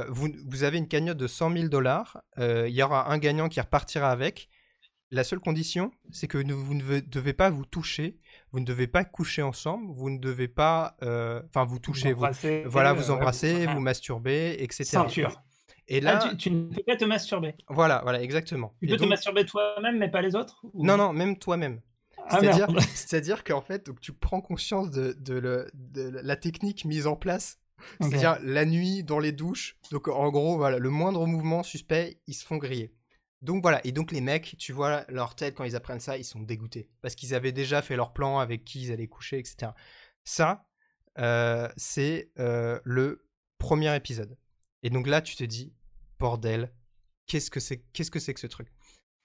vous, 0.09 0.29
vous, 0.47 0.63
avez 0.63 0.77
une 0.77 0.87
cagnotte 0.87 1.17
de 1.17 1.27
100 1.27 1.53
000 1.53 1.67
dollars, 1.67 2.21
il 2.37 2.69
y 2.69 2.81
aura 2.81 3.11
un 3.11 3.17
gagnant 3.17 3.49
qui 3.49 3.59
repartira 3.59 4.11
avec. 4.11 4.49
La 5.09 5.23
seule 5.23 5.39
condition, 5.39 5.93
c'est 6.11 6.27
que 6.27 6.37
vous 6.37 6.73
ne 6.73 6.99
devez 6.99 7.31
pas 7.31 7.49
vous 7.49 7.63
toucher, 7.63 8.17
vous 8.51 8.59
ne 8.59 8.65
devez 8.65 8.87
pas 8.87 9.05
coucher 9.05 9.41
ensemble, 9.41 9.89
vous 9.93 10.09
ne 10.09 10.19
devez 10.19 10.49
pas, 10.49 10.97
enfin 11.01 11.63
vous 11.65 11.79
toucher, 11.79 12.11
vous, 12.13 12.25
voilà, 12.65 12.93
vous 12.93 13.11
embrasser, 13.11 13.65
vous 13.73 13.79
masturber, 13.79 14.57
etc. 14.59 14.83
Ceinture. 14.83 15.41
Et 15.89 16.01
là, 16.01 16.19
ah, 16.21 16.35
tu, 16.35 16.51
ne 16.51 16.67
peux 16.67 16.83
pas 16.83 16.97
te 16.97 17.05
masturber. 17.05 17.55
Voilà, 17.69 18.01
voilà, 18.03 18.21
exactement. 18.21 18.73
Tu 18.81 18.87
peux 18.87 18.97
te 18.97 19.05
masturber 19.05 19.45
toi-même, 19.45 19.97
mais 19.97 20.09
pas 20.09 20.21
les 20.21 20.35
autres 20.35 20.61
Non, 20.73 20.97
non, 20.97 21.13
même 21.13 21.37
toi-même. 21.37 21.81
Ah, 22.29 22.39
c'est-à-dire 22.93 23.43
qu'en 23.43 23.61
fait, 23.61 23.85
donc, 23.85 24.01
tu 24.01 24.11
prends 24.11 24.41
conscience 24.41 24.91
de, 24.91 25.15
de, 25.17 25.69
la 25.95 26.35
technique 26.35 26.85
mise 26.85 27.07
en 27.07 27.15
place. 27.15 27.59
C'est-à-dire 28.01 28.39
la 28.41 28.65
nuit 28.65 29.03
dans 29.03 29.19
les 29.19 29.31
douches. 29.31 29.77
Donc 29.91 30.07
en 30.07 30.29
gros, 30.29 30.57
voilà, 30.57 30.79
le 30.79 30.89
moindre 30.89 31.25
mouvement 31.27 31.61
suspect, 31.61 32.19
ils 32.25 32.33
se 32.33 32.43
font 32.43 32.57
griller. 32.57 32.91
Donc 33.43 33.61
voilà, 33.61 33.85
et 33.85 33.91
donc 33.91 34.11
les 34.11 34.19
mecs, 34.19 34.55
tu 34.57 34.73
vois 34.73 35.05
leur 35.09 35.35
tête 35.35 35.53
quand 35.53 35.63
ils 35.63 35.75
apprennent 35.75 35.99
ça, 35.99 36.17
ils 36.17 36.25
sont 36.25 36.39
dégoûtés. 36.39 36.89
Parce 37.01 37.13
qu'ils 37.13 37.35
avaient 37.35 37.51
déjà 37.51 37.83
fait 37.83 37.95
leur 37.95 38.13
plan 38.13 38.39
avec 38.39 38.65
qui 38.65 38.81
ils 38.81 38.91
allaient 38.91 39.07
coucher, 39.07 39.37
etc. 39.37 39.73
Ça, 40.23 40.65
euh, 41.19 41.69
c'est 41.77 42.31
euh, 42.39 42.79
le 42.83 43.27
premier 43.59 43.95
épisode. 43.95 44.35
Et 44.83 44.89
donc 44.89 45.07
là, 45.07 45.21
tu 45.21 45.35
te 45.35 45.43
dis, 45.43 45.73
bordel, 46.19 46.71
qu'est-ce 47.25 47.51
que 47.51 47.59
c'est 47.59 47.83
qu'est-ce 47.93 48.11
que 48.11 48.19
c'est 48.19 48.33
que 48.33 48.39
ce 48.39 48.47
truc? 48.47 48.67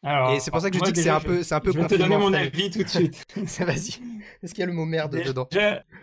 Et 0.05 0.41
c'est 0.41 0.51
pour 0.51 0.61
ça 0.61 0.69
que 0.69 0.77
je 0.77 0.83
dis 0.83 0.93
que 0.93 1.01
c'est 1.01 1.11
un 1.11 1.21
peu 1.21 1.45
c'est 1.45 1.55
un 1.55 1.61
peu 1.61 1.71
Je 1.73 1.79
vais 1.79 1.87
te 1.87 1.95
donner 1.95 2.19
mon 2.19 2.33
avis 2.33 2.71
tout 2.71 2.83
de 2.83 2.89
suite. 2.89 3.25
Vas-y. 3.37 4.01
Est-ce 4.43 4.53
qu'il 4.53 4.61
y 4.61 4.65
a 4.65 4.67
le 4.67 4.73
mot 4.73 4.85
merde 4.85 5.23
dedans? 5.25 5.49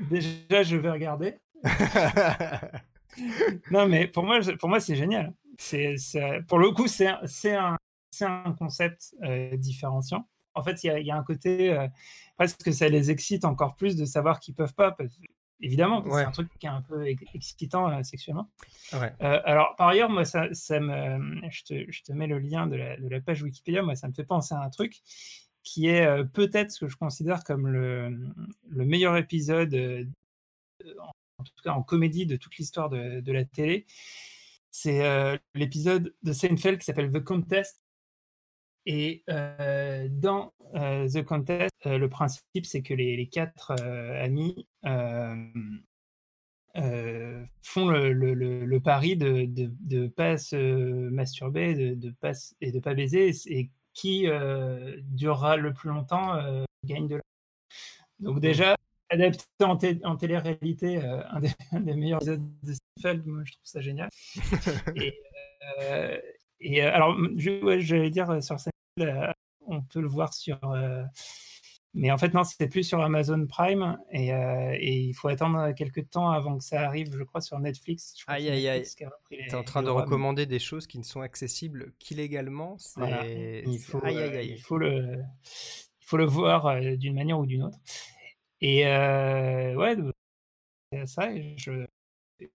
déjà, 0.09 0.63
je 0.63 0.77
vais 0.77 0.89
regarder. 0.89 1.35
non, 3.71 3.89
mais 3.89 4.07
pour 4.07 4.23
moi, 4.23 4.39
pour 4.57 4.69
moi 4.69 4.79
c'est 4.79 4.95
génial. 4.95 5.33
C'est, 5.57 5.97
pour 6.47 6.59
le 6.59 6.71
coup, 6.71 6.87
c'est, 6.87 7.07
un, 7.07 7.77
c'est 8.11 8.25
un 8.25 8.55
concept 8.57 9.13
euh, 9.23 9.57
différenciant. 9.57 10.25
En 10.53 10.63
fait, 10.63 10.81
il 10.85 10.87
y 10.87 10.89
a, 10.89 10.99
y 10.99 11.11
a, 11.11 11.17
un 11.17 11.23
côté 11.23 11.73
euh, 11.73 11.85
presque 12.37 12.73
ça 12.73 12.87
les 12.87 13.11
excite 13.11 13.43
encore 13.43 13.75
plus 13.75 13.97
de 13.97 14.05
savoir 14.05 14.39
qu'ils 14.39 14.55
peuvent 14.55 14.73
pas 14.73 14.95
évidemment, 15.61 16.03
c'est 16.09 16.23
un 16.23 16.31
truc 16.31 16.49
qui 16.59 16.65
est 16.65 16.69
un 16.69 16.81
peu 16.81 17.05
excitant 17.33 17.89
euh, 17.89 18.03
sexuellement. 18.03 18.49
Euh, 18.93 19.09
alors, 19.21 19.75
par 19.77 19.89
ailleurs, 19.89 20.09
moi, 20.09 20.25
ça, 20.25 20.47
ça 20.53 20.79
me, 20.79 21.41
je, 21.49 21.63
te, 21.63 21.91
je, 21.91 22.03
te, 22.03 22.11
mets 22.11 22.27
le 22.27 22.39
lien 22.39 22.67
de 22.67 22.75
la, 22.75 22.97
de 22.97 23.07
la, 23.07 23.21
page 23.21 23.43
Wikipédia, 23.43 23.81
moi, 23.81 23.95
ça 23.95 24.07
me 24.07 24.13
fait 24.13 24.23
penser 24.23 24.55
à 24.55 24.61
un 24.61 24.69
truc 24.69 25.01
qui 25.63 25.87
est 25.87 26.05
euh, 26.05 26.23
peut-être 26.23 26.71
ce 26.71 26.85
que 26.85 26.87
je 26.87 26.97
considère 26.97 27.43
comme 27.43 27.67
le, 27.67 28.17
le 28.69 28.85
meilleur 28.85 29.17
épisode, 29.17 29.75
en, 30.99 31.43
tout 31.43 31.53
cas 31.63 31.71
en 31.71 31.83
comédie, 31.83 32.25
de 32.25 32.37
toute 32.37 32.55
l'histoire 32.57 32.89
de, 32.89 33.19
de, 33.19 33.31
la 33.31 33.45
télé. 33.45 33.85
C'est 34.71 35.39
l'épisode 35.55 36.13
de 36.23 36.31
Seinfeld 36.31 36.77
qui 36.79 36.85
s'appelle 36.85 37.11
The 37.11 37.23
Contest, 37.23 37.81
et 38.85 39.23
dans 39.27 40.53
The 40.73 41.23
Contest, 41.23 41.73
euh, 41.85 41.97
le 41.97 42.09
principe, 42.09 42.65
c'est 42.65 42.81
que 42.81 42.93
les, 42.93 43.15
les 43.15 43.27
quatre 43.27 43.71
amis 43.81 44.67
font 47.61 47.89
le, 47.89 48.13
le, 48.13 48.33
le, 48.65 48.79
pari 48.79 49.17
de 49.17 49.49
ne 49.89 50.07
pas 50.07 50.37
se 50.37 51.09
masturber 51.09 51.73
de, 51.73 51.95
de 51.95 52.11
pas, 52.11 52.33
et 52.61 52.71
de 52.71 52.77
ne 52.77 52.81
pas 52.81 52.93
baiser, 52.93 53.31
et 53.47 53.69
qui 53.93 54.27
durera 55.01 55.57
le 55.57 55.73
plus 55.73 55.89
longtemps 55.89 56.35
gagne 56.85 57.07
de 57.07 57.15
l'argent. 57.15 57.23
Donc 58.19 58.39
déjà, 58.39 58.75
adapté 59.09 59.43
en, 59.61 59.77
en 60.03 60.15
télé-réalité, 60.15 60.97
un, 60.97 61.41
un, 61.71 61.79
des 61.79 61.95
meilleurs 61.95 62.21
épisodes 62.21 62.47
de 62.63 62.73
Seinfeld, 62.73 63.25
moi 63.25 63.41
je 63.45 63.51
trouve 63.53 63.65
ça 63.65 63.81
génial. 63.81 64.09
et, 64.95 65.13
et 66.61 66.81
alors, 66.81 67.17
j'allais 67.37 68.09
dire 68.09 68.41
sur 68.43 68.57
Seinfeld, 68.59 69.33
on 69.69 69.81
peut 69.81 70.01
le 70.01 70.07
voir 70.07 70.33
sur 70.33 70.59
mais 71.95 72.11
en 72.11 72.17
fait, 72.17 72.33
non, 72.33 72.43
c'était 72.43 72.67
plus 72.67 72.83
sur 72.83 73.01
Amazon 73.01 73.47
Prime 73.47 73.97
et, 74.11 74.31
euh, 74.31 74.77
et, 74.79 74.99
il 74.99 75.13
faut 75.13 75.27
attendre 75.27 75.71
quelques 75.71 76.09
temps 76.09 76.29
avant 76.29 76.57
que 76.57 76.63
ça 76.63 76.81
arrive, 76.81 77.11
je 77.11 77.23
crois, 77.23 77.41
sur 77.41 77.57
Netflix. 77.59 78.13
aïe, 78.27 78.47
aïe, 78.47 78.67
aïe. 78.67 78.85
T'es 79.29 79.55
en 79.55 79.63
train 79.63 79.81
de 79.81 79.89
recommander 79.89 80.45
des 80.45 80.59
choses 80.59 80.85
qui 80.85 80.99
ne 80.99 81.03
sont 81.03 81.21
accessibles 81.21 81.93
qu'illégalement. 81.97 82.77
Il, 82.97 83.79
faut, 83.79 84.03
aïe, 84.05 84.17
aïe, 84.19 84.37
aïe. 84.37 84.51
il, 84.51 84.61
faut 84.61 84.77
le, 84.77 85.17
il 86.01 86.05
faut 86.05 86.17
le 86.17 86.25
voir 86.25 86.67
euh, 86.67 86.95
d'une 86.95 87.15
manière 87.15 87.39
ou 87.39 87.47
d'une 87.47 87.63
autre. 87.63 87.79
Et 88.61 88.85
euh, 88.85 89.73
ouais, 89.75 89.95
c'est 90.91 91.07
ça. 91.07 91.31
Et 91.33 91.55
je, 91.57 91.87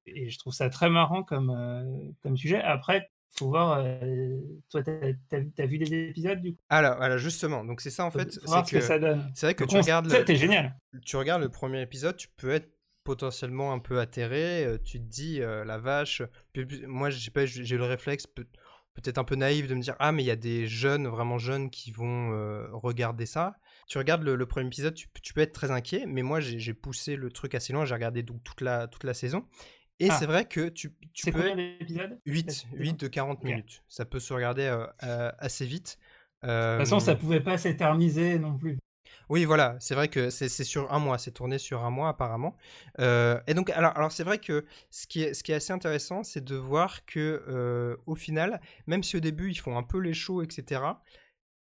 et 0.06 0.30
je 0.30 0.38
trouve 0.38 0.52
ça 0.52 0.70
très 0.70 0.90
marrant 0.90 1.24
comme, 1.24 1.50
euh, 1.50 2.12
comme 2.22 2.36
sujet. 2.36 2.60
Après, 2.62 3.10
faut 3.36 3.48
voir. 3.48 3.82
Euh, 3.84 4.40
toi, 4.70 4.82
t'as 4.82 5.38
as, 5.58 5.66
vu 5.66 5.78
des 5.78 5.92
épisodes 6.08 6.40
du 6.40 6.52
coup? 6.52 6.60
Alors, 6.68 7.00
alors, 7.02 7.18
justement, 7.18 7.64
donc 7.64 7.80
c'est 7.80 7.90
ça 7.90 8.04
en 8.04 8.10
fait. 8.10 8.32
C'est 8.32 8.46
ce 8.46 8.70
que 8.70 8.80
ça 8.80 8.98
donne. 8.98 9.30
C'est 9.34 9.46
vrai 9.46 9.54
que 9.54 9.64
tu 9.64 9.76
regardes. 9.76 10.10
C'était 10.10 10.36
génial. 10.36 10.76
Tu 11.04 11.16
regardes 11.16 11.42
le 11.42 11.48
premier 11.48 11.82
épisode, 11.82 12.16
tu 12.16 12.28
peux 12.36 12.50
être 12.50 12.70
potentiellement 13.02 13.72
un 13.72 13.78
peu 13.78 14.00
atterré. 14.00 14.64
Euh, 14.64 14.78
tu 14.82 14.98
te 14.98 15.04
dis 15.04 15.42
euh, 15.42 15.64
la 15.64 15.78
vache. 15.78 16.22
moi, 16.86 17.10
j'ai 17.10 17.30
pas, 17.30 17.44
j'ai 17.46 17.76
le 17.76 17.84
réflexe 17.84 18.26
peut-être 18.26 19.18
un 19.18 19.24
peu 19.24 19.34
naïf 19.34 19.66
de 19.66 19.74
me 19.74 19.80
dire 19.80 19.96
ah 19.98 20.12
mais 20.12 20.22
il 20.22 20.26
y 20.26 20.30
a 20.30 20.36
des 20.36 20.68
jeunes 20.68 21.08
vraiment 21.08 21.38
jeunes 21.38 21.68
qui 21.70 21.90
vont 21.90 22.30
regarder 22.72 23.26
ça. 23.26 23.56
Tu 23.88 23.98
regardes 23.98 24.22
le, 24.22 24.46
premier 24.46 24.68
épisode, 24.68 24.94
tu, 24.94 25.08
tu, 25.22 25.34
peux 25.34 25.42
être 25.42 25.52
très 25.52 25.70
inquiet, 25.70 26.04
mais 26.06 26.22
moi 26.22 26.40
j'ai 26.40 26.74
poussé 26.74 27.16
le 27.16 27.30
truc 27.30 27.54
assez 27.54 27.72
loin. 27.72 27.84
J'ai 27.84 27.94
regardé 27.94 28.22
donc 28.22 28.42
toute 28.44 28.60
la 28.60 28.86
toute 28.86 29.04
la 29.04 29.12
saison 29.12 29.44
et 30.00 30.10
ah. 30.10 30.16
c'est 30.18 30.26
vrai 30.26 30.44
que 30.44 30.68
tu, 30.68 30.92
tu 31.12 31.30
peux. 31.30 31.40
Combien 31.40 31.56
d'épisodes? 31.56 32.18
8, 32.26 32.66
8 32.74 33.00
de 33.00 33.08
40 33.08 33.44
minutes. 33.44 33.82
Ça 33.88 34.04
peut 34.04 34.20
se 34.20 34.32
regarder 34.32 34.64
euh, 34.64 34.86
euh, 35.04 35.30
assez 35.38 35.66
vite. 35.66 35.98
De 36.42 36.48
toute 36.48 36.86
façon, 36.86 37.00
ça 37.00 37.14
pouvait 37.14 37.40
pas 37.40 37.56
s'éterniser 37.56 38.38
non 38.38 38.56
plus. 38.58 38.78
Oui, 39.30 39.46
voilà, 39.46 39.76
c'est 39.80 39.94
vrai 39.94 40.08
que 40.08 40.28
c'est 40.28 40.48
sur 40.48 40.92
un 40.92 40.98
mois, 40.98 41.16
c'est 41.16 41.30
tourné 41.30 41.56
sur 41.56 41.82
un 41.82 41.90
mois 41.90 42.10
apparemment. 42.10 42.54
Euh, 42.98 43.40
et 43.46 43.54
donc, 43.54 43.70
alors, 43.70 43.96
alors 43.96 44.12
c'est 44.12 44.24
vrai 44.24 44.36
que 44.36 44.66
ce 44.90 45.06
qui 45.06 45.22
est, 45.22 45.32
ce 45.32 45.42
qui 45.42 45.52
est 45.52 45.54
assez 45.54 45.72
intéressant, 45.72 46.22
c'est 46.22 46.44
de 46.44 46.56
voir 46.56 47.06
que 47.06 47.96
au 48.04 48.14
final, 48.14 48.60
même 48.86 49.02
si 49.02 49.16
au 49.16 49.20
début 49.20 49.50
ils 49.50 49.58
font 49.58 49.78
un 49.78 49.82
peu 49.82 49.98
les 49.98 50.12
shows, 50.12 50.42
etc., 50.42 50.82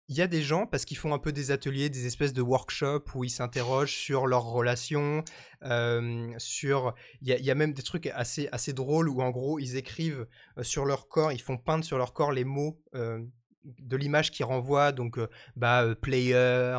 il 0.10 0.16
y 0.16 0.22
a 0.22 0.28
des 0.28 0.42
gens, 0.42 0.66
parce 0.66 0.86
qu'ils 0.86 0.98
font 0.98 1.14
un 1.14 1.20
peu 1.20 1.34
des 1.34 1.52
ateliers, 1.52 1.90
des 1.90 2.06
espèces 2.06 2.32
de 2.32 2.42
workshops 2.42 3.14
où 3.14 3.26
ils 3.26 3.30
s'interrogent 3.30 3.96
sur 3.96 4.26
leurs 4.26 4.46
relations, 4.46 5.24
euh, 5.64 6.34
sur... 6.38 6.94
Il 7.22 7.28
y, 7.28 7.52
a, 7.52 7.56
même 7.56 7.74
des 7.74 7.82
trucs 7.82 8.08
assez, 8.08 8.48
assez 8.54 8.72
drôles 8.72 9.10
où 9.10 9.22
en 9.22 9.32
gros 9.32 9.60
ils 9.60 9.76
écrivent 9.76 10.26
euh, 10.58 10.64
sur 10.64 10.86
leur 10.86 11.10
corps, 11.10 11.34
ils 11.34 11.42
font 11.42 11.58
peindre 11.58 11.84
sur 11.84 11.98
leur 11.98 12.14
corps 12.14 12.32
les 12.32 12.46
mots 12.46 12.80
euh, 12.96 13.22
de 13.64 13.98
l'image 13.98 14.32
qui 14.32 14.44
renvoie, 14.44 14.94
donc 14.94 15.20
bah, 15.58 15.84
player, 16.02 16.78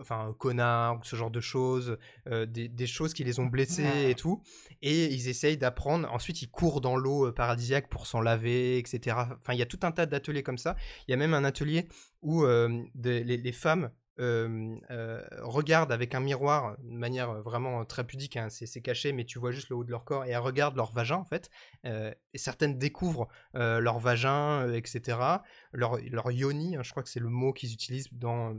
enfin 0.00 0.34
connard, 0.38 1.00
ce 1.02 1.16
genre 1.16 1.30
de 1.30 1.40
choses, 1.40 1.98
euh, 2.28 2.46
des, 2.46 2.86
choses 2.86 3.14
qui 3.14 3.24
les 3.24 3.40
ont 3.40 3.46
blessés 3.46 4.08
et 4.08 4.14
tout. 4.14 4.42
Et 4.82 5.06
ils 5.06 5.28
essayent 5.28 5.56
d'apprendre. 5.56 6.10
Ensuite, 6.12 6.42
ils 6.42 6.50
courent 6.50 6.80
dans 6.80 6.96
l'eau 6.96 7.28
euh, 7.28 7.32
paradisiaque 7.32 7.88
pour 7.88 8.06
s'en 8.06 8.20
laver, 8.20 8.78
etc. 8.78 9.16
Enfin, 9.38 9.52
il 9.52 9.58
y 9.58 9.62
a 9.62 9.66
tout 9.66 9.80
un 9.82 9.92
tas 9.92 10.06
d'ateliers 10.06 10.42
comme 10.42 10.58
ça. 10.58 10.76
Il 11.06 11.10
y 11.10 11.14
a 11.14 11.16
même 11.16 11.34
un 11.34 11.44
atelier 11.44 11.86
où 12.22 12.44
euh, 12.44 12.82
les, 12.94 13.52
femmes 13.52 13.90
regardent 14.18 15.90
avec 15.90 16.14
un 16.14 16.20
miroir 16.20 16.76
de 16.82 16.96
manière 16.96 17.40
vraiment 17.42 17.84
très 17.84 18.04
pudique, 18.04 18.36
hein, 18.36 18.48
c'est 18.50 18.80
caché, 18.80 19.12
mais 19.12 19.24
tu 19.24 19.40
vois 19.40 19.50
juste 19.50 19.68
le 19.68 19.76
haut 19.76 19.84
de 19.84 19.90
leur 19.90 20.04
corps 20.04 20.24
et 20.24 20.30
elles 20.30 20.38
regardent 20.38 20.76
leur 20.76 20.92
vagin 20.92 21.16
en 21.16 21.24
fait. 21.24 21.50
et 21.84 22.38
certaines 22.38 22.78
découvrent 22.78 23.26
leur 23.54 23.98
vagin, 23.98 24.72
etc. 24.72 25.18
Leur, 25.72 25.98
leur 26.10 26.30
yoni, 26.30 26.76
hein, 26.76 26.82
je 26.84 26.90
crois 26.92 27.02
que 27.02 27.08
c'est 27.08 27.18
le 27.18 27.30
mot 27.30 27.52
qu'ils 27.52 27.72
utilisent 27.72 28.12
dans, 28.12 28.54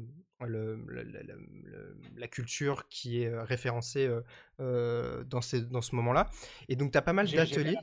le, 0.46 0.80
la 2.18 2.28
culture 2.28 2.88
qui 2.90 3.24
est 3.24 3.28
euh, 3.28 3.44
référencée 3.44 4.06
euh, 4.06 4.22
euh, 4.60 5.24
dans, 5.24 5.42
ces, 5.42 5.62
dans 5.62 5.82
ce 5.82 5.96
moment-là. 5.96 6.30
Et 6.70 6.76
donc, 6.76 6.92
tu 6.92 6.98
as 6.98 7.02
pas 7.02 7.14
mal 7.14 7.30
d'ateliers. 7.30 7.78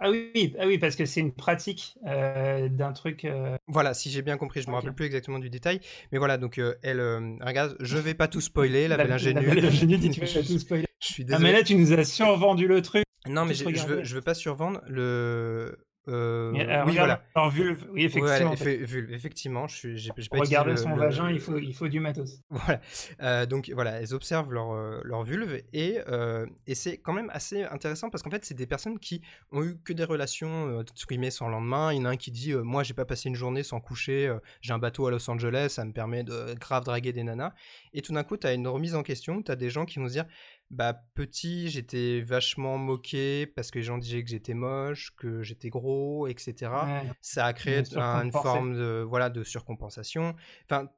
Ah 0.00 0.10
oui, 0.10 0.56
ah 0.58 0.66
oui, 0.66 0.78
parce 0.78 0.96
que 0.96 1.06
c'est 1.06 1.20
une 1.20 1.32
pratique 1.32 1.96
d'un 2.04 2.92
truc. 2.92 3.28
Voilà, 3.68 3.94
si 3.94 4.10
j'ai 4.10 4.20
bien 4.20 4.36
compris, 4.36 4.60
je 4.60 4.66
ne 4.66 4.72
me 4.72 4.76
rappelle 4.76 4.92
plus 4.92 5.06
exactement 5.06 5.38
du 5.38 5.50
détail, 5.50 5.80
mais 6.10 6.18
voilà, 6.18 6.36
donc 6.36 6.60
elle, 6.82 7.00
regarde, 7.40 7.76
je 7.78 7.96
vais 7.96 8.14
pas 8.14 8.26
tout 8.26 8.40
spoiler, 8.40 8.88
la, 8.88 8.96
belle 8.96 9.12
ingénue. 9.12 9.46
La 9.46 9.54
belle 9.54 9.66
ingénue 9.66 9.98
dit 9.98 10.10
tu 10.10 10.20
vas 10.20 10.26
tout 10.42 10.58
spoiler. 10.58 10.86
Je 10.98 11.06
suis 11.06 11.24
désolé. 11.24 11.44
Ah 11.44 11.46
mais 11.46 11.52
là, 11.56 11.62
tu 11.62 11.76
nous 11.76 11.92
as 11.92 12.02
survendu 12.02 12.66
le 12.66 12.82
truc. 12.82 13.04
Non, 13.28 13.44
mais 13.44 13.54
je, 13.54 13.72
je, 13.72 13.86
veux, 13.86 14.02
je 14.02 14.14
veux 14.16 14.20
pas 14.20 14.34
survendre 14.34 14.80
le. 14.88 15.78
Euh, 16.08 16.52
oui, 16.86 16.96
voilà. 16.96 17.22
En 17.34 17.48
vulve, 17.48 17.86
oui, 17.92 18.04
effectivement. 18.04 18.54
vulve, 18.54 19.12
effectivement. 19.12 19.68
Je, 19.68 19.94
j'ai, 19.94 20.10
pas 20.30 20.38
Regarder 20.38 20.76
son 20.76 20.94
vagin, 20.96 21.30
il 21.30 21.38
faut, 21.38 21.58
il 21.58 21.74
faut 21.74 21.88
du 21.88 22.00
matos. 22.00 22.40
Voilà. 22.50 22.80
Euh, 23.22 23.46
donc 23.46 23.70
voilà, 23.74 24.00
elles 24.00 24.14
observent 24.14 24.52
leur, 24.52 24.72
euh, 24.72 25.00
leur 25.04 25.22
vulve 25.22 25.62
et, 25.72 25.98
euh, 26.08 26.46
et 26.66 26.74
c'est 26.74 26.98
quand 26.98 27.12
même 27.12 27.30
assez 27.32 27.62
intéressant 27.64 28.10
parce 28.10 28.22
qu'en 28.22 28.30
fait, 28.30 28.44
c'est 28.44 28.54
des 28.54 28.66
personnes 28.66 28.98
qui 28.98 29.22
ont 29.52 29.62
eu 29.62 29.76
que 29.84 29.92
des 29.92 30.04
relations 30.04 30.80
euh, 30.80 31.30
sans 31.30 31.48
lendemain. 31.48 31.92
Il 31.92 31.98
y 31.98 32.00
en 32.00 32.06
a 32.06 32.10
un 32.10 32.16
qui 32.16 32.30
dit 32.30 32.52
Moi, 32.54 32.82
j'ai 32.82 32.94
pas 32.94 33.04
passé 33.04 33.28
une 33.28 33.36
journée 33.36 33.62
sans 33.62 33.80
coucher, 33.80 34.34
j'ai 34.60 34.72
un 34.72 34.78
bateau 34.78 35.06
à 35.06 35.10
Los 35.10 35.30
Angeles, 35.30 35.68
ça 35.70 35.84
me 35.84 35.92
permet 35.92 36.24
de 36.24 36.54
grave 36.58 36.84
draguer 36.84 37.12
des 37.12 37.22
nanas. 37.22 37.52
Et 37.92 38.02
tout 38.02 38.12
d'un 38.12 38.24
coup, 38.24 38.36
tu 38.36 38.46
as 38.46 38.54
une 38.54 38.66
remise 38.66 38.94
en 38.94 39.02
question, 39.02 39.42
tu 39.42 39.52
as 39.52 39.56
des 39.56 39.70
gens 39.70 39.84
qui 39.84 39.98
vont 39.98 40.08
se 40.08 40.12
dire 40.12 40.26
bah, 40.72 40.94
petit, 41.14 41.68
j'étais 41.68 42.22
vachement 42.22 42.78
moqué 42.78 43.46
parce 43.46 43.70
que 43.70 43.78
les 43.78 43.84
gens 43.84 43.98
disaient 43.98 44.24
que 44.24 44.30
j'étais 44.30 44.54
moche, 44.54 45.14
que 45.16 45.42
j'étais 45.42 45.68
gros, 45.68 46.26
etc. 46.26 46.72
Ça 47.20 47.44
a 47.44 47.52
créé 47.52 47.82
une, 47.94 48.32
forme 48.32 48.74
de, 48.74 49.04
voilà, 49.06 49.28
de 49.28 49.44
surcompensation. 49.44 50.34
Enfin, 50.64 50.88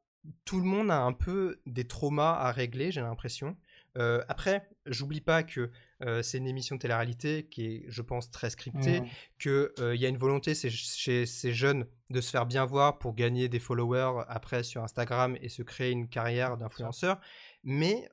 tout 0.44 0.60
le 0.60 0.64
monde 0.64 0.92
a 0.92 1.00
un 1.02 1.12
peu 1.12 1.60
des 1.66 1.88
traumas 1.88 2.34
à 2.34 2.52
régler, 2.52 2.92
j'ai 2.92 3.00
l'impression. 3.00 3.56
Euh, 3.98 4.22
après, 4.28 4.68
j'oublie 4.86 5.20
pas 5.20 5.42
que 5.42 5.70
euh, 6.04 6.22
c'est 6.22 6.38
une 6.38 6.46
émission 6.46 6.76
de 6.76 6.80
télé-réalité 6.80 7.48
qui 7.50 7.66
est, 7.66 7.84
je 7.88 8.02
pense, 8.02 8.30
très 8.30 8.50
scriptée, 8.50 9.02
que 9.38 9.72
qu'il 9.74 9.84
euh, 9.84 9.96
y 9.96 10.06
a 10.06 10.08
une 10.08 10.18
volonté 10.18 10.54
chez 10.54 11.26
ces 11.26 11.52
jeunes 11.52 11.86
de 12.10 12.20
se 12.20 12.30
faire 12.30 12.46
bien 12.46 12.64
voir 12.64 12.98
pour 12.98 13.14
gagner 13.14 13.48
des 13.48 13.58
followers 13.58 14.24
après 14.28 14.62
sur 14.62 14.84
Instagram 14.84 15.36
et 15.40 15.48
se 15.48 15.62
créer 15.62 15.90
une 15.90 16.08
carrière 16.08 16.56
d'influenceur. 16.56 17.20
Mais 17.64 18.08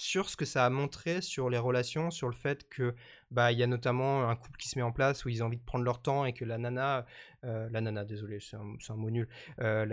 sur 0.00 0.30
ce 0.30 0.36
que 0.36 0.44
ça 0.44 0.64
a 0.64 0.70
montré 0.70 1.20
sur 1.20 1.50
les 1.50 1.58
relations, 1.58 2.10
sur 2.10 2.28
le 2.28 2.34
fait 2.34 2.68
que 2.68 2.94
bah 3.30 3.52
il 3.52 3.58
y 3.58 3.62
a 3.62 3.66
notamment 3.66 4.28
un 4.28 4.34
couple 4.34 4.58
qui 4.58 4.68
se 4.68 4.78
met 4.78 4.82
en 4.82 4.92
place 4.92 5.24
où 5.24 5.28
ils 5.28 5.42
ont 5.42 5.46
envie 5.46 5.58
de 5.58 5.64
prendre 5.64 5.84
leur 5.84 6.02
temps 6.02 6.24
et 6.24 6.32
que 6.32 6.44
la 6.44 6.58
nana, 6.58 7.06
euh, 7.44 7.68
la 7.70 7.80
nana, 7.80 8.04
désolé, 8.04 8.40
c'est 8.40 8.56
un, 8.56 8.96
mot 8.96 9.10
nul, 9.10 9.28
euh, 9.60 9.86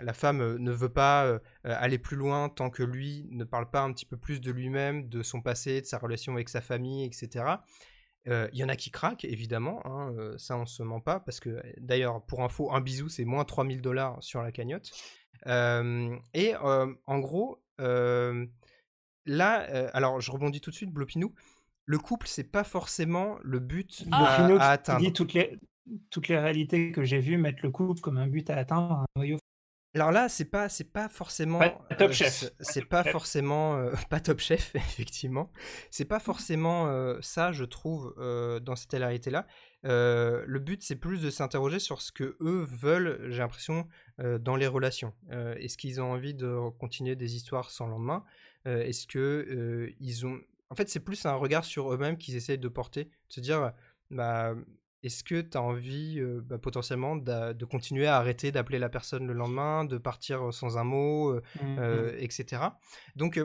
la, 0.00 0.12
femme 0.12 0.40
euh, 0.40 0.58
ne 0.58 0.72
veut 0.72 0.88
pas 0.88 1.38
aller 1.64 1.98
plus 1.98 2.16
loin 2.16 2.48
tant 2.48 2.70
que 2.70 2.82
lui 2.82 3.28
ne 3.30 3.44
parle 3.44 3.70
pas 3.70 3.82
un 3.82 3.92
petit 3.92 4.06
peu 4.06 4.16
plus 4.16 4.40
de 4.40 4.50
lui-même, 4.50 5.08
de 5.08 5.22
son 5.22 5.40
passé, 5.40 5.80
de 5.80 5.86
sa 5.86 5.98
relation 5.98 6.34
avec 6.34 6.48
sa 6.48 6.60
famille, 6.60 7.04
etc. 7.04 7.44
Il 8.26 8.56
y 8.58 8.64
en 8.64 8.68
a 8.68 8.76
qui 8.76 8.90
craquent, 8.90 9.24
évidemment, 9.24 9.82
hein, 9.86 10.14
ça 10.36 10.56
on 10.56 10.66
se 10.66 10.82
ment 10.82 11.00
pas, 11.00 11.20
parce 11.20 11.40
que 11.40 11.62
d'ailleurs, 11.78 12.22
pour 12.26 12.42
info, 12.42 12.72
un 12.72 12.80
bisou 12.80 13.08
c'est 13.08 13.24
moins 13.24 13.44
3000 13.44 13.80
dollars 13.80 14.22
sur 14.22 14.42
la 14.42 14.52
cagnotte. 14.52 14.90
et 15.46 16.54
en 16.56 17.18
gros, 17.18 17.62
là, 19.26 19.68
euh, 19.70 19.90
alors 19.92 20.20
je 20.20 20.30
rebondis 20.30 20.60
tout 20.60 20.70
de 20.70 20.74
suite, 20.74 20.90
Blopinou. 20.90 21.34
Le 21.86 21.98
couple, 21.98 22.26
c'est 22.28 22.44
pas 22.44 22.64
forcément 22.64 23.36
le 23.42 23.58
but 23.58 24.04
à, 24.12 24.46
à, 24.46 24.70
atteindre. 24.70 25.00
Dit 25.00 25.12
toutes 25.12 25.32
les 25.32 25.58
toutes 26.10 26.28
les 26.28 26.38
réalités 26.38 26.92
que 26.92 27.02
j'ai 27.02 27.18
vues 27.18 27.36
mettre 27.36 27.60
le 27.62 27.70
couple 27.70 28.00
comme 28.00 28.16
un 28.16 28.28
but 28.28 28.48
à 28.50 28.56
atteindre, 28.56 28.92
un 28.92 29.06
noyau. 29.16 29.38
Alors 29.94 30.12
là, 30.12 30.28
c'est 30.28 30.44
pas 30.44 30.68
c'est 30.68 30.92
pas 30.92 31.08
forcément 31.08 31.58
pas 31.58 31.96
top 31.98 32.10
euh, 32.10 32.12
chef. 32.12 32.52
C'est 32.60 32.84
pas 32.84 33.02
forcément 33.02 33.76
euh, 33.76 33.92
pas 34.08 34.20
top 34.20 34.38
chef 34.38 34.72
effectivement. 34.76 35.48
C'est 35.90 36.04
pas 36.04 36.20
forcément 36.20 36.86
ça, 37.22 37.50
je 37.50 37.64
trouve, 37.64 38.14
dans 38.62 38.76
cette 38.76 38.92
réalité 38.92 39.30
là. 39.30 39.46
le 39.82 40.58
but, 40.58 40.82
c'est 40.84 40.96
plus 40.96 41.22
de 41.22 41.30
s'interroger 41.30 41.80
sur 41.80 42.02
ce 42.02 42.12
que 42.12 42.36
eux 42.40 42.68
veulent. 42.70 43.26
J'ai 43.30 43.38
l'impression 43.38 43.88
dans 44.18 44.54
les 44.54 44.68
relations. 44.68 45.12
Est-ce 45.30 45.76
qu'ils 45.76 46.00
ont 46.00 46.12
envie 46.12 46.34
de 46.34 46.70
continuer 46.78 47.16
des 47.16 47.34
histoires 47.34 47.70
sans 47.70 47.88
lendemain 47.88 48.24
est-ce 48.64 49.06
que 49.06 49.92
ils 50.00 50.26
ont. 50.26 50.40
En 50.70 50.74
fait, 50.74 50.88
c'est 50.88 51.00
plus 51.00 51.26
un 51.26 51.34
regard 51.34 51.64
sur 51.64 51.92
eux-mêmes 51.92 52.16
qu'ils 52.16 52.36
essayent 52.36 52.58
de 52.58 52.68
porter, 52.68 53.04
de 53.04 53.32
se 53.32 53.40
dire 53.40 53.72
bah, 54.10 54.54
est-ce 55.02 55.24
que 55.24 55.40
tu 55.40 55.56
as 55.56 55.62
envie 55.62 56.18
euh, 56.18 56.40
bah, 56.44 56.58
potentiellement 56.58 57.16
de, 57.16 57.64
continuer 57.64 58.06
à 58.06 58.16
arrêter 58.16 58.52
d'appeler 58.52 58.78
la 58.78 58.88
personne 58.88 59.26
le 59.26 59.32
lendemain, 59.32 59.84
de 59.84 59.98
partir 59.98 60.52
sans 60.52 60.78
un 60.78 60.84
mot, 60.84 61.34
mmh, 61.34 61.40
mmh. 61.62 62.10
etc. 62.18 62.62
Donc, 63.16 63.40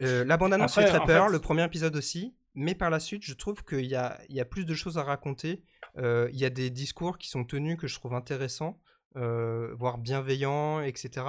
la 0.00 0.36
bande-annonce 0.36 0.74
fait 0.74 0.84
très 0.84 1.04
peur, 1.04 1.28
le 1.28 1.38
premier 1.38 1.64
épisode 1.64 1.96
aussi, 1.96 2.34
mais 2.54 2.74
par 2.74 2.90
la 2.90 3.00
suite, 3.00 3.24
je 3.24 3.34
trouve 3.34 3.64
qu'il 3.64 3.86
y 3.86 3.94
a, 3.94 4.20
y 4.28 4.40
a 4.40 4.44
plus 4.44 4.64
de 4.64 4.74
choses 4.74 4.98
à 4.98 5.02
raconter. 5.02 5.62
Il 5.96 6.36
y 6.36 6.44
a 6.44 6.50
des 6.50 6.70
discours 6.70 7.18
qui 7.18 7.28
sont 7.28 7.44
tenus 7.44 7.76
que 7.78 7.86
je 7.86 7.94
trouve 7.94 8.14
intéressants. 8.14 8.78
Euh, 9.16 9.74
voire 9.74 9.98
bienveillant, 9.98 10.80
etc. 10.80 11.26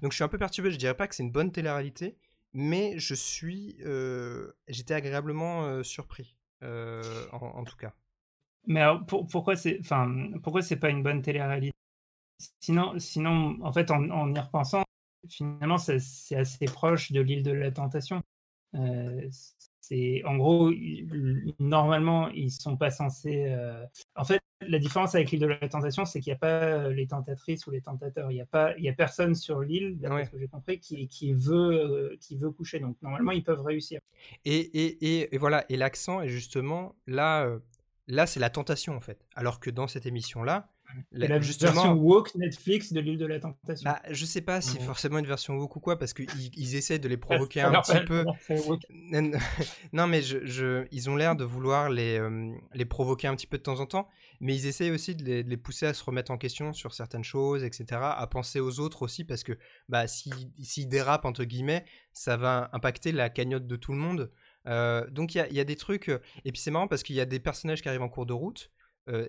Donc 0.00 0.12
je 0.12 0.16
suis 0.16 0.24
un 0.24 0.28
peu 0.28 0.38
perturbé, 0.38 0.70
je 0.70 0.78
dirais 0.78 0.94
pas 0.94 1.06
que 1.06 1.14
c'est 1.14 1.22
une 1.22 1.30
bonne 1.30 1.52
télé-réalité, 1.52 2.16
mais 2.54 2.98
je 2.98 3.14
suis, 3.14 3.76
euh, 3.84 4.52
j'étais 4.66 4.94
agréablement 4.94 5.64
euh, 5.64 5.82
surpris. 5.82 6.36
en, 6.62 7.64
tout 7.64 7.76
cas. 7.76 7.92
Mais 8.66 8.80
alors, 8.80 9.04
pourquoi 9.06 9.56
c'est, 9.56 9.78
enfin, 9.80 10.30
pourquoi 10.42 10.62
c'est 10.62 10.76
pas 10.76 10.88
une 10.90 11.02
bonne 11.02 11.22
télé-réalité? 11.22 11.76
Sinon, 12.60 12.98
sinon, 12.98 13.58
en 13.62 13.72
fait, 13.72 13.90
en, 13.90 14.34
y 14.34 14.38
repensant, 14.38 14.84
finalement, 15.28 15.78
c'est 15.78 16.36
assez 16.36 16.64
proche 16.66 17.12
de 17.12 17.20
l'île 17.20 17.42
de 17.42 17.52
la 17.52 17.70
Tentation. 17.70 18.22
C'est 19.88 20.22
en 20.24 20.36
gros, 20.36 20.72
normalement, 21.58 22.28
ils 22.28 22.50
sont 22.50 22.76
pas 22.76 22.90
censés. 22.90 23.54
En 24.14 24.24
fait, 24.24 24.40
la 24.60 24.78
différence 24.78 25.14
avec 25.14 25.30
l'île 25.30 25.40
de 25.40 25.46
la 25.46 25.68
Tentation, 25.68 26.04
c'est 26.04 26.20
qu'il 26.20 26.30
n'y 26.30 26.36
a 26.36 26.38
pas 26.38 26.88
les 26.88 27.06
tentatrices 27.06 27.66
ou 27.66 27.70
les 27.70 27.80
tentateurs. 27.80 28.30
Il 28.30 28.34
n'y 28.34 28.40
a 28.40 28.46
pas, 28.46 28.76
il 28.76 28.84
y 28.84 28.88
a 28.88 28.92
personne 28.92 29.34
sur 29.34 29.60
l'île, 29.60 29.98
d'après 29.98 30.26
ce 30.26 30.30
que 30.30 30.38
j'ai 30.38 30.48
compris, 30.48 30.80
qui, 30.80 31.08
qui 31.08 31.32
veut, 31.32 32.16
qui 32.20 32.36
veut 32.36 32.50
coucher. 32.50 32.80
Donc 32.80 32.96
normalement, 33.02 33.32
ils 33.32 33.44
peuvent 33.44 33.62
réussir. 33.62 34.00
Et, 34.44 34.58
et, 34.58 35.34
et, 35.34 35.38
voilà. 35.38 35.64
Et 35.68 35.76
l'accent 35.76 36.20
est 36.20 36.28
justement 36.28 36.94
là. 37.06 37.48
là, 38.08 38.26
c'est 38.26 38.40
la 38.40 38.50
tentation 38.50 38.94
en 38.94 39.00
fait. 39.00 39.24
Alors 39.34 39.60
que 39.60 39.70
dans 39.70 39.86
cette 39.86 40.06
émission-là, 40.06 40.68
la, 41.12 41.28
la 41.28 41.38
version 41.38 41.92
woke 41.94 42.34
Netflix 42.34 42.92
de 42.92 43.00
l'île 43.00 43.18
de 43.18 43.26
la 43.26 43.40
tentation. 43.40 43.90
Bah, 43.90 44.00
je 44.10 44.24
sais 44.24 44.40
pas 44.40 44.60
si 44.60 44.78
forcément 44.78 45.18
une 45.18 45.26
version 45.26 45.56
woke 45.56 45.76
ou 45.76 45.80
quoi, 45.80 45.98
parce 45.98 46.12
qu'ils 46.12 46.28
ils 46.56 46.76
essaient 46.76 46.98
de 46.98 47.08
les 47.08 47.16
provoquer 47.16 47.60
un 47.60 47.80
petit 47.80 48.04
peu. 48.06 48.24
non, 49.92 50.06
mais 50.06 50.22
je, 50.22 50.44
je, 50.44 50.86
ils 50.90 51.10
ont 51.10 51.16
l'air 51.16 51.36
de 51.36 51.44
vouloir 51.44 51.90
les, 51.90 52.18
euh, 52.18 52.52
les 52.74 52.84
provoquer 52.84 53.28
un 53.28 53.34
petit 53.34 53.46
peu 53.46 53.58
de 53.58 53.62
temps 53.62 53.80
en 53.80 53.86
temps, 53.86 54.08
mais 54.40 54.54
ils 54.54 54.66
essayent 54.66 54.90
aussi 54.90 55.14
de 55.14 55.24
les, 55.24 55.44
de 55.44 55.50
les, 55.50 55.56
pousser 55.56 55.86
à 55.86 55.94
se 55.94 56.04
remettre 56.04 56.30
en 56.30 56.38
question 56.38 56.72
sur 56.72 56.94
certaines 56.94 57.24
choses, 57.24 57.64
etc., 57.64 58.00
à 58.02 58.26
penser 58.26 58.60
aux 58.60 58.80
autres 58.80 59.02
aussi, 59.02 59.24
parce 59.24 59.42
que 59.42 59.58
bah, 59.88 60.06
s'ils 60.06 60.52
si, 60.62 60.86
dérapent, 60.86 61.26
entre 61.26 61.44
guillemets, 61.44 61.84
ça 62.12 62.36
va 62.36 62.70
impacter 62.72 63.12
la 63.12 63.30
cagnotte 63.30 63.66
de 63.66 63.76
tout 63.76 63.92
le 63.92 63.98
monde. 63.98 64.30
Euh, 64.66 65.08
donc 65.10 65.34
il 65.34 65.38
y 65.38 65.40
a, 65.40 65.48
y 65.48 65.60
a, 65.60 65.64
des 65.64 65.76
trucs, 65.76 66.08
euh, 66.08 66.20
et 66.44 66.52
puis 66.52 66.60
c'est 66.60 66.70
marrant 66.70 66.88
parce 66.88 67.02
qu'il 67.02 67.16
y 67.16 67.20
a 67.20 67.26
des 67.26 67.40
personnages 67.40 67.80
qui 67.80 67.88
arrivent 67.88 68.02
en 68.02 68.08
cours 68.08 68.26
de 68.26 68.32
route, 68.32 68.70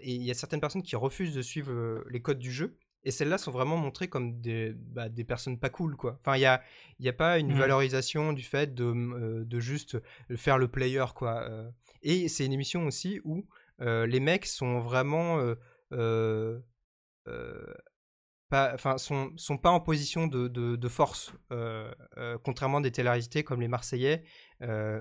et 0.02 0.14
il 0.14 0.24
y 0.24 0.32
a 0.32 0.34
certaines 0.34 0.60
personnes 0.60 0.84
qui 0.84 0.96
refusent 0.96 1.34
de 1.34 1.42
suivre 1.42 1.72
euh, 1.72 2.06
les 2.10 2.22
codes 2.22 2.40
du 2.40 2.52
jeu. 2.52 2.78
Et 3.06 3.12
celles-là 3.12 3.38
sont 3.38 3.52
vraiment 3.52 3.78
montrées 3.78 4.10
comme 4.10 4.42
des, 4.42 4.74
bah, 4.74 5.08
des 5.08 5.24
personnes 5.24 5.58
pas 5.58 5.70
cool, 5.70 5.96
quoi. 5.96 6.18
Enfin, 6.20 6.36
il 6.36 6.40
n'y 6.40 6.46
a, 6.46 6.62
y 7.00 7.08
a 7.08 7.14
pas 7.14 7.40
une 7.40 7.54
mmh. 7.54 7.60
valorisation 7.60 8.34
du 8.34 8.44
fait 8.44 8.76
de, 8.76 8.84
euh, 8.84 9.46
de 9.46 9.60
juste 9.62 9.98
faire 10.36 10.58
le 10.58 10.68
player, 10.68 11.06
quoi. 11.16 11.50
et 12.02 12.28
c'est 12.28 12.46
une 12.46 12.52
émission 12.52 12.86
aussi 12.86 13.22
où 13.24 13.46
les 13.80 14.20
mecs 14.20 14.46
sont 14.46 14.80
vraiment 14.80 15.42
pas, 18.50 18.74
enfin, 18.74 18.98
sont, 18.98 19.32
sont 19.38 19.58
pas 19.58 19.70
en 19.70 19.80
position 19.80 20.28
de, 20.28 20.50
de, 20.50 20.76
de 20.76 20.88
force, 20.90 21.34
contrairement 22.44 22.80
à 22.80 22.82
des 22.82 22.92
télé 22.92 23.44
comme 23.46 23.62
les 23.62 23.70
Marseillais, 23.70 24.24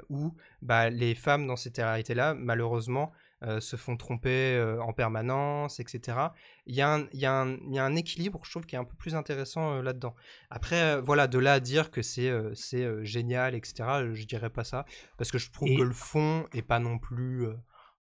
où 0.08 0.36
bah, 0.62 0.88
les 0.88 1.16
femmes 1.16 1.48
dans 1.48 1.56
ces 1.56 1.72
télé 1.72 2.14
là 2.14 2.34
malheureusement, 2.34 3.10
euh, 3.44 3.60
se 3.60 3.76
font 3.76 3.96
tromper 3.96 4.56
euh, 4.56 4.82
en 4.82 4.92
permanence, 4.92 5.78
etc. 5.78 6.18
Il 6.66 6.74
y, 6.74 6.80
a 6.80 6.92
un, 6.92 7.06
y, 7.12 7.24
a 7.24 7.32
un, 7.32 7.56
y, 7.70 7.78
a 7.78 7.84
un 7.84 7.94
équilibre, 7.94 8.40
je 8.44 8.50
trouve, 8.50 8.66
qui 8.66 8.74
est 8.74 8.78
un 8.78 8.84
peu 8.84 8.96
plus 8.96 9.14
intéressant 9.14 9.74
euh, 9.74 9.82
là-dedans. 9.82 10.16
Après, 10.50 11.00
voilà, 11.00 11.28
de 11.28 11.38
là 11.38 11.52
à 11.52 11.60
dire 11.60 11.92
que 11.92 12.02
c'est 12.02 12.32
c'est 12.54 13.04
génial, 13.04 13.54
etc., 13.54 14.12
je 14.12 14.24
dirais 14.24 14.50
pas 14.50 14.64
ça, 14.64 14.86
parce 15.18 15.30
que 15.30 15.38
je 15.38 15.52
trouve 15.52 15.68
que 15.68 15.82
le 15.82 15.92
fond 15.92 16.46
est 16.52 16.62
pas 16.62 16.80
non 16.80 16.98
plus 16.98 17.46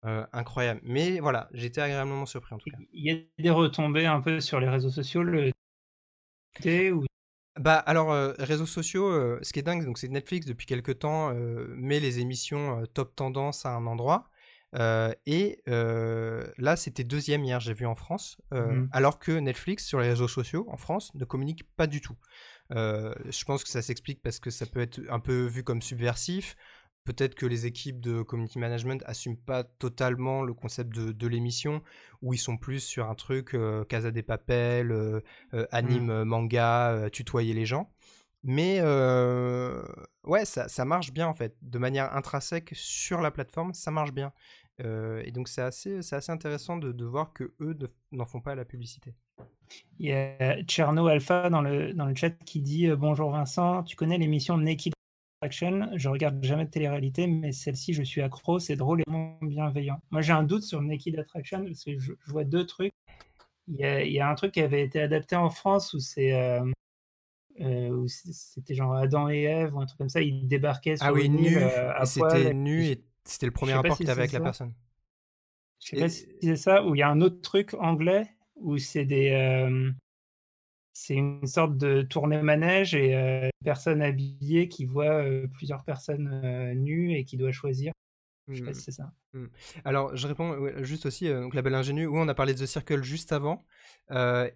incroyable. 0.03 0.80
Mais 0.84 1.20
voilà, 1.20 1.49
j'étais 1.53 1.82
agréablement 1.82 2.24
surpris 2.24 2.55
en 2.55 2.59
tout 2.59 2.70
cas. 2.70 2.78
Il 2.93 3.05
y 3.05 3.11
a 3.11 3.43
des 3.43 3.51
retombées 3.51 4.07
un 4.07 4.20
peu 4.20 4.41
sur 4.41 4.59
les 4.59 4.68
réseaux 4.68 4.91
sociaux, 4.91 5.22
le 5.22 5.53
ou 6.64 7.05
bah 7.61 7.76
alors 7.76 8.34
réseaux 8.39 8.66
sociaux, 8.66 9.11
ce 9.43 9.53
qui 9.53 9.59
est 9.59 9.62
dingue, 9.62 9.84
donc 9.84 9.99
c'est 9.99 10.09
Netflix 10.09 10.47
depuis 10.47 10.66
quelques 10.66 11.01
temps 11.01 11.34
met 11.68 12.01
les 12.01 12.20
émissions 12.20 12.87
top 12.95 13.14
tendance 13.14 13.66
à 13.66 13.70
un 13.70 13.87
endroit 13.87 14.30
euh, 14.75 15.12
et 15.27 15.62
euh, 15.69 16.47
là, 16.59 16.77
c'était 16.77 17.05
deuxième 17.05 17.45
hier, 17.45 17.61
j'ai 17.61 17.73
vu 17.73 17.87
en 17.87 17.95
France, 17.95 18.39
euh, 18.53 18.67
mmh. 18.67 18.89
alors 18.93 19.19
que 19.19 19.33
Netflix 19.33 19.87
sur 19.87 20.01
les 20.01 20.09
réseaux 20.09 20.29
sociaux 20.29 20.67
en 20.69 20.77
France 20.77 21.14
ne 21.14 21.25
communique 21.25 21.64
pas 21.77 21.87
du 21.87 22.01
tout. 22.01 22.17
je 22.71 23.45
pense 23.45 23.62
que 23.62 23.71
ça 23.71 23.83
s'explique 23.83 24.23
parce 24.23 24.41
que 24.41 24.51
ça 24.51 24.67
peut 24.67 24.81
être 24.81 25.01
un 25.09 25.21
peu 25.21 25.47
vu 25.47 25.62
comme 25.62 25.83
subversif. 25.83 26.57
Peut-être 27.05 27.37
que 27.37 27.47
les 27.47 27.67
équipes 27.67 28.01
de 28.01 28.23
community 28.23 28.59
management 28.59 29.01
assument 29.07 29.37
pas 29.37 29.62
totalement 29.62 30.43
le 30.43 30.53
concept 30.53 30.93
de, 30.93 31.27
l'émission, 31.29 31.81
où 32.21 32.35
ils 32.35 32.39
sont 32.39 32.57
plus 32.57 32.81
sur 32.81 33.09
un 33.09 33.14
truc 33.14 33.57
Casa 33.89 34.11
des 34.11 34.25
Papel, 34.25 35.23
anime 35.71 36.23
mmh. 36.23 36.25
manga, 36.25 37.09
tutoyer 37.12 37.55
les 37.55 37.64
gens. 37.64 37.93
Mais 38.47 38.80
ouais, 40.24 40.44
ça, 40.44 40.84
marche 40.84 41.12
bien 41.12 41.26
en 41.26 41.34
fait. 41.34 41.57
De 41.62 41.78
manière 41.78 42.14
intrinsèque 42.16 42.70
sur 42.74 43.20
la 43.20 43.32
plateforme, 43.32 43.74
ça 43.74 43.90
marche 43.90 44.12
bien. 44.12 44.32
Et 44.78 45.32
donc 45.32 45.49
c'est 45.49 45.62
assez, 45.62 45.99
assez 46.12 46.32
intéressant 46.32 46.76
de, 46.76 47.05
voir 47.05 47.32
que 47.32 47.55
eux 47.61 47.76
n'en 48.12 48.24
font 48.24 48.40
pas 48.40 48.55
la 48.55 48.64
publicité. 48.64 49.14
Il 49.99 50.07
y 50.07 50.12
a 50.12 50.64
Cherno 50.68 51.09
Alpha 51.09 51.51
dans 51.51 51.61
le, 51.61 51.92
chat 52.14 52.30
qui 52.30 52.61
dit 52.61 52.88
Bonjour 52.92 53.32
Vincent, 53.32 53.82
tu 53.82 53.97
connais 53.97 54.16
l'émission 54.16 54.57
Naked 54.57 54.92
Attraction 55.42 55.90
Je 55.97 56.09
regarde 56.09 56.42
jamais 56.44 56.66
de 56.66 56.70
télé-réalité, 56.70 57.26
mais 57.26 57.51
celle-ci, 57.51 57.94
je 57.94 58.05
suis 58.05 58.22
accro, 58.22 58.61
c'est 58.61 58.76
drôle 58.76 59.01
et 59.01 59.05
bienveillant. 59.42 59.99
Moi, 60.12 60.22
j'ai 60.22 60.32
un 60.32 60.44
doute 60.44 60.62
sur 60.62 60.80
Naked 60.82 61.18
Attraction 61.18 61.64
parce 61.64 61.82
que 61.82 61.99
je, 61.99 62.12
vois 62.28 62.44
deux 62.44 62.64
trucs. 62.64 62.92
Il 63.66 63.74
y, 63.80 64.20
a, 64.20 64.30
un 64.30 64.34
truc 64.36 64.53
qui 64.53 64.61
avait 64.61 64.84
été 64.84 65.01
adapté 65.01 65.34
en 65.34 65.51
France 65.51 65.92
où 65.92 65.99
c'est. 65.99 66.61
Où 67.61 68.07
c'était 68.09 68.74
genre 68.74 68.94
Adam 68.94 69.28
et 69.28 69.42
Ève 69.42 69.74
ou 69.74 69.80
un 69.80 69.86
truc 69.86 69.98
comme 69.98 70.09
ça, 70.09 70.20
ils 70.20 70.46
débarquaient 70.46 70.96
sur 70.96 71.07
ah 71.07 71.12
oui, 71.12 71.28
nu, 71.28 71.59
c'était 72.04 72.54
nu 72.54 72.84
et 72.84 73.04
c'était 73.24 73.46
le 73.46 73.52
premier 73.52 73.74
rapport 73.74 73.98
que 73.98 74.04
tu 74.04 74.11
avais 74.11 74.22
avec 74.22 74.32
la 74.32 74.40
personne. 74.40 74.72
Je 75.80 75.88
sais 75.88 76.00
pas 76.00 76.09
si 76.09 76.26
c'est 76.42 76.57
ça, 76.57 76.84
ou 76.84 76.94
il 76.94 76.98
y 76.98 77.02
a 77.02 77.09
un 77.09 77.20
autre 77.20 77.40
truc 77.40 77.74
anglais 77.74 78.28
où 78.57 78.78
c'est 78.78 79.04
des. 79.04 79.30
Euh, 79.30 79.90
c'est 80.92 81.14
une 81.14 81.46
sorte 81.46 81.76
de 81.76 82.02
tournée 82.02 82.40
manège 82.40 82.94
et 82.94 83.14
euh, 83.14 83.44
une 83.44 83.64
personne 83.64 84.00
habillée 84.00 84.68
qui 84.68 84.86
voit 84.86 85.22
euh, 85.22 85.46
plusieurs 85.46 85.84
personnes 85.84 86.72
nues 86.74 87.14
et 87.14 87.24
qui 87.24 87.36
doit 87.36 87.52
choisir. 87.52 87.92
Je 88.48 88.54
sais 88.54 88.62
pas 88.62 88.70
mmh. 88.70 88.74
si 88.74 88.82
c'est 88.82 88.92
ça. 88.92 89.12
Mmh. 89.37 89.47
Alors, 89.84 90.16
je 90.16 90.26
réponds 90.26 90.57
juste 90.82 91.07
aussi, 91.07 91.28
donc 91.28 91.55
la 91.55 91.62
belle 91.62 91.74
ingénue, 91.74 92.07
où 92.07 92.16
on 92.16 92.28
a 92.28 92.34
parlé 92.34 92.55
de 92.55 92.59
The 92.59 92.66
Circle 92.66 93.03
juste 93.03 93.32
avant, 93.32 93.64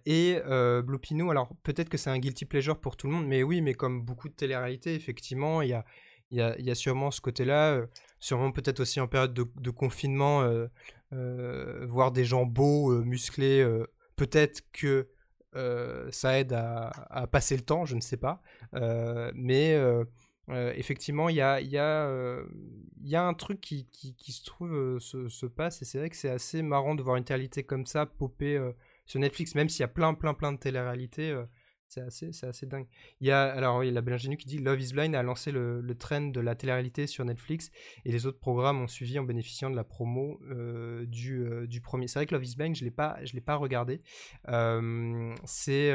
et 0.05 0.39
Blue 0.83 0.99
Pinou, 0.99 1.31
alors 1.31 1.49
peut-être 1.63 1.89
que 1.89 1.97
c'est 1.97 2.09
un 2.09 2.19
guilty 2.19 2.45
pleasure 2.45 2.79
pour 2.79 2.97
tout 2.97 3.07
le 3.07 3.13
monde, 3.13 3.27
mais 3.27 3.43
oui, 3.43 3.61
mais 3.61 3.73
comme 3.73 4.01
beaucoup 4.01 4.29
de 4.29 4.33
télé-réalité, 4.33 4.95
effectivement, 4.95 5.61
il 5.61 5.69
y 5.69 5.73
a, 5.73 5.85
y 6.31 6.41
a, 6.41 6.59
y 6.59 6.71
a, 6.71 6.75
sûrement 6.75 7.11
ce 7.11 7.21
côté-là, 7.21 7.73
euh, 7.73 7.85
sûrement 8.19 8.51
peut-être 8.51 8.79
aussi 8.79 8.99
en 8.99 9.07
période 9.07 9.33
de, 9.33 9.69
confinement, 9.69 10.41
euh, 10.43 10.67
euh, 11.13 11.85
voir 11.87 12.11
des 12.11 12.25
gens 12.25 12.45
beaux, 12.45 13.03
musclés, 13.03 13.65
peut-être 14.15 14.61
que 14.71 15.09
ça 16.11 16.39
aide 16.39 16.53
à, 16.53 16.89
à, 17.09 17.27
passer 17.27 17.55
le 17.55 17.63
temps, 17.63 17.85
je 17.85 17.95
ne 17.95 18.01
sais 18.01 18.17
pas. 18.17 18.41
mais 19.35 19.77
effectivement, 20.75 21.29
il 21.29 21.35
y 21.35 21.41
a, 21.41 21.61
y, 21.61 21.77
a, 21.77 22.41
y 23.03 23.15
a 23.15 23.23
un 23.23 23.33
truc 23.33 23.61
qui, 23.61 23.87
qui, 23.91 24.31
se 24.31 24.43
trouve 24.43 24.99
se, 24.99 25.29
se, 25.29 25.45
passe, 25.45 25.81
et 25.81 25.85
c'est 25.85 25.97
vrai 25.97 26.09
que 26.09 26.15
c'est 26.15 26.29
assez 26.29 26.61
marrant 26.61 26.95
de 26.95 27.03
voir 27.03 27.15
une 27.15 27.23
télé 27.23 27.49
comme 27.65 27.85
ça 27.85 28.05
popper 28.05 28.59
sur 29.05 29.19
Netflix, 29.19 29.55
même 29.55 29.69
s'il 29.69 29.81
y 29.81 29.83
a 29.83 29.87
plein, 29.87 30.13
plein, 30.13 30.33
plein 30.33 30.51
de 30.51 30.57
télé-réalités 30.57 31.35
c'est 31.91 32.01
assez, 32.01 32.31
c'est 32.31 32.47
assez 32.47 32.65
dingue. 32.65 32.87
Il 33.19 33.27
y 33.27 33.31
a, 33.31 33.43
alors, 33.43 33.83
il 33.83 33.93
y 33.93 33.97
a 33.97 34.01
la 34.01 34.17
qui 34.17 34.45
dit 34.45 34.59
Love 34.59 34.79
is 34.79 34.93
Blind 34.93 35.13
a 35.13 35.23
lancé 35.23 35.51
le, 35.51 35.81
le 35.81 35.95
trend 35.97 36.21
de 36.21 36.39
la 36.39 36.55
télé-réalité 36.55 37.05
sur 37.05 37.25
Netflix 37.25 37.69
et 38.05 38.11
les 38.13 38.25
autres 38.25 38.39
programmes 38.39 38.81
ont 38.81 38.87
suivi 38.87 39.19
en 39.19 39.23
bénéficiant 39.23 39.69
de 39.69 39.75
la 39.75 39.83
promo 39.83 40.39
euh, 40.49 41.05
du, 41.05 41.43
euh, 41.43 41.67
du 41.67 41.81
premier. 41.81 42.07
C'est 42.07 42.19
vrai 42.19 42.27
que 42.27 42.33
Love 42.33 42.45
is 42.45 42.55
Blind, 42.55 42.75
je 42.75 42.83
ne 42.83 42.85
l'ai 42.85 42.95
pas, 42.95 43.17
je 43.25 43.33
l'ai 43.33 43.41
pas 43.41 43.55
regardé. 43.55 44.01
Euh, 44.47 45.35
c'est. 45.43 45.93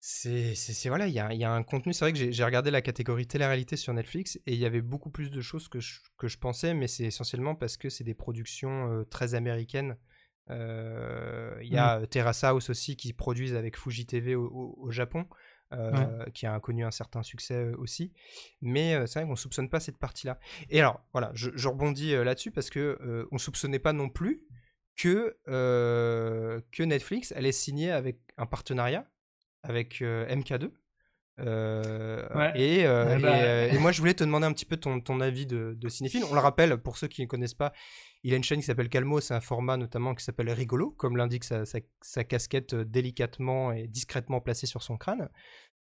C'est, 0.00 0.54
c'est, 0.54 0.88
voilà, 0.88 1.06
il 1.06 1.12
y 1.12 1.20
a, 1.20 1.32
y 1.34 1.44
a, 1.44 1.52
un 1.52 1.62
contenu. 1.62 1.92
C'est 1.92 2.04
vrai 2.04 2.12
que 2.12 2.30
j'ai 2.30 2.44
regardé 2.44 2.70
la 2.70 2.82
catégorie 2.82 3.26
télé-réalité 3.26 3.76
sur 3.76 3.92
Netflix 3.92 4.36
et 4.46 4.54
il 4.54 4.58
y 4.58 4.66
avait 4.66 4.80
beaucoup 4.80 5.10
plus 5.10 5.30
de 5.30 5.40
choses 5.40 5.68
que 5.68 5.78
je, 5.78 6.00
que 6.18 6.26
je 6.26 6.38
pensais, 6.38 6.74
mais 6.74 6.88
c'est 6.88 7.04
essentiellement 7.04 7.54
parce 7.54 7.76
que 7.76 7.90
c'est 7.90 8.04
des 8.04 8.14
productions 8.14 9.04
très 9.10 9.34
américaines 9.34 9.96
euh, 10.50 11.54
il 11.62 11.72
y 11.72 11.76
a 11.76 12.00
mmh. 12.00 12.06
Terrace 12.08 12.44
House 12.44 12.70
aussi 12.70 12.96
qui 12.96 13.12
produisent 13.12 13.54
avec 13.54 13.76
Fuji 13.76 14.06
TV 14.06 14.34
au, 14.34 14.90
Japon. 14.90 15.26
Euh, 15.72 16.24
qui 16.34 16.46
a 16.46 16.58
connu 16.58 16.84
un 16.84 16.90
certain 16.90 17.22
succès 17.22 17.54
euh, 17.54 17.76
aussi. 17.76 18.12
Mais 18.60 19.06
c'est 19.06 19.20
vrai 19.20 19.22
qu'on 19.22 19.34
ne 19.34 19.36
soupçonne 19.36 19.68
pas 19.68 19.78
cette 19.78 19.98
partie-là. 19.98 20.40
Et 20.68 20.80
alors, 20.80 21.00
voilà, 21.12 21.30
je, 21.34 21.68
rebondis 21.68 22.12
là-dessus 22.12 22.50
parce 22.50 22.70
que 22.70 23.28
on 23.30 23.36
ne 23.36 23.38
soupçonnait 23.38 23.78
pas 23.78 23.92
non 23.92 24.08
plus 24.08 24.42
que, 24.96 25.38
que 25.46 26.82
Netflix 26.82 27.30
allait 27.30 27.52
signer 27.52 27.92
avec 27.92 28.18
un 28.36 28.46
partenariat 28.46 29.08
avec 29.62 30.00
MK2. 30.00 30.70
et, 31.38 31.44
bah, 32.34 32.52
et, 32.56 32.84
moi, 33.78 33.92
je 33.92 34.00
voulais 34.00 34.14
te 34.14 34.24
demander 34.24 34.46
un 34.46 34.52
petit 34.52 34.66
peu 34.66 34.76
ton, 34.76 35.00
ton 35.00 35.20
avis 35.20 35.46
de, 35.46 35.74
de 35.78 35.88
cinéphile. 35.88 36.24
On 36.30 36.34
le 36.34 36.40
rappelle, 36.40 36.76
pour 36.78 36.96
ceux 36.96 37.08
qui 37.08 37.22
ne 37.22 37.26
connaissent 37.26 37.54
pas, 37.54 37.72
il 38.22 38.34
a 38.34 38.36
une 38.36 38.44
chaîne 38.44 38.60
qui 38.60 38.66
s'appelle 38.66 38.88
Calmo, 38.88 39.20
c'est 39.20 39.34
un 39.34 39.40
format 39.40 39.76
notamment 39.76 40.14
qui 40.14 40.24
s'appelle 40.24 40.50
Rigolo, 40.50 40.90
comme 40.90 41.16
l'indique 41.16 41.44
sa, 41.44 42.24
casquette 42.24 42.74
euh, 42.74 42.84
délicatement 42.84 43.72
et 43.72 43.86
discrètement 43.86 44.40
placée 44.40 44.66
sur 44.66 44.82
son 44.82 44.96
crâne. 44.96 45.30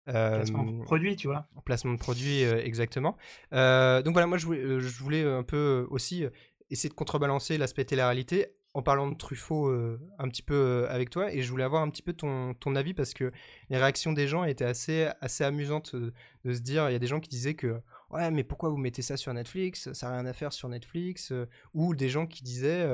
placement 0.07 0.65
de 0.65 0.81
euh, 0.81 0.85
produit, 0.85 1.17
tu 1.17 1.27
vois. 1.27 1.49
Placement 1.65 1.95
de 1.95 1.99
produit, 1.99 2.45
euh, 2.45 2.63
exactement. 2.63 3.17
donc 3.51 4.13
voilà, 4.13 4.27
moi 4.27 4.39
je 4.39 4.47
voulais, 4.47 4.81
je 4.81 5.03
voulais, 5.03 5.25
un 5.25 5.43
peu 5.43 5.87
aussi 5.91 6.25
essayer 6.71 6.89
de 6.89 6.95
contrebalancer 6.95 7.59
l'aspect 7.59 7.85
télé-réalité 7.85 8.55
en 8.75 8.83
parlant 8.83 9.11
de 9.11 9.17
Truffaut 9.17 9.71
un 10.19 10.29
petit 10.29 10.43
peu 10.43 10.87
avec 10.89 11.11
toi 11.11 11.33
et 11.33 11.43
je 11.43 11.51
voulais 11.51 11.65
avoir 11.65 11.83
un 11.83 11.91
petit 11.91 12.03
peu 12.03 12.13
ton, 12.13 12.55
avis 12.77 12.95
parce 12.95 13.15
que 13.15 13.33
les 13.71 13.77
réactions 13.77 14.13
des 14.13 14.29
gens 14.29 14.45
étaient 14.45 14.65
assez, 14.65 15.09
assez 15.21 15.43
amusantes 15.43 15.97
de 15.97 16.53
se 16.53 16.61
dire, 16.61 16.89
il 16.89 16.93
y 16.93 16.97
a 16.97 16.99
des 16.99 17.07
gens 17.07 17.21
qui 17.21 17.29
disaient 17.29 17.55
que 17.55 17.81
ouais 18.11 18.31
mais 18.31 18.45
pourquoi 18.45 18.69
vous 18.69 18.77
mettez 18.77 19.03
ça 19.03 19.17
sur 19.17 19.33
Netflix, 19.33 19.93
ça 19.93 20.09
n'a 20.09 20.19
rien 20.19 20.27
à 20.27 20.33
faire 20.33 20.53
sur 20.53 20.69
Netflix, 20.69 21.33
ou 21.75 21.95
des 21.95 22.09
gens 22.09 22.27
qui 22.27 22.43
disaient 22.43 22.87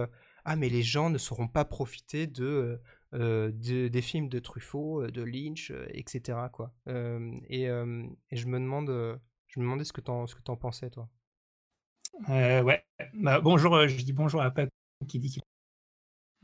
ah 0.45 0.57
mais 0.57 0.68
les 0.68 0.83
gens 0.83 1.11
ne 1.11 1.18
sauront 1.18 1.49
pas 1.49 1.64
profiter 1.64 2.27
de, 2.27 2.81
des 3.12 4.03
films 4.03 4.29
de 4.29 4.39
Truffaut, 4.39 5.07
de 5.07 5.22
Lynch, 5.22 5.72
etc. 5.89 6.39
Quoi. 6.53 6.72
Et, 6.87 7.66
je 7.66 8.47
me 8.47 8.59
demande, 8.59 9.20
je 9.49 9.61
me 9.61 9.64
demandais 9.64 9.85
ce 9.85 9.93
que 9.93 10.01
tu 10.01 10.11
en, 10.11 10.27
ce 10.27 10.35
que 10.35 10.41
en 10.49 10.57
pensais 10.57 10.91
toi. 10.91 11.09
ouais, 12.29 12.85
bah, 13.14 13.41
bonjour, 13.41 13.87
je 13.89 13.97
dis 14.03 14.12
bonjour 14.12 14.43
à 14.43 14.51
Pat 14.51 14.68
qui 15.09 15.18
dit 15.18 15.41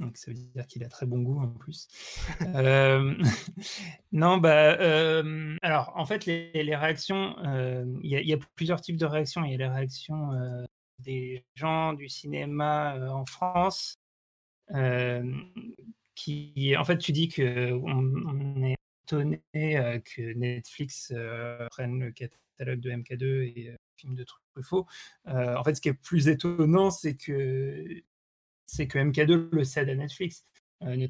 donc 0.01 0.17
ça 0.17 0.31
veut 0.31 0.37
dire 0.37 0.67
qu'il 0.67 0.83
a 0.83 0.89
très 0.89 1.07
bon 1.07 1.21
goût 1.21 1.41
en 1.41 1.49
plus. 1.49 1.89
euh, 2.55 3.15
non, 4.13 4.39
bah, 4.39 4.79
euh, 4.81 5.57
alors 5.63 5.93
en 5.95 6.07
fait, 6.07 6.27
les, 6.27 6.77
réactions, 6.77 7.37
il 8.03 8.11
y, 8.11 8.33
a 8.33 8.39
plusieurs 8.57 8.81
types 8.81 8.97
de 8.97 9.07
réactions. 9.07 9.45
Il 9.45 9.53
y 9.53 9.55
a 9.55 9.59
les 9.59 9.69
réactions 9.69 10.31
des 10.99 11.45
gens 11.55 11.93
du 11.93 12.09
cinéma 12.09 12.97
en 13.11 13.25
France, 13.27 13.99
qui, 16.15 16.75
en 16.77 16.85
fait, 16.85 16.99
tu 16.99 17.13
dis 17.13 17.29
qu'on 17.29 17.83
on 17.85 18.63
est 18.65 18.77
étonné 19.05 19.43
que 19.53 20.33
Netflix 20.35 21.13
prenne 21.71 22.01
le 22.01 22.13
catalogue 22.13 22.81
de 22.81 22.91
MK2 22.91 23.25
et 23.43 23.77
film 23.97 24.15
de 24.15 24.25
Truffaut. 24.25 24.87
en 25.27 25.63
fait, 25.63 25.75
ce 25.75 25.81
qui 25.81 25.91
est 25.91 25.95
plus 25.95 26.29
étonnant, 26.29 26.91
c'est 26.91 27.17
que 27.17 28.03
c'est 28.71 28.87
que 28.87 28.99
MK2 28.99 29.49
le 29.53 29.65
cède 29.65 29.89
à 29.89 29.95
Netflix. 29.95 30.45
Euh, 30.83 31.07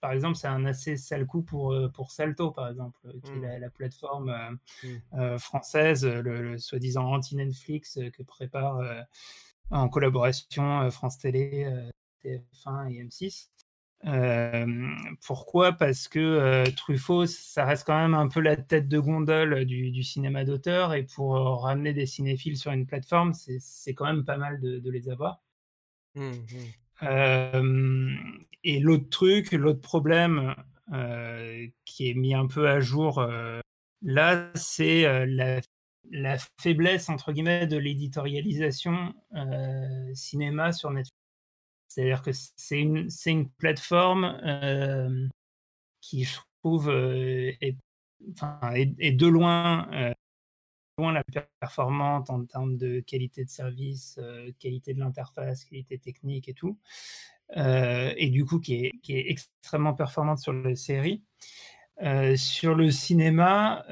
par 0.00 0.12
exemple, 0.12 0.36
c'est 0.36 0.48
un 0.48 0.64
assez 0.64 0.96
sale 0.96 1.26
coup 1.26 1.42
pour, 1.42 1.72
euh, 1.72 1.88
pour 1.88 2.10
Salto, 2.10 2.50
par 2.50 2.68
exemple, 2.68 2.98
euh, 3.06 3.12
qui 3.22 3.30
est 3.30 3.58
mmh. 3.58 3.60
la, 3.60 3.70
plateforme 3.70 4.58
mmh. 4.82 5.38
française, 5.38 6.04
le, 6.04 6.58
soi-disant 6.58 7.12
anti-Netflix 7.12 7.98
que 8.12 8.22
prépare 8.22 8.80
en 9.70 9.88
collaboration 9.88 10.90
France 10.90 11.18
Télé, 11.18 11.70
TF1 12.24 12.90
et 12.90 13.04
M6. 13.04 13.50
pourquoi? 15.24 15.72
Parce 15.72 16.08
que 16.08 16.68
Truffaut, 16.76 17.26
ça 17.26 17.64
reste 17.64 17.86
quand 17.86 17.96
même 17.96 18.14
un 18.14 18.26
peu 18.26 18.40
la 18.40 18.56
tête 18.56 18.88
de 18.88 18.98
gondole 18.98 19.64
du, 19.64 20.02
cinéma 20.02 20.44
d'auteur, 20.44 20.94
et 20.94 21.04
pour 21.04 21.34
ramener 21.62 21.92
des 21.92 22.06
cinéphiles 22.06 22.56
sur 22.56 22.72
une 22.72 22.86
plateforme, 22.86 23.32
c'est 23.34 23.94
quand 23.94 24.06
même 24.06 24.24
pas 24.24 24.38
mal 24.38 24.60
de 24.60 24.90
les 24.90 25.08
avoir. 25.08 25.40
Mmh, 26.14 26.32
mmh. 27.00 28.16
et 28.64 28.80
l'autre 28.80 29.08
truc, 29.08 29.52
l'autre 29.52 29.80
problème 29.80 30.54
qui 31.84 32.10
est 32.10 32.14
mis 32.14 32.34
un 32.34 32.46
peu 32.46 32.68
à 32.68 32.80
jour 32.80 33.26
là, 34.02 34.50
c'est 34.54 35.26
la, 35.26 36.38
faiblesse 36.60 37.08
entre 37.08 37.32
guillemets 37.32 37.66
de 37.66 37.76
l'éditorialisation 37.76 39.14
cinéma 40.14 40.72
sur 40.72 40.90
Netflix. 40.90 41.16
C'est-à-dire 41.88 42.22
que 42.22 42.30
c'est 42.32 42.80
une, 42.80 43.50
plateforme 43.58 44.38
qui, 46.00 46.24
je 46.24 46.38
trouve, 46.62 46.90
est, 46.90 47.76
est, 48.98 49.12
de 49.12 49.26
loin 49.26 50.14
loin 50.98 51.12
la 51.12 51.24
plus 51.24 51.40
performante 51.60 52.30
en 52.30 52.44
termes 52.44 52.76
de 52.76 53.00
qualité 53.00 53.44
de 53.44 53.50
service, 53.50 54.18
euh, 54.22 54.50
qualité 54.58 54.94
de 54.94 55.00
l'interface, 55.00 55.64
qualité 55.64 55.98
technique 55.98 56.48
et 56.48 56.54
tout. 56.54 56.78
Euh, 57.56 58.12
et 58.16 58.30
du 58.30 58.44
coup, 58.44 58.60
qui 58.60 58.74
est, 58.74 58.92
extrêmement 59.08 59.94
performante 59.94 60.38
sur 60.38 60.52
les 60.52 60.76
séries. 60.76 61.22
Euh, 62.02 62.36
sur 62.36 62.74
le 62.74 62.90
cinéma, 62.90 63.84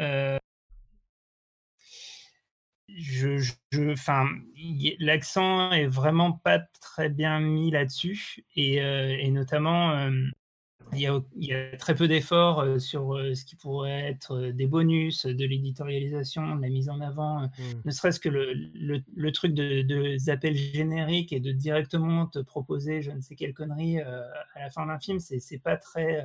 je, 2.89 3.39
je, 3.39 4.95
l'accent 4.99 5.71
est 5.73 5.87
vraiment 5.87 6.33
pas 6.33 6.59
très 6.81 7.09
bien 7.09 7.41
mis 7.41 7.71
là-dessus, 7.71 8.45
et, 8.57 9.31
notamment 9.31 10.11
il 10.93 11.23
y, 11.37 11.53
a, 11.53 11.77
très 11.77 11.95
peu 11.95 12.09
d'efforts 12.09 12.61
euh, 12.61 12.79
sur 12.79 13.15
euh, 13.15 13.35
ce 13.35 13.45
qui 13.45 13.57
pourrait 13.57 14.11
être 14.11 14.37
euh, 14.37 14.53
des 14.53 14.67
bonus, 14.67 15.27
de 15.27 15.45
l'éditorialisation, 15.45 16.57
de 16.57 16.63
la 16.63 16.69
mise 16.69 16.89
en 16.89 17.01
avant, 17.01 17.43
mmh. 17.43 17.51
ne 17.85 17.91
serait-ce 17.91 18.21
que 18.21 18.29
le, 18.29 18.55
le, 19.15 19.33
truc 19.33 19.55
de, 19.55 19.83
de 19.83 20.31
appels 20.31 20.57
génériques 20.57 21.33
et 21.33 21.41
de 21.41 21.53
directement 21.53 22.27
te 22.27 22.39
proposer 22.39 23.03
je 23.03 23.11
ne 23.11 23.21
sais 23.21 23.35
quelle 23.35 23.55
connerie 23.55 24.01
à 24.01 24.61
la 24.61 24.71
fin 24.71 24.87
d'un 24.87 24.99
film, 24.99 25.19
c'est 25.21 25.59
pas 25.59 25.77
très 25.77 26.25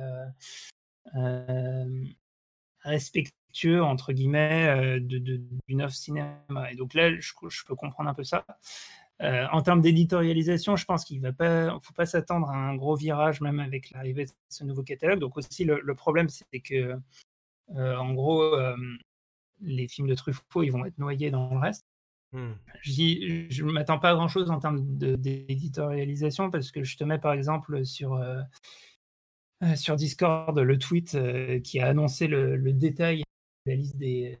respectueux, 2.80 3.82
entre 3.82 4.12
guillemets, 4.12 5.00
de, 5.00 5.40
d'une 5.68 5.82
offre 5.82 5.94
cinéma. 5.94 6.38
Et 6.70 6.76
donc 6.76 6.94
là, 6.94 7.10
je, 7.18 7.32
je 7.48 7.64
peux 7.64 7.74
comprendre 7.74 8.08
un 8.08 8.14
peu 8.14 8.24
ça. 8.24 8.44
Euh, 9.22 9.46
en 9.50 9.62
termes 9.62 9.80
d'éditorialisation, 9.80 10.76
je 10.76 10.84
pense 10.84 11.04
qu'il 11.04 11.22
ne 11.22 11.30
faut 11.80 11.94
pas 11.94 12.06
s'attendre 12.06 12.50
à 12.50 12.56
un 12.56 12.74
gros 12.76 12.96
virage, 12.96 13.40
même 13.40 13.60
avec 13.60 13.90
l'arrivée 13.90 14.26
de 14.26 14.30
ce 14.48 14.64
nouveau 14.64 14.82
catalogue. 14.82 15.20
Donc 15.20 15.36
aussi, 15.36 15.64
le, 15.64 15.94
problème, 15.94 16.28
c'est 16.28 16.60
que, 16.60 16.98
euh, 17.74 17.96
en 17.96 18.12
gros, 18.12 18.42
euh, 18.42 18.76
les 19.60 19.88
films 19.88 20.08
de 20.08 20.14
Truffaut, 20.14 20.62
ils 20.62 20.70
vont 20.70 20.84
être 20.84 20.98
noyés 20.98 21.30
dans 21.30 21.50
le 21.50 21.58
reste. 21.58 21.86
Hmm. 22.32 22.52
Je 22.82 23.64
ne 23.64 23.72
m'attends 23.72 23.98
pas 23.98 24.10
à 24.10 24.14
grand-chose 24.14 24.50
en 24.50 24.58
termes 24.58 24.84
d'éditorialisation, 24.98 26.50
parce 26.50 26.70
que 26.70 26.84
je 26.84 26.96
te 26.98 27.04
mets 27.04 27.18
par 27.18 27.32
exemple 27.32 27.86
sur, 27.86 28.22
sur 29.76 29.96
Discord 29.96 30.58
le 30.58 30.78
tweet 30.78 31.16
qui 31.62 31.80
a 31.80 31.86
annoncé 31.86 32.26
le, 32.26 32.56
le 32.56 32.72
détail 32.72 33.22
de 33.64 33.70
la 33.70 33.76
liste 33.76 33.96
des, 33.96 34.38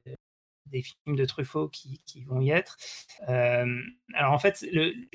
des 0.66 0.82
films 0.82 1.16
de 1.16 1.24
Truffaut 1.24 1.68
qui, 1.68 2.00
vont 2.26 2.40
y 2.40 2.50
être. 2.50 2.76
Euh, 3.28 3.80
alors 4.14 4.32
en 4.32 4.38
fait, 4.38 4.64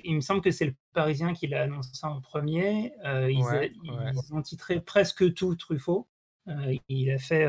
il 0.03 0.15
me 0.15 0.21
semble 0.21 0.41
que 0.41 0.51
c'est 0.51 0.65
le 0.65 0.75
Parisien 0.93 1.33
qui 1.33 1.47
l'a 1.47 1.63
annoncé 1.63 2.05
en 2.05 2.21
premier. 2.21 2.93
Euh, 3.05 3.31
ils, 3.31 4.33
ont 4.33 4.41
titré 4.41 4.81
presque 4.81 5.33
tout 5.33 5.55
Truffaut. 5.55 6.07
Euh, 6.47 6.75
il, 6.89 7.11
a 7.11 7.17
fait, 7.17 7.45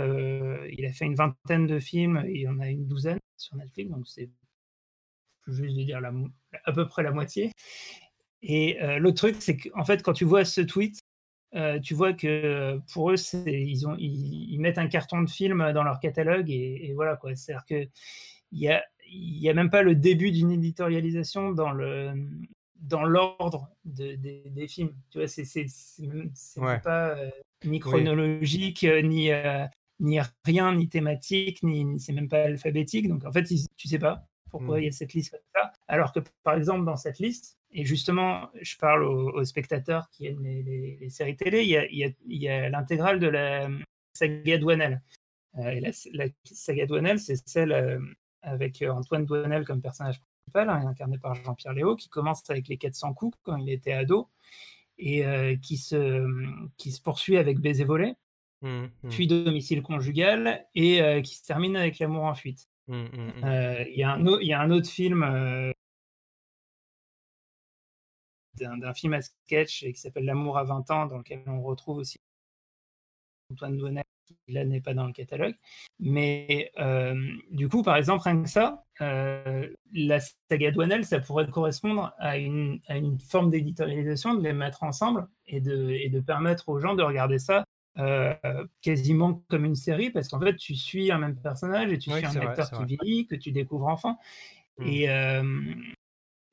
il 0.70 0.86
a 0.86 0.92
fait 0.92 1.06
une 1.06 1.14
vingtaine 1.14 1.66
de 1.66 1.78
films, 1.78 2.24
il 2.28 2.42
y 2.42 2.48
en 2.48 2.58
a 2.60 2.68
une 2.68 2.86
douzaine 2.86 3.18
sur 3.36 3.56
Netflix, 3.56 3.90
donc 3.90 4.06
c'est 4.06 4.30
juste 5.48 5.74
de 5.76 5.82
dire 5.82 6.00
la, 6.00 6.12
à 6.64 6.72
peu 6.72 6.86
près 6.86 7.02
la 7.02 7.10
moitié. 7.10 7.52
Et 8.42 8.78
l'autre 8.98 9.16
truc, 9.16 9.36
c'est 9.38 9.56
qu'en 9.56 9.84
fait, 9.84 10.02
quand 10.02 10.12
tu 10.12 10.24
vois 10.24 10.44
ce 10.44 10.60
tweet, 10.60 11.01
euh, 11.54 11.78
tu 11.80 11.94
vois 11.94 12.12
que 12.12 12.78
pour 12.92 13.10
eux, 13.10 13.16
ils, 13.46 13.86
ont, 13.86 13.96
ils, 13.98 14.58
mettent 14.58 14.78
un 14.78 14.88
carton 14.88 15.22
de 15.22 15.28
film 15.28 15.72
dans 15.72 15.82
leur 15.82 16.00
catalogue 16.00 16.50
et, 16.50 16.92
voilà 16.94 17.16
quoi. 17.16 17.34
C'est-à-dire 17.34 17.64
qu'il 17.66 17.90
n'y 18.52 18.68
a, 18.68 18.82
y 19.10 19.48
a 19.48 19.54
même 19.54 19.70
pas 19.70 19.82
le 19.82 19.94
début 19.94 20.30
d'une 20.30 20.50
éditorialisation 20.50 21.52
dans 21.52 21.72
le 21.72 22.12
dans 22.80 23.04
l'ordre 23.04 23.68
de, 23.84 24.16
des 24.16 24.66
films. 24.66 24.92
Tu 25.10 25.18
vois, 25.18 25.28
c'est 25.28 25.66
pas 26.82 27.10
euh, 27.10 27.30
ni 27.64 27.78
chronologique, 27.78 28.82
euh, 28.84 29.02
ni, 29.02 29.30
ni 30.00 30.18
rien, 30.44 30.74
ni 30.74 30.88
thématique, 30.88 31.62
ni, 31.62 32.00
c'est 32.00 32.12
même 32.12 32.28
pas 32.28 32.44
alphabétique. 32.44 33.08
Donc 33.08 33.24
en 33.24 33.30
fait, 33.30 33.44
tu 33.76 33.88
sais 33.88 33.98
pas 33.98 34.26
pourquoi 34.52 34.78
il 34.78 34.84
y 34.84 34.86
a 34.86 34.90
mmh. 34.90 34.92
cette 34.92 35.14
liste 35.14 35.42
là. 35.54 35.72
Alors 35.88 36.12
que 36.12 36.20
par 36.44 36.54
exemple, 36.54 36.84
dans 36.84 36.96
cette 36.96 37.18
liste, 37.18 37.58
et 37.74 37.84
justement, 37.84 38.50
je 38.60 38.76
parle 38.76 39.02
aux, 39.04 39.44
spectateurs 39.44 40.08
qui 40.10 40.26
aiment 40.26 40.44
les, 40.44 41.08
séries 41.08 41.36
télé. 41.36 41.64
Il 41.64 42.14
y 42.26 42.48
a, 42.48 42.68
l'intégrale 42.68 43.18
de 43.18 43.28
la 43.28 43.68
saga 44.12 44.58
Douanel. 44.58 45.02
Euh, 45.58 45.70
et 45.70 45.80
la, 45.80 46.26
saga 46.44 46.86
Douanel, 46.86 47.18
c'est 47.18 47.36
celle 47.48 47.72
euh, 47.72 47.98
avec 48.42 48.82
Antoine 48.82 49.24
Douanel 49.24 49.64
comme 49.64 49.80
personnage 49.80 50.20
principal, 50.20 50.68
hein, 50.68 50.86
incarné 50.86 51.18
par 51.18 51.34
Jean-Pierre 51.34 51.72
Léo, 51.72 51.96
qui 51.96 52.10
commence 52.10 52.48
avec 52.50 52.68
les 52.68 52.76
400 52.76 53.14
coups 53.14 53.38
quand 53.42 53.56
il 53.56 53.70
était 53.70 53.92
ado 53.92 54.28
et 54.98 55.24
euh, 55.24 55.56
qui, 55.56 55.78
se, 55.78 56.26
qui 56.76 56.92
se 56.92 57.00
poursuit 57.00 57.38
avec 57.38 57.58
Baiser 57.58 57.84
volé, 57.84 58.16
mmh, 58.60 58.68
mmh. 58.68 59.08
puis 59.08 59.26
Domicile 59.26 59.82
conjugal 59.82 60.66
et 60.74 61.22
qui 61.22 61.34
se 61.36 61.42
termine 61.42 61.76
avec 61.76 61.98
L'amour 61.98 62.24
en 62.24 62.34
fuite. 62.34 62.68
Mmh, 62.88 63.04
il 63.88 63.96
y, 63.96 64.02
a 64.52 64.60
un 64.60 64.70
autre 64.70 64.88
film 64.88 65.24
d'un 68.54 68.94
film 68.94 69.14
à 69.14 69.22
sketch 69.22 69.84
qui 69.84 69.94
s'appelle 69.94 70.24
L'amour 70.24 70.58
à 70.58 70.64
20 70.64 70.90
ans, 70.90 71.06
dans 71.06 71.18
lequel 71.18 71.42
on 71.46 71.62
retrouve 71.62 71.98
aussi 71.98 72.18
Antoine 73.50 73.76
Douanel, 73.76 74.04
qui 74.26 74.52
là 74.52 74.64
n'est 74.64 74.80
pas 74.80 74.94
dans 74.94 75.06
le 75.06 75.12
catalogue. 75.12 75.54
Mais 76.00 76.70
euh, 76.78 77.14
du 77.50 77.68
coup, 77.68 77.82
par 77.82 77.96
exemple, 77.96 78.22
rien 78.24 78.42
que 78.42 78.48
ça, 78.48 78.84
euh, 79.00 79.68
la 79.92 80.20
saga 80.20 80.70
Douanel, 80.70 81.04
ça 81.04 81.20
pourrait 81.20 81.48
correspondre 81.48 82.14
à 82.18 82.38
une, 82.38 82.80
forme 83.28 83.50
d'éditorialisation, 83.50 84.34
de 84.34 84.42
les 84.42 84.52
mettre 84.52 84.82
ensemble 84.82 85.28
et 85.46 85.60
de 85.60 86.20
permettre 86.20 86.68
aux 86.68 86.80
gens 86.80 86.94
de 86.94 87.02
regarder 87.02 87.38
ça 87.38 87.64
euh, 87.98 88.34
quasiment 88.80 89.44
comme 89.48 89.64
une 89.64 89.74
série, 89.74 90.10
parce 90.10 90.28
qu'en 90.28 90.40
fait, 90.40 90.56
tu 90.56 90.74
suis 90.74 91.10
un 91.12 91.18
même 91.18 91.36
personnage 91.36 91.92
et 91.92 91.98
tu 91.98 92.10
suis 92.10 92.24
un 92.24 92.36
acteur 92.36 92.70
qui 92.70 92.84
vieillit, 92.84 93.26
que 93.26 93.34
tu 93.34 93.52
découvres 93.52 93.88
enfant. 93.88 94.18
Mmh. 94.78 94.86
Et, 94.86 95.02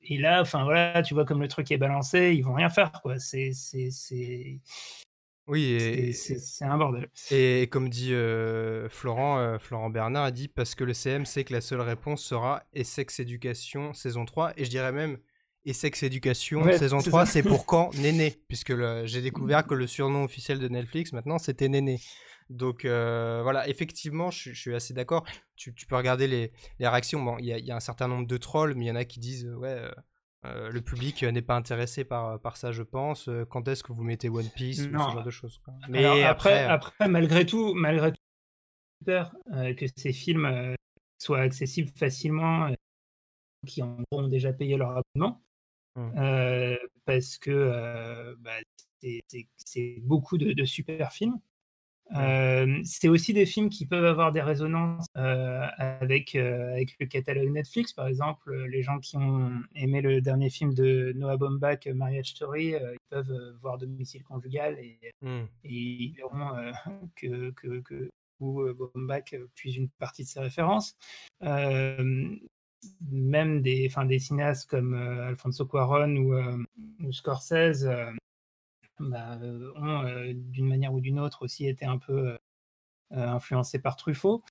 et, 0.02 0.18
là, 0.18 0.42
enfin 0.42 0.64
voilà, 0.64 1.02
tu 1.02 1.14
vois 1.14 1.24
comme 1.24 1.40
le 1.40 1.48
truc 1.48 1.70
est 1.70 1.78
balancé, 1.78 2.34
ils 2.34 2.42
vont 2.42 2.54
rien 2.54 2.68
faire 2.68 2.92
quoi. 3.02 3.18
C'est 3.18 3.52
oui, 5.46 6.12
c'est 6.12 6.64
un 6.64 6.78
bordel. 6.78 7.08
Et, 7.30 7.66
comme 7.70 7.88
dit 7.88 8.12
Florent, 8.88 9.58
Florent 9.58 9.90
Bernard 9.90 10.24
a 10.24 10.30
dit 10.30 10.48
parce 10.48 10.74
que 10.74 10.84
le 10.84 10.92
CM 10.94 11.26
sait 11.26 11.44
que 11.44 11.52
la 11.52 11.60
seule 11.60 11.80
réponse 11.80 12.22
sera 12.22 12.62
et 12.72 12.84
sexe 12.84 13.18
éducation 13.18 13.92
saison 13.94 14.24
3 14.24 14.52
et 14.56 14.64
je 14.64 14.70
dirais 14.70 14.92
même 14.92 15.18
et 15.64 15.72
sexe 15.72 16.02
éducation 16.02 16.64
saison 16.72 17.00
3 17.00 17.26
c'est 17.26 17.42
pour 17.42 17.66
quand 17.66 17.94
Néné? 17.98 18.38
Puisque 18.48 18.72
j'ai 19.04 19.20
découvert 19.20 19.66
que 19.66 19.74
le 19.74 19.86
surnom 19.86 20.24
officiel 20.24 20.58
de 20.58 20.68
Netflix 20.68 21.12
maintenant 21.12 21.38
c'était 21.38 21.68
Néné. 21.68 22.00
Donc 22.48 22.84
voilà, 22.84 23.68
effectivement, 23.68 24.30
je, 24.30 24.52
suis 24.52 24.74
assez 24.74 24.92
d'accord. 24.92 25.24
Tu, 25.54 25.72
peux 25.72 25.96
regarder 25.96 26.26
les, 26.26 26.52
réactions. 26.80 27.22
Bon, 27.22 27.36
il 27.38 27.46
y, 27.46 27.70
a 27.70 27.76
un 27.76 27.80
certain 27.80 28.08
nombre 28.08 28.26
de 28.26 28.36
trolls, 28.36 28.74
mais 28.74 28.86
il 28.86 28.88
y 28.88 28.90
en 28.90 28.96
a 28.96 29.04
qui 29.04 29.20
disent 29.20 29.46
ouais, 29.46 29.88
euh, 30.46 30.70
le 30.70 30.80
public 30.80 31.22
n'est 31.22 31.42
pas 31.42 31.56
intéressé 31.56 32.04
par, 32.04 32.40
par 32.40 32.56
ça, 32.56 32.72
je 32.72 32.82
pense. 32.82 33.28
Euh, 33.28 33.44
quand 33.44 33.68
est-ce 33.68 33.82
que 33.82 33.92
vous 33.92 34.02
mettez 34.02 34.30
One 34.30 34.48
Piece 34.48 34.80
ou 34.80 34.84
ce 34.84 34.90
genre 34.90 35.22
de 35.22 35.30
choses 35.30 35.60
Mais 35.88 36.24
après, 36.24 36.64
après, 36.64 37.08
malgré 37.08 37.44
tout, 37.44 37.74
malgré 37.74 38.12
tout, 38.12 38.20
euh, 39.08 39.74
que 39.74 39.86
ces 39.96 40.12
films 40.12 40.74
soient 41.18 41.40
accessibles 41.40 41.90
facilement, 41.94 42.70
qui 43.66 43.82
en 43.82 43.98
ont 44.10 44.28
déjà 44.28 44.52
payé 44.54 44.76
leur 44.76 44.90
abonnement, 44.96 45.42
mmh. 45.96 46.76
parce 47.04 47.38
que 47.38 48.34
bah, 48.40 48.52
c'est 49.56 49.98
beaucoup 50.02 50.38
de, 50.38 50.64
super 50.64 51.12
films 51.12 51.38
c'est 52.84 53.08
aussi 53.08 53.32
des 53.32 53.46
films 53.46 53.68
qui 53.68 53.86
peuvent 53.86 54.04
avoir 54.04 54.32
des 54.32 54.40
résonances 54.40 55.06
avec, 55.14 56.34
avec 56.34 56.96
le 56.98 57.06
catalogue 57.06 57.50
Netflix. 57.50 57.92
Par 57.92 58.08
exemple, 58.08 58.52
les 58.66 58.82
gens 58.82 58.98
qui 58.98 59.16
ont 59.16 59.52
aimé 59.76 60.00
le 60.00 60.20
dernier 60.20 60.50
film 60.50 60.74
de 60.74 61.12
Noah 61.14 61.36
Baumbach, 61.36 61.86
Marriage 61.94 62.30
Story, 62.30 62.70
ils 62.70 62.96
peuvent 63.10 63.56
voir 63.62 63.78
Domicile 63.78 64.24
conjugal 64.24 64.76
et, 64.80 64.98
mmh. 65.22 65.40
et 65.64 65.68
ils 65.68 66.14
verront 66.16 66.72
que, 67.14 67.50
que, 67.52 67.80
que 67.80 68.10
Baumbach 68.40 69.34
puise 69.54 69.76
une 69.76 69.88
partie 69.88 70.24
de 70.24 70.28
ses 70.28 70.40
références. 70.40 70.96
Même 73.10 73.62
des, 73.62 73.90
des 74.06 74.18
cinéastes 74.18 74.68
comme 74.70 74.94
Alfonso 74.94 75.66
Cuaron 75.66 76.16
ou, 76.16 76.34
ou 77.04 77.12
Scorsese 77.12 77.86
bah, 79.00 79.38
euh, 79.42 79.72
ont, 79.76 80.04
euh, 80.04 80.32
d'une 80.34 80.68
manière 80.68 80.92
ou 80.92 81.00
d'une 81.00 81.18
autre, 81.18 81.42
aussi 81.42 81.66
été 81.66 81.86
un 81.86 81.98
peu 81.98 82.28
euh, 82.28 82.36
influencés 83.12 83.78
par 83.80 83.96
Truffaut. 83.96 84.44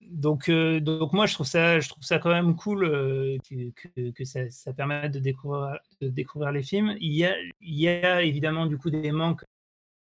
donc, 0.00 0.50
donc 0.50 1.12
moi, 1.12 1.26
je 1.26 1.34
trouve 1.34 1.46
ça, 1.46 1.80
je 1.80 1.88
trouve 1.88 2.02
ça 2.02 2.18
quand 2.18 2.30
même 2.30 2.56
cool 2.56 3.40
que, 3.48 4.24
ça, 4.24 4.72
permette 4.74 5.12
de 5.12 5.20
découvrir, 5.20 5.78
de 6.00 6.08
découvrir 6.08 6.52
les 6.52 6.62
films. 6.62 6.96
Il 7.00 7.12
y, 7.12 7.24
a, 7.24 7.34
il 7.60 7.74
y 7.78 7.88
a 7.88 8.22
évidemment 8.22 8.66
du 8.66 8.76
coup 8.78 8.90
des 8.90 9.12
manques 9.12 9.44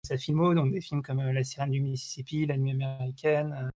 sa 0.03 0.17
filmo, 0.17 0.53
donc 0.53 0.71
des 0.71 0.79
films 0.79 1.01
comme 1.01 1.19
La 1.19 1.43
sirène 1.43 1.71
du 1.71 1.81
Mississippi, 1.81 2.45
La 2.45 2.57
nuit 2.57 2.71
américaine, 2.71 3.71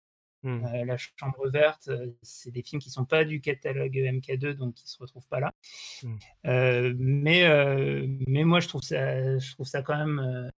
Mmh. 0.44 0.66
Euh, 0.66 0.86
la 0.86 0.98
Chambre 0.98 1.50
verte, 1.50 1.88
euh, 1.88 2.12
c'est 2.22 2.52
des 2.52 2.62
films 2.62 2.82
qui 2.82 2.90
sont 2.90 3.06
pas 3.06 3.26
du 3.26 3.42
catalogue 3.42 3.96
MK2, 3.96 4.54
donc 4.54 4.76
qui 4.76 4.88
se 4.88 4.98
retrouvent 5.00 5.28
pas 5.28 5.40
là. 5.40 5.54
Mmh. 6.04 6.16
Euh, 6.46 6.94
mais, 6.98 8.08
mais 8.28 8.44
moi, 8.44 8.60
je 8.60 8.68
trouve 8.68 8.84
ça, 8.84 9.38
je 9.40 9.52
trouve 9.54 9.68
ça 9.68 9.82
quand 9.82 9.98
même 9.98 10.52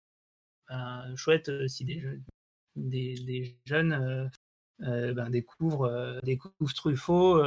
chouette 1.16 1.50
si 1.68 1.84
des, 1.84 2.02
des, 2.76 3.14
des 3.24 3.56
jeunes 3.64 4.30
ben, 4.80 5.30
découvrent, 5.30 6.20
découvrent 6.22 6.74
Truffaut 6.74 7.42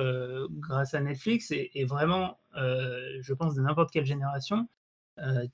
grâce 0.49 0.93
à 0.93 1.01
Netflix. 1.01 1.51
Et, 1.51 1.85
vraiment, 1.85 2.39
je 2.55 3.33
pense 3.33 3.55
de 3.55 3.61
n'importe 3.61 3.91
quelle 3.91 4.05
génération, 4.05 4.67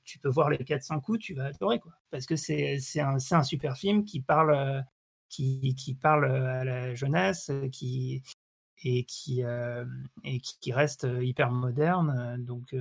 tu 0.04 0.20
peux 0.20 0.30
voir 0.30 0.50
les 0.50 0.60
400 0.64 1.02
coups, 1.02 1.20
tu 1.20 1.34
vas 1.34 1.48
adorer. 1.48 1.80
Quoi. 1.80 1.94
Parce 2.12 2.28
que 2.28 2.36
c'est 2.36 2.80
un, 3.00 3.18
un, 3.32 3.44
super 3.44 3.78
film 3.78 4.06
qui 4.06 4.22
parle 4.22 4.86
qui, 5.30 5.76
qui 5.76 5.96
parle 5.96 6.26
à 6.26 6.64
la 6.64 6.96
jeunesse, 6.96 7.52
qui, 7.72 8.24
et, 8.84 9.04
qui, 9.06 9.44
et 10.24 10.40
qui 10.40 10.74
reste 10.74 11.08
hyper 11.22 11.52
moderne. 11.52 12.38
Donc, 12.40 12.76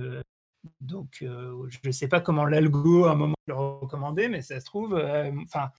donc 0.81 1.17
je 1.21 1.79
ne 1.85 1.91
sais 1.91 2.07
pas 2.07 2.21
comment 2.21 2.45
l'algo 2.45 3.05
à 3.05 3.11
un 3.11 3.15
moment 3.15 3.35
le 3.47 3.55
recommander, 3.55 4.27
mais 4.27 4.41
ça 4.41 4.59
se 4.59 4.65
trouve, 4.65 4.95
enfin, 5.43 5.69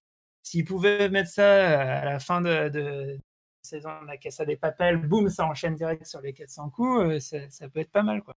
s'ils 0.42 0.64
pouvaient 0.64 1.08
mettre 1.08 1.30
ça 1.30 2.00
à 2.00 2.04
la 2.04 2.18
fin 2.18 2.40
de, 2.40 2.68
de 2.68 3.18
saison 3.62 3.90
de 4.02 4.06
la 4.06 4.16
Casa 4.16 4.44
des 4.44 4.56
Papels, 4.56 4.96
boum, 4.96 5.28
ça 5.28 5.46
enchaîne 5.46 5.74
direct 5.74 6.06
sur 6.06 6.20
les 6.20 6.32
400 6.32 6.70
coups, 6.70 7.18
ça, 7.18 7.38
ça 7.50 7.68
peut 7.68 7.80
être 7.80 7.90
pas 7.90 8.02
mal, 8.02 8.22
quoi. 8.22 8.34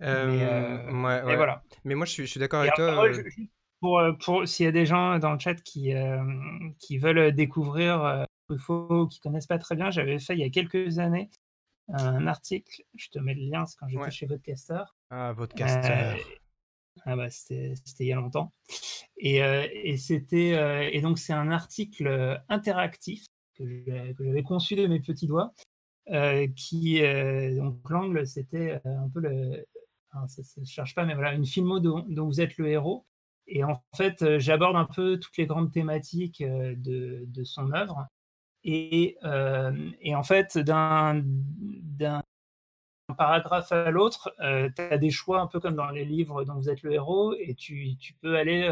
mais, 0.00 1.36
voilà. 1.36 1.62
Mais 1.84 1.94
moi, 1.94 2.06
je 2.06 2.12
suis, 2.12 2.26
je 2.26 2.30
suis 2.30 2.40
d'accord 2.40 2.60
avec 2.60 2.74
toi 2.74 3.06
euh, 3.06 3.22
pour 3.82 4.46
s'il 4.46 4.64
y 4.64 4.68
a 4.68 4.72
des 4.72 4.86
gens 4.86 5.18
dans 5.18 5.32
le 5.32 5.38
chat 5.38 5.56
qui, 5.56 5.92
euh, 5.92 6.22
qui 6.78 6.98
veulent 6.98 7.34
découvrir 7.34 8.02
euh, 8.04 8.24
Truffaut, 8.48 9.08
qui 9.08 9.20
connaissent 9.20 9.48
pas 9.48 9.58
très 9.58 9.74
bien, 9.74 9.90
j'avais 9.90 10.18
fait 10.18 10.34
il 10.34 10.40
y 10.40 10.44
a 10.44 10.50
quelques 10.50 10.98
années 10.98 11.30
un 11.88 12.26
article, 12.26 12.82
je 12.94 13.08
te 13.10 13.18
mets 13.18 13.34
le 13.34 13.42
lien, 13.50 13.66
c'est 13.66 13.76
quand 13.76 13.88
j'étais 13.88 14.10
chez 14.10 14.26
Vodcaster. 14.26 14.84
Ah, 15.10 15.32
Vodcaster. 15.32 16.22
ah 17.04 17.16
bah, 17.16 17.28
c'était 17.28 17.74
il 18.00 18.06
y 18.06 18.12
a 18.12 18.16
longtemps. 18.16 18.52
Et, 19.18 19.38
et 19.38 19.96
c'était 19.98 20.94
et 20.94 21.00
donc 21.00 21.18
c'est 21.18 21.32
un 21.32 21.50
article 21.50 22.40
interactif 22.48 23.26
que 23.58 23.64
j'avais 24.18 24.42
conçu 24.42 24.74
de 24.76 24.86
mes 24.86 25.00
petits 25.00 25.26
doigts, 25.26 25.52
qui 26.56 27.02
donc 27.56 27.78
l'angle 27.90 28.26
c'était 28.26 28.80
un 28.84 29.08
peu 29.12 29.20
le, 29.20 29.66
ça, 30.28 30.42
ne 30.56 30.64
cherche 30.64 30.94
pas, 30.94 31.04
mais 31.04 31.14
voilà, 31.14 31.34
une 31.34 31.46
filmo 31.46 31.80
dont, 31.80 32.04
dont, 32.08 32.26
vous 32.26 32.40
êtes 32.40 32.56
le 32.58 32.68
héros. 32.68 33.04
Et 33.54 33.64
en 33.64 33.82
fait, 33.94 34.22
euh, 34.22 34.38
j'aborde 34.38 34.76
un 34.76 34.86
peu 34.86 35.20
toutes 35.20 35.36
les 35.36 35.44
grandes 35.44 35.70
thématiques 35.70 36.40
euh, 36.40 36.74
de, 36.74 37.44
son 37.44 37.70
œuvre. 37.72 38.06
Et, 38.64 39.18
euh, 39.24 39.90
en 40.14 40.22
fait, 40.22 40.56
d'un 40.56 41.22
paragraphe 43.18 43.70
à 43.72 43.90
l'autre, 43.90 44.34
tu 44.38 44.82
as 44.82 44.96
des 44.96 45.10
choix 45.10 45.40
un 45.40 45.46
peu 45.46 45.60
comme 45.60 45.74
dans 45.74 45.90
les 45.90 46.06
livres 46.06 46.44
dont 46.44 46.54
vous 46.54 46.70
êtes 46.70 46.82
le 46.82 46.92
héros, 46.92 47.34
et 47.38 47.54
tu, 47.54 47.98
peux 48.22 48.38
aller 48.38 48.70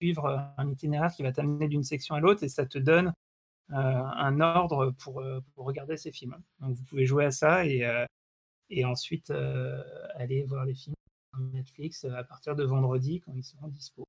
suivre 0.00 0.52
un 0.56 0.68
itinéraire 0.68 1.12
qui 1.12 1.22
va 1.22 1.30
t'amener 1.30 1.68
d'une 1.68 1.84
section 1.84 2.16
à 2.16 2.20
l'autre, 2.20 2.42
et 2.42 2.48
ça 2.48 2.66
te 2.66 2.78
donne 2.78 3.12
un 3.68 4.40
ordre 4.40 4.94
pour, 4.98 5.22
regarder 5.56 5.96
ces 5.96 6.10
films. 6.10 6.36
Donc 6.60 6.74
vous 6.74 6.84
pouvez 6.84 7.06
jouer 7.06 7.26
à 7.26 7.30
ça 7.30 7.64
et 7.66 8.84
ensuite 8.84 9.30
aller 10.16 10.42
voir 10.44 10.64
les 10.64 10.74
films. 10.74 10.97
Netflix 11.52 12.04
euh, 12.04 12.14
à 12.14 12.24
partir 12.24 12.56
de 12.56 12.64
vendredi 12.64 13.20
quand 13.20 13.32
ils 13.34 13.44
seront 13.44 13.68
dispo. 13.68 14.06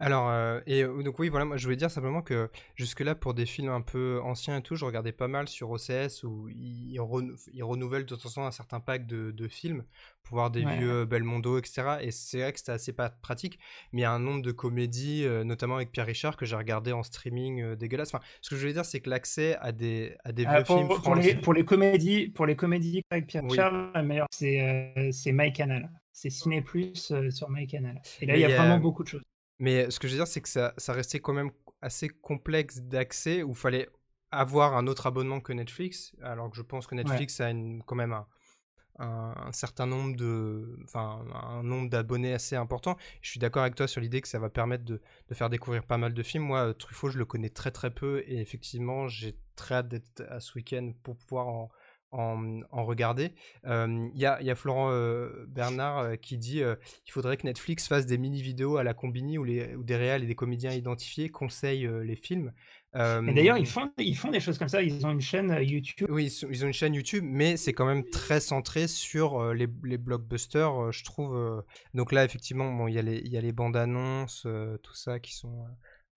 Alors, 0.00 0.28
euh, 0.28 0.60
et 0.66 0.82
euh, 0.82 1.02
donc 1.02 1.18
oui, 1.18 1.28
voilà, 1.28 1.44
moi 1.44 1.56
je 1.56 1.64
voulais 1.64 1.76
dire 1.76 1.90
simplement 1.90 2.22
que 2.22 2.50
jusque-là, 2.74 3.14
pour 3.14 3.34
des 3.34 3.46
films 3.46 3.68
un 3.68 3.80
peu 3.80 4.20
anciens 4.24 4.58
et 4.58 4.62
tout, 4.62 4.74
je 4.74 4.84
regardais 4.84 5.12
pas 5.12 5.28
mal 5.28 5.48
sur 5.48 5.70
OCS 5.70 6.24
où 6.24 6.48
ils, 6.48 6.98
renouvellent 7.00 8.04
de 8.04 8.14
temps 8.16 8.28
en 8.28 8.32
temps 8.32 8.46
un 8.46 8.50
certain 8.50 8.80
pack 8.80 9.06
de, 9.06 9.48
films 9.48 9.84
pour 10.22 10.36
voir 10.36 10.50
des 10.50 10.64
vieux 10.64 11.04
Belmondo, 11.04 11.58
etc. 11.58 11.98
Et 12.00 12.10
c'est 12.10 12.40
vrai 12.40 12.52
que 12.52 12.58
c'était 12.58 12.72
assez 12.72 12.92
pas 12.92 13.10
pratique, 13.10 13.58
mais 13.92 14.00
il 14.00 14.02
y 14.02 14.06
a 14.06 14.12
un 14.12 14.18
nombre 14.18 14.42
de 14.42 14.52
comédies, 14.52 15.26
notamment 15.44 15.76
avec 15.76 15.92
Pierre 15.92 16.06
Richard, 16.06 16.36
que 16.36 16.46
j'ai 16.46 16.56
regardé 16.56 16.92
en 16.92 17.02
streaming 17.02 17.74
dégueulasse. 17.74 18.14
Enfin, 18.14 18.24
ce 18.40 18.50
que 18.50 18.56
je 18.56 18.60
voulais 18.60 18.72
dire, 18.72 18.84
c'est 18.84 19.00
que 19.00 19.10
l'accès 19.10 19.56
à 19.60 19.72
des, 19.72 20.16
à 20.24 20.32
des 20.32 20.44
ah, 20.46 20.56
vieux 20.56 20.64
films 20.64 20.88
pour 20.88 21.14
les, 21.14 21.34
pour 21.34 21.54
les 21.54 21.64
comédies, 21.64 22.28
pour 22.28 22.46
les 22.46 22.56
comédies 22.56 23.02
avec 23.10 23.26
Pierre 23.26 23.44
Richard, 23.44 23.92
la 23.94 24.02
meilleure, 24.02 24.28
c'est 24.30 25.10
c'est 25.12 25.32
MyCanal 25.32 25.90
c'est 26.12 26.30
Ciné 26.30 26.62
Plus 26.62 27.10
euh, 27.10 27.30
sur 27.30 27.50
MyCanal. 27.50 28.00
Et 28.20 28.26
là, 28.26 28.36
il 28.36 28.40
y 28.40 28.44
a 28.44 28.48
vraiment 28.48 28.78
beaucoup 28.78 29.02
de 29.02 29.08
choses. 29.08 29.22
Mais 29.58 29.90
ce 29.90 29.98
que 29.98 30.08
je 30.08 30.12
veux 30.12 30.18
dire, 30.18 30.26
c'est 30.26 30.40
que 30.40 30.48
ça, 30.48 30.74
ça 30.76 30.92
restait 30.92 31.20
quand 31.20 31.32
même 31.32 31.50
assez 31.80 32.08
complexe 32.08 32.78
d'accès 32.78 33.42
où 33.42 33.50
il 33.50 33.56
fallait 33.56 33.88
avoir 34.30 34.76
un 34.76 34.86
autre 34.86 35.06
abonnement 35.06 35.40
que 35.40 35.52
Netflix, 35.52 36.14
alors 36.22 36.50
que 36.50 36.56
je 36.56 36.62
pense 36.62 36.86
que 36.86 36.94
Netflix 36.94 37.40
a 37.40 37.50
une, 37.50 37.82
quand 37.82 37.96
même 37.96 38.12
un, 38.12 38.26
un, 38.98 39.52
certain 39.52 39.86
nombre 39.86 40.16
de, 40.16 40.78
enfin, 40.84 41.24
un 41.34 41.62
nombre 41.62 41.90
d'abonnés 41.90 42.32
assez 42.32 42.56
important. 42.56 42.96
Je 43.20 43.30
suis 43.30 43.40
d'accord 43.40 43.62
avec 43.62 43.74
toi 43.74 43.86
sur 43.86 44.00
l'idée 44.00 44.20
que 44.20 44.28
ça 44.28 44.38
va 44.38 44.48
permettre 44.48 44.84
de, 44.84 45.00
de, 45.28 45.34
faire 45.34 45.50
découvrir 45.50 45.84
pas 45.84 45.98
mal 45.98 46.14
de 46.14 46.22
films. 46.22 46.44
Moi, 46.44 46.68
euh, 46.68 46.72
Truffaut, 46.72 47.10
je 47.10 47.18
le 47.18 47.24
connais 47.24 47.50
très 47.50 47.70
très 47.70 47.90
peu 47.90 48.22
et 48.26 48.40
effectivement, 48.40 49.08
j'ai 49.08 49.36
très 49.56 49.76
hâte 49.76 49.88
d'être 49.88 50.22
à 50.28 50.40
ce 50.40 50.54
week-end 50.54 50.92
pour 51.02 51.16
pouvoir 51.16 51.48
en, 51.48 51.70
en, 52.12 52.84
regarder. 52.84 53.32
Il 53.64 54.10
y, 54.14 54.26
a, 54.26 54.54
Florent 54.54 54.92
Bernard 55.48 56.18
qui 56.20 56.38
dit 56.38 56.60
il 56.60 57.12
faudrait 57.12 57.36
que 57.36 57.46
Netflix 57.46 57.88
fasse 57.88 58.06
des 58.06 58.18
mini-vidéos 58.18 58.76
à 58.76 58.84
la 58.84 58.94
Combini 58.94 59.38
où, 59.38 59.44
les, 59.44 59.74
des 59.78 59.96
réels 59.96 60.24
et 60.24 60.26
des 60.26 60.34
comédiens 60.34 60.72
identifiés 60.72 61.28
conseillent 61.28 61.88
les 62.04 62.16
films. 62.16 62.52
Et 62.94 63.32
d'ailleurs, 63.32 63.56
ils 63.56 63.66
font, 63.66 63.90
ils 63.98 64.16
font 64.16 64.30
des 64.30 64.40
choses 64.40 64.58
comme 64.58 64.68
ça. 64.68 64.82
Ils 64.82 65.06
ont 65.06 65.10
une 65.10 65.20
chaîne 65.20 65.56
YouTube. 65.62 66.08
Oui, 66.10 66.26
ils, 66.50 66.64
ont 66.64 66.66
une 66.66 66.74
chaîne 66.74 66.94
YouTube, 66.94 67.24
mais 67.26 67.56
c'est 67.56 67.72
quand 67.72 67.86
même 67.86 68.04
très 68.10 68.40
centré 68.40 68.86
sur 68.86 69.54
les, 69.54 69.66
les, 69.84 69.96
blockbusters, 69.98 70.92
je 70.92 71.04
trouve. 71.04 71.64
Donc 71.94 72.12
là, 72.12 72.24
effectivement, 72.24 72.70
bon, 72.72 72.88
il 72.88 72.92
y, 72.92 73.28
y, 73.28 73.36
a 73.36 73.40
les 73.40 73.52
bandes 73.52 73.76
annonces, 73.76 74.46
tout 74.82 74.94
ça 74.94 75.18
qui 75.20 75.34
sont 75.34 75.66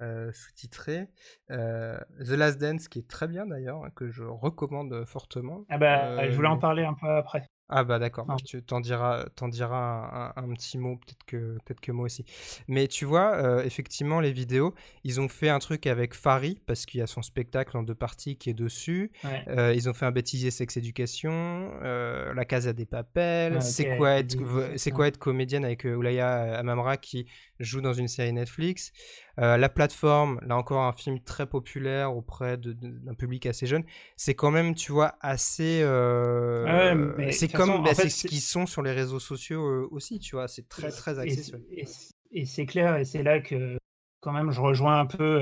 euh, 0.01 0.31
sous-titré. 0.33 1.07
Euh, 1.51 1.97
The 2.19 2.31
Last 2.31 2.59
Dance, 2.59 2.87
qui 2.87 2.99
est 2.99 3.07
très 3.07 3.27
bien 3.27 3.45
d'ailleurs, 3.45 3.81
que 3.95 4.09
je 4.09 4.23
recommande 4.23 5.05
fortement. 5.05 5.65
Ah 5.69 5.77
bah, 5.77 6.29
je 6.29 6.35
voulais 6.35 6.47
en 6.47 6.57
euh, 6.57 6.59
parler 6.59 6.83
un 6.83 6.93
peu 6.93 7.09
après. 7.09 7.49
Ah 7.67 7.83
bah 7.83 7.97
d'accord, 7.97 8.27
tu 8.45 8.61
t'en 8.61 8.79
diras, 8.79 9.25
t'en 9.35 9.47
diras 9.47 10.33
un, 10.35 10.53
petit 10.53 10.77
mot, 10.77 10.97
peut-être 10.97 11.23
que, 11.25 11.57
peut-être 11.65 11.79
que 11.79 11.91
moi 11.91 12.05
aussi. 12.05 12.23
Mais 12.67 12.87
tu 12.87 13.05
vois, 13.05 13.37
euh, 13.37 13.63
effectivement, 13.63 14.19
les 14.19 14.31
vidéos, 14.31 14.75
ils 15.03 15.19
ont 15.19 15.27
fait 15.27 15.49
un 15.49 15.57
truc 15.57 15.87
avec 15.87 16.13
Fari, 16.13 16.61
parce 16.67 16.85
qu'il 16.85 16.99
y 16.99 17.03
a 17.03 17.07
son 17.07 17.23
spectacle 17.23 17.75
en 17.75 17.81
deux 17.81 17.95
parties 17.95 18.37
qui 18.37 18.51
est 18.51 18.53
dessus. 18.53 19.11
Euh, 19.47 19.73
ils 19.75 19.89
ont 19.89 19.95
fait 19.95 20.05
un 20.05 20.11
bêtisier 20.11 20.51
sexe 20.51 20.77
éducation, 20.77 21.71
euh, 21.81 22.35
La 22.35 22.45
Casa 22.45 22.71
des 22.71 22.85
Papels, 22.85 23.59
c'est 23.63 23.97
quoi, 23.97 24.11
être, 24.11 24.37
c'est 24.75 24.91
quoi 24.91 25.07
être 25.07 25.17
comédienne 25.17 25.65
avec 25.65 25.85
Oulaya 25.85 26.59
Amamra 26.59 26.97
qui 26.97 27.25
joue 27.59 27.81
dans 27.81 27.93
une 27.93 28.07
série 28.07 28.33
Netflix. 28.33 28.91
Euh, 29.39 29.57
la 29.57 29.69
plateforme, 29.69 30.39
là 30.45 30.57
encore 30.57 30.83
un 30.83 30.93
film 30.93 31.19
très 31.19 31.47
populaire 31.47 32.15
auprès 32.15 32.57
d'un 32.57 33.13
public 33.13 33.45
assez 33.45 33.67
jeune. 33.67 33.83
C'est 34.15 34.35
quand 34.35 34.51
même, 34.51 34.75
tu 34.75 34.91
vois, 34.91 35.15
assez. 35.21 35.81
Euh, 35.83 37.31
c'est 37.31 37.51
comme 37.51 37.83
bah, 37.83 37.93
ce 37.93 38.27
qu'ils 38.27 38.41
sont 38.41 38.65
sur 38.65 38.81
les 38.81 38.91
réseaux 38.91 39.19
sociaux 39.19 39.65
euh, 39.65 39.87
aussi, 39.91 40.19
tu 40.19 40.35
vois. 40.35 40.47
C'est 40.47 40.67
très 40.67 40.89
très 40.89 41.19
axé 41.19 41.53
Et, 42.31 42.45
c'est 42.45 42.65
clair, 42.65 42.97
et 42.97 43.05
c'est 43.05 43.23
là 43.23 43.39
que 43.39 43.77
quand 44.19 44.31
même 44.31 44.51
je 44.51 44.59
rejoins 44.59 44.99
un 44.99 45.05
peu 45.05 45.39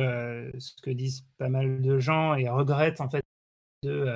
ce 0.57 0.73
que 0.83 0.91
disent 0.91 1.25
pas 1.37 1.49
mal 1.49 1.81
de 1.81 1.99
gens 1.99 2.35
et 2.35 2.49
regrettent 2.49 3.01
en 3.01 3.09
fait 3.09 3.23
de 3.83 4.15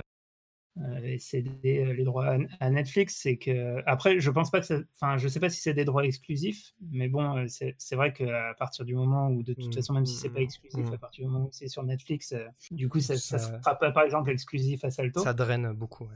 euh, 0.82 1.18
céder 1.18 1.84
euh, 1.84 1.94
les 1.94 2.04
droits 2.04 2.38
à, 2.60 2.70
Netflix, 2.70 3.20
c'est 3.22 3.38
que 3.38 3.82
après, 3.86 4.20
je 4.20 4.30
pense 4.30 4.52
pas 4.52 4.62
que, 4.62 4.86
enfin, 4.96 5.18
je 5.18 5.28
sais 5.28 5.40
pas 5.40 5.50
si 5.50 5.62
c'est 5.62 5.74
des 5.74 5.86
droits 5.86 6.06
exclusifs, 6.06 6.74
mais 6.92 7.08
bon, 7.08 7.38
euh, 7.38 7.46
c'est 7.48 7.96
vrai 7.96 8.14
qu'à 8.14 8.54
partir 8.58 8.86
du 8.86 8.94
moment 8.94 9.30
où, 9.30 9.44
de 9.44 9.54
toute 9.54 9.68
mmh, 9.68 9.74
façon, 9.74 9.94
même 9.94 10.06
si 10.06 10.16
c'est 10.16 10.30
pas 10.30 10.40
mmh, 10.40 10.44
exclusif, 10.44 10.90
mmh. 10.90 10.94
à 10.94 10.98
partir 10.98 11.26
du 11.26 11.32
moment 11.32 11.46
où 11.46 11.50
c'est 11.52 11.68
sur 11.68 11.84
Netflix, 11.84 12.36
du 12.72 12.90
coup, 12.90 13.00
ça, 13.00 13.18
ça, 13.18 13.40
sera 13.40 13.76
pas, 13.76 13.92
par 13.92 14.04
exemple, 14.04 14.30
exclusif 14.30 14.84
à 14.84 14.92
Salto. 14.92 15.22
Ça 15.22 15.34
draine 15.34 15.72
beaucoup. 15.74 16.08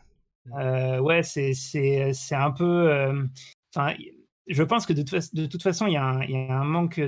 Ouais, 0.51 0.99
ouais 0.99 1.23
c'est 1.23 1.53
c'est 1.53 2.35
un 2.35 2.51
peu, 2.51 3.27
enfin, 3.75 3.95
je 4.47 4.63
pense 4.63 4.85
que 4.85 4.93
de, 4.93 5.01
de 5.01 5.45
toute 5.47 5.63
façon, 5.63 5.87
il 5.87 5.93
y, 5.93 5.97
a 5.97 6.03
un, 6.03 6.23
y 6.23 6.35
a 6.35 6.59
un 6.59 6.65
manque 6.65 7.01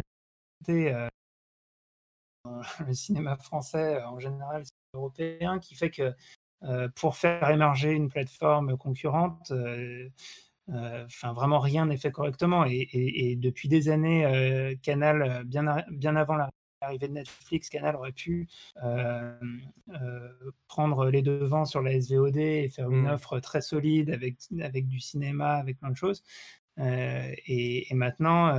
de 0.67 1.07
le 2.85 2.93
cinéma 2.93 3.37
français 3.37 4.01
en 4.03 4.19
général 4.19 4.63
européen 4.93 5.59
qui 5.59 5.75
fait 5.75 5.89
que 5.89 6.03
euh, 6.03 6.11
pour 6.95 7.15
faire 7.15 7.49
émerger 7.49 7.91
une 7.91 8.09
plateforme 8.09 8.77
concurrente. 8.77 9.51
Euh, 9.51 10.09
euh, 10.69 11.05
enfin, 11.05 11.33
vraiment 11.33 11.59
rien 11.59 11.85
n'est 11.85 11.97
fait 11.97 12.11
correctement. 12.11 12.65
Et, 12.65 13.35
depuis 13.37 13.67
des 13.67 13.89
années, 13.89 14.77
Canal, 14.81 15.43
bien, 15.45 15.83
bien 15.91 16.15
avant 16.15 16.35
l'arrivée 16.81 17.07
de 17.07 17.13
Netflix, 17.13 17.69
Canal 17.69 17.95
aurait 17.95 18.13
pu 18.13 18.47
prendre 20.67 21.09
les 21.09 21.21
devants 21.21 21.65
sur 21.65 21.81
la 21.81 21.99
SVOD 21.99 22.37
et 22.37 22.69
faire 22.69 22.89
une 22.89 23.03
mmh. 23.03 23.13
offre 23.13 23.39
très 23.39 23.61
solide 23.61 24.09
avec, 24.09 24.37
avec 24.61 24.87
du 24.87 24.99
cinéma, 24.99 25.55
avec 25.55 25.79
plein 25.79 25.91
de 25.91 25.97
choses. 25.97 26.23
et, 26.77 27.87
maintenant, 27.91 28.55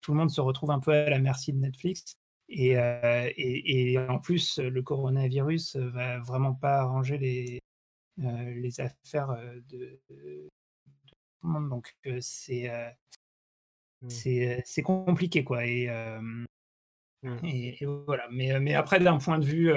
tout 0.00 0.12
le 0.12 0.18
monde 0.18 0.30
se 0.30 0.40
retrouve 0.40 0.70
un 0.70 0.80
peu 0.80 0.92
à 0.92 1.10
la 1.10 1.18
merci 1.18 1.52
de 1.52 1.58
Netflix. 1.58 2.16
Euh, 2.50 3.30
et, 3.36 3.92
et, 3.92 3.98
en 3.98 4.18
plus, 4.18 4.58
le 4.58 4.82
coronavirus 4.82 5.76
va 5.76 6.20
vraiment 6.20 6.54
pas 6.54 6.80
arranger 6.80 7.18
les, 7.18 7.60
euh, 8.20 8.54
les 8.54 8.80
affaires 8.80 9.30
euh, 9.30 9.60
de, 9.68 10.00
tout 10.08 10.14
le 11.42 11.48
monde. 11.48 11.68
Donc, 11.68 11.96
c'est 12.20 12.70
mmh. 14.02 14.08
c'est 14.64 14.82
compliqué, 14.82 15.44
quoi. 15.44 15.66
Et, 15.66 15.88
mmh. 15.88 16.46
et, 17.44 17.84
voilà. 18.06 18.28
Mais, 18.30 18.58
mais 18.60 18.74
après, 18.74 19.00
d'un 19.00 19.18
point 19.18 19.38
de 19.38 19.46
vue 19.46 19.72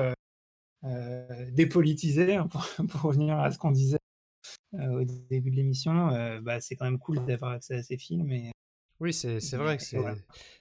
dépolitisé, 1.51 2.35
hein, 2.35 2.47
pour, 2.47 2.65
pour, 2.89 3.01
revenir 3.01 3.39
à 3.39 3.51
ce 3.51 3.57
qu'on 3.57 3.71
disait 3.71 3.97
au 4.73 5.03
début 5.03 5.49
de 5.49 5.55
l'émission, 5.55 6.39
bah, 6.41 6.61
c'est 6.61 6.75
quand 6.75 6.85
même 6.85 6.99
cool 6.99 7.25
d'avoir 7.25 7.51
accès 7.53 7.75
à 7.75 7.83
ces 7.83 7.97
films. 7.97 8.31
Et, 8.31 8.51
oui, 8.99 9.13
c'est 9.13 9.55
vrai 9.55 9.77
que 9.77 9.83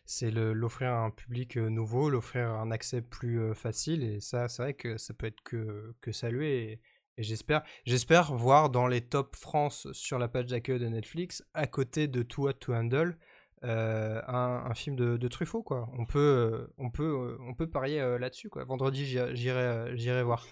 c'est 0.04 0.30
l'offrir 0.30 0.90
à 0.90 1.04
un 1.04 1.10
public 1.10 1.56
nouveau, 1.56 2.08
l'offrir 2.08 2.50
un 2.50 2.70
accès 2.70 3.02
plus 3.02 3.54
facile, 3.54 4.04
et 4.04 4.20
ça, 4.20 4.48
c'est 4.48 4.62
vrai 4.62 4.74
que 4.74 4.96
ça 4.96 5.12
peut 5.12 5.26
être 5.26 5.42
que, 5.42 5.94
que 6.00 6.12
salué. 6.12 6.72
Et, 6.72 6.80
j'espère 7.22 7.64
j'espère 7.84 8.32
voir 8.32 8.70
dans 8.70 8.86
les 8.86 9.00
top 9.00 9.34
France 9.34 9.88
sur 9.90 10.20
la 10.20 10.28
page 10.28 10.46
d'accueil 10.46 10.78
de 10.78 10.86
Netflix, 10.86 11.44
à 11.52 11.66
côté 11.66 12.06
de 12.06 12.22
Too 12.22 12.48
Hot 12.48 12.52
to 12.52 12.74
Handle, 12.74 13.18
un, 13.62 14.62
un, 14.66 14.74
film 14.74 14.94
de, 14.94 15.16
de, 15.16 15.28
Truffaut, 15.28 15.64
quoi. 15.64 15.90
On 15.98 16.06
peut, 16.06 16.72
on 16.78 16.90
peut, 16.90 17.36
on 17.40 17.54
peut 17.54 17.68
parier 17.68 17.98
là-dessus, 18.20 18.50
quoi. 18.50 18.64
Vendredi, 18.64 19.04
j'irai 19.04 20.22
voir. 20.22 20.46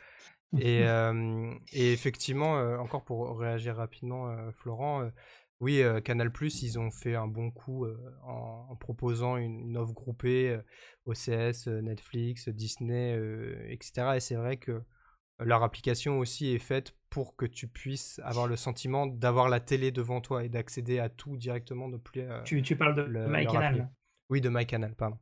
Et, 0.58 0.80
et 1.72 1.92
effectivement, 1.92 2.54
encore 2.80 3.04
pour 3.04 3.38
réagir 3.38 3.76
rapidement, 3.76 4.34
Florent, 4.50 5.08
oui, 5.60 5.82
Canal+, 6.04 6.30
ils 6.40 6.78
ont 6.78 6.90
fait 6.90 7.14
un 7.14 7.26
bon 7.26 7.50
coup 7.50 7.86
en, 8.24 8.76
proposant 8.76 9.36
une, 9.36 9.76
offre 9.76 9.94
groupée 9.94 10.58
OCS, 11.06 11.66
Netflix, 11.66 12.48
Disney, 12.50 13.18
etc. 13.68 14.12
Et 14.16 14.20
c'est 14.20 14.34
vrai 14.34 14.58
que 14.58 14.82
leur 15.38 15.62
application 15.62 16.18
aussi 16.18 16.54
est 16.54 16.58
faite 16.58 16.94
pour 17.08 17.36
que 17.36 17.46
tu 17.46 17.68
puisses 17.68 18.20
avoir 18.24 18.46
le 18.46 18.56
sentiment 18.56 19.06
d'avoir 19.06 19.48
la 19.48 19.60
télé 19.60 19.90
devant 19.92 20.20
toi 20.20 20.44
et 20.44 20.48
d'accéder 20.48 20.98
à 20.98 21.08
tout 21.08 21.36
directement 21.36 21.88
de 21.88 21.96
plus. 21.96 22.22
tu, 22.44 22.60
tu, 22.62 22.76
parles 22.76 22.94
de 22.94 23.26
MyCanal 23.26 23.90
Oui, 24.28 24.42
de 24.42 24.50
MyCanal, 24.50 24.94
pardon. 24.94 25.18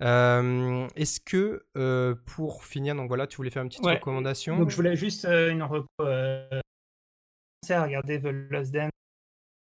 Est-ce 0.00 1.20
que 1.20 1.66
pour 2.24 2.64
finir, 2.64 2.94
donc 2.94 3.08
voilà, 3.08 3.26
tu 3.26 3.36
voulais 3.36 3.50
faire 3.50 3.62
une 3.62 3.68
petite 3.68 3.84
recommandation 3.84 4.58
Donc 4.58 4.70
je 4.70 4.76
voulais 4.76 4.96
juste 4.96 5.26
une 5.26 5.62
recommandation. 5.62 6.62
à 7.68 7.84
regarder 7.84 8.20
The 8.20 8.50
Lost 8.50 8.72
Dance 8.72 8.90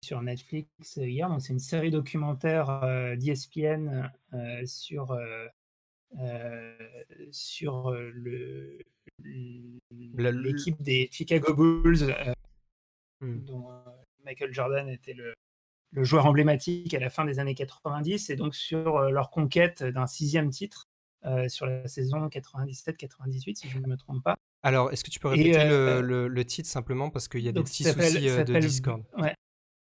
sur 0.05 0.23
Netflix 0.23 0.97
hier. 0.97 1.35
C'est 1.41 1.53
une 1.53 1.59
série 1.59 1.91
documentaire 1.91 2.85
euh, 2.85 3.17
d'ESPN 3.17 4.11
euh, 4.35 4.63
sur, 4.67 5.13
euh, 5.13 6.77
sur 7.33 7.91
le, 7.91 8.79
l'équipe 9.23 10.81
des 10.83 11.09
Chicago 11.11 11.55
Bulls, 11.55 12.15
hmm. 13.21 13.45
dont 13.45 13.69
Michael 14.25 14.53
Jordan 14.53 14.89
était 14.89 15.15
le, 15.15 15.35
le, 15.93 16.05
joueur 16.05 16.27
emblématique 16.27 16.93
à 16.95 17.01
la 17.01 17.11
fin 17.11 17.25
des 17.25 17.39
années 17.39 17.55
90, 17.55 18.31
et 18.31 18.37
donc 18.37 18.55
sur 18.55 19.01
leur 19.11 19.31
conquête 19.31 19.83
d'un 19.83 20.07
sixième 20.07 20.51
titre. 20.51 20.87
sur 21.49 21.65
la 21.65 21.89
saison 21.89 22.29
97-98, 22.29 23.55
si 23.55 23.69
je 23.71 23.79
ne 23.79 23.87
me 23.87 23.97
trompe 23.97 24.23
pas. 24.23 24.37
Alors, 24.63 24.93
est-ce 24.93 25.05
que 25.05 25.11
tu 25.11 25.21
peux 25.21 25.29
répéter 25.29 25.65
le, 25.69 26.29
le, 26.29 26.45
titre 26.45 26.69
simplement? 26.69 27.11
Parce 27.11 27.29
qu'il 27.29 27.41
y 27.41 27.49
a 27.49 27.53
des 27.53 27.63
petits 27.63 27.85
soucis 27.85 28.21
de 28.21 28.59
Discord 28.59 29.03
ouais, 29.19 29.35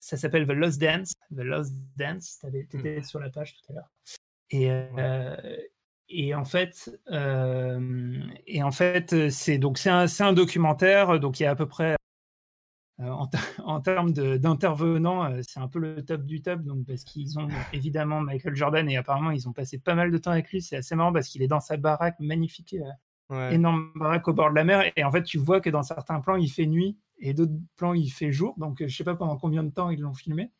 ça 0.04 0.18
s'appelle 0.18 0.46
The 0.46 0.50
Lost 0.50 0.78
Dance. 0.78 1.14
The 1.34 1.40
Lost 1.40 1.72
Dance. 1.96 2.38
Tu 2.42 2.58
étais 2.58 2.98
hmm. 2.98 3.04
sur 3.04 3.20
la 3.20 3.30
page 3.30 3.54
tout 3.54 3.72
à 3.72 3.76
l'heure. 3.76 3.90
Et, 4.50 4.70
euh, 4.70 5.56
et 6.10 6.34
en 6.34 6.44
fait, 6.44 6.90
euh, 7.10 8.20
et 8.46 8.62
en 8.62 8.70
fait, 8.70 9.30
c'est 9.30 9.56
donc 9.56 9.78
c'est 9.78 9.88
un, 9.88 10.04
un, 10.20 10.32
documentaire. 10.34 11.18
Donc 11.20 11.40
il 11.40 11.44
y 11.44 11.46
a 11.46 11.50
à 11.52 11.54
peu 11.54 11.66
près 11.66 11.96
euh, 13.00 13.08
en, 13.08 13.30
en, 13.64 13.80
termes 13.80 14.12
d'intervenants, 14.12 15.40
c'est 15.40 15.60
un 15.60 15.68
peu 15.68 15.78
le 15.78 16.04
top 16.04 16.26
du 16.26 16.42
top. 16.42 16.60
Donc 16.60 16.86
parce 16.86 17.04
qu'ils 17.04 17.38
ont 17.38 17.48
évidemment 17.72 18.20
Michael 18.20 18.54
Jordan 18.56 18.86
et 18.90 18.98
apparemment 18.98 19.30
ils 19.30 19.48
ont 19.48 19.54
passé 19.54 19.78
pas 19.78 19.94
mal 19.94 20.10
de 20.10 20.18
temps 20.18 20.32
avec 20.32 20.50
lui. 20.50 20.60
C'est 20.60 20.76
assez 20.76 20.94
marrant 20.94 21.14
parce 21.14 21.28
qu'il 21.28 21.40
est 21.40 21.48
dans 21.48 21.60
sa 21.60 21.78
baraque 21.78 22.20
magnifique. 22.20 22.76
énorme 23.30 23.90
baraque 23.94 24.28
au 24.28 24.34
bord 24.34 24.50
de 24.50 24.54
la 24.54 24.64
mer 24.64 24.92
et 24.96 25.02
en 25.02 25.10
fait 25.10 25.22
tu 25.22 25.38
vois 25.38 25.62
que 25.62 25.70
dans 25.70 25.82
certains 25.82 26.20
plans 26.20 26.36
il 26.36 26.50
fait 26.50 26.66
nuit 26.66 26.98
et 27.18 27.34
d'autres 27.34 27.52
plans 27.76 27.94
il 27.94 28.10
fait 28.10 28.32
jour. 28.32 28.54
Donc 28.58 28.82
je 28.86 28.94
sais 28.94 29.04
pas 29.04 29.14
pendant 29.14 29.36
combien 29.36 29.62
de 29.62 29.70
temps 29.70 29.90
ils 29.90 30.00
l'ont 30.00 30.14
filmé. 30.14 30.50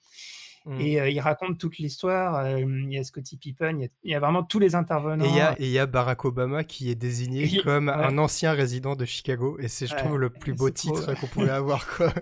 Mmh. 0.66 0.80
Et 0.80 1.00
euh, 1.00 1.10
il 1.10 1.20
raconte 1.20 1.58
toute 1.58 1.76
l'histoire. 1.76 2.36
Euh, 2.36 2.60
il 2.60 2.92
y 2.92 2.98
a 2.98 3.04
Scottie 3.04 3.36
Pippen, 3.36 3.80
il 4.02 4.10
y, 4.10 4.14
a 4.14 4.20
vraiment 4.20 4.42
tous 4.42 4.58
les 4.58 4.74
intervenants. 4.74 5.24
Et 5.58 5.66
il 5.66 5.70
y, 5.70 5.78
a 5.78 5.86
Barack 5.86 6.24
Obama 6.24 6.64
qui 6.64 6.90
est 6.90 6.94
désigné 6.94 7.58
comme 7.64 7.90
un 7.90 8.16
ancien 8.16 8.52
résident 8.52 8.96
de 8.96 9.04
Chicago. 9.04 9.58
Et 9.58 9.68
c'est, 9.68 9.86
je 9.86 9.94
trouve, 9.94 10.18
le 10.18 10.30
plus 10.30 10.54
beau 10.54 10.70
titre 10.70 11.14
qu'on 11.20 11.26
pouvait 11.26 11.50
avoir. 11.50 11.86
Quoi. 11.96 12.14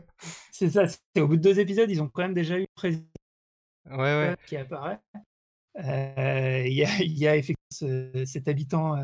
c'est 0.51 0.71
ça. 0.71 0.87
Au 1.17 1.29
bout 1.29 1.37
de 1.37 1.43
deux 1.43 1.61
épisodes, 1.61 1.89
ils 1.89 2.03
ont 2.03 2.09
quand 2.09 2.23
même 2.23 2.35
déjà 2.35 2.57
eu 2.57 2.63
le 2.63 2.67
président 2.75 3.05
ouais, 3.93 4.37
qui 4.47 4.57
apparaît. 4.57 4.99
Euh, 5.79 6.65
il 6.67 6.75
y, 6.75 6.85
a, 6.85 7.03
y, 7.03 7.27
a, 7.29 7.37
effectivement 7.37 8.25
cet 8.27 8.49
habitant, 8.49 8.97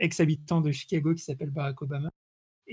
ex-habitant 0.00 0.62
de 0.62 0.72
Chicago 0.72 1.14
qui 1.14 1.22
s'appelle 1.22 1.50
Barack 1.50 1.82
Obama. 1.82 2.08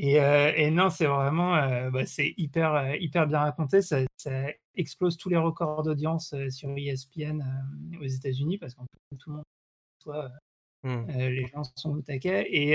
Euh, 0.01 0.51
et, 0.55 0.71
non, 0.71 0.89
c'est 0.89 1.05
vraiment, 1.05 1.55
euh, 1.55 1.89
bah, 1.91 2.05
c'est 2.05 2.33
hyper, 2.37 2.73
euh, 2.73 2.95
hyper 2.97 3.27
bien 3.27 3.39
raconté. 3.39 3.81
Ça, 3.81 3.99
explose 4.75 5.17
tous 5.17 5.29
les 5.29 5.37
records 5.37 5.83
d'audience 5.83 6.33
sur 6.49 6.75
ESPN 6.75 7.43
aux 8.01 8.05
États-Unis 8.05 8.57
parce 8.57 8.73
qu'en 8.73 8.85
tout 9.19 9.29
le 9.29 9.35
monde, 9.35 9.43
soit, 9.99 10.31
mmh. 10.81 11.05
les 11.11 11.45
gens 11.47 11.63
sont 11.75 11.91
au 11.91 12.01
taquet. 12.01 12.47
Et, 12.49 12.73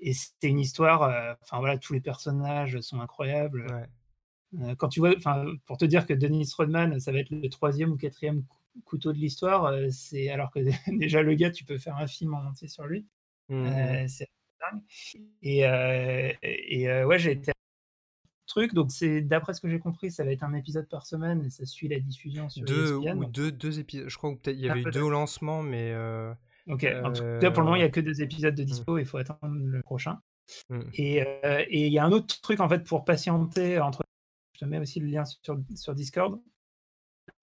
et 0.00 0.12
c'est 0.14 0.48
une 0.48 0.58
histoire. 0.58 1.36
Enfin 1.42 1.58
voilà, 1.58 1.78
tous 1.78 1.92
les 1.92 2.00
personnages 2.00 2.80
sont 2.80 3.00
incroyables. 3.00 3.86
quand 4.78 4.88
tu 4.88 4.98
vois, 4.98 5.14
enfin, 5.16 5.46
pour 5.66 5.76
te 5.76 5.84
dire 5.84 6.06
que 6.06 6.12
Dennis 6.12 6.52
Rodman, 6.56 6.98
ça 6.98 7.12
va 7.12 7.20
être 7.20 7.30
le 7.30 7.48
troisième 7.48 7.92
ou 7.92 7.96
quatrième 7.96 8.42
couteau 8.84 9.12
de 9.12 9.18
l'histoire, 9.18 9.72
c'est 9.90 10.30
alors 10.30 10.50
que 10.50 10.58
déjà 10.98 11.22
le 11.22 11.34
gars, 11.34 11.52
tu 11.52 11.64
peux 11.64 11.78
faire 11.78 11.98
un 11.98 12.08
film 12.08 12.34
en 12.34 12.44
entier 12.44 12.66
sur 12.66 12.86
lui. 12.86 13.06
Mmh, 13.48 13.68
mmh. 13.68 14.08
Et, 15.42 15.66
euh, 15.66 16.32
et 16.42 16.88
euh, 16.88 17.06
ouais, 17.06 17.18
j'ai 17.18 17.32
été 17.32 17.52
truc. 18.46 18.74
Donc, 18.74 18.90
c'est 18.90 19.20
d'après 19.20 19.54
ce 19.54 19.60
que 19.60 19.68
j'ai 19.68 19.78
compris, 19.78 20.10
ça 20.10 20.24
va 20.24 20.32
être 20.32 20.42
un 20.42 20.54
épisode 20.54 20.88
par 20.88 21.06
semaine 21.06 21.44
et 21.44 21.50
ça 21.50 21.66
suit 21.66 21.88
la 21.88 22.00
diffusion 22.00 22.48
sur 22.48 22.64
deux, 22.64 22.98
ESPN. 23.02 23.18
Ou 23.18 23.24
deux, 23.26 23.52
deux 23.52 23.78
épisodes. 23.78 24.08
Je 24.08 24.16
crois 24.16 24.34
qu'il 24.36 24.58
y 24.58 24.68
avait 24.68 24.82
Ah, 24.84 24.88
eu 24.88 24.92
deux 24.92 25.02
au 25.02 25.10
lancement, 25.10 25.62
mais. 25.62 25.92
euh, 25.92 26.32
Ok, 26.66 26.84
en 27.04 27.12
tout 27.12 27.22
cas, 27.40 27.50
pour 27.50 27.60
le 27.60 27.64
moment, 27.66 27.76
il 27.76 27.80
n'y 27.80 27.84
a 27.84 27.90
que 27.90 28.00
deux 28.00 28.20
épisodes 28.20 28.54
de 28.54 28.62
dispo, 28.62 28.98
il 28.98 29.06
faut 29.06 29.16
attendre 29.18 29.38
le 29.54 29.80
prochain. 29.82 30.20
hmm. 30.68 30.80
Et 30.94 31.22
euh, 31.22 31.64
et 31.68 31.86
il 31.86 31.92
y 31.92 31.98
a 31.98 32.04
un 32.04 32.12
autre 32.12 32.40
truc, 32.40 32.60
en 32.60 32.68
fait, 32.68 32.84
pour 32.84 33.04
patienter 33.04 33.78
entre. 33.80 34.02
Je 34.54 34.60
te 34.60 34.64
mets 34.64 34.78
aussi 34.78 34.98
le 35.00 35.06
lien 35.06 35.24
sur, 35.24 35.56
sur 35.76 35.94
Discord. 35.94 36.40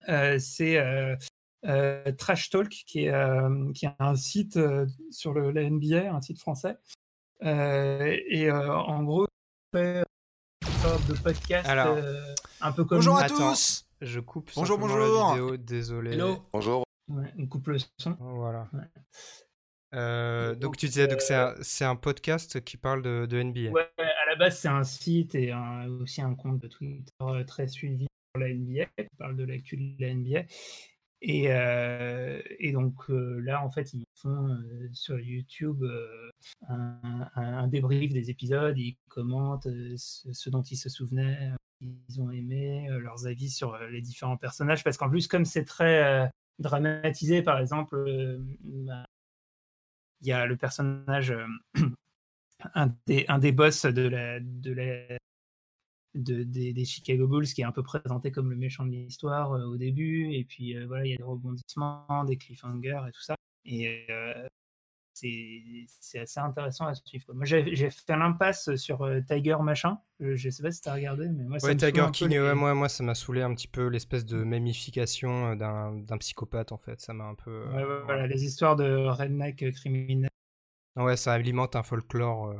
Euh, 0.08 0.38
c'est 0.38 0.78
euh, 0.78 1.16
euh, 1.64 2.12
Trash 2.12 2.50
Talk, 2.50 2.68
qui 2.68 3.04
est, 3.04 3.10
euh, 3.10 3.72
qui 3.72 3.86
est 3.86 3.94
un 3.98 4.14
site 4.14 4.56
euh, 4.58 4.86
sur 5.10 5.32
le, 5.32 5.50
la 5.50 5.68
NBA, 5.68 6.14
un 6.14 6.20
site 6.20 6.38
français. 6.38 6.76
Euh, 7.44 8.16
et 8.28 8.50
euh, 8.50 8.74
en 8.74 9.02
gros, 9.02 9.26
fait 9.74 10.04
de 11.08 11.14
podcast 11.22 11.68
Alors, 11.68 11.96
euh, 11.96 12.22
un 12.60 12.72
peu 12.72 12.84
comme 12.84 12.98
Bonjour 12.98 13.16
à 13.18 13.24
Attends. 13.24 13.50
tous 13.52 13.86
Je 14.00 14.20
coupe 14.20 14.50
Bonjour, 14.56 14.76
simplement 14.78 14.96
la 14.98 15.06
bonjour. 15.06 15.30
vidéo, 15.32 15.56
désolé. 15.56 16.12
Hello 16.14 16.38
Bonjour. 16.52 16.84
Ouais, 17.08 17.32
on 17.38 17.46
coupe 17.46 17.68
le 17.68 17.78
son. 17.98 18.16
Voilà. 18.20 18.68
Ouais. 18.72 18.80
Euh, 19.94 20.52
donc, 20.52 20.60
Donc, 20.60 20.76
tu 20.78 20.86
disais 20.86 21.06
donc 21.06 21.20
c'est 21.20 21.34
euh, 21.34 21.50
un, 21.50 21.54
c'est 21.62 21.84
un 21.84 21.96
podcast 21.96 22.62
qui 22.64 22.76
parle 22.76 23.02
de, 23.02 23.26
de 23.26 23.42
NBA. 23.42 23.70
Ouais, 23.70 23.88
à 23.98 24.30
la 24.30 24.36
base, 24.36 24.58
c'est 24.58 24.68
un 24.68 24.82
site 24.84 25.34
et 25.34 25.52
un- 25.52 25.88
aussi 26.00 26.20
un 26.22 26.34
compte 26.34 26.58
de 26.58 26.68
Twitter 26.68 27.12
très 27.46 27.68
suivi 27.68 28.06
sur 28.34 28.40
la 28.40 28.48
NBA, 28.52 28.86
qui 28.98 29.16
parle 29.18 29.36
de 29.36 29.44
l'actu 29.44 29.76
de 29.76 29.94
la 30.04 30.12
NBA. 30.14 30.44
Et, 31.28 31.46
euh, 31.48 32.40
et 32.60 32.70
donc 32.70 32.94
euh, 33.10 33.40
là, 33.40 33.60
en 33.64 33.68
fait, 33.68 33.92
ils 33.92 34.04
font 34.14 34.48
euh, 34.48 34.88
sur 34.92 35.18
YouTube 35.18 35.84
un, 36.68 37.66
débrief 37.66 38.12
des 38.12 38.30
épisodes, 38.30 38.78
ils 38.78 38.96
commentent 39.08 39.66
ce, 39.96 40.50
dont 40.50 40.62
ils 40.62 40.76
se 40.76 40.88
souvenaient, 40.88 41.50
ils 41.80 42.20
ont 42.20 42.30
aimé, 42.30 42.86
leurs 43.00 43.26
avis 43.26 43.50
sur 43.50 43.76
les 43.76 44.00
différents 44.00 44.36
personnages, 44.36 44.84
parce 44.84 44.96
qu'en 44.96 45.10
plus, 45.10 45.26
comme 45.26 45.44
c'est 45.44 45.64
très 45.64 46.30
dramatisé, 46.60 47.42
par 47.42 47.58
exemple, 47.58 48.38
bah, 48.60 49.04
il 50.20 50.28
y 50.28 50.32
a 50.32 50.46
le 50.46 50.56
personnage 50.56 51.34
un 52.74 52.88
des, 53.06 53.24
un 53.26 53.40
des 53.40 53.50
boss 53.50 53.84
de 53.84 54.02
la, 54.02 54.38
de 54.38 54.72
la, 54.72 55.18
de, 56.16 56.42
des, 56.44 56.72
des 56.72 56.84
Chicago 56.84 57.26
Bulls 57.28 57.46
qui 57.46 57.62
est 57.62 57.64
un 57.64 57.72
peu 57.72 57.82
présenté 57.82 58.30
comme 58.32 58.50
le 58.50 58.56
méchant 58.56 58.84
de 58.86 58.90
l'histoire 58.90 59.52
euh, 59.52 59.64
au 59.66 59.76
début. 59.76 60.32
Et 60.34 60.44
puis 60.44 60.76
euh, 60.76 60.86
voilà, 60.86 61.04
il 61.06 61.10
y 61.10 61.14
a 61.14 61.16
des 61.18 61.22
rebondissements, 61.22 62.24
des 62.26 62.36
cliffhangers 62.36 63.00
et 63.08 63.12
tout 63.12 63.22
ça. 63.22 63.36
Et 63.64 64.06
euh, 64.10 64.46
c'est 65.14 66.18
assez 66.18 66.40
intéressant 66.40 66.86
à 66.86 66.94
suivre. 66.94 67.24
quoi. 67.26 67.34
Moi, 67.34 67.44
j'ai 67.46 67.90
fait 67.90 68.16
l'impasse 68.16 68.74
sur 68.76 69.08
Tiger 69.26 69.56
machin. 69.62 69.98
Je, 70.20 70.34
je 70.36 70.50
sais 70.50 70.62
pas 70.62 70.70
si 70.70 70.82
t'as 70.82 70.94
regardé, 70.94 71.28
mais 71.28 71.44
moi, 71.44 71.58
ça 71.58 71.68
Ouais, 71.68 71.72
saoule 71.72 71.78
Tiger 71.90 72.06
King, 72.12 72.28
les- 72.30 72.40
ouais, 72.40 72.54
moi, 72.54 72.74
moi, 72.74 72.88
ça 72.88 73.02
m'a 73.02 73.14
saoulé 73.14 73.42
un 73.42 73.54
petit 73.54 73.68
peu 73.68 73.86
l'espèce 73.88 74.24
de 74.26 74.44
mémification 74.44 75.56
d'un 75.56 76.18
psychopathe, 76.18 76.72
en 76.72 76.76
fait. 76.76 77.00
Ça 77.00 77.12
m'a 77.14 77.24
un 77.24 77.34
peu. 77.34 77.66
Ouais, 77.72 77.84
voilà. 78.04 78.26
les 78.26 78.44
histoires 78.44 78.76
de 78.76 79.06
redneck 79.06 79.64
criminels. 79.72 80.28
Ouais, 80.96 81.16
ça 81.16 81.32
alimente 81.34 81.76
un 81.76 81.82
folklore 81.82 82.54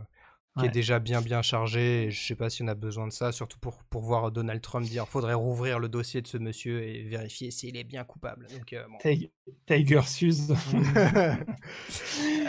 euh, 0.56 0.60
qui 0.60 0.66
est 0.66 0.70
déjà 0.70 0.98
bien 0.98 1.20
bien 1.20 1.42
chargé. 1.42 2.08
Je 2.10 2.26
sais 2.26 2.34
pas 2.34 2.50
si 2.50 2.62
on 2.62 2.68
a 2.68 2.74
besoin 2.74 3.06
de 3.06 3.12
ça, 3.12 3.32
surtout 3.32 3.58
pour, 3.58 3.78
pour 3.84 4.02
voir 4.02 4.30
Donald 4.32 4.60
Trump 4.60 4.86
dire 4.86 5.06
faudrait 5.08 5.34
rouvrir 5.34 5.78
le 5.78 5.88
dossier 5.88 6.22
de 6.22 6.26
ce 6.26 6.38
monsieur 6.38 6.82
et 6.82 7.02
vérifier 7.02 7.50
s'il 7.50 7.76
est 7.76 7.84
bien 7.84 8.04
coupable. 8.04 8.46
Donc, 8.52 8.72
euh, 8.72 8.84
bon. 8.88 8.98
Ti- 8.98 9.30
Tiger 9.66 10.02
Suze. 10.02 10.54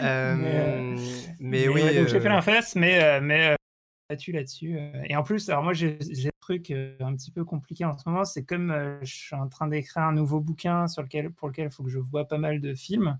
Euh, 0.00 0.36
Mais, 0.36 1.36
mais, 1.40 1.68
oui. 1.68 1.82
ouais, 1.82 1.94
donc 1.96 2.08
j'ai 2.08 2.16
euh, 2.16 2.20
fait 2.20 2.28
l'inverse, 2.28 2.74
mais, 2.76 3.02
euh, 3.02 3.20
mais 3.20 3.48
euh, 3.50 4.16
là-dessus, 4.32 4.78
euh, 4.78 5.02
et 5.08 5.16
en 5.16 5.22
plus, 5.22 5.48
alors 5.50 5.62
moi, 5.64 5.72
j'ai 5.72 5.98
un 6.00 6.30
truc 6.40 6.70
euh, 6.70 6.96
un 7.00 7.14
petit 7.16 7.30
peu 7.30 7.44
compliqué 7.44 7.84
en 7.84 7.96
ce 7.98 8.08
moment. 8.08 8.24
C'est 8.24 8.44
comme 8.44 8.70
euh, 8.70 8.98
je 9.02 9.12
suis 9.14 9.34
en 9.34 9.48
train 9.48 9.66
d'écrire 9.66 10.04
un 10.04 10.12
nouveau 10.12 10.40
bouquin 10.40 10.86
sur 10.86 11.02
lequel, 11.02 11.30
pour 11.30 11.48
lequel 11.48 11.66
il 11.66 11.70
faut 11.70 11.82
que 11.82 11.90
je 11.90 11.98
vois 11.98 12.26
pas 12.26 12.38
mal 12.38 12.60
de 12.60 12.74
films. 12.74 13.18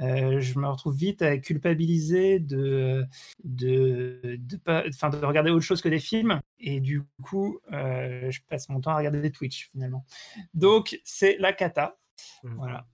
Euh, 0.00 0.40
je 0.40 0.58
me 0.58 0.66
retrouve 0.68 0.96
vite 0.96 1.22
à 1.22 1.38
culpabiliser 1.38 2.38
de 2.38 3.04
de 3.44 4.36
de, 4.38 4.56
pas, 4.56 4.82
de 4.88 5.24
regarder 5.24 5.50
autre 5.50 5.64
chose 5.64 5.82
que 5.82 5.88
des 5.88 5.98
films 5.98 6.40
et 6.58 6.80
du 6.80 7.02
coup 7.22 7.60
euh, 7.72 8.30
je 8.30 8.40
passe 8.48 8.68
mon 8.68 8.80
temps 8.80 8.92
à 8.92 8.96
regarder 8.96 9.20
des 9.20 9.30
Twitch 9.32 9.68
finalement 9.70 10.04
donc 10.54 11.00
c'est 11.04 11.36
la 11.38 11.52
cata 11.52 11.96
Mhm. 12.42 12.54
voilà 12.56 12.86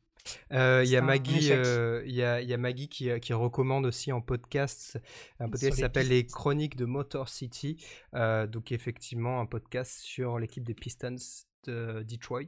Euh, 0.52 0.82
Il 0.84 0.90
y 0.90 0.96
a 0.96 1.02
Maggie, 1.02 1.52
euh, 1.52 2.02
il 2.06 2.14
y 2.14 2.22
a, 2.22 2.40
il 2.40 2.48
y 2.48 2.54
a 2.54 2.56
Maggie 2.56 2.88
qui, 2.88 3.08
qui 3.20 3.32
recommande 3.32 3.86
aussi 3.86 4.12
en 4.12 4.20
podcast 4.20 4.98
un 5.38 5.48
podcast 5.48 5.74
qui 5.74 5.80
s'appelle 5.80 6.08
Les. 6.08 6.26
Chroniques 6.26 6.76
de 6.76 6.84
Motor 6.84 7.28
City. 7.28 7.76
Euh, 8.14 8.46
donc 8.46 8.72
effectivement 8.72 9.40
un 9.40 9.46
podcast 9.46 9.98
sur 10.00 10.38
l'équipe 10.38 10.64
des 10.64 10.74
Pistons 10.74 11.16
de 11.66 12.02
Detroit 12.02 12.42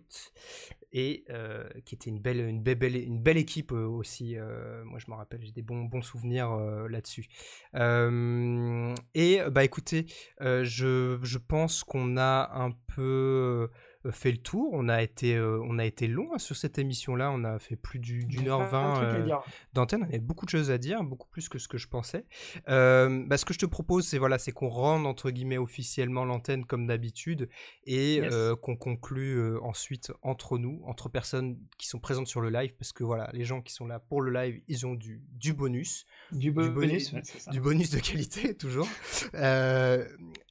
et 0.92 1.24
euh, 1.30 1.68
qui 1.84 1.94
était 1.94 2.08
une 2.10 2.18
belle, 2.18 2.40
une 2.40 2.62
belle, 2.62 2.96
une 2.96 3.20
belle 3.22 3.36
équipe 3.36 3.72
euh, 3.72 3.86
aussi. 3.86 4.36
euh, 4.38 4.82
moi 4.84 4.98
je 4.98 5.10
me 5.10 5.16
rappelle, 5.16 5.40
j'ai 5.42 5.52
des 5.52 5.62
bons, 5.62 5.84
bons 5.84 6.02
souvenirs 6.02 6.52
euh, 6.52 6.88
là-dessus. 6.88 7.26
Euh, 7.74 8.94
et 9.14 9.40
bah 9.50 9.64
écoutez, 9.64 10.06
euh, 10.40 10.64
je, 10.64 11.18
je 11.22 11.38
pense 11.38 11.84
qu'on 11.84 12.16
a 12.16 12.50
un 12.54 12.70
peu 12.94 13.02
euh, 13.02 13.68
fait 14.10 14.30
le 14.30 14.38
tour. 14.38 14.70
On 14.72 14.88
a 14.88 15.02
été, 15.02 15.34
euh, 15.36 15.60
on 15.64 15.78
a 15.78 15.84
été 15.84 16.06
long 16.06 16.28
hein, 16.32 16.38
sur 16.38 16.56
cette 16.56 16.78
émission-là. 16.78 17.30
On 17.32 17.44
a 17.44 17.58
fait 17.58 17.76
plus 17.76 17.98
du- 17.98 18.24
d'une 18.24 18.48
heure 18.48 18.64
vingt 18.68 19.02
euh, 19.02 19.24
d'antenne. 19.72 20.02
On 20.02 20.06
avait 20.08 20.18
beaucoup 20.18 20.44
de 20.46 20.50
choses 20.50 20.70
à 20.70 20.78
dire, 20.78 21.02
beaucoup 21.04 21.28
plus 21.28 21.48
que 21.48 21.58
ce 21.58 21.68
que 21.68 21.78
je 21.78 21.88
pensais. 21.88 22.24
Euh, 22.68 23.24
bah, 23.26 23.36
ce 23.36 23.44
que 23.44 23.52
je 23.54 23.58
te 23.58 23.66
propose, 23.66 24.06
c'est 24.06 24.18
voilà, 24.18 24.38
c'est 24.38 24.52
qu'on 24.52 24.68
rende 24.68 25.06
entre 25.06 25.30
guillemets 25.30 25.58
officiellement 25.58 26.24
l'antenne 26.24 26.64
comme 26.64 26.86
d'habitude 26.86 27.48
et 27.84 28.16
Yes. 28.16 28.32
euh, 28.32 28.56
qu'on 28.56 28.76
conclue 28.76 29.36
euh, 29.38 29.58
ensuite 29.62 30.12
entre 30.22 30.58
nous, 30.58 30.80
entre 30.86 31.08
personnes 31.08 31.58
qui 31.76 31.86
sont 31.88 31.98
présentes 31.98 32.26
sur 32.28 32.40
le 32.40 32.50
live, 32.50 32.74
parce 32.78 32.92
que 32.92 33.04
voilà, 33.04 33.28
les 33.32 33.44
gens 33.44 33.60
qui 33.62 33.72
sont 33.72 33.86
là 33.86 33.98
pour 33.98 34.22
le 34.22 34.30
live, 34.32 34.60
ils 34.68 34.86
ont 34.86 34.94
du, 34.94 35.22
du 35.32 35.52
bonus 35.52 36.06
du, 36.32 36.50
bo- 36.52 36.62
du 36.62 36.70
bonus- 36.70 37.12
ouais, 37.12 37.22
du 37.50 37.60
bonus 37.60 37.90
de 37.90 37.98
qualité 37.98 38.54
toujours. 38.56 38.88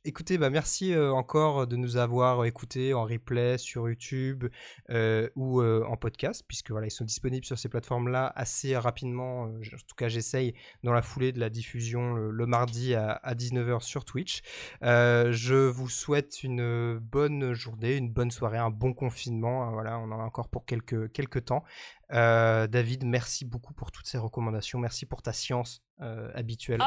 Écoutez, 0.08 0.38
bah 0.38 0.50
merci 0.50 0.94
euh, 0.94 1.12
encore 1.12 1.68
de 1.68 1.76
nous 1.76 1.98
avoir 1.98 2.46
écoutés 2.46 2.94
en 2.94 3.04
replay 3.04 3.58
sur 3.58 3.90
YouTube 3.90 4.46
euh, 4.90 5.28
ou 5.36 5.60
euh, 5.60 5.84
en 5.86 5.98
podcast, 5.98 6.46
puisque 6.48 6.72
voilà, 6.72 6.88
ils 6.88 6.92
sont 6.92 7.04
disponibles 7.04 7.46
sur 7.46 7.60
ces 7.60 7.68
plateformes-là 7.68 8.32
assez 8.34 8.78
rapidement. 8.78 9.42
en 9.42 9.60
tout 9.60 9.96
cas, 9.98 10.08
j'essaye 10.08 10.54
dans 10.82 10.94
la 10.94 11.02
foulée 11.02 11.34
de 11.34 11.42
la 11.42 11.50
diffusion 11.50 12.16
le, 12.16 12.46
mardi 12.46 12.96
à, 12.96 13.20
à 13.22 13.36
19h 13.36 13.82
sur 13.82 14.06
Twitch. 14.06 14.44
Je 14.82 15.68
vous 15.68 15.90
souhaite 15.90 16.42
une 16.42 17.00
bonne 17.00 17.52
journée, 17.52 17.98
une 17.98 18.10
bonne 18.10 18.32
soirée, 18.32 18.60
un 18.60 18.70
bon 18.70 18.94
confinement. 18.94 19.70
Voilà, 19.72 20.00
on 20.00 20.10
en 20.14 20.22
a 20.22 20.24
encore 20.24 20.48
pour 20.48 20.66
quelques, 20.66 21.12
quelques 21.12 21.44
temps. 21.44 21.66
Euh, 22.14 22.68
David, 22.68 23.04
merci 23.06 23.44
beaucoup 23.46 23.74
pour 23.74 23.92
toutes 23.92 24.08
ces 24.08 24.18
recommandations. 24.18 24.80
Merci 24.80 25.06
pour 25.06 25.22
ta 25.22 25.34
science 25.34 25.82
euh, 26.02 26.32
habituelle. 26.34 26.82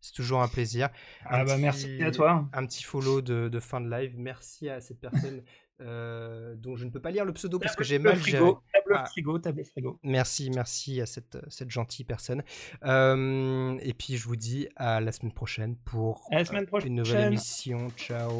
C'est 0.00 0.12
toujours 0.12 0.42
un 0.42 0.48
plaisir. 0.48 0.88
Ah 1.24 1.40
Un 1.40 1.44
bah 1.44 1.54
petit- 1.54 1.62
merci 1.62 2.02
à 2.02 2.10
toi. 2.10 2.48
Un 2.52 2.66
petit 2.66 2.82
follow 2.84 3.20
de, 3.22 3.48
de 3.48 3.60
fin 3.60 3.80
de 3.80 3.88
live. 3.90 4.14
Merci 4.18 4.68
à 4.68 4.80
cette 4.80 5.00
personne 5.00 5.42
euh, 5.80 6.54
dont 6.56 6.76
je 6.76 6.84
ne 6.84 6.90
peux 6.90 7.00
pas 7.00 7.10
lire 7.10 7.24
le 7.24 7.32
pseudo 7.32 7.58
parce 7.58 7.74
que 7.76 7.84
j'ai 7.84 7.98
mal 7.98 8.16
géré. 8.16 8.38
frigo, 8.38 8.62
table 8.72 8.94
Ah. 8.98 9.04
frigo, 9.06 9.38
table 9.38 9.64
frigo. 9.64 9.98
Merci, 10.02 10.50
merci 10.50 11.00
à 11.00 11.06
cette, 11.06 11.38
cette 11.48 11.70
gentille 11.70 12.04
personne. 12.04 12.42
Euh, 12.84 13.78
et 13.82 13.94
puis 13.94 14.16
je 14.16 14.24
vous 14.24 14.36
dis 14.36 14.68
à 14.76 15.00
la 15.00 15.12
semaine 15.12 15.32
prochaine 15.32 15.76
pour 15.76 16.26
À 16.30 16.36
la 16.36 16.44
semaine 16.44 16.66
une 16.84 16.94
nouvelle 16.96 17.24
émission. 17.28 17.88
Ciao. 17.96 18.30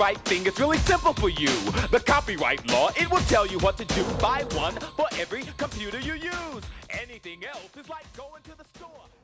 Right 0.00 0.18
thing 0.20 0.46
is 0.46 0.58
really 0.58 0.78
simple 0.78 1.12
for 1.12 1.28
you. 1.28 1.50
The 1.90 2.02
copyright 2.04 2.66
law, 2.70 2.88
it 2.96 3.10
will 3.10 3.20
tell 3.28 3.46
you 3.46 3.58
what 3.58 3.76
to 3.76 3.84
do. 3.84 4.02
Buy 4.18 4.44
one 4.54 4.72
for 4.96 5.06
every 5.18 5.42
computer 5.58 6.00
you 6.00 6.14
use. 6.14 6.64
Anything 6.88 7.44
else 7.44 7.76
is 7.78 7.86
like 7.90 8.10
going 8.16 8.42
to 8.44 8.56
the 8.56 8.64
store. 8.74 9.19